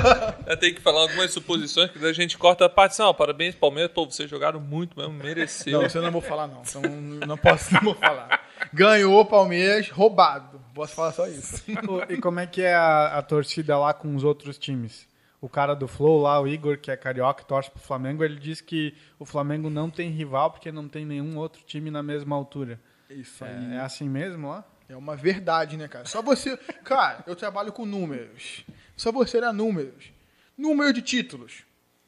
Eu 0.48 0.56
tenho 0.56 0.74
que 0.74 0.80
falar 0.80 1.02
algumas 1.02 1.30
suposições, 1.32 1.90
que 1.90 2.02
a 2.02 2.12
gente 2.14 2.38
corta 2.38 2.64
a 2.64 2.68
parte 2.68 3.00
ó, 3.02 3.12
parabéns, 3.12 3.54
Palmeiras, 3.54 3.92
pô, 3.92 4.06
vocês 4.06 4.28
jogaram 4.30 4.58
muito 4.58 4.98
mesmo, 4.98 5.12
mereceu. 5.12 5.80
Não, 5.80 5.86
isso 5.86 5.98
eu 5.98 6.02
não 6.02 6.10
vou 6.10 6.22
falar, 6.22 6.46
não. 6.46 6.62
Então, 6.66 6.80
não 6.80 7.36
posso, 7.36 7.74
não 7.74 7.80
vou 7.82 7.94
falar. 7.94 8.42
Ganhou 8.74 9.20
o 9.20 9.24
Palmeiras, 9.24 9.88
roubado. 9.88 10.60
Posso 10.74 10.94
falar 10.96 11.12
só 11.12 11.28
isso. 11.28 11.62
E 12.10 12.16
como 12.20 12.40
é 12.40 12.46
que 12.46 12.60
é 12.60 12.74
a, 12.74 13.18
a 13.18 13.22
torcida 13.22 13.78
lá 13.78 13.94
com 13.94 14.14
os 14.16 14.24
outros 14.24 14.58
times? 14.58 15.06
O 15.40 15.48
cara 15.48 15.74
do 15.74 15.86
Flow 15.86 16.20
lá, 16.22 16.40
o 16.40 16.48
Igor, 16.48 16.78
que 16.78 16.90
é 16.90 16.96
carioca 16.96 17.42
e 17.42 17.46
torce 17.46 17.70
pro 17.70 17.78
Flamengo, 17.80 18.24
ele 18.24 18.36
diz 18.36 18.60
que 18.60 18.92
o 19.18 19.24
Flamengo 19.24 19.70
não 19.70 19.88
tem 19.88 20.10
rival 20.10 20.50
porque 20.50 20.72
não 20.72 20.88
tem 20.88 21.04
nenhum 21.06 21.36
outro 21.38 21.62
time 21.64 21.90
na 21.90 22.02
mesma 22.02 22.34
altura. 22.34 22.80
Isso 23.08 23.44
É, 23.44 23.76
é 23.76 23.78
assim 23.78 24.08
mesmo 24.08 24.48
lá? 24.48 24.64
É 24.88 24.96
uma 24.96 25.14
verdade, 25.14 25.76
né, 25.76 25.86
cara? 25.86 26.06
Só 26.06 26.20
você. 26.20 26.56
Cara, 26.82 27.22
eu 27.26 27.36
trabalho 27.36 27.72
com 27.72 27.86
números. 27.86 28.64
Só 28.96 29.12
você 29.12 29.36
era 29.36 29.52
números. 29.52 30.12
Número 30.58 30.92
de 30.92 31.00
títulos. 31.00 31.62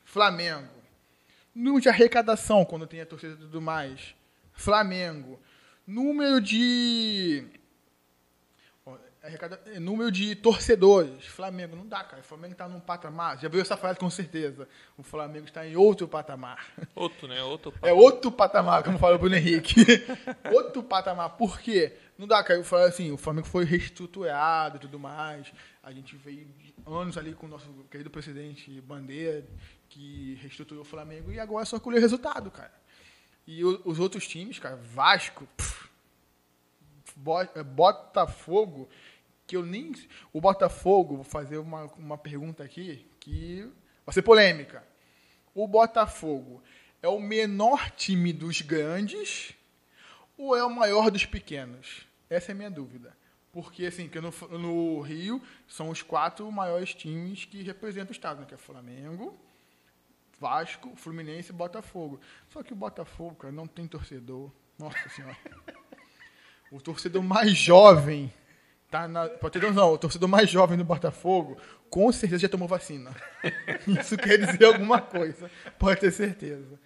Flamengo. 0.05 0.69
Número 1.55 1.81
de 1.81 1.89
arrecadação, 1.89 2.65
quando 2.65 2.87
tem 2.87 3.01
a 3.01 3.07
torcida 3.07 3.35
e 3.35 3.37
tudo 3.37 3.61
mais. 3.63 4.15
Flamengo. 4.53 5.39
Número 5.87 6.41
de. 6.41 7.47
arrecada- 9.23 9.61
é, 9.67 9.79
Número 9.81 10.11
de 10.11 10.35
torcedores. 10.37 11.25
Flamengo. 11.27 11.75
Não 11.77 11.87
dá, 11.87 12.03
cara. 12.05 12.21
O 12.21 12.25
Flamengo 12.25 12.55
tá 12.55 12.69
num 12.69 12.81
patamar. 12.81 13.39
Já 13.39 13.49
viu 13.49 13.61
essa 13.61 13.77
frase 13.77 13.99
com 13.99 14.09
certeza. 14.11 14.69
O 14.97 15.03
Flamengo 15.03 15.47
está 15.47 15.67
em 15.67 15.77
outro 15.77 16.07
patamar. 16.09 16.65
Outro, 16.95 17.27
né? 17.29 17.43
Outro. 17.43 17.73
É 17.83 17.93
outro 17.93 18.31
patamar, 18.31 18.83
como 18.85 18.99
falou 18.99 19.17
o 19.17 19.19
Bruno 19.19 19.37
Henrique. 19.37 19.75
outro 20.53 20.83
patamar. 20.83 21.31
Por 21.37 21.61
quê? 21.61 21.97
Não 22.19 22.27
dá, 22.27 22.43
cara. 22.43 22.59
Eu 22.61 22.65
falo 22.65 22.85
assim, 22.85 23.11
o 23.13 23.17
Flamengo 23.17 23.47
foi 23.47 23.65
reestruturado 23.65 24.77
e 24.77 24.81
tudo 24.81 24.99
mais. 24.99 25.53
A 25.83 25.93
gente 25.93 26.17
veio 26.17 26.49
anos 26.87 27.17
ali 27.19 27.33
com 27.35 27.47
o 27.47 27.49
nosso 27.49 27.69
querido 27.91 28.11
presidente 28.11 28.81
Bandeira, 28.81 29.45
que 29.89 30.39
reestruturou 30.41 30.83
o 30.83 30.87
Flamengo, 30.87 31.33
e 31.33 31.39
agora 31.41 31.63
é 31.63 31.67
só 31.67 31.79
colher 31.81 32.01
resultado, 32.01 32.51
cara. 32.51 32.73
E 33.47 33.65
o- 33.65 33.81
os 33.85 33.99
outros 33.99 34.27
times, 34.27 34.59
cara, 34.59 34.77
Vasco, 34.77 35.47
pff, 35.57 35.89
é, 37.55 37.63
Botafogo, 37.63 38.89
que 39.47 39.57
eu 39.57 39.65
nem. 39.65 39.93
O 40.33 40.41
Botafogo, 40.41 41.17
vou 41.17 41.25
fazer 41.25 41.59
uma, 41.59 41.85
uma 41.97 42.19
pergunta 42.19 42.65
aqui 42.65 43.07
que 43.21 43.69
vai 44.05 44.13
ser 44.13 44.23
polêmica. 44.23 44.85
O 45.55 45.67
Botafogo 45.67 46.63
é 47.03 47.09
o 47.09 47.21
menor 47.21 47.91
time 47.93 48.33
dos 48.33 48.61
grandes 48.61 49.55
ou 50.37 50.55
é 50.57 50.65
o 50.65 50.71
maior 50.71 51.11
dos 51.11 51.25
pequenos? 51.25 52.07
Essa 52.29 52.51
é 52.51 52.53
a 52.53 52.57
minha 52.57 52.71
dúvida. 52.71 53.17
Porque, 53.53 53.87
assim, 53.87 54.07
que 54.09 54.21
no, 54.21 54.31
no 54.59 55.01
Rio 55.01 55.41
são 55.67 55.89
os 55.89 56.03
quatro 56.03 56.51
maiores 56.53 56.93
times 56.95 57.47
que 57.47 57.63
representam 57.63 58.11
o 58.11 58.13
estado, 58.13 58.41
né? 58.41 58.47
Que 58.47 58.53
é 58.55 58.59
Flamengo, 58.59 59.39
Vasco, 60.39 60.93
Fluminense 60.97 61.51
e 61.51 61.55
Botafogo. 61.55 62.21
Só 62.49 62.63
que 62.63 62.73
o 62.73 62.77
Botafogo, 62.77 63.35
cara, 63.37 63.53
não 63.53 63.67
tem 63.67 63.87
torcedor. 63.87 64.51
Nossa 64.79 65.09
Senhora. 65.09 65.37
O 66.71 66.81
torcedor 66.81 67.23
mais 67.23 67.57
jovem 67.57 68.33
tá 68.91 69.07
na. 69.09 69.29
Pra 69.29 69.49
ter 69.51 69.63
noção, 69.63 69.93
o 69.93 69.99
torcedor 69.99 70.29
mais 70.29 70.51
jovem 70.51 70.77
do 70.77 70.85
Botafogo 70.85 71.57
com 71.89 72.11
certeza 72.13 72.43
já 72.43 72.49
tomou 72.49 72.67
vacina. 72.69 73.11
Isso 73.87 74.17
quer 74.17 74.37
dizer 74.39 74.65
alguma 74.65 75.01
coisa. 75.01 75.51
Pode 75.79 76.01
ter 76.01 76.11
certeza. 76.11 76.79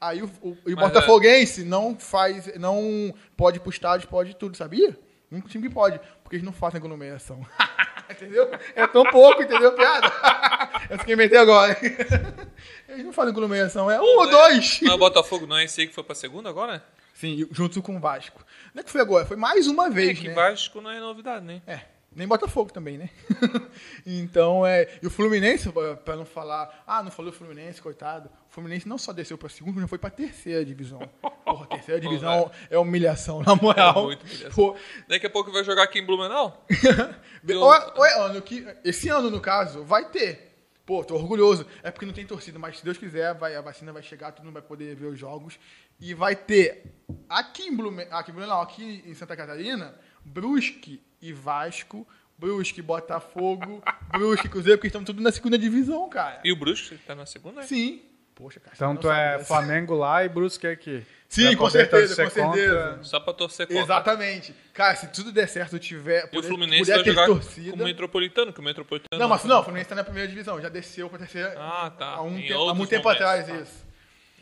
Aí 0.00 0.22
o, 0.22 0.26
o, 0.42 0.50
o 0.50 0.56
Mas, 0.64 0.72
é- 0.72 0.74
Botafoguense 0.74 1.64
não 1.64 1.96
faz. 1.98 2.54
não 2.58 3.14
pode 3.36 3.58
ir 3.58 3.60
pro 3.60 3.70
estádio, 3.70 4.08
pode 4.08 4.34
tudo, 4.34 4.56
sabia? 4.56 4.98
O 5.30 5.34
único 5.34 5.48
time 5.48 5.68
que 5.68 5.74
pode, 5.74 6.00
porque 6.22 6.36
eles 6.36 6.44
não 6.44 6.52
fazem 6.52 6.78
aglomeração. 6.78 7.44
entendeu? 8.16 8.50
É 8.74 8.86
tão 8.86 9.04
pouco, 9.04 9.42
entendeu? 9.42 9.72
Piada. 9.72 10.12
Eu 11.06 11.12
inventei 11.14 11.38
agora. 11.38 11.76
Eles 12.88 13.04
não 13.04 13.12
fazem 13.12 13.32
aglomeração, 13.32 13.90
é 13.90 14.00
um 14.00 14.18
ou 14.18 14.30
dois. 14.30 14.78
Mas 14.82 14.92
o 14.94 14.98
Botafogo 14.98 15.46
não 15.46 15.56
é 15.56 15.64
esse 15.64 15.80
aí 15.80 15.86
que 15.86 15.94
foi 15.94 16.04
pra 16.04 16.14
segunda 16.14 16.48
agora? 16.48 16.82
Sim, 17.14 17.46
junto 17.50 17.82
com 17.82 17.96
o 17.96 18.00
Vasco. 18.00 18.44
Não 18.74 18.80
é 18.80 18.84
que 18.84 18.90
foi 18.90 19.00
agora, 19.00 19.24
foi 19.26 19.36
mais 19.36 19.66
uma 19.66 19.86
É 19.86 19.90
vez, 19.90 20.18
que 20.18 20.28
né? 20.28 20.34
Vasco 20.34 20.80
não 20.80 20.90
é 20.90 21.00
novidade, 21.00 21.44
né? 21.44 21.62
É, 21.66 21.80
nem 22.16 22.26
Botafogo 22.26 22.72
também, 22.72 22.96
né? 22.98 23.10
então, 24.04 24.66
é. 24.66 24.98
E 25.02 25.06
o 25.06 25.10
Fluminense, 25.10 25.68
pra 26.04 26.16
não 26.16 26.24
falar. 26.24 26.82
Ah, 26.86 27.02
não 27.02 27.10
falou 27.10 27.30
Fluminense, 27.32 27.80
coitado. 27.80 28.28
O 28.50 28.52
Fluminense 28.52 28.88
não 28.88 28.96
só 28.98 29.12
desceu 29.12 29.36
pra 29.36 29.48
segunda, 29.48 29.80
mas 29.80 29.90
foi 29.90 29.98
pra 29.98 30.10
terceira 30.10 30.64
divisão. 30.64 31.00
Porra, 31.44 31.66
terceira 31.66 32.00
divisão 32.00 32.50
é 32.70 32.78
humilhação, 32.78 33.42
na 33.42 33.54
moral. 33.54 33.98
É 33.98 34.02
muito 34.06 34.24
humilhação. 34.24 34.50
Pô, 34.54 34.76
Daqui 35.06 35.26
a 35.26 35.30
pouco 35.30 35.52
vai 35.52 35.62
jogar 35.62 35.82
aqui 35.84 35.98
em 35.98 36.06
Blumenau? 36.06 36.64
Eu- 37.46 37.62
ano 38.22 38.40
que, 38.42 38.66
esse 38.84 39.08
ano, 39.08 39.30
no 39.30 39.40
caso, 39.40 39.84
vai 39.84 40.08
ter. 40.08 40.46
Pô, 40.86 41.04
tô 41.04 41.16
orgulhoso. 41.16 41.66
É 41.82 41.90
porque 41.90 42.06
não 42.06 42.12
tem 42.12 42.24
torcida, 42.24 42.58
mas 42.58 42.78
se 42.78 42.84
Deus 42.84 42.96
quiser, 42.96 43.34
vai, 43.34 43.56
a 43.56 43.60
vacina 43.60 43.92
vai 43.92 44.02
chegar, 44.02 44.32
todo 44.32 44.44
mundo 44.44 44.54
vai 44.54 44.62
poder 44.62 44.94
ver 44.94 45.06
os 45.06 45.18
jogos. 45.18 45.58
E 46.00 46.14
vai 46.14 46.34
ter 46.36 46.84
aqui 47.28 47.64
em 47.64 47.76
Blumenau, 47.76 48.18
aqui, 48.18 48.30
em 48.30 48.34
Blumenau, 48.34 48.62
aqui 48.62 49.02
em 49.04 49.12
Santa 49.14 49.36
Catarina, 49.36 49.94
Brusque 50.24 51.02
e 51.20 51.32
Vasco, 51.32 52.06
Brusque, 52.38 52.82
Botafogo, 52.82 53.82
Brusque, 54.12 54.48
Cruzeiro, 54.48 54.78
porque 54.78 54.88
estão 54.88 55.04
tudo 55.04 55.22
na 55.22 55.32
segunda 55.32 55.58
divisão, 55.58 56.08
cara. 56.08 56.40
E 56.44 56.52
o 56.52 56.56
Brusque 56.56 56.96
tá 56.98 57.14
na 57.14 57.26
segunda? 57.26 57.62
Sim. 57.62 58.02
Poxa, 58.34 58.60
cara. 58.60 58.72
Então 58.76 58.94
tu 58.94 59.10
é 59.10 59.38
dessa. 59.38 59.46
Flamengo 59.46 59.94
lá 59.94 60.22
e 60.22 60.28
Brusque 60.28 60.66
aqui. 60.66 61.02
Sim, 61.26 61.48
Pra 61.48 61.56
com 61.56 61.70
certeza, 61.70 62.22
com 62.24 62.30
certeza. 62.30 62.76
contra- 62.90 63.02
Só 63.04 63.18
pra 63.18 63.32
torcer 63.32 63.66
contra. 63.66 63.82
Exatamente. 63.82 64.54
Cara, 64.74 64.94
se 64.94 65.06
tudo 65.08 65.32
der 65.32 65.48
certo, 65.48 65.78
tiver. 65.78 66.28
E 66.30 66.38
o 66.38 66.42
Fluminense 66.42 66.90
vai 66.90 67.02
jogar 67.02 67.26
torcida. 67.26 67.70
com 67.74 67.82
o 67.82 67.84
Metropolitano, 67.84 68.52
que 68.52 68.60
o 68.60 68.62
Metropolitano... 68.62 69.18
Não, 69.18 69.26
mas 69.28 69.42
não, 69.44 69.60
o 69.60 69.62
Fluminense 69.64 69.88
tá 69.88 69.94
na 69.94 70.04
primeira 70.04 70.28
divisão, 70.28 70.60
já 70.60 70.68
desceu 70.68 71.08
pra 71.08 71.18
terceira. 71.18 71.54
Ah, 71.56 71.90
tá. 71.98 72.06
Há, 72.08 72.22
um 72.22 72.38
Em 72.38 72.42
te- 72.46 72.52
há 72.52 72.74
muito 72.74 72.90
tempo 72.90 73.04
momentos, 73.04 73.26
atrás, 73.26 73.46
tá. 73.46 73.56
isso. 73.56 73.86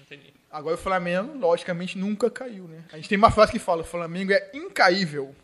Entendi. 0.01 0.35
Agora 0.51 0.75
o 0.75 0.79
Flamengo, 0.79 1.39
logicamente, 1.39 1.97
nunca 1.97 2.29
caiu, 2.29 2.65
né? 2.67 2.83
A 2.93 2.97
gente 2.97 3.09
tem 3.09 3.17
uma 3.17 3.31
frase 3.31 3.53
que 3.53 3.59
fala: 3.61 3.83
o 3.83 3.85
Flamengo 3.85 4.33
é 4.33 4.51
incaível. 4.53 5.35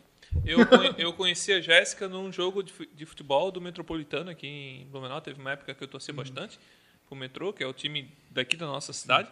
Eu, 0.45 0.59
eu 0.97 1.13
conheci 1.13 1.51
a 1.53 1.59
Jéssica 1.61 2.07
num 2.07 2.31
jogo 2.31 2.63
de 2.63 2.71
fu- 2.71 2.85
de 2.85 3.05
futebol 3.05 3.51
do 3.51 3.59
Metropolitano 3.61 4.29
aqui 4.31 4.47
em 4.47 4.85
Blumenau. 4.87 5.21
Teve 5.21 5.39
uma 5.39 5.51
época 5.51 5.73
que 5.73 5.83
eu 5.83 5.87
torci 5.87 6.11
bastante 6.11 6.59
pro 7.07 7.15
Metrô, 7.15 7.51
que 7.53 7.63
é 7.63 7.67
o 7.67 7.73
time 7.73 8.09
daqui 8.29 8.55
da 8.55 8.65
nossa 8.65 8.93
cidade. 8.93 9.29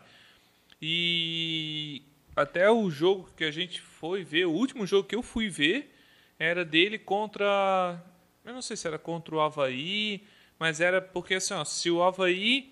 E 0.81 2.01
até 2.35 2.69
o 2.69 2.89
jogo 2.89 3.29
que 3.35 3.43
a 3.43 3.51
gente 3.51 3.81
foi 3.81 4.23
ver, 4.23 4.45
o 4.45 4.51
último 4.51 4.85
jogo 4.85 5.07
que 5.07 5.15
eu 5.15 5.21
fui 5.23 5.49
ver, 5.49 5.93
era 6.37 6.63
dele 6.63 6.97
contra. 6.97 8.01
Eu 8.45 8.53
não 8.53 8.61
sei 8.61 8.77
se 8.77 8.87
era 8.87 8.97
contra 8.97 9.35
o 9.35 9.41
Havaí, 9.41 10.23
mas 10.57 10.79
era 10.81 11.01
porque 11.01 11.35
assim, 11.35 11.53
ó, 11.53 11.65
se 11.65 11.89
o 11.91 12.01
Havaí 12.03 12.71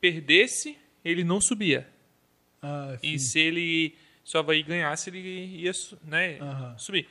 perdesse, 0.00 0.76
ele 1.04 1.24
não 1.24 1.40
subia. 1.40 1.88
Ah, 2.62 2.96
E 3.02 3.18
se 3.18 3.38
ele. 3.38 3.94
Se 4.24 4.36
o 4.36 4.40
Havaí 4.40 4.62
ganhasse, 4.62 5.08
ele 5.10 5.20
ia 5.62 5.70
né, 6.04 6.38
Aham. 6.40 6.76
subir. 6.78 7.08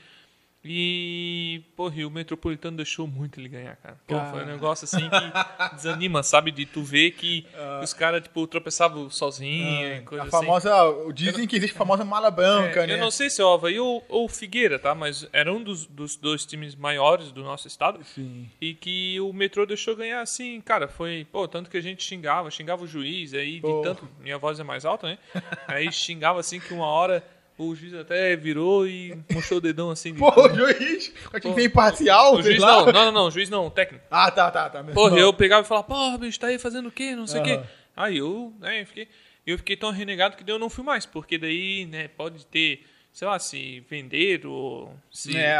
E, 0.68 1.62
porra, 1.76 1.94
e 1.98 2.06
o 2.06 2.10
Metropolitano 2.10 2.76
deixou 2.78 3.06
muito 3.06 3.40
ele 3.40 3.48
ganhar, 3.48 3.76
cara. 3.76 3.98
Pô, 4.08 4.20
foi 4.32 4.44
um 4.44 4.48
negócio 4.48 4.86
assim 4.86 5.08
que 5.08 5.76
desanima, 5.76 6.24
sabe? 6.24 6.52
De 6.52 6.66
tu 6.66 6.82
ver 6.84 7.12
que 7.12 7.46
os 7.84 7.94
caras, 7.94 8.24
tipo, 8.24 8.48
tropeçavam 8.48 9.08
sozinho 9.10 9.98
e 9.98 10.02
coisa 10.02 10.24
a 10.24 10.28
assim. 10.28 10.32
famosa. 10.38 10.72
Dizem 11.14 11.46
que 11.48 11.56
existe 11.56 11.76
a 11.76 11.78
famosa 11.78 12.04
mala 12.04 12.32
branca, 12.32 12.84
É, 12.84 12.88
né? 12.88 12.94
Eu 12.96 12.98
não 12.98 13.12
sei 13.12 13.30
se 13.30 13.42
é 13.42 13.46
o 13.46 13.54
Havaí 13.54 13.80
ou, 13.80 14.04
ou 14.10 14.28
Figueira, 14.28 14.80
tá? 14.80 14.96
Mas 14.96 15.28
era 15.32 15.54
um 15.54 15.62
dos, 15.62 15.86
dos 15.86 16.16
dois 16.16 16.46
times 16.46 16.76
maiores 16.76 17.32
do 17.32 17.44
nosso 17.44 17.68
estado. 17.68 18.04
Sim. 18.04 18.50
E 18.60 18.74
que 18.74 19.20
o 19.20 19.32
metrô 19.32 19.68
deixou 19.68 19.96
ganhar 19.96 20.22
assim, 20.22 20.60
cara, 20.62 20.88
foi, 20.88 21.28
pô, 21.32 21.48
tanto 21.48 21.70
que 21.70 21.78
a 21.78 21.82
gente 21.82 22.04
xingava, 22.04 22.50
xingava 22.50 22.84
o 22.84 22.88
juiz, 22.88 23.34
aí 23.36 23.56
de 23.56 23.62
Pô. 23.62 23.82
tanto, 23.82 24.08
minha 24.20 24.38
voz 24.40 24.60
é 24.60 24.64
mais 24.64 24.84
alta, 24.84 25.08
né? 25.08 25.20
Aí 25.68 25.92
xingava 25.92 26.40
assim 26.40 26.60
que 26.60 26.74
uma 26.74 26.88
hora 26.88 27.24
o 27.57 27.73
juiz 27.76 27.94
até 27.94 28.36
virou 28.36 28.88
e 28.88 29.18
murchou 29.32 29.60
o 29.60 29.61
dedão 29.61 29.90
assim. 29.90 30.14
De, 30.14 30.19
Pô, 30.19 30.30
o 30.30 30.53
juiz, 30.53 31.14
o 31.34 31.40
time 31.40 31.56
tem 31.56 31.65
imparcial, 31.65 32.36
o 32.36 32.41
juiz 32.44 32.60
não, 32.60 32.86
não, 32.88 32.91
não, 32.91 33.11
não, 33.11 33.27
o 33.27 33.32
juiz 33.32 33.49
não, 33.49 33.68
o 33.68 33.72
técnico. 33.72 34.03
Ah, 34.11 34.30
tá, 34.30 34.52
tá, 34.52 34.69
tá. 34.69 34.84
Porra, 34.84 35.11
Não. 35.11 35.19
eu 35.19 35.34
pegava 35.34 35.64
e 35.65 35.68
falava, 35.68 35.88
porra, 35.88 36.18
bicho, 36.18 36.40
tá 36.40 36.48
aí 36.48 36.60
fazendo 36.60 36.88
o 36.88 36.91
quê? 36.91 37.15
Não 37.15 37.27
sei 37.27 37.41
o 37.41 37.44
quê. 37.44 37.61
Aí 37.95 38.18
eu, 38.18 38.53
né, 38.60 38.82
eu 38.82 38.86
fiquei, 38.86 39.07
eu 39.48 39.57
fiquei 39.57 39.77
tão 39.77 39.91
renegado 39.91 40.36
que 40.36 40.44
daí 40.44 40.53
eu 40.53 40.60
não 40.60 40.69
fui 40.69 40.84
mais, 40.84 41.06
porque 41.06 41.38
daí, 41.38 41.86
né, 41.86 42.10
pode 42.10 42.45
ter, 42.48 42.86
sei 43.14 43.27
lá, 43.27 43.40
se 43.40 43.80
vender 43.90 44.45
ou 44.45 44.94
se 45.10 45.38
É, 45.38 45.57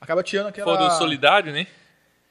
acaba 0.00 0.22
tirando 0.22 0.48
aquela. 0.48 0.76
for 0.76 0.84
do 0.84 0.98
solidário, 0.98 1.52
né? 1.52 1.66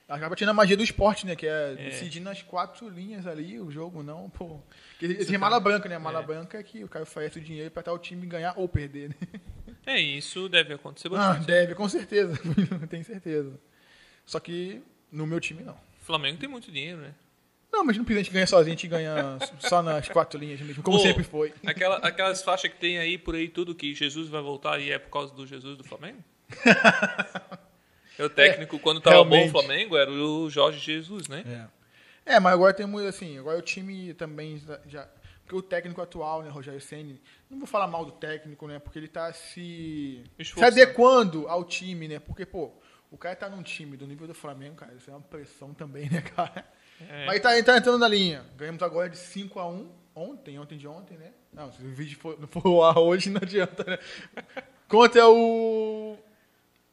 Acaba 0.08 0.36
tirando 0.36 0.52
a 0.52 0.54
magia 0.54 0.78
do 0.78 0.84
esporte, 0.84 1.26
né? 1.26 1.36
Que 1.36 1.48
é, 1.48 1.74
decidir 1.76 2.22
nas 2.22 2.42
quatro 2.42 2.88
linhas 2.88 3.28
ali 3.28 3.60
o 3.60 3.70
jogo, 3.70 4.02
não, 4.02 4.30
pô. 4.30 4.62
Porque 4.98 5.14
Existe 5.14 5.38
mala 5.38 5.60
branca, 5.60 5.88
né? 5.88 5.98
Mala 6.00 6.24
branca 6.24 6.58
é 6.58 6.64
que 6.64 6.84
o 6.84 6.88
cara 6.88 7.04
oferece 7.04 7.38
o 7.38 7.42
dinheiro 7.42 7.70
pra 7.70 7.84
tal 7.84 7.96
o 7.96 8.00
time 8.00 8.26
ganhar 8.26 8.54
ou 8.56 8.68
perder, 8.68 9.10
né? 9.10 9.16
É, 9.86 10.00
isso 10.00 10.50
deve 10.50 10.74
acontecer 10.74 11.08
Ah, 11.08 11.12
bastante. 11.12 11.46
deve, 11.46 11.76
com 11.76 11.88
certeza. 11.88 12.38
Tenho 12.90 13.06
certeza. 13.06 13.54
Só 14.26 14.40
que 14.40 14.82
no 15.12 15.28
meu 15.28 15.40
time, 15.40 15.64
não. 15.64 15.76
O 15.76 16.06
Flamengo 16.06 16.40
tem 16.40 16.50
muito 16.50 16.72
dinheiro, 16.72 16.98
né? 16.98 17.14
Não, 17.72 17.84
mas 17.86 17.96
não 17.96 18.04
precisa, 18.04 18.22
a 18.22 18.24
gente 18.24 18.34
ganha 18.34 18.48
sozinho, 18.48 18.74
a 18.74 18.76
gente 18.76 18.88
ganha 18.88 19.40
só 19.60 19.84
nas 19.84 20.10
quatro 20.10 20.40
linhas 20.40 20.60
mesmo, 20.62 20.82
como 20.82 21.00
sempre 21.00 21.24
foi. 21.24 21.54
Aquela, 21.66 21.98
aquelas 21.98 22.42
faixas 22.42 22.72
que 22.72 22.78
tem 22.78 22.98
aí 22.98 23.18
por 23.18 23.36
aí 23.36 23.48
tudo 23.50 23.76
que 23.76 23.94
Jesus 23.94 24.30
vai 24.30 24.42
voltar 24.42 24.80
e 24.80 24.92
é 24.92 24.98
por 24.98 25.12
causa 25.12 25.34
do 25.34 25.46
Jesus 25.46 25.78
do 25.78 25.84
Flamengo? 25.84 26.24
o 28.20 28.30
técnico, 28.30 28.80
quando 28.80 29.00
tava 29.02 29.24
bom 29.24 29.46
o 29.46 29.50
Flamengo, 29.50 29.96
era 29.96 30.10
o 30.12 30.50
Jorge 30.50 30.80
Jesus, 30.80 31.28
né? 31.28 31.44
É. 31.46 31.77
É, 32.28 32.40
mas 32.40 32.54
agora 32.54 32.74
temos 32.74 33.04
assim, 33.06 33.38
agora 33.40 33.58
o 33.58 33.62
time 33.62 34.14
também 34.14 34.62
já-. 34.86 35.08
Porque 35.44 35.56
o 35.56 35.62
técnico 35.62 36.02
atual, 36.02 36.44
né, 36.44 36.50
Rogério 36.50 36.82
Senni, 36.82 37.22
não 37.50 37.58
vou 37.58 37.68
falar 37.68 37.88
mal 37.88 38.04
do 38.04 38.12
técnico, 38.12 38.68
né? 38.68 38.80
Porque 38.80 39.00
ele 39.00 39.08
tá 39.08 39.32
se, 39.32 40.22
se 40.26 40.32
Esforçando. 40.38 40.74
adequando 40.74 41.48
ao 41.48 41.64
time, 41.64 42.06
né? 42.06 42.20
Porque, 42.20 42.46
pô, 42.46 42.74
o 43.10 43.18
cara 43.18 43.34
tá 43.34 43.48
num 43.48 43.64
time 43.64 43.96
do 43.96 44.06
nível 44.06 44.28
do 44.28 44.34
Flamengo, 44.34 44.76
cara, 44.76 44.94
isso 44.94 45.10
é 45.10 45.14
uma 45.14 45.22
pressão 45.22 45.74
também, 45.74 46.10
né, 46.10 46.20
cara? 46.36 46.66
É. 47.00 47.26
Mas 47.26 47.36
ele 47.36 47.64
tá, 47.64 47.72
tá 47.72 47.78
entrando 47.78 47.98
na 47.98 48.10
linha. 48.10 48.46
Ganhamos 48.58 48.84
agora 48.84 49.10
de 49.10 49.16
5x1 49.16 49.88
ontem, 50.14 50.60
ontem 50.60 50.78
de 50.78 50.86
ontem, 50.86 51.18
né? 51.18 51.32
Não, 51.54 51.72
se 51.72 51.82
o 51.82 51.94
vídeo 51.94 52.18
for, 52.20 52.38
não 52.38 52.48
for 52.48 52.84
ar 52.84 52.98
hoje, 52.98 53.30
não 53.32 53.40
adianta, 53.42 53.86
né? 53.86 54.00
Contra 54.90 55.30
o. 55.30 56.18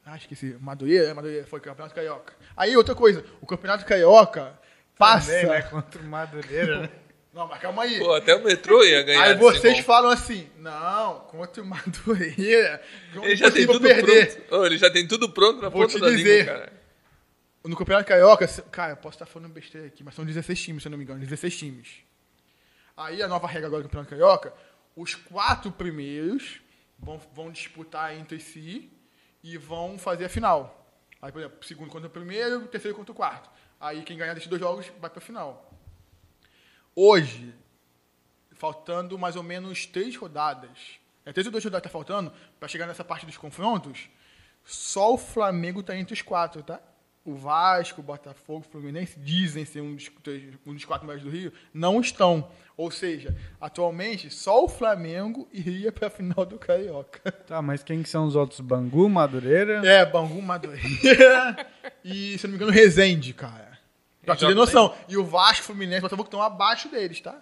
Ah, 0.06 0.16
esqueci. 0.16 0.56
Madureira? 0.60 1.12
Madureira. 1.12 1.46
Foi 1.46 1.58
Campeonato 1.60 1.94
Carioca. 1.94 2.34
Aí, 2.56 2.76
outra 2.76 2.94
coisa. 2.94 3.24
O 3.40 3.46
Campeonato 3.46 3.84
Carioca 3.84 4.56
passa. 4.96 5.32
Também, 5.32 5.46
né? 5.46 5.62
Contra 5.62 6.00
o 6.00 6.04
Madureira, 6.04 6.80
né? 6.80 6.90
Não, 7.32 7.48
mas 7.48 7.60
calma 7.60 7.82
aí. 7.82 7.98
Pô, 7.98 8.14
até 8.14 8.34
o 8.36 8.44
metrô 8.44 8.84
ia 8.84 9.02
ganhar. 9.02 9.24
Aí 9.24 9.34
vocês 9.34 9.80
falam 9.80 10.10
assim, 10.10 10.48
não, 10.58 11.20
contra 11.20 11.62
o 11.62 11.66
Madureira, 11.66 12.80
Ele 13.22 13.34
já 13.36 13.50
tem 13.50 13.66
tudo 13.66 13.80
perder. 13.80 14.36
pronto. 14.44 14.60
Ô, 14.62 14.66
ele 14.66 14.78
já 14.78 14.90
tem 14.90 15.06
tudo 15.08 15.28
pronto 15.30 15.60
na 15.60 15.68
Vou 15.68 15.82
ponta 15.82 15.94
te 15.94 16.00
da 16.00 16.10
dizer. 16.10 16.38
língua, 16.42 16.54
cara. 16.54 16.72
No 17.64 17.76
Campeonato 17.76 18.06
Carioca, 18.06 18.46
cara, 18.70 18.92
eu 18.92 18.96
posso 18.98 19.16
estar 19.16 19.26
falando 19.26 19.50
besteira 19.50 19.86
aqui, 19.86 20.04
mas 20.04 20.14
são 20.14 20.24
16 20.24 20.60
times, 20.62 20.82
se 20.82 20.88
eu 20.88 20.90
não 20.90 20.98
me 20.98 21.04
engano, 21.04 21.18
16 21.20 21.56
times. 21.58 21.88
Aí 22.96 23.22
a 23.22 23.26
nova 23.26 23.48
regra 23.48 23.66
agora 23.66 23.82
do 23.82 23.88
Campeonato 23.88 24.10
Carioca, 24.10 24.52
os 24.94 25.14
quatro 25.14 25.72
primeiros 25.72 26.60
vão, 26.98 27.20
vão 27.34 27.50
disputar 27.50 28.14
entre 28.14 28.38
si 28.38 28.92
e 29.42 29.56
vão 29.56 29.98
fazer 29.98 30.26
a 30.26 30.28
final. 30.28 30.86
Aí, 31.20 31.32
por 31.32 31.40
exemplo, 31.40 31.58
segundo 31.64 31.90
contra 31.90 32.06
o 32.06 32.10
primeiro, 32.10 32.60
terceiro 32.68 32.96
contra 32.96 33.10
o 33.12 33.14
quarto. 33.14 33.50
Aí 33.80 34.02
quem 34.02 34.16
ganhar 34.16 34.34
desses 34.34 34.48
dois 34.48 34.60
jogos 34.60 34.86
vai 35.00 35.10
para 35.10 35.18
a 35.18 35.22
final. 35.22 35.72
Hoje, 36.94 37.54
faltando 38.52 39.18
mais 39.18 39.36
ou 39.36 39.42
menos 39.42 39.86
três 39.86 40.16
rodadas, 40.16 40.98
é 41.24 41.32
três 41.32 41.46
ou 41.46 41.50
duas 41.50 41.64
rodadas 41.64 41.82
que 41.82 41.88
tá 41.88 41.92
faltando 41.92 42.32
para 42.58 42.68
chegar 42.68 42.86
nessa 42.86 43.04
parte 43.04 43.26
dos 43.26 43.36
confrontos, 43.36 44.08
só 44.64 45.12
o 45.12 45.18
Flamengo 45.18 45.82
tá 45.82 45.96
entre 45.96 46.14
os 46.14 46.22
quatro, 46.22 46.62
tá? 46.62 46.80
O 47.24 47.34
Vasco, 47.34 48.00
o 48.00 48.04
Botafogo, 48.04 48.60
o 48.60 48.70
Fluminense 48.70 49.18
dizem 49.18 49.64
ser 49.64 49.80
um 49.80 49.94
dos, 49.94 50.10
um 50.66 50.74
dos 50.74 50.84
quatro 50.84 51.06
melhores 51.06 51.24
do 51.24 51.30
Rio, 51.30 51.52
não 51.72 52.00
estão. 52.00 52.50
Ou 52.76 52.90
seja, 52.90 53.34
atualmente 53.60 54.28
só 54.30 54.64
o 54.64 54.68
Flamengo 54.68 55.48
iria 55.52 55.90
para 55.90 56.08
a 56.08 56.10
final 56.10 56.44
do 56.44 56.58
Carioca. 56.58 57.32
Tá, 57.32 57.62
mas 57.62 57.82
quem 57.82 58.02
que 58.02 58.08
são 58.08 58.26
os 58.26 58.36
outros? 58.36 58.60
Bangu, 58.60 59.08
Madureira? 59.08 59.80
É, 59.86 60.04
Bangu, 60.04 60.42
Madureira 60.42 61.66
e, 62.04 62.36
se 62.36 62.44
eu 62.44 62.48
não 62.48 62.50
me 62.50 62.56
engano, 62.56 62.72
Resende, 62.72 63.32
cara. 63.32 63.78
Pra 64.24 64.36
ter 64.36 64.54
noção. 64.54 64.94
E 65.08 65.16
o 65.16 65.24
Vasco, 65.24 65.64
Fluminense 65.64 65.98
e 65.98 66.02
Botafogo 66.02 66.26
estão 66.26 66.42
abaixo 66.42 66.88
deles, 66.88 67.20
tá? 67.20 67.36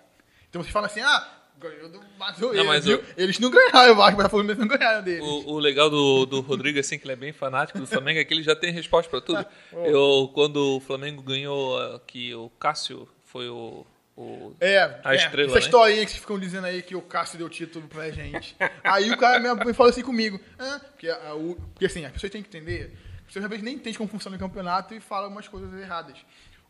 Então 0.49 0.63
você 0.63 0.71
fala 0.71 0.87
assim, 0.87 1.01
ah, 1.01 1.27
ganhou 1.63 1.89
do 1.89 2.01
Madureira, 2.19 2.57
Não, 2.59 2.65
mas 2.67 2.85
viu? 2.85 2.99
o- 2.99 3.05
Eles 3.17 3.39
não 3.39 3.51
ganharam, 3.51 3.93
o 3.93 3.97
Vasco 3.97 4.11
e 4.11 4.15
o 4.15 4.17
Botafogo 4.17 4.43
Fluminense 4.43 4.61
não 4.61 4.69
ganharam 4.69 5.03
deles. 5.03 5.23
O, 5.25 5.53
o 5.53 5.59
legal 5.59 5.89
do, 5.89 6.27
do 6.27 6.41
Rodrigo, 6.41 6.79
assim, 6.79 6.99
que 6.99 7.05
ele 7.05 7.13
é 7.13 7.17
bem 7.17 7.33
fanático 7.33 7.79
do 7.79 7.87
Flamengo, 7.87 8.19
é 8.21 8.25
que 8.25 8.35
ele 8.35 8.43
já 8.43 8.55
tem 8.57 8.73
resposta 8.73 9.09
pra 9.11 9.21
tudo. 9.21 9.45
Eu, 9.73 10.31
quando 10.35 10.77
o 10.77 10.81
Flamengo 10.81 11.23
ganhou, 11.23 11.99
que 12.01 12.35
o 12.35 12.51
Cássio 12.59 13.09
foi 13.27 13.49
o. 13.49 13.87
o 14.17 14.55
É, 14.61 15.01
A 15.05 15.15
é, 15.15 15.17
estrela, 15.17 15.49
essa 15.49 15.55
né? 15.61 15.65
historinha 15.65 16.05
que 16.05 16.11
vocês 16.11 16.21
ficam 16.21 16.39
dizendo 16.39 16.67
aí 16.67 16.83
que 16.83 16.95
o 16.95 17.01
Cássio 17.03 17.39
deu 17.39 17.49
título 17.49 17.87
pra 17.89 18.11
gente. 18.11 18.55
aí 18.85 19.11
o 19.11 19.17
cara 19.17 19.39
me 19.65 19.73
falou 19.73 19.91
assim 19.91 20.03
comigo. 20.03 20.39
Ah, 20.59 20.81
porque, 20.91 21.09
a- 21.09 21.35
o- 21.35 21.57
porque 21.73 21.87
assim, 21.87 22.05
as 22.05 22.13
pessoas 22.13 22.31
têm 22.33 22.43
que 22.43 22.49
entender. 22.49 22.93
As 23.21 23.27
pessoas 23.27 23.45
às 23.45 23.51
vezes 23.51 23.65
nem 23.65 23.75
entendem 23.75 23.95
como 23.95 24.11
funciona 24.11 24.37
o 24.37 24.41
campeonato 24.41 24.93
e 24.95 25.01
falam 25.01 25.31
umas 25.31 25.49
coisas 25.49 25.73
erradas. 25.81 26.19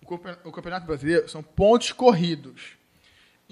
O 0.04 0.14
o 0.48 0.52
campeonato 0.52 0.84
brasileiro 0.86 1.28
são 1.28 1.42
pontos 1.42 1.92
corridos. 1.92 2.72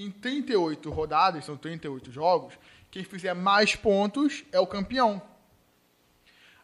Em 0.00 0.10
38 0.10 0.88
rodadas, 0.88 1.44
são 1.44 1.58
38 1.58 2.10
jogos, 2.10 2.54
quem 2.90 3.04
fizer 3.04 3.34
mais 3.34 3.76
pontos 3.76 4.44
é 4.50 4.58
o 4.58 4.66
campeão. 4.66 5.20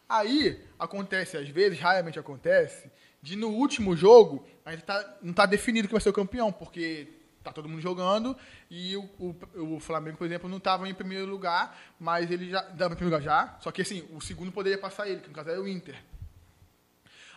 Aí 0.08 0.58
acontece, 0.78 1.36
às 1.36 1.46
vezes, 1.46 1.78
raramente 1.78 2.18
acontece, 2.18 2.90
de 3.20 3.36
no 3.36 3.48
último 3.48 3.94
jogo 3.94 4.46
a 4.64 4.72
gente 4.72 4.84
tá, 4.84 5.18
não 5.20 5.32
está 5.32 5.44
definido 5.44 5.86
quem 5.86 5.92
vai 5.92 6.00
ser 6.00 6.08
o 6.08 6.14
campeão, 6.14 6.50
porque 6.50 7.08
tá 7.44 7.52
todo 7.52 7.68
mundo 7.68 7.82
jogando 7.82 8.34
e 8.70 8.96
o, 8.96 9.02
o, 9.18 9.74
o 9.74 9.80
Flamengo, 9.80 10.16
por 10.16 10.26
exemplo, 10.26 10.48
não 10.48 10.56
estava 10.56 10.88
em 10.88 10.94
primeiro 10.94 11.26
lugar, 11.26 11.78
mas 12.00 12.30
ele 12.30 12.48
já 12.48 12.60
estava 12.60 12.94
em 12.94 12.96
primeiro 12.96 13.16
lugar 13.16 13.20
já, 13.20 13.58
só 13.60 13.70
que 13.70 13.82
assim, 13.82 14.08
o 14.12 14.20
segundo 14.22 14.50
poderia 14.50 14.78
passar 14.78 15.08
ele, 15.08 15.20
que 15.20 15.28
no 15.28 15.34
caso 15.34 15.50
era 15.50 15.60
o 15.60 15.68
Inter. 15.68 16.02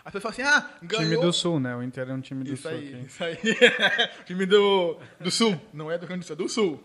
As 0.09 0.13
pessoas 0.13 0.33
assim, 0.33 0.41
ah, 0.41 0.67
ganhou... 0.81 1.03
Time 1.07 1.21
do 1.21 1.31
Sul, 1.31 1.59
né? 1.59 1.75
O 1.75 1.83
Inter 1.83 2.09
é 2.09 2.13
um 2.13 2.19
time 2.19 2.43
do 2.43 2.51
Isso 2.51 2.63
Sul. 2.63 2.71
aí, 2.71 2.93
aqui. 2.95 3.05
isso 3.05 3.23
aí. 3.23 3.37
time 4.25 4.45
do, 4.47 4.97
do 5.19 5.29
Sul. 5.29 5.61
Não 5.71 5.91
é 5.91 5.97
do 5.99 6.01
Rio 6.01 6.07
Grande 6.07 6.23
do 6.23 6.25
Sul, 6.25 6.33
é 6.33 6.37
do 6.37 6.49
Sul. 6.49 6.81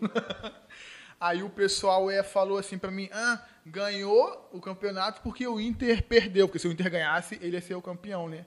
aí 1.19 1.41
o 1.41 1.49
pessoal 1.49 2.11
é, 2.11 2.21
falou 2.21 2.59
assim 2.59 2.77
pra 2.77 2.91
mim, 2.91 3.09
ah, 3.11 3.43
ganhou 3.65 4.47
o 4.53 4.61
campeonato 4.61 5.21
porque 5.23 5.47
o 5.47 5.59
Inter 5.59 6.03
perdeu. 6.03 6.47
Porque 6.47 6.59
se 6.59 6.67
o 6.67 6.71
Inter 6.71 6.91
ganhasse, 6.91 7.39
ele 7.41 7.55
ia 7.57 7.61
ser 7.61 7.73
o 7.73 7.81
campeão, 7.81 8.29
né? 8.29 8.45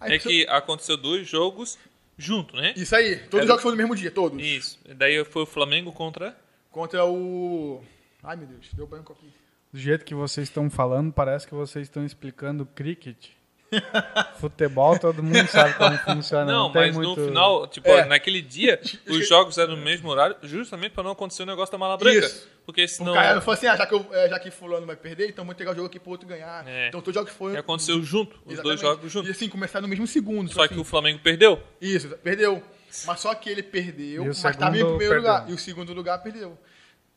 Aí 0.00 0.12
É 0.12 0.16
pessoa- 0.16 0.32
que 0.32 0.46
aconteceu 0.48 0.96
dois 0.96 1.28
jogos 1.28 1.78
junto, 2.16 2.56
né? 2.56 2.72
Isso 2.74 2.96
aí. 2.96 3.16
Todos 3.16 3.40
É 3.40 3.42
os 3.42 3.48
jogos 3.48 3.62
foram 3.62 3.76
no 3.76 3.82
mesmo 3.82 3.94
dia, 3.94 4.10
todos. 4.10 4.42
Isso. 4.42 4.78
Daí 4.96 5.22
foi 5.26 5.42
o 5.42 5.46
Flamengo 5.46 5.92
contra. 5.92 6.34
Contra 6.70 7.04
o... 7.04 7.84
Ai, 8.22 8.34
meu 8.36 8.46
Deus, 8.46 8.70
deu 8.72 8.86
branco 8.86 9.12
aqui. 9.12 9.30
Do 9.70 9.78
jeito 9.78 10.06
que 10.06 10.14
vocês 10.14 10.48
estão 10.48 10.70
falando, 10.70 11.12
parece 11.12 11.46
que 11.46 11.54
vocês 11.54 11.86
estão 11.86 12.02
explicando 12.02 12.64
cricket. 12.64 13.28
Futebol, 14.38 14.98
todo 14.98 15.22
mundo 15.22 15.46
sabe 15.48 15.74
como 15.74 15.96
funciona. 15.98 16.44
Não, 16.44 16.64
Não, 16.64 16.72
tem 16.72 16.82
mas 16.82 16.94
muito... 16.96 17.20
no 17.20 17.26
final, 17.28 17.66
tipo, 17.66 17.88
É. 17.88 18.04
naquele 18.04 18.40
dia, 18.40 18.80
os 19.08 19.28
jogos 19.28 19.58
eram 19.58 19.76
no 19.76 19.82
mesmo 19.82 20.08
horário, 20.08 20.36
justamente 20.42 20.92
pra 20.92 21.02
não 21.02 21.10
acontecer 21.12 21.42
o 21.42 21.46
negócio 21.46 21.72
da 21.72 21.78
mala 21.78 21.96
branca. 21.96 22.18
Isso. 22.26 22.48
Porque 22.64 22.84
O 22.84 22.88
senão. 22.88 23.14
cara 23.14 23.34
não 23.36 23.40
falou 23.42 23.54
assim, 23.54 23.66
ah, 23.66 23.76
já 23.76 23.86
que, 23.86 23.94
eu- 23.94 24.06
é, 24.12 24.28
já 24.28 24.38
que 24.40 24.50
fulano 24.50 24.86
vai 24.86 24.96
perder, 24.96 25.28
então 25.28 25.44
vou 25.44 25.52
entregar 25.52 25.72
o 25.72 25.74
jogo 25.74 25.86
aqui 25.86 25.98
pro 26.00 26.10
outro 26.10 26.26
ganhar. 26.28 26.66
É. 26.66 26.88
Então 26.88 27.00
todos 27.00 27.16
os 27.16 27.20
jogos 27.22 27.32
foram... 27.32 27.52
que 27.54 27.60
aconteceu 27.60 28.02
junto, 28.02 28.36
os 28.44 28.44
dois 28.44 28.58
Exatamente. 28.80 28.80
jogos 28.80 29.04
E 29.06 29.08
juntos. 29.08 29.30
assim, 29.30 29.48
começaram 29.48 29.82
no 29.82 29.88
mesmo 29.88 30.06
segundo. 30.06 30.52
Só 30.52 30.64
assim, 30.64 30.74
que 30.74 30.80
o 30.80 30.84
Flamengo 30.84 31.20
perdeu. 31.22 31.60
Isso, 31.80 32.08
perdeu. 32.22 32.62
Mas 33.04 33.20
só 33.20 33.34
que 33.34 33.50
ele 33.50 33.62
perdeu, 33.62 34.06
E 34.06 34.18
o 34.20 34.26
mas 34.28 34.36
estava 34.44 34.76
em 34.76 34.80
primeiro 34.80 34.98
perdeu. 34.98 35.16
lugar. 35.18 35.50
E 35.50 35.52
o 35.52 35.58
segundo 35.58 35.92
lugar 35.92 36.18
perdeu. 36.22 36.58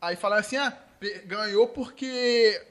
Aí 0.01 0.15
falaram 0.15 0.41
assim, 0.41 0.57
ah, 0.57 0.71
ganhou 1.25 1.67
porque 1.67 2.61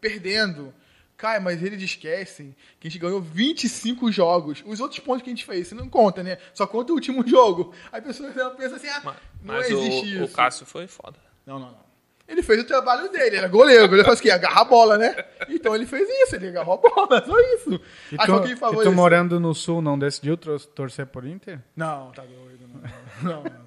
perdendo. 0.00 0.74
Cara, 1.16 1.40
mas 1.40 1.62
eles 1.62 1.82
esquecem 1.82 2.54
que 2.78 2.86
a 2.86 2.90
gente 2.90 3.00
ganhou 3.00 3.20
25 3.22 4.12
jogos. 4.12 4.62
Os 4.66 4.80
outros 4.80 5.00
pontos 5.00 5.22
que 5.22 5.30
a 5.30 5.32
gente 5.34 5.46
fez, 5.46 5.68
você 5.68 5.74
não 5.74 5.88
conta, 5.88 6.22
né? 6.22 6.36
Só 6.52 6.66
conta 6.66 6.92
o 6.92 6.94
último 6.94 7.24
jogo. 7.28 7.72
Aí 7.90 8.00
a 8.00 8.02
pessoa 8.02 8.30
pensa 8.50 8.76
assim, 8.76 8.88
ah, 8.88 9.00
Ma- 9.02 9.16
não 9.42 9.54
Mas 9.54 9.70
existe 9.70 10.16
o, 10.16 10.20
o 10.20 10.24
isso. 10.24 10.34
Cássio 10.34 10.66
foi 10.66 10.86
foda. 10.86 11.18
Não, 11.46 11.58
não, 11.58 11.70
não. 11.70 11.86
Ele 12.28 12.42
fez 12.42 12.60
o 12.60 12.64
trabalho 12.64 13.08
dele, 13.10 13.36
era 13.36 13.46
goleiro. 13.46 13.84
O 13.84 13.88
goleiro 13.88 14.06
faz 14.08 14.18
o 14.18 14.22
quê? 14.22 14.30
Agarra 14.30 14.62
a 14.62 14.64
bola, 14.64 14.98
né? 14.98 15.14
Então 15.48 15.74
ele 15.76 15.86
fez 15.86 16.08
isso, 16.24 16.34
ele 16.34 16.48
agarrou 16.48 16.74
a 16.74 16.76
bola, 16.76 17.22
só 17.24 17.38
isso. 17.54 17.80
E 18.12 18.16
tu, 18.18 18.26
foi 18.26 18.42
quem 18.48 18.56
falou 18.56 18.82
e 18.82 18.84
tu 18.84 18.90
morando 18.92 19.38
no 19.38 19.54
Sul 19.54 19.80
não 19.80 19.96
decidiu 19.96 20.36
tor- 20.36 20.60
torcer 20.60 21.06
por 21.06 21.24
Inter? 21.24 21.60
Não, 21.76 22.10
tá 22.10 22.22
doido. 22.24 22.66
Não, 22.68 22.80
não, 23.22 23.42
não, 23.44 23.50
não. 23.50 23.66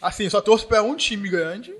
Assim, 0.00 0.28
só 0.30 0.40
torço 0.40 0.66
pra 0.66 0.82
um 0.82 0.96
time 0.96 1.28
grande, 1.28 1.74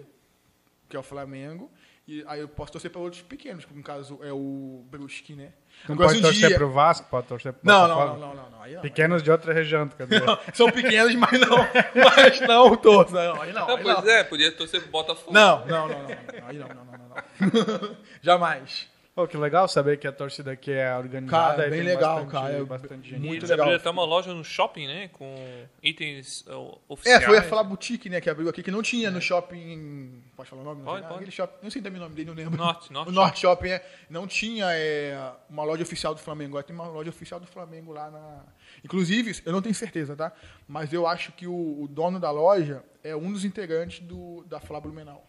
que 0.88 0.94
é 0.96 1.00
o 1.00 1.02
Flamengo. 1.02 1.70
E 2.10 2.24
aí 2.26 2.40
eu 2.40 2.48
posso 2.48 2.72
torcer 2.72 2.90
pra 2.90 3.02
outros 3.02 3.20
pequenos, 3.20 3.66
que 3.66 3.74
no 3.74 3.82
caso 3.82 4.18
é 4.22 4.32
o 4.32 4.82
Brusque, 4.90 5.34
né? 5.34 5.52
Não 5.86 5.94
Agora, 5.94 6.08
pode 6.08 6.20
um 6.20 6.22
torcer 6.22 6.48
dia- 6.48 6.56
pro 6.56 6.72
Vasco, 6.72 7.06
pode 7.10 7.26
torcer 7.26 7.52
pro 7.52 7.60
Não, 7.62 7.86
não, 7.86 7.98
não, 7.98 8.16
não, 8.18 8.34
não, 8.34 8.50
não. 8.50 8.62
Aí 8.62 8.74
não. 8.74 8.80
Pequenos 8.80 9.22
de 9.22 9.30
outra 9.30 9.52
região, 9.52 9.86
tu 9.86 9.94
quer 9.94 10.06
dizer. 10.06 10.24
Não, 10.24 10.38
São 10.54 10.70
pequenos, 10.70 11.14
mas 11.14 11.38
não, 11.38 11.58
mas 11.94 12.40
não 12.40 12.74
torço. 12.76 13.12
Não, 13.12 13.42
aí 13.42 13.52
não. 13.52 13.66
Não, 13.68 13.76
aí 13.76 13.82
pois 13.82 14.04
não. 14.04 14.10
é, 14.10 14.24
podia 14.24 14.50
torcer 14.50 14.80
pro 14.80 14.90
Botafogo. 14.90 15.34
Não, 15.34 15.66
não, 15.66 15.86
não, 15.86 15.98
não. 16.02 16.08
Aí 16.46 16.56
não, 16.56 16.68
não, 16.68 16.84
não, 16.86 16.92
não, 16.98 17.08
não. 17.08 17.96
Jamais. 18.22 18.88
Pô, 19.18 19.26
que 19.26 19.36
legal 19.36 19.66
saber 19.66 19.98
que 19.98 20.06
a 20.06 20.12
torcida 20.12 20.52
aqui 20.52 20.70
é 20.70 20.96
organizada. 20.96 21.56
Cara, 21.56 21.66
e 21.66 21.70
bem 21.70 21.82
legal, 21.82 22.24
bastante, 22.24 22.30
cara, 22.30 22.54
é 22.54 22.64
Bastante 22.64 23.10
gente. 23.10 23.18
muito 23.20 23.40
Eles 23.40 23.50
legal. 23.50 23.64
abriram 23.64 23.80
até 23.80 23.90
uma 23.90 24.04
loja 24.04 24.32
no 24.32 24.44
shopping, 24.44 24.86
né? 24.86 25.08
Com 25.08 25.34
itens 25.82 26.42
uh, 26.42 26.50
É, 26.52 26.78
oficiais. 26.88 27.24
foi 27.24 27.38
a 27.38 27.42
falar 27.42 27.64
boutique, 27.64 28.08
né, 28.08 28.20
que 28.20 28.30
abriu 28.30 28.48
aqui, 28.48 28.62
que 28.62 28.70
não 28.70 28.80
tinha 28.80 29.10
no 29.10 29.20
shopping. 29.20 30.22
Pode 30.36 30.48
falar 30.48 30.62
o 30.62 30.64
nome? 30.64 30.82
Não 30.82 30.84
Pode, 30.84 31.00
sei, 31.00 31.08
pode. 31.08 31.14
Aquele 31.16 31.30
shopping, 31.32 31.54
não 31.64 31.68
sei 31.72 31.82
também 31.82 31.98
o 32.00 32.04
nome 32.04 32.14
dele, 32.14 32.28
não 32.28 32.36
lembro. 32.36 32.56
Norte, 32.56 32.92
Norte 32.94 33.08
O 33.08 33.12
Norte 33.12 33.40
Shopping 33.40 33.70
é, 33.70 33.84
não 34.08 34.24
tinha 34.28 34.66
é, 34.70 35.32
uma 35.50 35.64
loja 35.64 35.82
oficial 35.82 36.14
do 36.14 36.20
Flamengo. 36.20 36.50
Agora 36.50 36.62
tem 36.62 36.76
uma 36.76 36.86
loja 36.86 37.10
oficial 37.10 37.40
do 37.40 37.46
Flamengo 37.48 37.92
lá 37.92 38.12
na. 38.12 38.44
Inclusive, 38.84 39.42
eu 39.44 39.50
não 39.50 39.60
tenho 39.60 39.74
certeza, 39.74 40.14
tá? 40.14 40.30
Mas 40.68 40.92
eu 40.92 41.08
acho 41.08 41.32
que 41.32 41.48
o, 41.48 41.82
o 41.82 41.88
dono 41.88 42.20
da 42.20 42.30
loja 42.30 42.84
é 43.02 43.16
um 43.16 43.32
dos 43.32 43.44
integrantes 43.44 43.98
do, 43.98 44.44
da 44.44 44.60
Flá 44.60 44.80
Blumenau. 44.80 45.26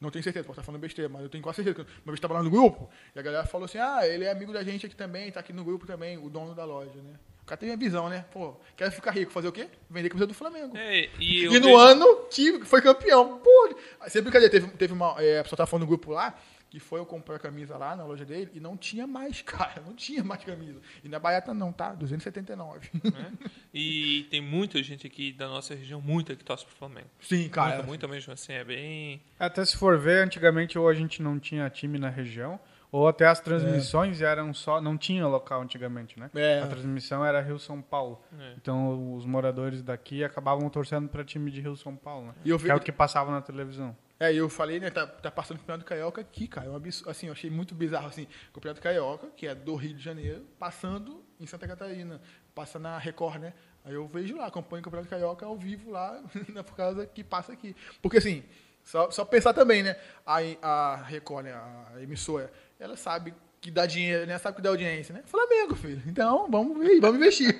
Não 0.00 0.10
tenho 0.10 0.22
certeza, 0.22 0.44
posso 0.44 0.60
estar 0.60 0.66
falando 0.66 0.80
besteira, 0.80 1.08
mas 1.08 1.22
eu 1.22 1.28
tenho 1.28 1.42
quase 1.42 1.56
certeza. 1.62 1.74
que 1.84 1.90
Uma 2.02 2.12
vez 2.12 2.16
estava 2.18 2.34
lá 2.34 2.42
no 2.42 2.50
grupo, 2.50 2.88
e 3.14 3.18
a 3.18 3.22
galera 3.22 3.46
falou 3.46 3.64
assim: 3.64 3.78
ah, 3.78 4.00
ele 4.06 4.24
é 4.24 4.30
amigo 4.30 4.52
da 4.52 4.62
gente 4.62 4.84
aqui 4.84 4.94
também, 4.94 5.30
tá 5.32 5.40
aqui 5.40 5.52
no 5.52 5.64
grupo 5.64 5.86
também, 5.86 6.18
o 6.18 6.28
dono 6.28 6.54
da 6.54 6.64
loja, 6.64 7.00
né? 7.02 7.14
O 7.42 7.46
cara 7.46 7.58
tem 7.58 7.70
a 7.72 7.76
visão, 7.76 8.08
né? 8.08 8.24
Pô, 8.32 8.54
quero 8.76 8.90
ficar 8.90 9.12
rico, 9.12 9.30
fazer 9.30 9.46
o 9.48 9.52
quê? 9.52 9.68
Vender 9.88 10.08
camisa 10.08 10.26
do 10.26 10.34
Flamengo. 10.34 10.76
É, 10.76 11.08
e 11.20 11.44
E 11.44 11.46
no 11.46 11.52
vejo- 11.66 11.76
ano 11.76 12.16
que 12.28 12.64
foi 12.64 12.82
campeão. 12.82 13.38
Pô, 13.38 13.76
sem 14.08 14.20
brincadeira, 14.20 14.50
teve, 14.50 14.66
teve 14.76 14.92
uma. 14.92 15.14
É, 15.22 15.38
a 15.38 15.42
pessoa 15.44 15.56
tava 15.56 15.70
falando 15.70 15.82
no 15.82 15.86
grupo 15.88 16.10
lá, 16.10 16.36
que 16.68 16.80
foi 16.80 16.98
eu 17.00 17.06
comprar 17.06 17.36
a 17.36 17.38
camisa 17.38 17.76
lá 17.76 17.94
na 17.96 18.04
loja 18.04 18.24
dele 18.24 18.50
e 18.54 18.60
não 18.60 18.76
tinha 18.76 19.06
mais, 19.06 19.40
cara. 19.46 19.80
Não 19.86 19.94
tinha 19.94 20.22
mais 20.24 20.42
camisa. 20.44 20.80
E 21.04 21.08
na 21.08 21.18
Baiata 21.18 21.54
não, 21.54 21.72
tá? 21.72 21.94
279. 21.94 22.90
né? 23.04 23.32
E 23.72 24.26
tem 24.30 24.40
muita 24.40 24.82
gente 24.82 25.06
aqui 25.06 25.32
da 25.32 25.48
nossa 25.48 25.74
região, 25.74 26.00
muita 26.00 26.34
que 26.34 26.44
torce 26.44 26.64
pro 26.64 26.74
Flamengo. 26.74 27.08
Sim, 27.20 27.48
cara. 27.48 27.74
muita, 27.76 27.86
muita 27.86 28.08
mesmo 28.08 28.32
assim, 28.32 28.52
é 28.52 28.64
bem. 28.64 29.22
Até 29.38 29.64
se 29.64 29.76
for 29.76 29.98
ver, 29.98 30.24
antigamente 30.24 30.78
ou 30.78 30.88
a 30.88 30.94
gente 30.94 31.22
não 31.22 31.38
tinha 31.38 31.68
time 31.70 31.98
na 31.98 32.08
região, 32.08 32.58
ou 32.90 33.06
até 33.08 33.26
as 33.26 33.40
transmissões 33.40 34.20
eram 34.22 34.54
só. 34.54 34.80
Não 34.80 34.96
tinha 34.96 35.26
local 35.26 35.60
antigamente, 35.62 36.18
né? 36.18 36.30
É. 36.34 36.60
A 36.60 36.66
transmissão 36.66 37.24
era 37.24 37.40
Rio-São 37.42 37.82
Paulo. 37.82 38.22
É. 38.38 38.54
Então 38.56 39.14
os 39.14 39.26
moradores 39.26 39.82
daqui 39.82 40.24
acabavam 40.24 40.68
torcendo 40.70 41.08
para 41.08 41.24
time 41.24 41.50
de 41.50 41.60
Rio-São 41.60 41.94
Paulo, 41.96 42.26
né? 42.28 42.34
E 42.44 42.50
eu 42.50 42.58
vi- 42.58 42.66
Que 42.66 42.70
é 42.70 42.74
o 42.74 42.80
que 42.80 42.92
passava 42.92 43.30
na 43.30 43.40
televisão. 43.42 43.94
É, 44.18 44.32
eu 44.32 44.48
falei, 44.48 44.80
né, 44.80 44.90
tá, 44.90 45.06
tá 45.06 45.30
passando 45.30 45.58
o 45.58 45.60
Campeonato 45.60 45.84
Carioca 45.84 46.20
aqui, 46.20 46.48
cara. 46.48 46.66
É 46.66 46.70
um 46.70 46.76
absurdo, 46.76 47.10
assim, 47.10 47.26
eu 47.26 47.32
achei 47.32 47.50
muito 47.50 47.74
bizarro, 47.74 48.06
assim, 48.06 48.26
o 48.50 48.54
Campeonato 48.54 48.80
Carioca, 48.80 49.28
que 49.36 49.46
é 49.46 49.54
do 49.54 49.74
Rio 49.74 49.94
de 49.94 50.02
Janeiro, 50.02 50.46
passando 50.58 51.22
em 51.38 51.46
Santa 51.46 51.68
Catarina, 51.68 52.20
passa 52.54 52.78
na 52.78 52.96
Record, 52.96 53.40
né? 53.40 53.52
Aí 53.84 53.94
eu 53.94 54.06
vejo 54.08 54.36
lá, 54.36 54.46
acompanho 54.46 54.80
o 54.80 54.84
Campeonato 54.84 55.10
Carioca 55.10 55.44
ao 55.44 55.56
vivo 55.56 55.90
lá, 55.90 56.22
né, 56.48 56.62
por 56.62 56.74
causa 56.74 57.06
que 57.06 57.22
passa 57.22 57.52
aqui. 57.52 57.76
Porque, 58.00 58.16
assim, 58.16 58.42
só, 58.82 59.10
só 59.10 59.24
pensar 59.24 59.52
também, 59.52 59.82
né, 59.82 59.96
a, 60.24 60.38
a 60.62 60.96
Record, 60.96 61.44
né, 61.44 61.52
a 61.52 62.00
emissora, 62.00 62.50
ela 62.80 62.96
sabe 62.96 63.34
que 63.60 63.70
dá 63.70 63.84
dinheiro, 63.86 64.26
né, 64.26 64.38
sabe 64.38 64.56
que 64.56 64.62
dá 64.62 64.68
audiência, 64.70 65.12
né? 65.14 65.22
Flamengo, 65.26 65.74
filho. 65.74 66.02
Então, 66.06 66.46
vamos 66.50 66.78
ver, 66.78 67.00
vamos 67.00 67.16
investir. 67.16 67.58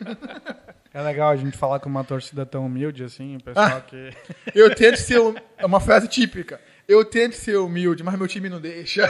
É 0.94 1.02
legal 1.02 1.30
a 1.30 1.36
gente 1.36 1.56
falar 1.56 1.78
com 1.80 1.88
uma 1.88 2.04
torcida 2.04 2.46
tão 2.46 2.64
humilde 2.66 3.02
assim, 3.04 3.36
o 3.36 3.42
pessoal 3.42 3.80
que. 3.82 4.10
Eu 4.54 4.74
tento 4.74 4.96
ser, 4.96 5.20
hum- 5.20 5.34
é 5.58 5.66
uma 5.66 5.80
frase 5.80 6.08
típica, 6.08 6.60
eu 6.88 7.04
tento 7.04 7.34
ser 7.34 7.56
humilde, 7.56 8.02
mas 8.04 8.16
meu 8.16 8.28
time 8.28 8.48
não 8.48 8.60
deixa. 8.60 9.06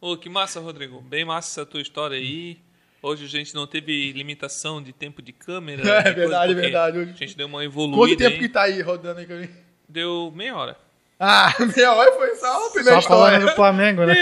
Ô, 0.00 0.16
que 0.16 0.28
massa, 0.28 0.60
Rodrigo. 0.60 1.00
Bem 1.00 1.24
massa 1.24 1.60
essa 1.62 1.70
tua 1.70 1.80
história 1.80 2.16
aí. 2.18 2.58
Hoje 3.00 3.24
a 3.24 3.28
gente 3.28 3.54
não 3.54 3.66
teve 3.66 4.12
limitação 4.12 4.82
de 4.82 4.92
tempo 4.92 5.22
de 5.22 5.32
câmera. 5.32 5.82
É 5.82 5.98
de 5.98 6.02
coisa, 6.02 6.14
verdade, 6.20 6.52
porque 6.54 6.60
verdade. 6.62 6.98
A 6.98 7.04
gente 7.04 7.36
deu 7.36 7.46
uma 7.46 7.64
evoluída. 7.64 7.96
Quanto 7.98 8.18
tempo 8.18 8.34
aí. 8.34 8.38
que 8.40 8.48
tá 8.48 8.62
aí 8.62 8.80
rodando 8.82 9.20
aí? 9.20 9.50
Deu 9.88 10.32
meia 10.34 10.56
hora. 10.56 10.76
Ah, 11.18 11.52
meia 11.76 11.92
hora 11.92 12.12
foi 12.12 12.34
só 12.34 12.66
a 12.66 12.70
primeira 12.70 13.00
Só 13.00 13.08
falando 13.08 13.46
do 13.46 13.52
Flamengo, 13.52 14.04
né? 14.04 14.14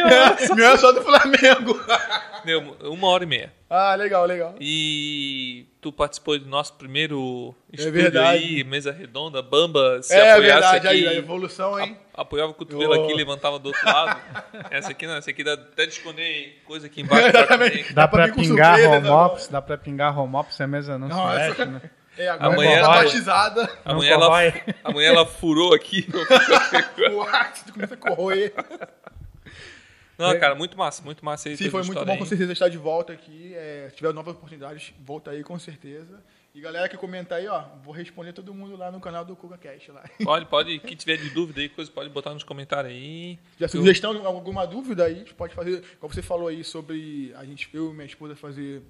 Meia 0.55 0.69
hora 0.71 0.79
só 0.79 0.93
do 0.93 1.03
Flamengo. 1.03 1.81
Deu 2.45 2.77
uma 2.83 3.09
hora 3.09 3.25
e 3.25 3.27
meia. 3.27 3.53
Ah, 3.71 3.95
legal, 3.95 4.27
legal. 4.27 4.55
E 4.61 5.67
tu 5.81 5.91
participou 5.91 6.39
do 6.39 6.47
nosso 6.47 6.75
primeiro 6.75 7.55
estúdio 7.73 8.19
É 8.19 8.27
aí, 8.29 8.63
mesa 8.65 8.93
redonda, 8.93 9.41
Bamba, 9.41 10.03
se 10.03 10.13
é 10.15 10.33
apoiasse 10.33 10.61
verdade, 10.61 10.77
aqui, 10.89 10.89
aí, 10.89 11.09
a 11.09 11.15
evolução, 11.15 11.81
hein? 11.81 11.97
apoiava 12.13 12.51
o 12.51 12.55
cotovelo 12.55 12.95
Oh. 12.95 13.05
aqui, 13.05 13.15
levantava 13.15 13.59
do 13.59 13.67
outro 13.69 13.87
lado. 13.87 14.21
essa 14.71 14.91
aqui 14.91 15.07
não, 15.07 15.15
essa 15.17 15.31
aqui 15.31 15.43
dá 15.43 15.55
até 15.55 15.87
de 15.87 15.93
esconder 15.93 16.61
coisa 16.67 16.87
aqui 16.87 17.01
embaixo. 17.01 17.31
pra 17.31 17.47
comer. 17.47 17.87
Dá 17.95 18.03
Dá 18.03 18.09
pra 18.09 18.29
pingar 18.29 18.79
né, 18.79 19.11
office, 19.11 19.49
dá 19.49 19.63
pra 19.63 19.79
pingar 19.79 20.19
home 20.19 20.37
office, 20.37 20.61
a 20.61 20.67
mesa 20.67 20.99
não 20.99 21.09
se 21.09 21.15
Nossa. 21.17 21.39
mexe, 21.39 21.65
né? 21.65 21.81
É, 22.17 22.29
agora 22.29 22.53
Amanhã 22.55 22.81
tá 22.83 22.89
vai. 22.89 23.05
batizada. 23.05 23.79
Amanhã 23.85 24.13
ela, 24.13 24.29
amanhã 24.85 25.09
ela 25.09 25.27
furou 25.27 25.75
aqui. 25.75 26.07
Ácido 27.33 27.73
começa 27.73 27.95
a 27.95 27.97
corroer. 27.97 28.53
Não, 30.19 30.39
cara, 30.39 30.55
muito 30.55 30.77
massa, 30.77 31.03
muito 31.03 31.25
massa 31.25 31.49
aí. 31.49 31.57
Sim, 31.57 31.71
foi 31.71 31.83
muito 31.83 32.05
bom 32.05 32.17
com 32.17 32.23
aí. 32.23 32.29
certeza 32.29 32.53
estar 32.53 32.69
de 32.69 32.79
volta 32.79 33.13
aqui. 33.13 33.55
É, 33.55 33.89
se 33.91 33.97
tiver 33.97 34.13
novas 34.13 34.35
oportunidades, 34.35 34.93
volta 35.01 35.31
aí 35.31 35.43
com 35.43 35.59
certeza. 35.59 36.23
E 36.55 36.61
galera 36.61 36.87
que 36.87 36.99
comenta 36.99 37.37
aí, 37.37 37.49
ó, 37.49 37.65
vou 37.83 37.95
responder 37.95 38.35
todo 38.35 38.53
mundo 38.53 38.77
lá 38.77 38.91
no 38.93 39.01
canal 39.01 39.25
do 39.25 39.35
CucaCast 39.35 39.91
lá. 39.91 40.05
Pode, 40.23 40.45
pode, 40.47 40.79
quem 40.81 40.95
tiver 40.95 41.17
de 41.17 41.31
dúvida 41.31 41.63
aí, 41.63 41.69
coisa, 41.71 41.91
pode 41.91 42.11
botar 42.11 42.35
nos 42.35 42.45
comentários 42.45 42.93
aí. 42.93 43.39
Já 43.59 43.69
sugestão, 43.69 44.27
alguma 44.27 44.67
dúvida 44.67 45.05
aí, 45.05 45.15
a 45.15 45.19
gente 45.19 45.33
pode 45.33 45.55
fazer, 45.55 45.83
como 45.99 46.13
você 46.13 46.21
falou 46.21 46.49
aí 46.49 46.63
sobre 46.63 47.33
a 47.39 47.45
gente, 47.47 47.71
eu 47.73 47.91
e 47.91 47.95
minha 47.95 48.05
esposa 48.05 48.37
fazer 48.37 48.83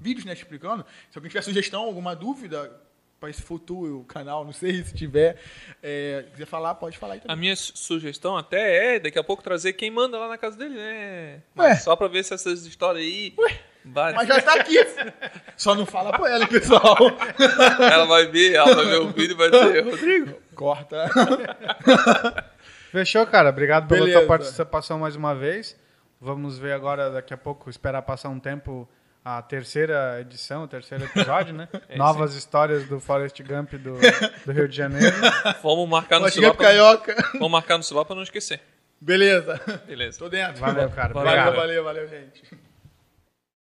vídeos, 0.00 0.24
né, 0.24 0.32
explicando. 0.32 0.84
Se 1.10 1.18
alguém 1.18 1.28
tiver 1.30 1.42
sugestão, 1.42 1.82
alguma 1.84 2.14
dúvida 2.14 2.70
para 3.18 3.30
esse 3.30 3.40
futuro 3.40 4.04
canal, 4.08 4.44
não 4.44 4.52
sei 4.52 4.82
se 4.84 4.94
tiver, 4.94 5.36
é, 5.82 6.24
quiser 6.32 6.44
falar, 6.46 6.74
pode 6.74 6.98
falar 6.98 7.14
aí 7.14 7.18
A 7.20 7.22
também. 7.22 7.36
minha 7.38 7.56
su- 7.56 7.72
sugestão 7.74 8.36
até 8.36 8.96
é 8.96 8.98
daqui 9.00 9.18
a 9.18 9.24
pouco 9.24 9.42
trazer 9.42 9.72
quem 9.72 9.90
manda 9.90 10.18
lá 10.18 10.28
na 10.28 10.36
casa 10.36 10.56
dele, 10.56 10.74
né? 10.76 11.40
Mas 11.54 11.66
Ué. 11.68 11.74
Só 11.76 11.96
pra 11.96 12.08
ver 12.08 12.22
se 12.24 12.34
essas 12.34 12.66
histórias 12.66 13.02
aí. 13.04 13.34
vai- 13.84 14.12
Mas 14.12 14.28
já 14.28 14.36
está 14.36 14.54
aqui. 14.60 14.76
Só 15.56 15.74
não 15.74 15.86
fala 15.86 16.12
pra 16.12 16.28
ela, 16.30 16.46
pessoal. 16.46 16.96
Ela 17.90 18.04
vai 18.04 18.26
ver, 18.26 18.52
ela 18.54 18.74
vai 18.74 18.84
ver 18.84 19.00
o 19.00 19.08
vídeo 19.08 19.32
e 19.32 19.34
vai 19.34 19.50
dizer, 19.50 19.82
Rodrigo. 19.84 20.34
Corta. 20.54 21.06
Fechou, 22.90 23.26
cara. 23.26 23.50
Obrigado 23.50 23.88
pela 23.88 24.00
Beleza. 24.00 24.18
tua 24.20 24.28
participação 24.28 24.98
mais 24.98 25.16
uma 25.16 25.34
vez. 25.34 25.78
Vamos 26.20 26.58
ver 26.58 26.72
agora, 26.72 27.10
daqui 27.10 27.32
a 27.34 27.36
pouco, 27.36 27.68
esperar 27.70 28.02
passar 28.02 28.28
um 28.28 28.40
tempo 28.40 28.88
a 29.26 29.42
terceira 29.42 30.20
edição, 30.20 30.62
o 30.62 30.68
terceiro 30.68 31.02
episódio, 31.12 31.52
né? 31.52 31.68
É, 31.88 31.96
Novas 31.96 32.36
histórias 32.36 32.86
do 32.86 33.00
Forrest 33.00 33.42
Gump 33.42 33.72
do, 33.72 33.98
do 34.46 34.52
Rio 34.52 34.68
de 34.68 34.76
Janeiro. 34.76 35.16
Vamos 35.64 35.88
marcar 35.88 36.20
no 36.20 36.28
celular. 36.28 36.54
Pra, 36.54 36.66
Carioca. 36.66 37.16
vamos 37.32 37.50
marcar 37.50 37.76
no 37.76 37.82
celular 37.82 38.04
pra 38.04 38.14
não 38.14 38.22
esesquecer. 38.22 38.60
Beleza. 39.00 39.60
Beleza. 39.84 40.20
Tô 40.20 40.28
dentro. 40.28 40.60
Valeu, 40.60 40.88
cara. 40.90 41.12
Valeu, 41.12 41.28
Obrigado. 41.32 41.56
Valeu, 41.56 41.82
valeu, 41.82 42.06
valeu, 42.06 42.08
gente. 42.08 42.65